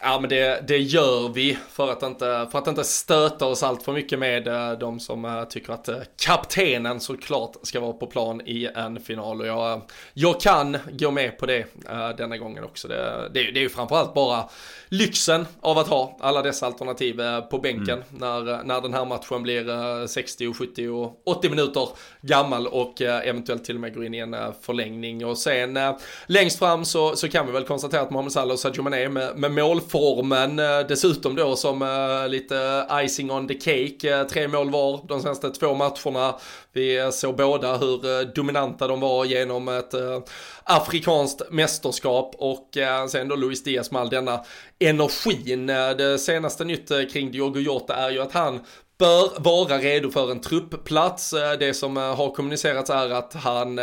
Ja 0.00 0.20
men 0.20 0.30
det, 0.30 0.68
det 0.68 0.78
gör 0.78 1.28
vi 1.28 1.58
för 1.70 1.92
att, 1.92 2.02
inte, 2.02 2.48
för 2.52 2.58
att 2.58 2.66
inte 2.66 2.84
stöta 2.84 3.46
oss 3.46 3.62
allt 3.62 3.82
för 3.82 3.92
mycket 3.92 4.18
med 4.18 4.48
uh, 4.48 4.78
de 4.78 5.00
som 5.00 5.24
uh, 5.24 5.44
tycker 5.44 5.72
att 5.72 5.88
uh, 5.88 5.96
kaptenen 6.16 7.00
såklart 7.00 7.56
ska 7.62 7.80
vara 7.80 7.92
på 7.92 8.06
plan 8.06 8.40
i 8.40 8.68
en 8.74 9.00
final. 9.00 9.40
Och 9.40 9.46
jag, 9.46 9.82
jag 10.12 10.40
kan 10.40 10.76
gå 10.92 11.10
med 11.10 11.38
på 11.38 11.46
det 11.46 11.66
denna 12.16 12.36
gången 12.36 12.64
också. 12.64 12.88
Det, 12.88 13.30
det, 13.34 13.50
det 13.50 13.60
är 13.60 13.62
ju 13.62 13.68
framförallt 13.68 14.14
bara 14.14 14.48
lyxen 14.88 15.46
av 15.60 15.78
att 15.78 15.88
ha 15.88 16.16
alla 16.20 16.42
dessa 16.42 16.66
alternativ 16.66 17.20
på 17.50 17.58
bänken 17.58 17.88
mm. 17.88 18.04
när, 18.10 18.64
när 18.64 18.80
den 18.80 18.94
här 18.94 19.04
matchen 19.04 19.42
blir 19.42 20.06
60, 20.06 20.52
70 20.52 20.88
och 20.88 21.22
80 21.24 21.50
minuter 21.50 21.88
gammal 22.20 22.66
och 22.66 23.00
eventuellt 23.00 23.64
till 23.64 23.74
och 23.74 23.80
med 23.80 23.94
går 23.94 24.04
in 24.04 24.14
i 24.14 24.18
en 24.18 24.36
förlängning. 24.62 25.26
Och 25.26 25.38
sen 25.38 25.78
längst 26.26 26.58
fram 26.58 26.84
så, 26.84 27.16
så 27.16 27.28
kan 27.28 27.46
vi 27.46 27.52
väl 27.52 27.64
konstatera 27.64 28.00
att 28.00 28.10
Mohamed 28.10 28.32
Salah 28.32 28.52
och 28.52 28.58
Sadio 28.58 28.82
Mané 28.82 29.08
med, 29.08 29.36
med 29.36 29.52
mål 29.52 29.80
formen 29.90 30.58
eh, 30.58 30.80
dessutom 30.88 31.34
då 31.34 31.56
som 31.56 31.82
eh, 31.82 32.28
lite 32.28 32.86
icing 32.92 33.30
on 33.30 33.48
the 33.48 33.54
cake. 33.54 34.14
Eh, 34.14 34.26
tre 34.26 34.48
mål 34.48 34.70
var 34.70 35.00
de 35.08 35.20
senaste 35.20 35.50
två 35.50 35.74
matcherna. 35.74 36.34
Vi 36.72 37.10
såg 37.12 37.36
båda 37.36 37.76
hur 37.76 38.24
dominanta 38.34 38.88
de 38.88 39.00
var 39.00 39.24
genom 39.24 39.68
ett 39.68 39.94
afrikanskt 40.64 41.42
mästerskap 41.50 42.34
och 42.38 42.68
sen 43.10 43.28
då 43.28 43.36
Luis 43.36 43.64
Diaz 43.64 43.90
med 43.90 44.02
all 44.02 44.08
denna 44.08 44.44
energin. 44.78 45.66
Det 45.66 46.18
senaste 46.18 46.64
nytt 46.64 46.88
kring 47.12 47.32
Diogo 47.32 47.60
Jota 47.60 47.94
är 47.96 48.10
ju 48.10 48.20
att 48.20 48.32
han 48.32 48.60
bör 48.98 49.40
vara 49.40 49.78
redo 49.78 50.10
för 50.10 50.30
en 50.30 50.40
truppplats. 50.40 51.34
Det 51.58 51.74
som 51.74 51.96
har 51.96 52.34
kommunicerats 52.34 52.90
är 52.90 53.10
att 53.10 53.34
han 53.34 53.78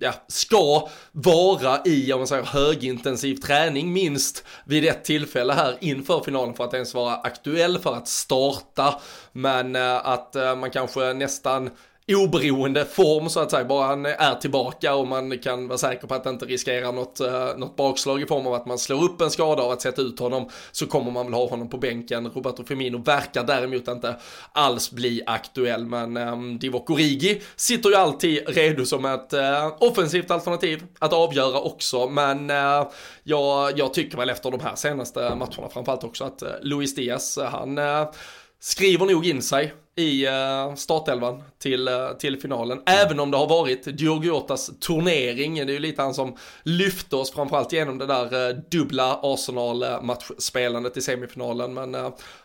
ja, 0.00 0.12
ska 0.28 0.88
vara 1.12 1.80
i, 1.84 2.12
om 2.12 2.20
man 2.20 2.26
säger 2.26 2.42
högintensiv 2.42 3.36
träning 3.36 3.92
minst 3.92 4.44
vid 4.64 4.84
ett 4.84 5.04
tillfälle 5.04 5.52
här 5.52 5.76
inför 5.80 6.20
finalen 6.20 6.54
för 6.54 6.64
att 6.64 6.74
ens 6.74 6.94
vara 6.94 7.14
aktuell 7.14 7.78
för 7.78 7.94
att 7.94 8.08
starta. 8.08 9.00
Men 9.32 9.76
eh, 9.76 10.06
att 10.06 10.36
eh, 10.36 10.56
man 10.56 10.70
kanske 10.70 11.12
nästan 11.12 11.70
oberoende 12.14 12.84
form 12.84 13.28
så 13.28 13.40
att 13.40 13.50
säga, 13.50 13.64
bara 13.64 13.86
han 13.86 14.06
är 14.06 14.34
tillbaka 14.34 14.94
och 14.94 15.06
man 15.06 15.38
kan 15.38 15.68
vara 15.68 15.78
säker 15.78 16.06
på 16.06 16.14
att 16.14 16.26
inte 16.26 16.44
riskera 16.44 16.90
något, 16.90 17.20
eh, 17.20 17.56
något 17.56 17.76
bakslag 17.76 18.22
i 18.22 18.26
form 18.26 18.46
av 18.46 18.54
att 18.54 18.66
man 18.66 18.78
slår 18.78 19.04
upp 19.04 19.20
en 19.20 19.30
skada 19.30 19.62
av 19.62 19.70
att 19.70 19.82
sätta 19.82 20.02
ut 20.02 20.18
honom 20.18 20.48
så 20.72 20.86
kommer 20.86 21.10
man 21.10 21.26
väl 21.26 21.34
ha 21.34 21.48
honom 21.48 21.70
på 21.70 21.78
bänken. 21.78 22.30
Roberto 22.30 22.64
Firmino 22.64 22.98
verkar 22.98 23.44
däremot 23.44 23.88
inte 23.88 24.16
alls 24.52 24.90
bli 24.90 25.22
aktuell 25.26 25.86
men 25.86 26.16
um, 26.16 26.58
Divock 26.58 26.90
Origi 26.90 27.42
sitter 27.56 27.90
ju 27.90 27.96
alltid 27.96 28.48
redo 28.48 28.84
som 28.84 29.04
ett 29.04 29.34
uh, 29.34 29.76
offensivt 29.78 30.30
alternativ 30.30 30.82
att 30.98 31.12
avgöra 31.12 31.60
också 31.60 32.08
men 32.08 32.50
uh, 32.50 32.88
jag, 33.22 33.78
jag 33.78 33.94
tycker 33.94 34.18
väl 34.18 34.30
efter 34.30 34.50
de 34.50 34.60
här 34.60 34.74
senaste 34.74 35.20
matcherna 35.20 35.68
framförallt 35.72 36.04
också 36.04 36.24
att 36.24 36.42
uh, 36.42 36.48
Luis 36.62 36.94
Diaz, 36.94 37.38
han 37.52 37.78
skriver 38.60 39.06
nog 39.06 39.26
in 39.26 39.42
sig 39.42 39.74
i 39.98 40.26
eh, 40.26 40.74
startelvan 40.74 41.42
till, 41.58 41.88
eh, 41.88 42.08
till 42.18 42.40
finalen. 42.40 42.82
Även 42.86 43.20
om 43.20 43.30
det 43.30 43.36
har 43.36 43.48
varit 43.48 44.00
Djurgårdas 44.00 44.70
turnering. 44.80 45.54
Det 45.54 45.62
är 45.62 45.74
ju 45.74 45.78
lite 45.78 46.02
han 46.02 46.14
som 46.14 46.36
lyfte 46.62 47.16
oss 47.16 47.32
framförallt 47.32 47.72
genom 47.72 47.98
det 47.98 48.06
där 48.06 48.48
eh, 48.48 48.56
dubbla 48.70 49.20
Arsenal-matchspelandet 49.22 50.96
i 50.96 51.00
semifinalen. 51.00 51.74
Men 51.74 51.94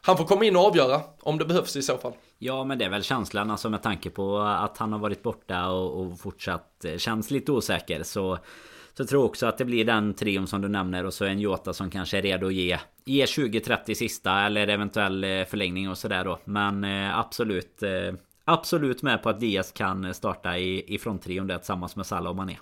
han 0.02 0.18
får 0.18 0.26
komma 0.26 0.46
in 0.46 0.56
och 0.56 0.66
avgöra 0.66 1.02
om 1.20 1.38
det 1.38 1.46
behövs 1.46 1.76
i 1.76 1.82
så 1.82 1.98
fall. 1.98 2.14
Ja 2.40 2.64
men 2.64 2.78
det 2.78 2.86
är 2.86 2.90
väl 2.90 3.04
känslan 3.04 3.52
alltså 3.52 3.70
med 3.70 3.84
tanke 3.84 4.10
på 4.10 4.38
att 4.40 4.78
han 4.78 4.92
har 4.92 5.00
varit 5.00 5.24
borta 5.24 5.70
och, 5.70 6.02
och 6.02 6.20
fortsatt 6.20 6.86
känns 6.98 7.32
lite 7.32 7.52
osäker. 7.52 8.04
Så 8.04 8.38
så 8.94 9.02
jag 9.02 9.10
tror 9.10 9.26
också 9.26 9.46
att 9.46 9.58
det 9.58 9.66
blir 9.66 9.86
den 9.86 10.14
trion 10.14 10.48
som 10.48 10.62
du 10.62 10.68
nämner 10.68 11.06
och 11.06 11.14
så 11.14 11.26
en 11.26 11.40
Jota 11.40 11.74
som 11.74 11.90
kanske 11.90 12.18
är 12.18 12.22
redo 12.22 12.48
att 12.48 12.54
ge 12.54 12.80
Ge 13.06 13.26
20-30 13.26 13.94
sista 13.94 14.42
eller 14.42 14.68
eventuell 14.68 15.24
eh, 15.24 15.46
förlängning 15.46 15.90
och 15.90 15.98
sådär 15.98 16.26
då. 16.26 16.40
Men 16.46 16.84
eh, 16.84 17.20
absolut 17.20 17.84
eh, 17.84 18.14
Absolut 18.46 19.02
med 19.02 19.24
på 19.24 19.30
att 19.30 19.40
Diaz 19.40 19.72
kan 19.72 20.14
starta 20.14 20.58
i, 20.58 20.96
i 20.96 20.98
fronttrion 20.98 21.48
där 21.48 21.58
tillsammans 21.58 21.96
med 21.96 22.06
Salah 22.06 22.30
och 22.30 22.36
Mané. 22.36 22.58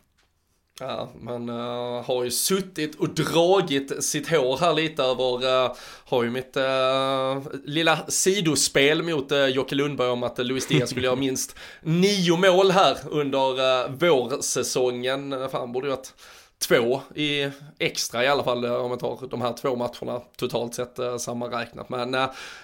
Ja, 0.79 1.09
man 1.21 1.49
uh, 1.49 1.55
eh, 1.55 2.05
har 2.05 2.23
ju 2.23 2.31
suttit 2.31 2.95
och 2.95 3.09
dragit 3.09 4.03
sitt 4.03 4.29
hår 4.29 4.57
här 4.57 4.73
lite 4.73 5.03
över, 5.03 5.65
uh, 5.65 5.75
har 6.05 6.23
ju 6.23 6.29
mitt 6.29 6.57
uh, 6.57 7.53
lilla 7.65 7.99
sidospel 8.07 9.03
mot 9.03 9.31
uh, 9.31 9.45
Jocke 9.45 9.75
Lundberg 9.75 10.09
om 10.09 10.23
att 10.23 10.39
uh, 10.39 10.45
Luis 10.45 10.67
Diaz 10.67 10.89
skulle 10.89 11.05
göra 11.05 11.15
minst 11.15 11.55
nio 11.81 12.37
mål 12.37 12.71
här 12.71 12.97
under 13.09 13.59
uh, 13.59 13.91
vårsäsongen. 13.91 15.49
Fan, 15.51 15.71
borde 15.71 15.87
ju 15.87 15.93
att 15.93 16.13
två 16.59 17.01
i 17.15 17.49
extra 17.79 18.23
i 18.23 18.27
alla 18.27 18.43
fall 18.43 18.65
om 18.65 18.89
man 18.89 18.97
tar 18.97 19.27
de 19.29 19.41
här 19.41 19.53
två 19.53 19.75
matcherna 19.75 20.21
totalt 20.37 20.75
sett 20.75 20.99
sammanräknat. 21.19 21.89
Men 21.89 22.11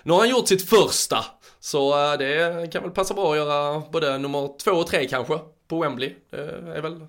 nu 0.03 0.13
har 0.13 0.19
han 0.19 0.29
gjort 0.29 0.47
sitt 0.47 0.69
första, 0.69 1.25
så 1.59 1.95
det 2.15 2.71
kan 2.71 2.83
väl 2.83 2.91
passa 2.91 3.13
bra 3.13 3.31
att 3.31 3.37
göra 3.37 3.83
både 3.91 4.17
nummer 4.17 4.57
två 4.57 4.71
och 4.71 4.87
tre 4.87 5.07
kanske 5.07 5.39
på 5.67 5.79
Wembley. 5.79 6.15
Det 6.29 6.37
är 6.75 6.81
väl 6.81 7.07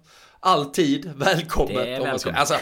alltid 0.49 1.13
välkommet. 1.17 1.75
Det 1.75 1.95
är 1.95 2.01
välkommet. 2.01 2.41
Alltså, 2.41 2.59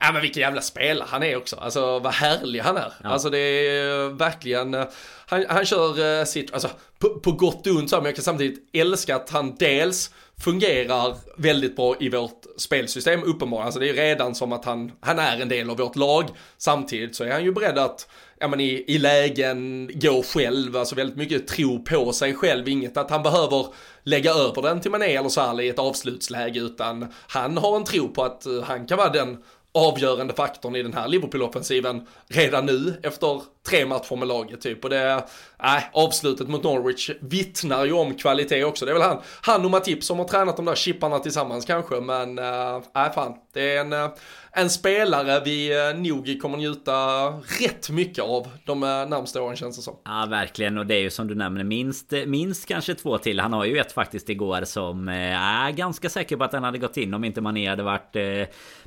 ja 0.00 0.12
men 0.12 0.22
vilken 0.22 0.40
jävla 0.40 0.60
spelare 0.60 1.08
han 1.10 1.22
är 1.22 1.36
också. 1.36 1.56
Alltså 1.56 1.98
vad 1.98 2.12
härlig 2.12 2.60
han 2.60 2.76
är. 2.76 2.92
Ja. 3.02 3.08
Alltså 3.08 3.30
det 3.30 3.38
är 3.38 4.08
verkligen, 4.08 4.74
eh, 4.74 4.84
han, 5.26 5.44
han 5.48 5.66
kör 5.66 6.18
eh, 6.20 6.24
sitt, 6.24 6.52
alltså 6.52 6.68
på, 6.98 7.08
på 7.08 7.32
gott 7.32 7.66
och 7.66 7.72
ont 7.72 7.90
så, 7.90 7.96
men 7.96 8.04
jag 8.04 8.14
kan 8.14 8.24
samtidigt 8.24 8.70
älska 8.72 9.16
att 9.16 9.30
han 9.30 9.56
dels 9.58 10.10
fungerar 10.40 11.16
väldigt 11.36 11.76
bra 11.76 11.96
i 12.00 12.08
vårt 12.08 12.42
spelsystem 12.56 13.22
uppenbarligen. 13.22 13.66
Alltså 13.66 13.80
det 13.80 13.88
är 13.88 13.94
redan 13.94 14.34
som 14.34 14.52
att 14.52 14.64
han, 14.64 14.92
han 15.00 15.18
är 15.18 15.40
en 15.40 15.48
del 15.48 15.70
av 15.70 15.76
vårt 15.76 15.96
lag. 15.96 16.24
Samtidigt 16.58 17.16
så 17.16 17.24
är 17.24 17.32
han 17.32 17.44
ju 17.44 17.52
beredd 17.52 17.78
att 17.78 18.08
ja, 18.40 18.48
men 18.48 18.60
i, 18.60 18.84
i 18.86 18.98
lägen 18.98 19.90
gå 19.94 20.22
själv, 20.22 20.76
alltså 20.76 20.94
väldigt 20.94 21.16
mycket 21.16 21.48
tro 21.48 21.84
på 21.84 22.12
sig 22.12 22.34
själv. 22.34 22.68
Inget 22.68 22.96
att 22.96 23.10
han 23.10 23.22
behöver 23.22 23.66
lägga 24.02 24.30
över 24.30 24.62
den 24.62 24.80
till 24.80 24.90
Mané 24.90 25.16
eller 25.16 25.28
Salah 25.28 25.64
i 25.64 25.68
ett 25.68 25.78
avslutsläge 25.78 26.60
utan 26.60 27.12
han 27.28 27.58
har 27.58 27.76
en 27.76 27.84
tro 27.84 28.08
på 28.08 28.24
att 28.24 28.46
eh, 28.46 28.62
han 28.62 28.86
kan 28.86 28.98
vara 28.98 29.08
den 29.08 29.38
avgörande 29.72 30.34
faktorn 30.34 30.76
i 30.76 30.82
den 30.82 30.94
här 30.94 31.08
Liverpool-offensiven 31.08 32.06
redan 32.28 32.66
nu 32.66 32.94
efter 33.02 33.42
tre 33.68 33.86
matcher 33.86 34.16
med 34.16 34.28
laget 34.28 34.60
typ. 34.60 34.84
Och 34.84 34.90
det, 34.90 35.24
äh, 35.62 35.82
avslutet 35.92 36.48
mot 36.48 36.62
Norwich 36.64 37.10
vittnar 37.20 37.84
ju 37.84 37.92
om 37.92 38.14
kvalitet 38.14 38.64
också. 38.64 38.84
Det 38.84 38.92
är 38.92 38.94
väl 38.94 39.02
han, 39.02 39.22
han 39.42 39.64
och 39.64 39.70
Matip 39.70 40.04
som 40.04 40.18
har 40.18 40.28
tränat 40.28 40.56
de 40.56 40.64
där 40.64 40.74
chipparna 40.74 41.18
tillsammans 41.18 41.64
kanske, 41.64 42.00
men 42.00 42.34
nej 42.34 43.06
äh 43.06 43.12
fan, 43.14 43.34
det 43.52 43.76
är 43.76 43.80
en, 43.80 43.92
äh, 43.92 44.08
en 44.58 44.70
spelare 44.70 45.42
vi 45.44 45.88
eh, 45.88 46.00
nog 46.00 46.38
kommer 46.42 46.58
njuta 46.58 47.26
rätt 47.60 47.90
mycket 47.90 48.24
av 48.24 48.48
de 48.64 48.82
eh, 48.82 48.88
närmsta 48.88 49.42
åren 49.42 49.56
känns 49.56 49.76
det 49.76 49.82
som. 49.82 49.96
Ja, 50.04 50.26
verkligen. 50.30 50.78
Och 50.78 50.86
det 50.86 50.94
är 50.94 51.00
ju 51.00 51.10
som 51.10 51.28
du 51.28 51.34
nämner 51.34 51.64
minst, 51.64 52.12
eh, 52.12 52.26
minst 52.26 52.66
kanske 52.66 52.94
två 52.94 53.18
till. 53.18 53.40
Han 53.40 53.52
har 53.52 53.64
ju 53.64 53.78
ett 53.78 53.92
faktiskt 53.92 54.28
igår 54.28 54.64
som 54.64 55.08
är 55.08 55.70
ganska 55.70 56.08
säker 56.08 56.36
på 56.36 56.44
att 56.44 56.50
den 56.50 56.64
hade 56.64 56.78
gått 56.78 56.96
in 56.96 57.14
om 57.14 57.24
inte 57.24 57.40
Mané 57.40 57.68
hade 57.68 57.82
varit 57.82 58.16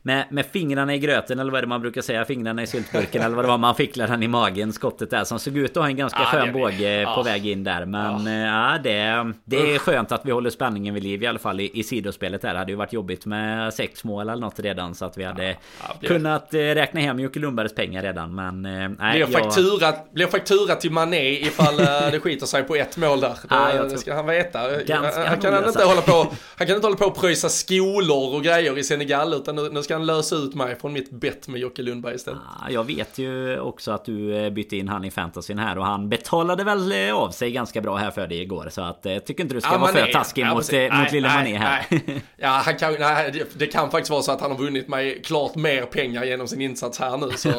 med, 0.02 0.26
med 0.30 0.46
fingrarna 0.46 0.96
i 0.96 1.00
gröten 1.00 1.40
eller 1.40 1.52
vad 1.52 1.58
är 1.58 1.62
det 1.62 1.68
man 1.68 1.82
brukar 1.82 2.02
säga? 2.02 2.26
Fingrarna 2.26 2.64
i 2.64 2.68
syltburken 2.68 3.22
eller 3.22 3.36
vad 3.36 3.46
det 3.46 3.50
var 3.50 3.58
man 3.58 3.76
fick 3.76 3.96
den 3.96 4.24
i 4.24 4.28
magen 4.28 4.74
skottet 4.74 5.10
där 5.10 5.24
som 5.24 5.40
såg 5.40 5.58
ut 5.58 5.78
att 5.78 5.84
ha 5.84 5.90
en 5.90 5.96
ganska 5.96 6.20
ja, 6.20 6.26
skön 6.26 6.54
båge 6.54 7.02
ja. 7.02 7.16
på 7.16 7.24
väg 7.24 7.48
in 7.48 7.64
där. 7.64 7.86
Men 7.86 8.26
ja, 8.26 8.72
ja 8.74 8.78
det, 8.78 9.34
det 9.46 9.76
är 9.76 9.80
skönt 9.80 10.12
att 10.12 10.26
vi 10.26 10.32
håller 10.32 10.50
spänningen 10.50 10.94
vid 10.94 11.04
liv 11.04 11.24
i 11.24 11.28
alla 11.28 11.40
fall 11.40 11.60
i, 11.60 11.80
i 11.80 11.84
sidospelet 11.84 12.44
här. 12.44 12.54
Det 12.54 12.60
hade 12.60 12.72
ju 12.72 12.78
varit 12.78 12.94
jobbigt 12.94 13.26
med 13.26 13.74
sex 13.74 14.04
mål 14.04 14.30
eller 14.30 14.42
något 14.42 14.60
redan 14.60 14.96
så 14.96 15.06
att 15.06 15.18
vi 15.18 15.24
hade 15.24 15.56
ja, 15.88 16.08
kunnat 16.08 16.54
eh, 16.54 16.58
räkna 16.58 17.00
hem 17.00 17.20
Jocke 17.20 17.40
Lundbergs 17.40 17.76
pengar 17.76 18.02
redan. 18.02 18.36
Men 18.36 18.66
eh, 18.66 18.90
nej, 19.00 19.26
blir, 19.26 19.40
faktura, 19.40 19.94
blir 20.14 20.28
faktura 20.28 20.76
till 20.76 20.92
Mané 20.92 21.30
ifall 21.30 21.80
eh, 21.80 21.86
det 22.12 22.20
skiter 22.20 22.46
sig 22.46 22.64
på 22.64 22.76
ett 22.76 22.98
mål 22.98 23.20
där. 23.20 23.36
Det, 23.50 23.90
det 23.90 23.98
ska 23.98 24.14
han 24.14 24.26
veta. 24.26 24.84
Ganska 24.84 25.28
han, 25.28 25.42
kan 25.42 25.54
han, 25.54 25.68
inte 25.68 25.84
hålla 25.84 26.02
på, 26.02 26.34
han 26.58 26.68
kan 26.68 26.76
inte 26.76 26.88
hålla 26.88 26.98
på 26.98 27.06
och 27.06 27.16
pröjsa 27.16 27.50
skolor 27.50 28.36
och 28.36 28.44
grejer 28.44 28.78
i 28.78 28.84
Senegal 28.84 29.34
utan 29.34 29.56
nu, 29.56 29.70
nu 29.70 29.84
ska 29.84 29.91
han 29.94 30.06
lösa 30.06 30.36
ut 30.36 30.56
mig 30.56 30.76
från 30.76 30.94
mitt 30.94 31.12
bett 31.12 31.48
med 31.48 31.62
Jocke 31.62 31.82
Lundberg 31.82 32.16
istället. 32.16 32.42
Jag 32.70 32.84
vet 32.84 33.18
ju 33.18 33.60
också 33.60 33.92
att 33.92 34.06
du 34.06 34.50
bytte 34.52 34.78
in 34.78 34.88
han 34.88 35.06
i 35.06 35.12
fantasyn 35.12 35.60
här 35.60 35.78
och 35.78 35.86
han 35.86 36.10
betalade 36.10 36.64
väl 36.64 36.92
eh, 36.92 37.16
av 37.16 37.32
sig 37.32 37.52
ganska 37.52 37.82
bra 37.82 37.98
här 37.98 38.12
för 38.12 38.28
dig 38.28 38.42
igår. 38.42 38.68
Så 38.72 38.82
att 38.82 39.00
jag 39.04 39.16
eh, 39.16 39.20
tycker 39.20 39.44
inte 39.44 39.56
du 39.56 39.62
ska 39.62 39.72
ja, 39.72 39.78
vara 39.78 39.92
för 39.92 40.12
taskig 40.12 40.42
ja, 40.42 40.54
mot, 40.54 40.72
nej, 40.72 40.92
mot 40.92 41.12
lille 41.12 41.28
Mané 41.28 41.58
här. 41.58 41.86
Nej. 41.90 42.22
Ja, 42.38 42.62
han 42.66 42.78
kan, 42.78 42.96
nej, 43.00 43.32
det, 43.32 43.60
det, 43.60 43.68
kan 43.68 43.92
faktiskt 43.92 44.12
vara 44.12 44.22
så 44.22 44.32
att 44.32 44.42
han 44.42 44.52
har 44.52 44.58
vunnit 44.58 44.88
mig 44.88 45.22
klart 45.24 45.56
mer 45.56 45.86
pengar 45.86 46.24
genom 46.24 46.48
sin 46.48 46.62
insats 46.62 47.00
här 47.00 47.18
nu. 47.18 47.32
Så 47.38 47.50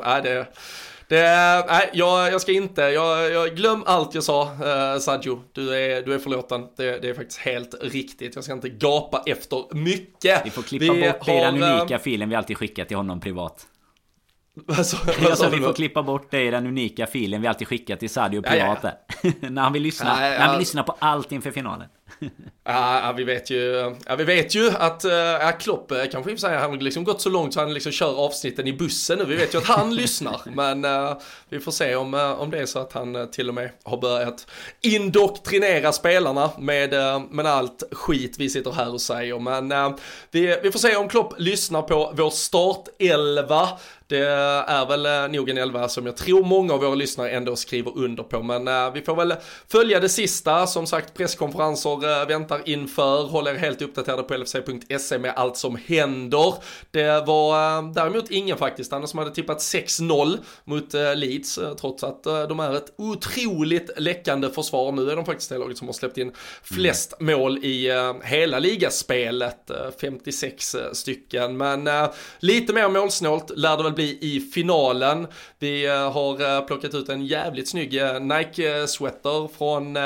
nej, 0.04 0.22
det... 0.22 0.46
Det, 1.08 1.64
nej, 1.68 1.90
jag, 1.92 2.32
jag 2.32 2.40
ska 2.40 2.52
inte, 2.52 2.82
jag, 2.82 3.30
jag 3.30 3.56
glöm 3.56 3.82
allt 3.86 4.14
jag 4.14 4.24
sa 4.24 4.42
uh, 4.42 5.00
Sadio, 5.00 5.42
du 5.52 5.74
är, 5.74 6.02
du 6.02 6.14
är 6.14 6.18
förlåten. 6.18 6.66
Det, 6.76 6.98
det 7.02 7.08
är 7.08 7.14
faktiskt 7.14 7.40
helt 7.40 7.74
riktigt, 7.80 8.34
jag 8.34 8.44
ska 8.44 8.52
inte 8.52 8.68
gapa 8.68 9.22
efter 9.26 9.74
mycket. 9.74 10.46
Vi 10.46 10.50
får 10.50 10.62
klippa 10.62 10.92
vi 10.94 11.00
bort 11.00 11.26
har, 11.26 11.34
i 11.34 11.40
den 11.40 11.62
unika 11.62 11.98
filen 11.98 12.28
vi 12.28 12.34
alltid 12.34 12.56
skickar 12.56 12.84
till 12.84 12.96
honom 12.96 13.20
privat. 13.20 13.66
Alltså, 14.68 14.96
alltså, 15.26 15.48
vi 15.48 15.58
får 15.58 15.72
klippa 15.72 16.02
bort 16.02 16.30
det 16.30 16.42
i 16.42 16.50
den 16.50 16.66
unika 16.66 17.06
filen 17.06 17.42
vi 17.42 17.48
alltid 17.48 17.68
skickar 17.68 17.96
till 17.96 18.10
Sadio 18.10 18.42
privat 18.42 18.78
ja, 18.82 18.90
ja. 19.22 19.30
när 19.48 19.62
han 19.62 19.72
vill 19.72 19.82
lyssna. 19.82 20.08
Ja, 20.08 20.20
när 20.20 20.38
han 20.38 20.50
vill 20.50 20.58
lyssna 20.58 20.82
på 20.82 20.96
allt 20.98 21.32
inför 21.32 21.50
finalen 21.50 21.88
ja, 22.64 23.14
vi 23.16 23.24
vet 23.24 23.50
ju, 23.50 23.94
ja, 24.06 24.16
vi 24.16 24.24
vet 24.24 24.54
ju 24.54 24.70
att 24.70 25.04
eh, 25.04 25.12
ja, 25.12 25.52
Klopp 25.52 25.90
eh, 25.90 26.04
kanske 26.12 26.30
i 26.30 26.34
och 26.34 26.40
för 26.40 26.48
sig, 26.48 26.58
han 26.58 26.70
har 26.70 26.76
liksom 26.76 27.04
gått 27.04 27.20
så 27.20 27.28
långt 27.28 27.54
så 27.54 27.60
han 27.60 27.74
liksom 27.74 27.92
kör 27.92 28.24
avsnitten 28.24 28.66
i 28.66 28.72
bussen 28.72 29.18
nu. 29.18 29.24
Vi 29.24 29.36
vet 29.36 29.54
ju 29.54 29.58
att 29.58 29.64
han 29.64 29.94
lyssnar, 29.96 30.40
men 30.44 30.84
uh, 30.84 31.18
vi 31.48 31.60
får 31.60 31.72
se 31.72 31.94
om, 31.96 32.14
uh, 32.14 32.40
om 32.40 32.50
det 32.50 32.58
är 32.58 32.66
så 32.66 32.78
att 32.78 32.92
han 32.92 33.16
uh, 33.16 33.26
till 33.26 33.48
och 33.48 33.54
med 33.54 33.70
har 33.84 33.96
börjat 33.96 34.46
indoktrinera 34.80 35.92
spelarna 35.92 36.50
med, 36.58 36.90
med 37.30 37.46
allt 37.46 37.82
skit 37.92 38.36
vi 38.38 38.50
sitter 38.50 38.70
här 38.70 38.92
och 38.92 39.00
säger. 39.00 39.38
Men 39.38 39.94
vi, 40.30 40.58
vi 40.62 40.72
får 40.72 40.78
se 40.78 40.96
om 40.96 41.08
Klopp 41.08 41.34
lyssnar 41.38 41.82
på 41.82 42.12
vår 42.16 42.30
startelva. 42.30 43.68
Det 44.06 44.18
är 44.18 44.86
väl 44.86 45.30
nog 45.30 45.50
en 45.50 45.58
elva 45.58 45.88
som 45.88 46.06
jag 46.06 46.16
tror 46.16 46.44
många 46.44 46.74
av 46.74 46.80
våra 46.80 46.94
lyssnare 46.94 47.30
ändå 47.30 47.56
skriver 47.56 47.98
under 47.98 48.22
på. 48.22 48.42
Men 48.42 48.92
vi 48.92 49.02
får 49.02 49.16
väl 49.16 49.34
följa 49.68 50.00
det 50.00 50.08
sista. 50.08 50.66
Som 50.66 50.86
sagt, 50.86 51.14
presskonferenser 51.14 51.97
äh, 52.04 52.26
väntar 52.28 52.60
inför. 52.64 53.22
Håll 53.22 53.46
er 53.46 53.54
helt 53.54 53.82
uppdaterade 53.82 54.22
på 54.22 54.36
LFC.se 54.36 55.18
med 55.18 55.32
allt 55.36 55.56
som 55.56 55.76
händer. 55.86 56.54
Det 56.90 57.26
var 57.26 57.78
äh, 57.78 57.92
däremot 57.92 58.30
ingen 58.30 58.56
faktiskt, 58.56 58.92
annars 58.92 59.10
som 59.10 59.18
hade 59.18 59.30
tippat 59.30 59.58
6-0 59.58 60.38
mot 60.64 60.92
Leeds. 60.92 61.58
Trots 61.80 62.04
att 62.04 62.22
de 62.22 62.60
är 62.60 62.76
ett 62.76 62.92
otroligt 62.98 63.90
läckande 63.96 64.48
försvar. 64.48 64.92
Nu 64.92 65.10
är 65.10 65.16
de 65.16 65.24
faktiskt 65.24 65.50
det 65.50 65.58
laget 65.58 65.78
som 65.78 65.88
har 65.88 65.92
släppt 65.92 66.18
in 66.18 66.32
flest 66.62 67.14
mm. 67.20 67.38
mål 67.38 67.58
i 67.58 67.92
hela 68.22 68.58
ligaspelet. 68.58 69.70
56 70.00 70.76
stycken. 70.92 71.56
Men 71.56 71.88
lite 72.38 72.72
mer 72.72 72.88
målsnålt 72.88 73.50
lär 73.56 73.76
det 73.76 73.82
väl 73.82 73.92
bli 73.92 74.18
i 74.20 74.40
finalen. 74.40 75.26
Vi 75.58 75.86
eh, 75.86 76.12
har 76.12 76.56
eh, 76.56 76.66
plockat 76.66 76.94
ut 76.94 77.08
en 77.08 77.26
jävligt 77.26 77.68
snygg 77.68 78.02
eh, 78.02 78.20
Nike-sweater 78.20 79.48
från 79.58 79.98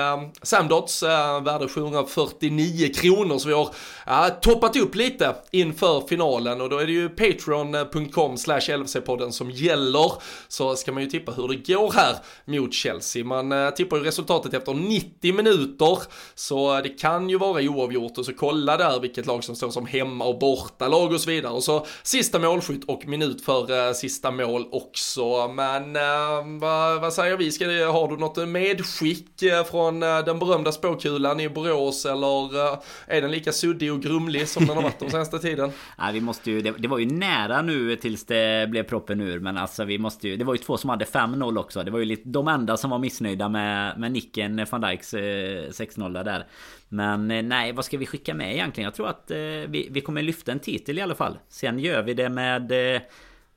Samdots, 0.43 1.03
värde 1.43 1.69
749 1.83 2.89
kronor. 2.95 3.39
Så 3.39 3.49
vi 3.49 3.55
har 3.55 3.69
ja, 4.07 4.29
toppat 4.43 4.77
upp 4.77 4.95
lite 4.95 5.35
inför 5.51 6.07
finalen 6.09 6.61
och 6.61 6.69
då 6.69 6.79
är 6.79 6.87
det 6.87 6.93
ju 6.93 7.09
patreon.com 7.09 8.37
slash 8.37 8.61
LFC-podden 8.61 9.31
som 9.31 9.51
gäller. 9.51 10.13
Så 10.49 10.77
ska 10.77 10.93
man 10.93 11.03
ju 11.03 11.09
tippa 11.09 11.33
hur 11.33 11.49
det 11.49 11.73
går 11.73 11.93
här 11.93 12.17
mot 12.45 12.75
Chelsea. 12.75 13.25
Man 13.25 13.53
eh, 13.53 13.71
tippar 13.71 13.97
ju 13.97 14.03
resultatet 14.03 14.55
efter 14.55 14.75
90 14.75 15.35
minuter, 15.35 15.99
så 16.35 16.77
eh, 16.77 16.83
det 16.83 16.89
kan 16.89 17.31
ju 17.31 17.39
vara 17.39 17.63
oavgjort 17.63 18.19
och 18.19 18.27
så 18.27 18.33
kolla 18.33 18.77
där 18.77 19.01
vilket 19.01 19.27
lag 19.27 19.45
som 19.45 19.57
står 19.57 19.71
som 19.71 19.87
hemma 19.87 20.25
och 20.25 20.39
bortalag 20.39 21.13
och 21.13 21.21
så 21.21 21.31
vidare. 21.31 21.53
Och 21.53 21.65
så 21.65 21.87
sista 22.03 22.39
målskytt 22.39 22.85
och 22.85 23.07
minut 23.07 23.45
för 23.45 23.63
Eh, 23.73 23.93
sista 23.93 24.31
mål 24.31 24.67
också. 24.73 25.49
Men 25.49 25.97
eh, 25.97 26.61
vad, 26.61 27.01
vad, 27.01 27.13
säger 27.13 27.37
vi? 27.37 27.53
Ska 27.53 27.67
det, 27.67 27.85
har 27.85 28.09
du 28.09 28.17
något 28.17 28.49
medskick 28.49 29.43
eh, 29.43 29.65
från 29.65 30.03
eh, 30.03 30.19
den 30.19 30.39
berömda 30.39 30.73
spåkulan 30.73 31.41
i 31.41 31.49
Borås 31.49 31.72
eller 31.73 32.23
eller 32.33 32.79
är 33.07 33.23
den 33.23 33.31
lika 33.31 33.53
suddig 33.53 33.93
och 33.93 34.03
grumlig 34.03 34.49
som 34.49 34.67
den 34.67 34.77
har 34.77 34.83
varit 34.83 34.99
de 34.99 35.11
senaste 35.11 35.39
tiden? 35.39 35.71
Nej, 35.99 36.13
vi 36.13 36.21
måste 36.21 36.51
ju, 36.51 36.61
det, 36.61 36.71
det, 36.79 36.89
var 36.89 36.99
ju 36.99 37.07
nära 37.07 37.63
nu 37.63 37.97
tills 37.97 38.27
det 38.27 38.71
blev 38.71 38.83
proppen 38.83 39.21
ur. 39.21 39.39
Men 39.39 39.57
alltså 39.57 39.85
vi 39.85 39.99
måste 39.99 40.29
ju, 40.29 40.37
det 40.37 40.45
var 40.45 40.55
ju 40.55 40.59
två 40.59 40.77
som 40.77 40.91
hade 40.91 41.05
5-0 41.05 41.59
också. 41.59 41.83
Det 41.83 41.91
var 41.91 41.99
ju 41.99 42.05
lite, 42.05 42.29
de 42.29 42.49
enda 42.49 42.77
som 42.77 42.91
var 42.91 42.99
missnöjda 42.99 43.49
med, 43.49 43.99
med 43.99 44.13
nicken 44.13 44.67
van 44.71 44.81
Dijks 44.81 45.15
6-0 45.15 46.25
där. 46.25 46.47
Men 46.89 47.49
nej, 47.49 47.73
vad 47.73 47.85
ska 47.85 47.99
vi 47.99 48.07
skicka 48.07 48.35
med 48.35 48.55
egentligen? 48.55 48.87
Jag 48.87 48.95
tror 48.95 49.09
att 49.09 49.31
eh, 49.31 49.37
vi, 49.69 49.89
vi 49.91 50.01
kommer 50.01 50.23
lyfta 50.23 50.53
en 50.53 50.61
titel 50.61 50.99
i 50.99 51.03
alla 51.03 51.15
fall. 51.15 51.39
Sen 51.49 51.79
gör 51.79 52.03
vi 52.03 52.15
det 52.15 52.29
med... 52.29 52.73
Eh, 52.73 53.01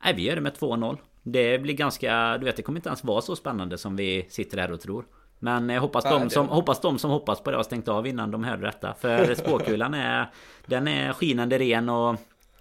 nej, 0.03 0.13
vi 0.15 0.23
gör 0.23 0.35
det 0.35 0.41
med 0.41 0.53
2-0. 0.53 0.97
Det 1.23 1.59
blir 1.59 1.73
ganska... 1.73 2.37
Du 2.37 2.45
vet, 2.45 2.55
det 2.55 2.61
kommer 2.61 2.79
inte 2.79 2.89
ens 2.89 3.03
vara 3.03 3.21
så 3.21 3.35
spännande 3.35 3.77
som 3.77 3.95
vi 3.95 4.25
sitter 4.29 4.57
här 4.57 4.71
och 4.71 4.81
tror. 4.81 5.05
Men 5.45 5.69
jag 5.69 5.81
hoppas, 5.81 6.03
de 6.03 6.29
som, 6.29 6.49
hoppas 6.49 6.81
de 6.81 6.99
som 6.99 7.11
hoppas 7.11 7.39
på 7.39 7.51
det 7.51 7.57
har 7.57 7.63
stängt 7.63 7.87
av 7.87 8.07
innan 8.07 8.31
de 8.31 8.43
hörde 8.43 8.65
detta. 8.65 8.93
För 8.99 9.35
spåkulan 9.37 9.93
är... 9.93 10.31
Den 10.65 10.87
är 10.87 11.13
skinande 11.13 11.59
ren 11.59 11.89
och... 11.89 12.15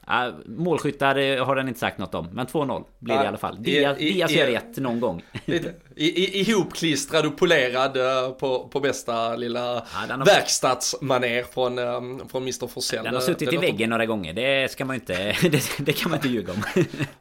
Ja, 0.06 0.32
målskyttar 0.46 1.38
har 1.44 1.56
den 1.56 1.68
inte 1.68 1.80
sagt 1.80 1.98
något 1.98 2.14
om. 2.14 2.28
Men 2.32 2.46
2-0 2.46 2.84
blir 2.98 3.18
det 3.18 3.24
i 3.24 3.26
alla 3.26 3.38
fall. 3.38 3.62
Diaz, 3.62 3.98
Diaz 3.98 4.30
gör 4.30 4.46
rätt 4.46 4.76
någon 4.76 5.00
gång. 5.00 5.22
Ihopklistrad 5.96 7.26
och 7.26 7.36
polerad 7.36 7.96
eh, 7.96 8.30
på, 8.30 8.68
på 8.68 8.80
bästa 8.80 9.36
lilla 9.36 9.74
ja, 9.74 10.14
har... 10.14 10.24
verkstadsmaner 10.24 11.42
från, 11.42 11.78
eh, 11.78 12.26
från 12.30 12.42
Mr 12.42 12.66
Forsell. 12.66 13.04
Den 13.04 13.14
har 13.14 13.20
suttit 13.20 13.50
den 13.50 13.64
i 13.64 13.66
väggen 13.66 13.90
några 13.90 14.06
gånger. 14.06 14.32
Det 14.32 14.70
ska 14.70 14.84
man 14.84 14.94
inte... 14.94 15.14
Det, 15.42 15.78
det 15.78 15.92
kan 15.92 16.10
man 16.10 16.18
inte 16.18 16.28
ljuga 16.28 16.52
om. 16.52 16.62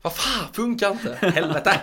Vad 0.01 0.14
fan, 0.14 0.53
funkar 0.53 0.91
inte. 0.91 1.18
Helvete. 1.22 1.82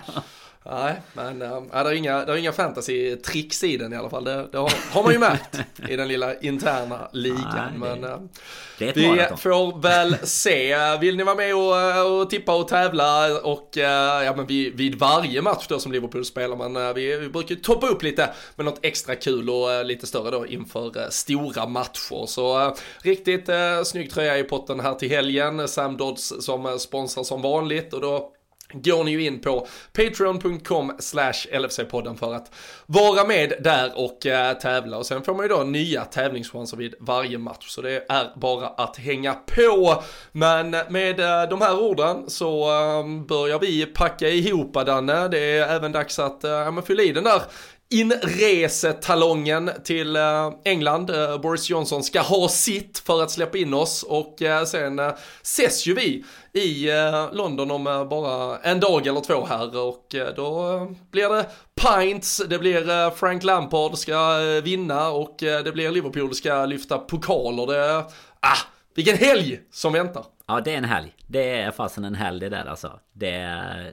Nej, 0.65 1.01
men 1.13 1.43
äh, 1.43 1.63
det 1.71 1.79
är 1.79 1.93
inga, 1.93 2.25
det 2.25 2.33
är 2.33 2.37
inga 2.37 2.53
fantasy-tricks 2.53 3.65
i 3.65 3.77
den 3.77 3.93
i 3.93 3.97
alla 3.97 4.11
fall. 4.11 4.25
Det, 4.25 4.49
det 4.53 4.59
har, 4.59 4.73
har, 4.93 5.03
man 5.03 5.13
ju 5.13 5.19
märkt 5.19 5.61
i 5.89 5.97
den 5.97 6.09
lilla 6.09 6.35
interna 6.41 7.09
ligan. 7.13 7.73
Nej, 7.81 7.99
men 7.99 8.05
äh, 8.05 8.93
vi 8.95 9.09
maraton. 9.09 9.39
får 9.39 9.83
väl 9.83 10.17
se. 10.23 10.77
Vill 11.01 11.17
ni 11.17 11.23
vara 11.23 11.35
med 11.35 11.55
och, 11.55 11.81
eh, 11.81 12.13
och 12.13 12.31
tippa 12.31 12.57
och 12.57 12.69
tävla 12.69 13.41
och 13.43 13.79
äh, 13.79 14.25
ja, 14.25 14.37
men 14.37 14.47
vid, 14.47 14.77
vid, 14.77 14.95
varje 14.95 15.43
match 15.43 15.67
då 15.69 15.79
som 15.79 15.93
Liverpool 15.93 16.25
spelar. 16.25 16.69
Men 16.69 16.95
vi, 16.95 17.17
vi 17.17 17.29
brukar 17.29 17.55
toppa 17.55 17.87
upp 17.87 18.03
lite 18.03 18.31
med 18.57 18.67
något 18.67 18.79
extra 18.83 19.15
kul 19.15 19.51
och 19.51 19.85
lite 19.85 20.07
större 20.07 20.31
då 20.31 20.47
inför 20.47 21.11
stora 21.11 21.67
matcher. 21.67 22.27
Så 22.27 22.77
riktigt 23.03 23.49
snygg 23.85 24.11
tröja 24.11 24.39
i 24.39 24.45
potten 24.45 24.81
här 24.81 24.95
till 24.95 25.11
helgen. 25.11 25.69
Sam 25.69 25.97
Dodds 25.97 26.33
som 26.41 26.79
sponsrar 26.79 27.25
som 27.25 27.43
vanligt 27.43 27.95
och 27.95 28.01
då 28.01 28.33
går 28.73 29.05
ni 29.05 29.11
ju 29.11 29.27
in 29.27 29.41
på 29.41 29.67
patreon.com 29.93 30.93
slash 30.99 31.33
LFC-podden 31.53 32.17
för 32.17 32.35
att 32.35 32.51
vara 32.87 33.25
med 33.25 33.53
där 33.61 33.93
och 33.95 34.27
äh, 34.27 34.59
tävla. 34.59 34.99
Och 34.99 35.07
sen 35.07 35.23
får 35.23 35.35
man 35.35 35.45
ju 35.45 35.49
då 35.49 35.63
nya 35.65 36.05
tävlingschanser 36.05 36.77
vid 36.77 36.95
varje 37.01 37.39
match. 37.39 37.69
Så 37.69 37.83
det 37.83 38.05
är 38.09 38.39
bara 38.39 38.67
att 38.67 38.97
hänga 38.97 39.35
på. 39.35 40.03
Men 40.33 40.71
med 40.71 41.21
äh, 41.21 41.49
de 41.49 41.61
här 41.61 41.81
orden 41.81 42.31
så 42.31 42.71
äh, 42.71 43.27
börjar 43.27 43.59
vi 43.59 43.87
packa 43.87 44.29
ihop 44.29 44.75
Danne, 44.75 45.29
det 45.29 45.39
är 45.39 45.77
även 45.77 45.93
dags 45.93 46.19
att 46.19 46.45
äh, 46.45 46.81
fylla 46.83 47.03
i 47.03 47.13
den 47.13 47.25
där 47.25 47.43
inresetalongen 47.91 49.71
till 49.85 50.17
eh, 50.17 50.53
England. 50.65 51.11
Eh, 51.11 51.41
Boris 51.41 51.71
Johnson 51.71 52.03
ska 52.03 52.21
ha 52.21 52.49
sitt 52.49 52.99
för 52.99 53.23
att 53.23 53.31
släppa 53.31 53.59
in 53.59 53.75
oss 53.75 54.03
och 54.03 54.43
eh, 54.43 54.65
sen 54.65 55.01
ses 55.43 55.87
ju 55.87 55.95
vi 55.95 56.25
i 56.53 56.89
London 57.33 57.71
om 57.71 57.85
bara 58.11 58.59
en 58.59 58.81
dag 58.81 59.07
eller 59.07 59.21
två 59.21 59.47
här 59.47 59.79
och 59.79 60.15
då 60.37 60.81
blir 61.11 61.29
det 61.29 61.47
pints, 61.83 62.43
det 62.49 62.59
blir 62.59 63.11
Frank 63.11 63.45
Lampard 63.45 63.99
ska 63.99 64.39
vinna 64.65 65.09
och 65.09 65.37
det 65.39 65.75
blir 65.75 65.91
Liverpool 65.91 66.35
ska 66.35 66.65
lyfta 66.67 66.99
pokaler. 66.99 67.67
Det, 67.67 68.05
ah, 68.41 68.59
vilken 68.95 69.17
helg 69.17 69.61
som 69.73 69.93
väntar! 69.93 70.25
Ja, 70.47 70.61
det 70.61 70.73
är 70.73 70.77
en 70.77 70.85
helg. 70.85 71.15
Det 71.27 71.51
är 71.51 71.71
fasen 71.71 72.05
en 72.05 72.15
helg 72.15 72.41
det 72.41 72.49
där 72.49 72.65
alltså. 72.65 73.01
Det, 73.13 73.35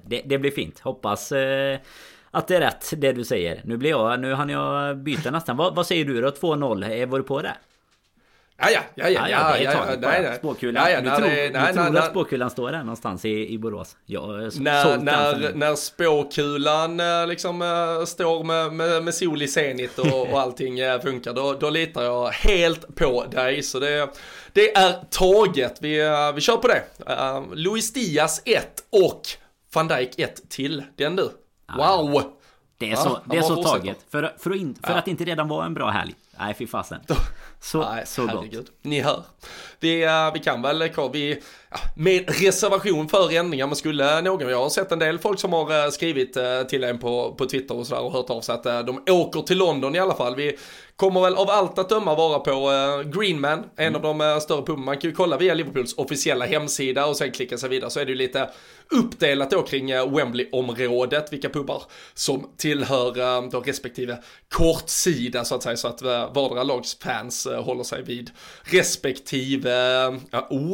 det, 0.06 0.22
det 0.26 0.38
blir 0.38 0.52
fint. 0.52 0.80
Hoppas 0.80 1.32
eh, 1.32 1.80
att 2.38 2.48
det 2.48 2.56
är 2.56 2.62
rätt 2.62 2.94
det 2.98 3.12
du 3.12 3.24
säger. 3.24 3.62
Nu 3.66 3.78
blir 3.78 3.90
jag, 3.90 4.20
nu 4.20 4.34
hann 4.34 4.50
jag 4.50 4.98
byta 4.98 5.32
nästan. 5.32 5.58
Vad, 5.58 5.76
vad 5.76 5.88
säger 5.88 6.06
du 6.06 6.22
då? 6.22 6.30
2-0? 6.30 7.06
Var 7.06 7.18
du 7.20 7.24
på 7.24 7.42
det? 7.42 7.54
Ja, 8.60 8.70
ja, 8.70 8.82
ja, 8.96 9.10
ja, 9.10 9.30
ja, 9.30 9.58
ja, 10.02 10.22
ja, 10.22 10.36
Spåkulan. 10.36 10.84
Ja, 10.84 10.90
ja, 10.90 11.02
du 11.02 11.10
tror, 11.10 11.20
nej, 11.20 11.50
du 11.50 11.74
tror 11.74 11.90
nej, 11.90 12.02
att 12.02 12.10
spåkulan 12.10 12.50
står 12.50 12.72
där 12.72 12.80
någonstans 12.80 13.26
i, 13.26 13.54
i 13.54 13.58
Borås? 13.58 13.98
Ja, 14.06 14.28
när, 14.60 14.98
när, 14.98 15.54
när 15.54 15.76
spåkulan 15.76 17.00
eh, 17.00 17.28
liksom 17.28 17.62
står 18.08 18.44
med, 18.44 18.74
med, 18.74 19.04
med 19.04 19.14
sol 19.14 19.42
i 19.42 19.48
zenit 19.48 20.00
och, 20.00 20.32
och 20.32 20.40
allting 20.42 20.78
funkar, 21.04 21.34
då, 21.34 21.54
då 21.54 21.70
litar 21.70 22.04
jag 22.04 22.28
helt 22.28 22.96
på 22.96 23.26
dig. 23.26 23.64
Så 23.64 23.80
det, 23.80 24.10
det 24.54 24.78
är 24.78 24.94
taget. 25.12 25.78
Vi, 25.82 25.96
vi 26.36 26.42
kör 26.42 26.58
på 26.58 26.68
det. 26.68 26.84
Uh, 27.10 27.56
Luis 27.56 27.94
Diaz 27.94 28.42
1 28.46 28.68
och 28.90 29.22
van 29.74 29.88
Dijk 29.88 30.20
1 30.20 30.50
till. 30.50 30.84
Den 30.96 31.16
du. 31.16 31.30
Wow! 31.76 32.38
Det 32.80 32.92
är 32.92 32.96
så, 32.96 33.20
det 33.26 33.38
är 33.38 33.42
så 33.42 33.64
taget. 33.64 33.98
För, 34.10 34.34
för, 34.40 34.52
att 34.52 34.58
in, 34.58 34.78
för 34.84 34.94
att 34.94 35.06
det 35.06 35.12
inte 35.12 35.24
redan 35.24 35.48
var 35.48 35.66
en 35.66 35.74
bra 35.74 35.90
helg. 35.90 36.16
Nej, 36.40 36.54
fy 36.54 36.68
fasen. 36.68 37.00
Så, 37.62 37.90
Nej, 37.90 38.04
så 38.06 38.28
herregud. 38.28 38.66
gott. 38.66 38.72
Ni 38.82 39.02
hör. 39.02 39.24
Vi, 39.80 40.06
uh, 40.06 40.34
vi 40.34 40.40
kan 40.40 40.62
väl, 40.62 40.90
vi, 41.14 41.42
ja, 41.72 41.78
med 41.96 42.42
reservation 42.42 43.10
för 43.10 43.36
ändringar, 43.36 43.68
men 43.68 43.76
skulle 43.76 44.22
någon, 44.22 44.50
jag 44.50 44.60
har 44.60 44.70
sett 44.70 44.92
en 44.92 45.00
del 45.00 45.20
folk 45.20 45.40
som 45.40 45.54
har 45.54 45.92
skrivit 45.92 46.38
till 46.70 46.84
en 46.84 47.00
på, 47.00 47.36
på 47.38 47.46
Twitter 47.46 47.78
och 47.78 47.88
sådär 47.88 48.02
och 48.02 48.12
hört 48.12 48.30
av 48.30 48.42
sig 48.42 48.56
att 48.56 48.64
de 48.64 49.04
åker 49.10 49.42
till 49.42 49.58
London 49.58 49.96
i 49.96 50.00
alla 50.00 50.16
fall. 50.16 50.36
Vi 50.36 50.58
kommer 50.96 51.22
väl 51.22 51.36
av 51.36 51.50
allt 51.50 51.80
att 51.80 51.90
döma 51.90 52.16
vara 52.16 52.40
på 52.40 52.70
Greenman, 53.06 53.64
en 53.76 53.88
mm. 53.88 54.06
av 54.06 54.18
de 54.18 54.42
större 54.42 54.62
puben. 54.62 54.86
Man 54.86 54.98
kan 54.98 55.10
ju 55.10 55.16
kolla 55.16 55.38
via 55.38 55.54
Liverpools 55.54 55.94
officiella 55.98 56.46
hemsida 56.46 57.06
och 57.06 57.18
sen 57.18 57.32
klicka 57.32 57.58
sig 57.58 57.70
vidare 57.70 57.90
så 57.90 58.00
är 58.00 58.06
det 58.06 58.12
ju 58.12 58.18
lite 58.18 58.50
uppdelat 58.90 59.52
då 59.52 59.62
kring 59.62 59.88
Wembley-området, 59.88 61.34
vilka 61.34 61.50
pubbar 61.50 61.84
som 62.14 62.50
tillhör 62.58 63.52
då 63.52 63.60
respektive 63.60 64.18
kortsida 64.50 65.46
så 65.46 65.56
att 65.56 65.64
säga, 65.64 65.78
så 65.78 65.88
att 65.88 66.02
vardera 66.02 66.64
lags 66.64 66.98
fans 67.00 67.48
håller 67.64 67.84
sig 67.84 68.04
vid 68.04 68.32
respektive 68.64 69.72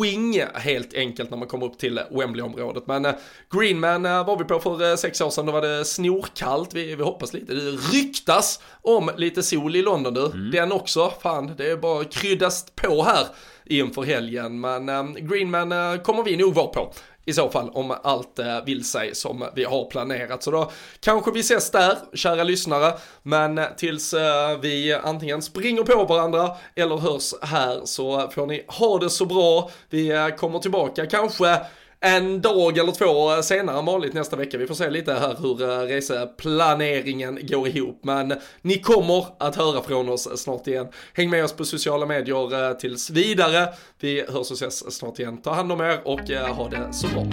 wing 0.01 0.41
helt 0.53 0.93
enkelt 0.93 1.29
när 1.29 1.37
man 1.37 1.47
kommer 1.47 1.65
upp 1.65 1.77
till 1.77 1.99
Wembley-området. 2.11 2.87
Men 2.87 3.05
eh, 3.05 3.13
Greenman 3.53 4.05
eh, 4.05 4.25
var 4.25 4.37
vi 4.37 4.43
på 4.43 4.59
för 4.59 4.91
eh, 4.91 4.95
sex 4.95 5.21
år 5.21 5.29
sedan, 5.29 5.45
då 5.45 5.51
var 5.51 5.61
det 5.61 5.85
snorkallt, 5.85 6.73
vi, 6.73 6.95
vi 6.95 7.03
hoppas 7.03 7.33
lite, 7.33 7.53
det 7.53 7.71
ryktas 7.71 8.59
om 8.81 9.11
lite 9.17 9.43
sol 9.43 9.75
i 9.75 9.81
London 9.81 10.13
du, 10.13 10.25
mm. 10.25 10.51
den 10.51 10.71
också, 10.71 11.13
fan 11.21 11.51
det 11.57 11.71
är 11.71 11.77
bara 11.77 12.03
kryddas 12.03 12.65
på 12.75 13.03
här 13.03 13.27
inför 13.65 14.01
helgen. 14.01 14.59
Men 14.59 15.13
Greenman 15.13 15.99
kommer 15.99 16.23
vi 16.23 16.37
nog 16.37 16.53
vara 16.53 16.67
på 16.67 16.93
i 17.25 17.33
så 17.33 17.49
fall 17.49 17.69
om 17.69 17.93
allt 18.03 18.39
eh, 18.39 18.65
vill 18.65 18.85
sig 18.85 19.15
som 19.15 19.45
vi 19.55 19.63
har 19.63 19.85
planerat. 19.85 20.43
Så 20.43 20.51
då 20.51 20.71
kanske 20.99 21.31
vi 21.31 21.39
ses 21.39 21.71
där, 21.71 21.97
kära 22.13 22.43
lyssnare. 22.43 22.93
Men 23.23 23.57
eh, 23.57 23.65
tills 23.77 24.13
eh, 24.13 24.57
vi 24.61 24.93
antingen 24.93 25.41
springer 25.41 25.83
på 25.83 26.05
varandra 26.05 26.51
eller 26.75 26.97
hörs 26.97 27.33
här 27.41 27.81
så 27.85 28.29
får 28.29 28.47
ni 28.47 28.65
ha 28.67 28.97
det 28.97 29.09
så 29.09 29.25
bra. 29.25 29.71
Vi 29.89 30.33
kommer 30.37 30.59
tillbaka 30.59 31.05
kanske 31.05 31.59
en 32.05 32.41
dag 32.41 32.77
eller 32.77 32.91
två 32.91 33.41
senare 33.41 33.79
än 33.79 33.85
vanligt 33.85 34.13
nästa 34.13 34.35
vecka. 34.35 34.57
Vi 34.57 34.67
får 34.67 34.75
se 34.75 34.89
lite 34.89 35.13
här 35.13 35.35
hur 35.39 35.61
eh, 35.61 35.79
reseplaneringen 35.79 37.39
går 37.41 37.67
ihop. 37.67 37.99
Men 38.03 38.33
ni 38.61 38.79
kommer 38.79 39.25
att 39.37 39.55
höra 39.55 39.83
från 39.83 40.09
oss 40.09 40.41
snart 40.41 40.67
igen. 40.67 40.87
Häng 41.13 41.29
med 41.29 41.43
oss 41.43 41.53
på 41.53 41.65
sociala 41.65 42.05
medier 42.05 42.69
eh, 42.69 42.77
tills 42.77 43.09
vidare. 43.09 43.67
Vi 43.99 44.25
hörs 44.29 44.51
och 44.51 44.57
ses 44.57 44.95
snart 44.97 45.19
igen. 45.19 45.41
Ta 45.41 45.53
hand 45.53 45.71
om 45.71 45.81
er 45.81 45.99
och 46.03 46.31
eh, 46.31 46.55
ha 46.55 46.69
det 46.69 46.93
så 46.93 47.07
bra. 47.07 47.23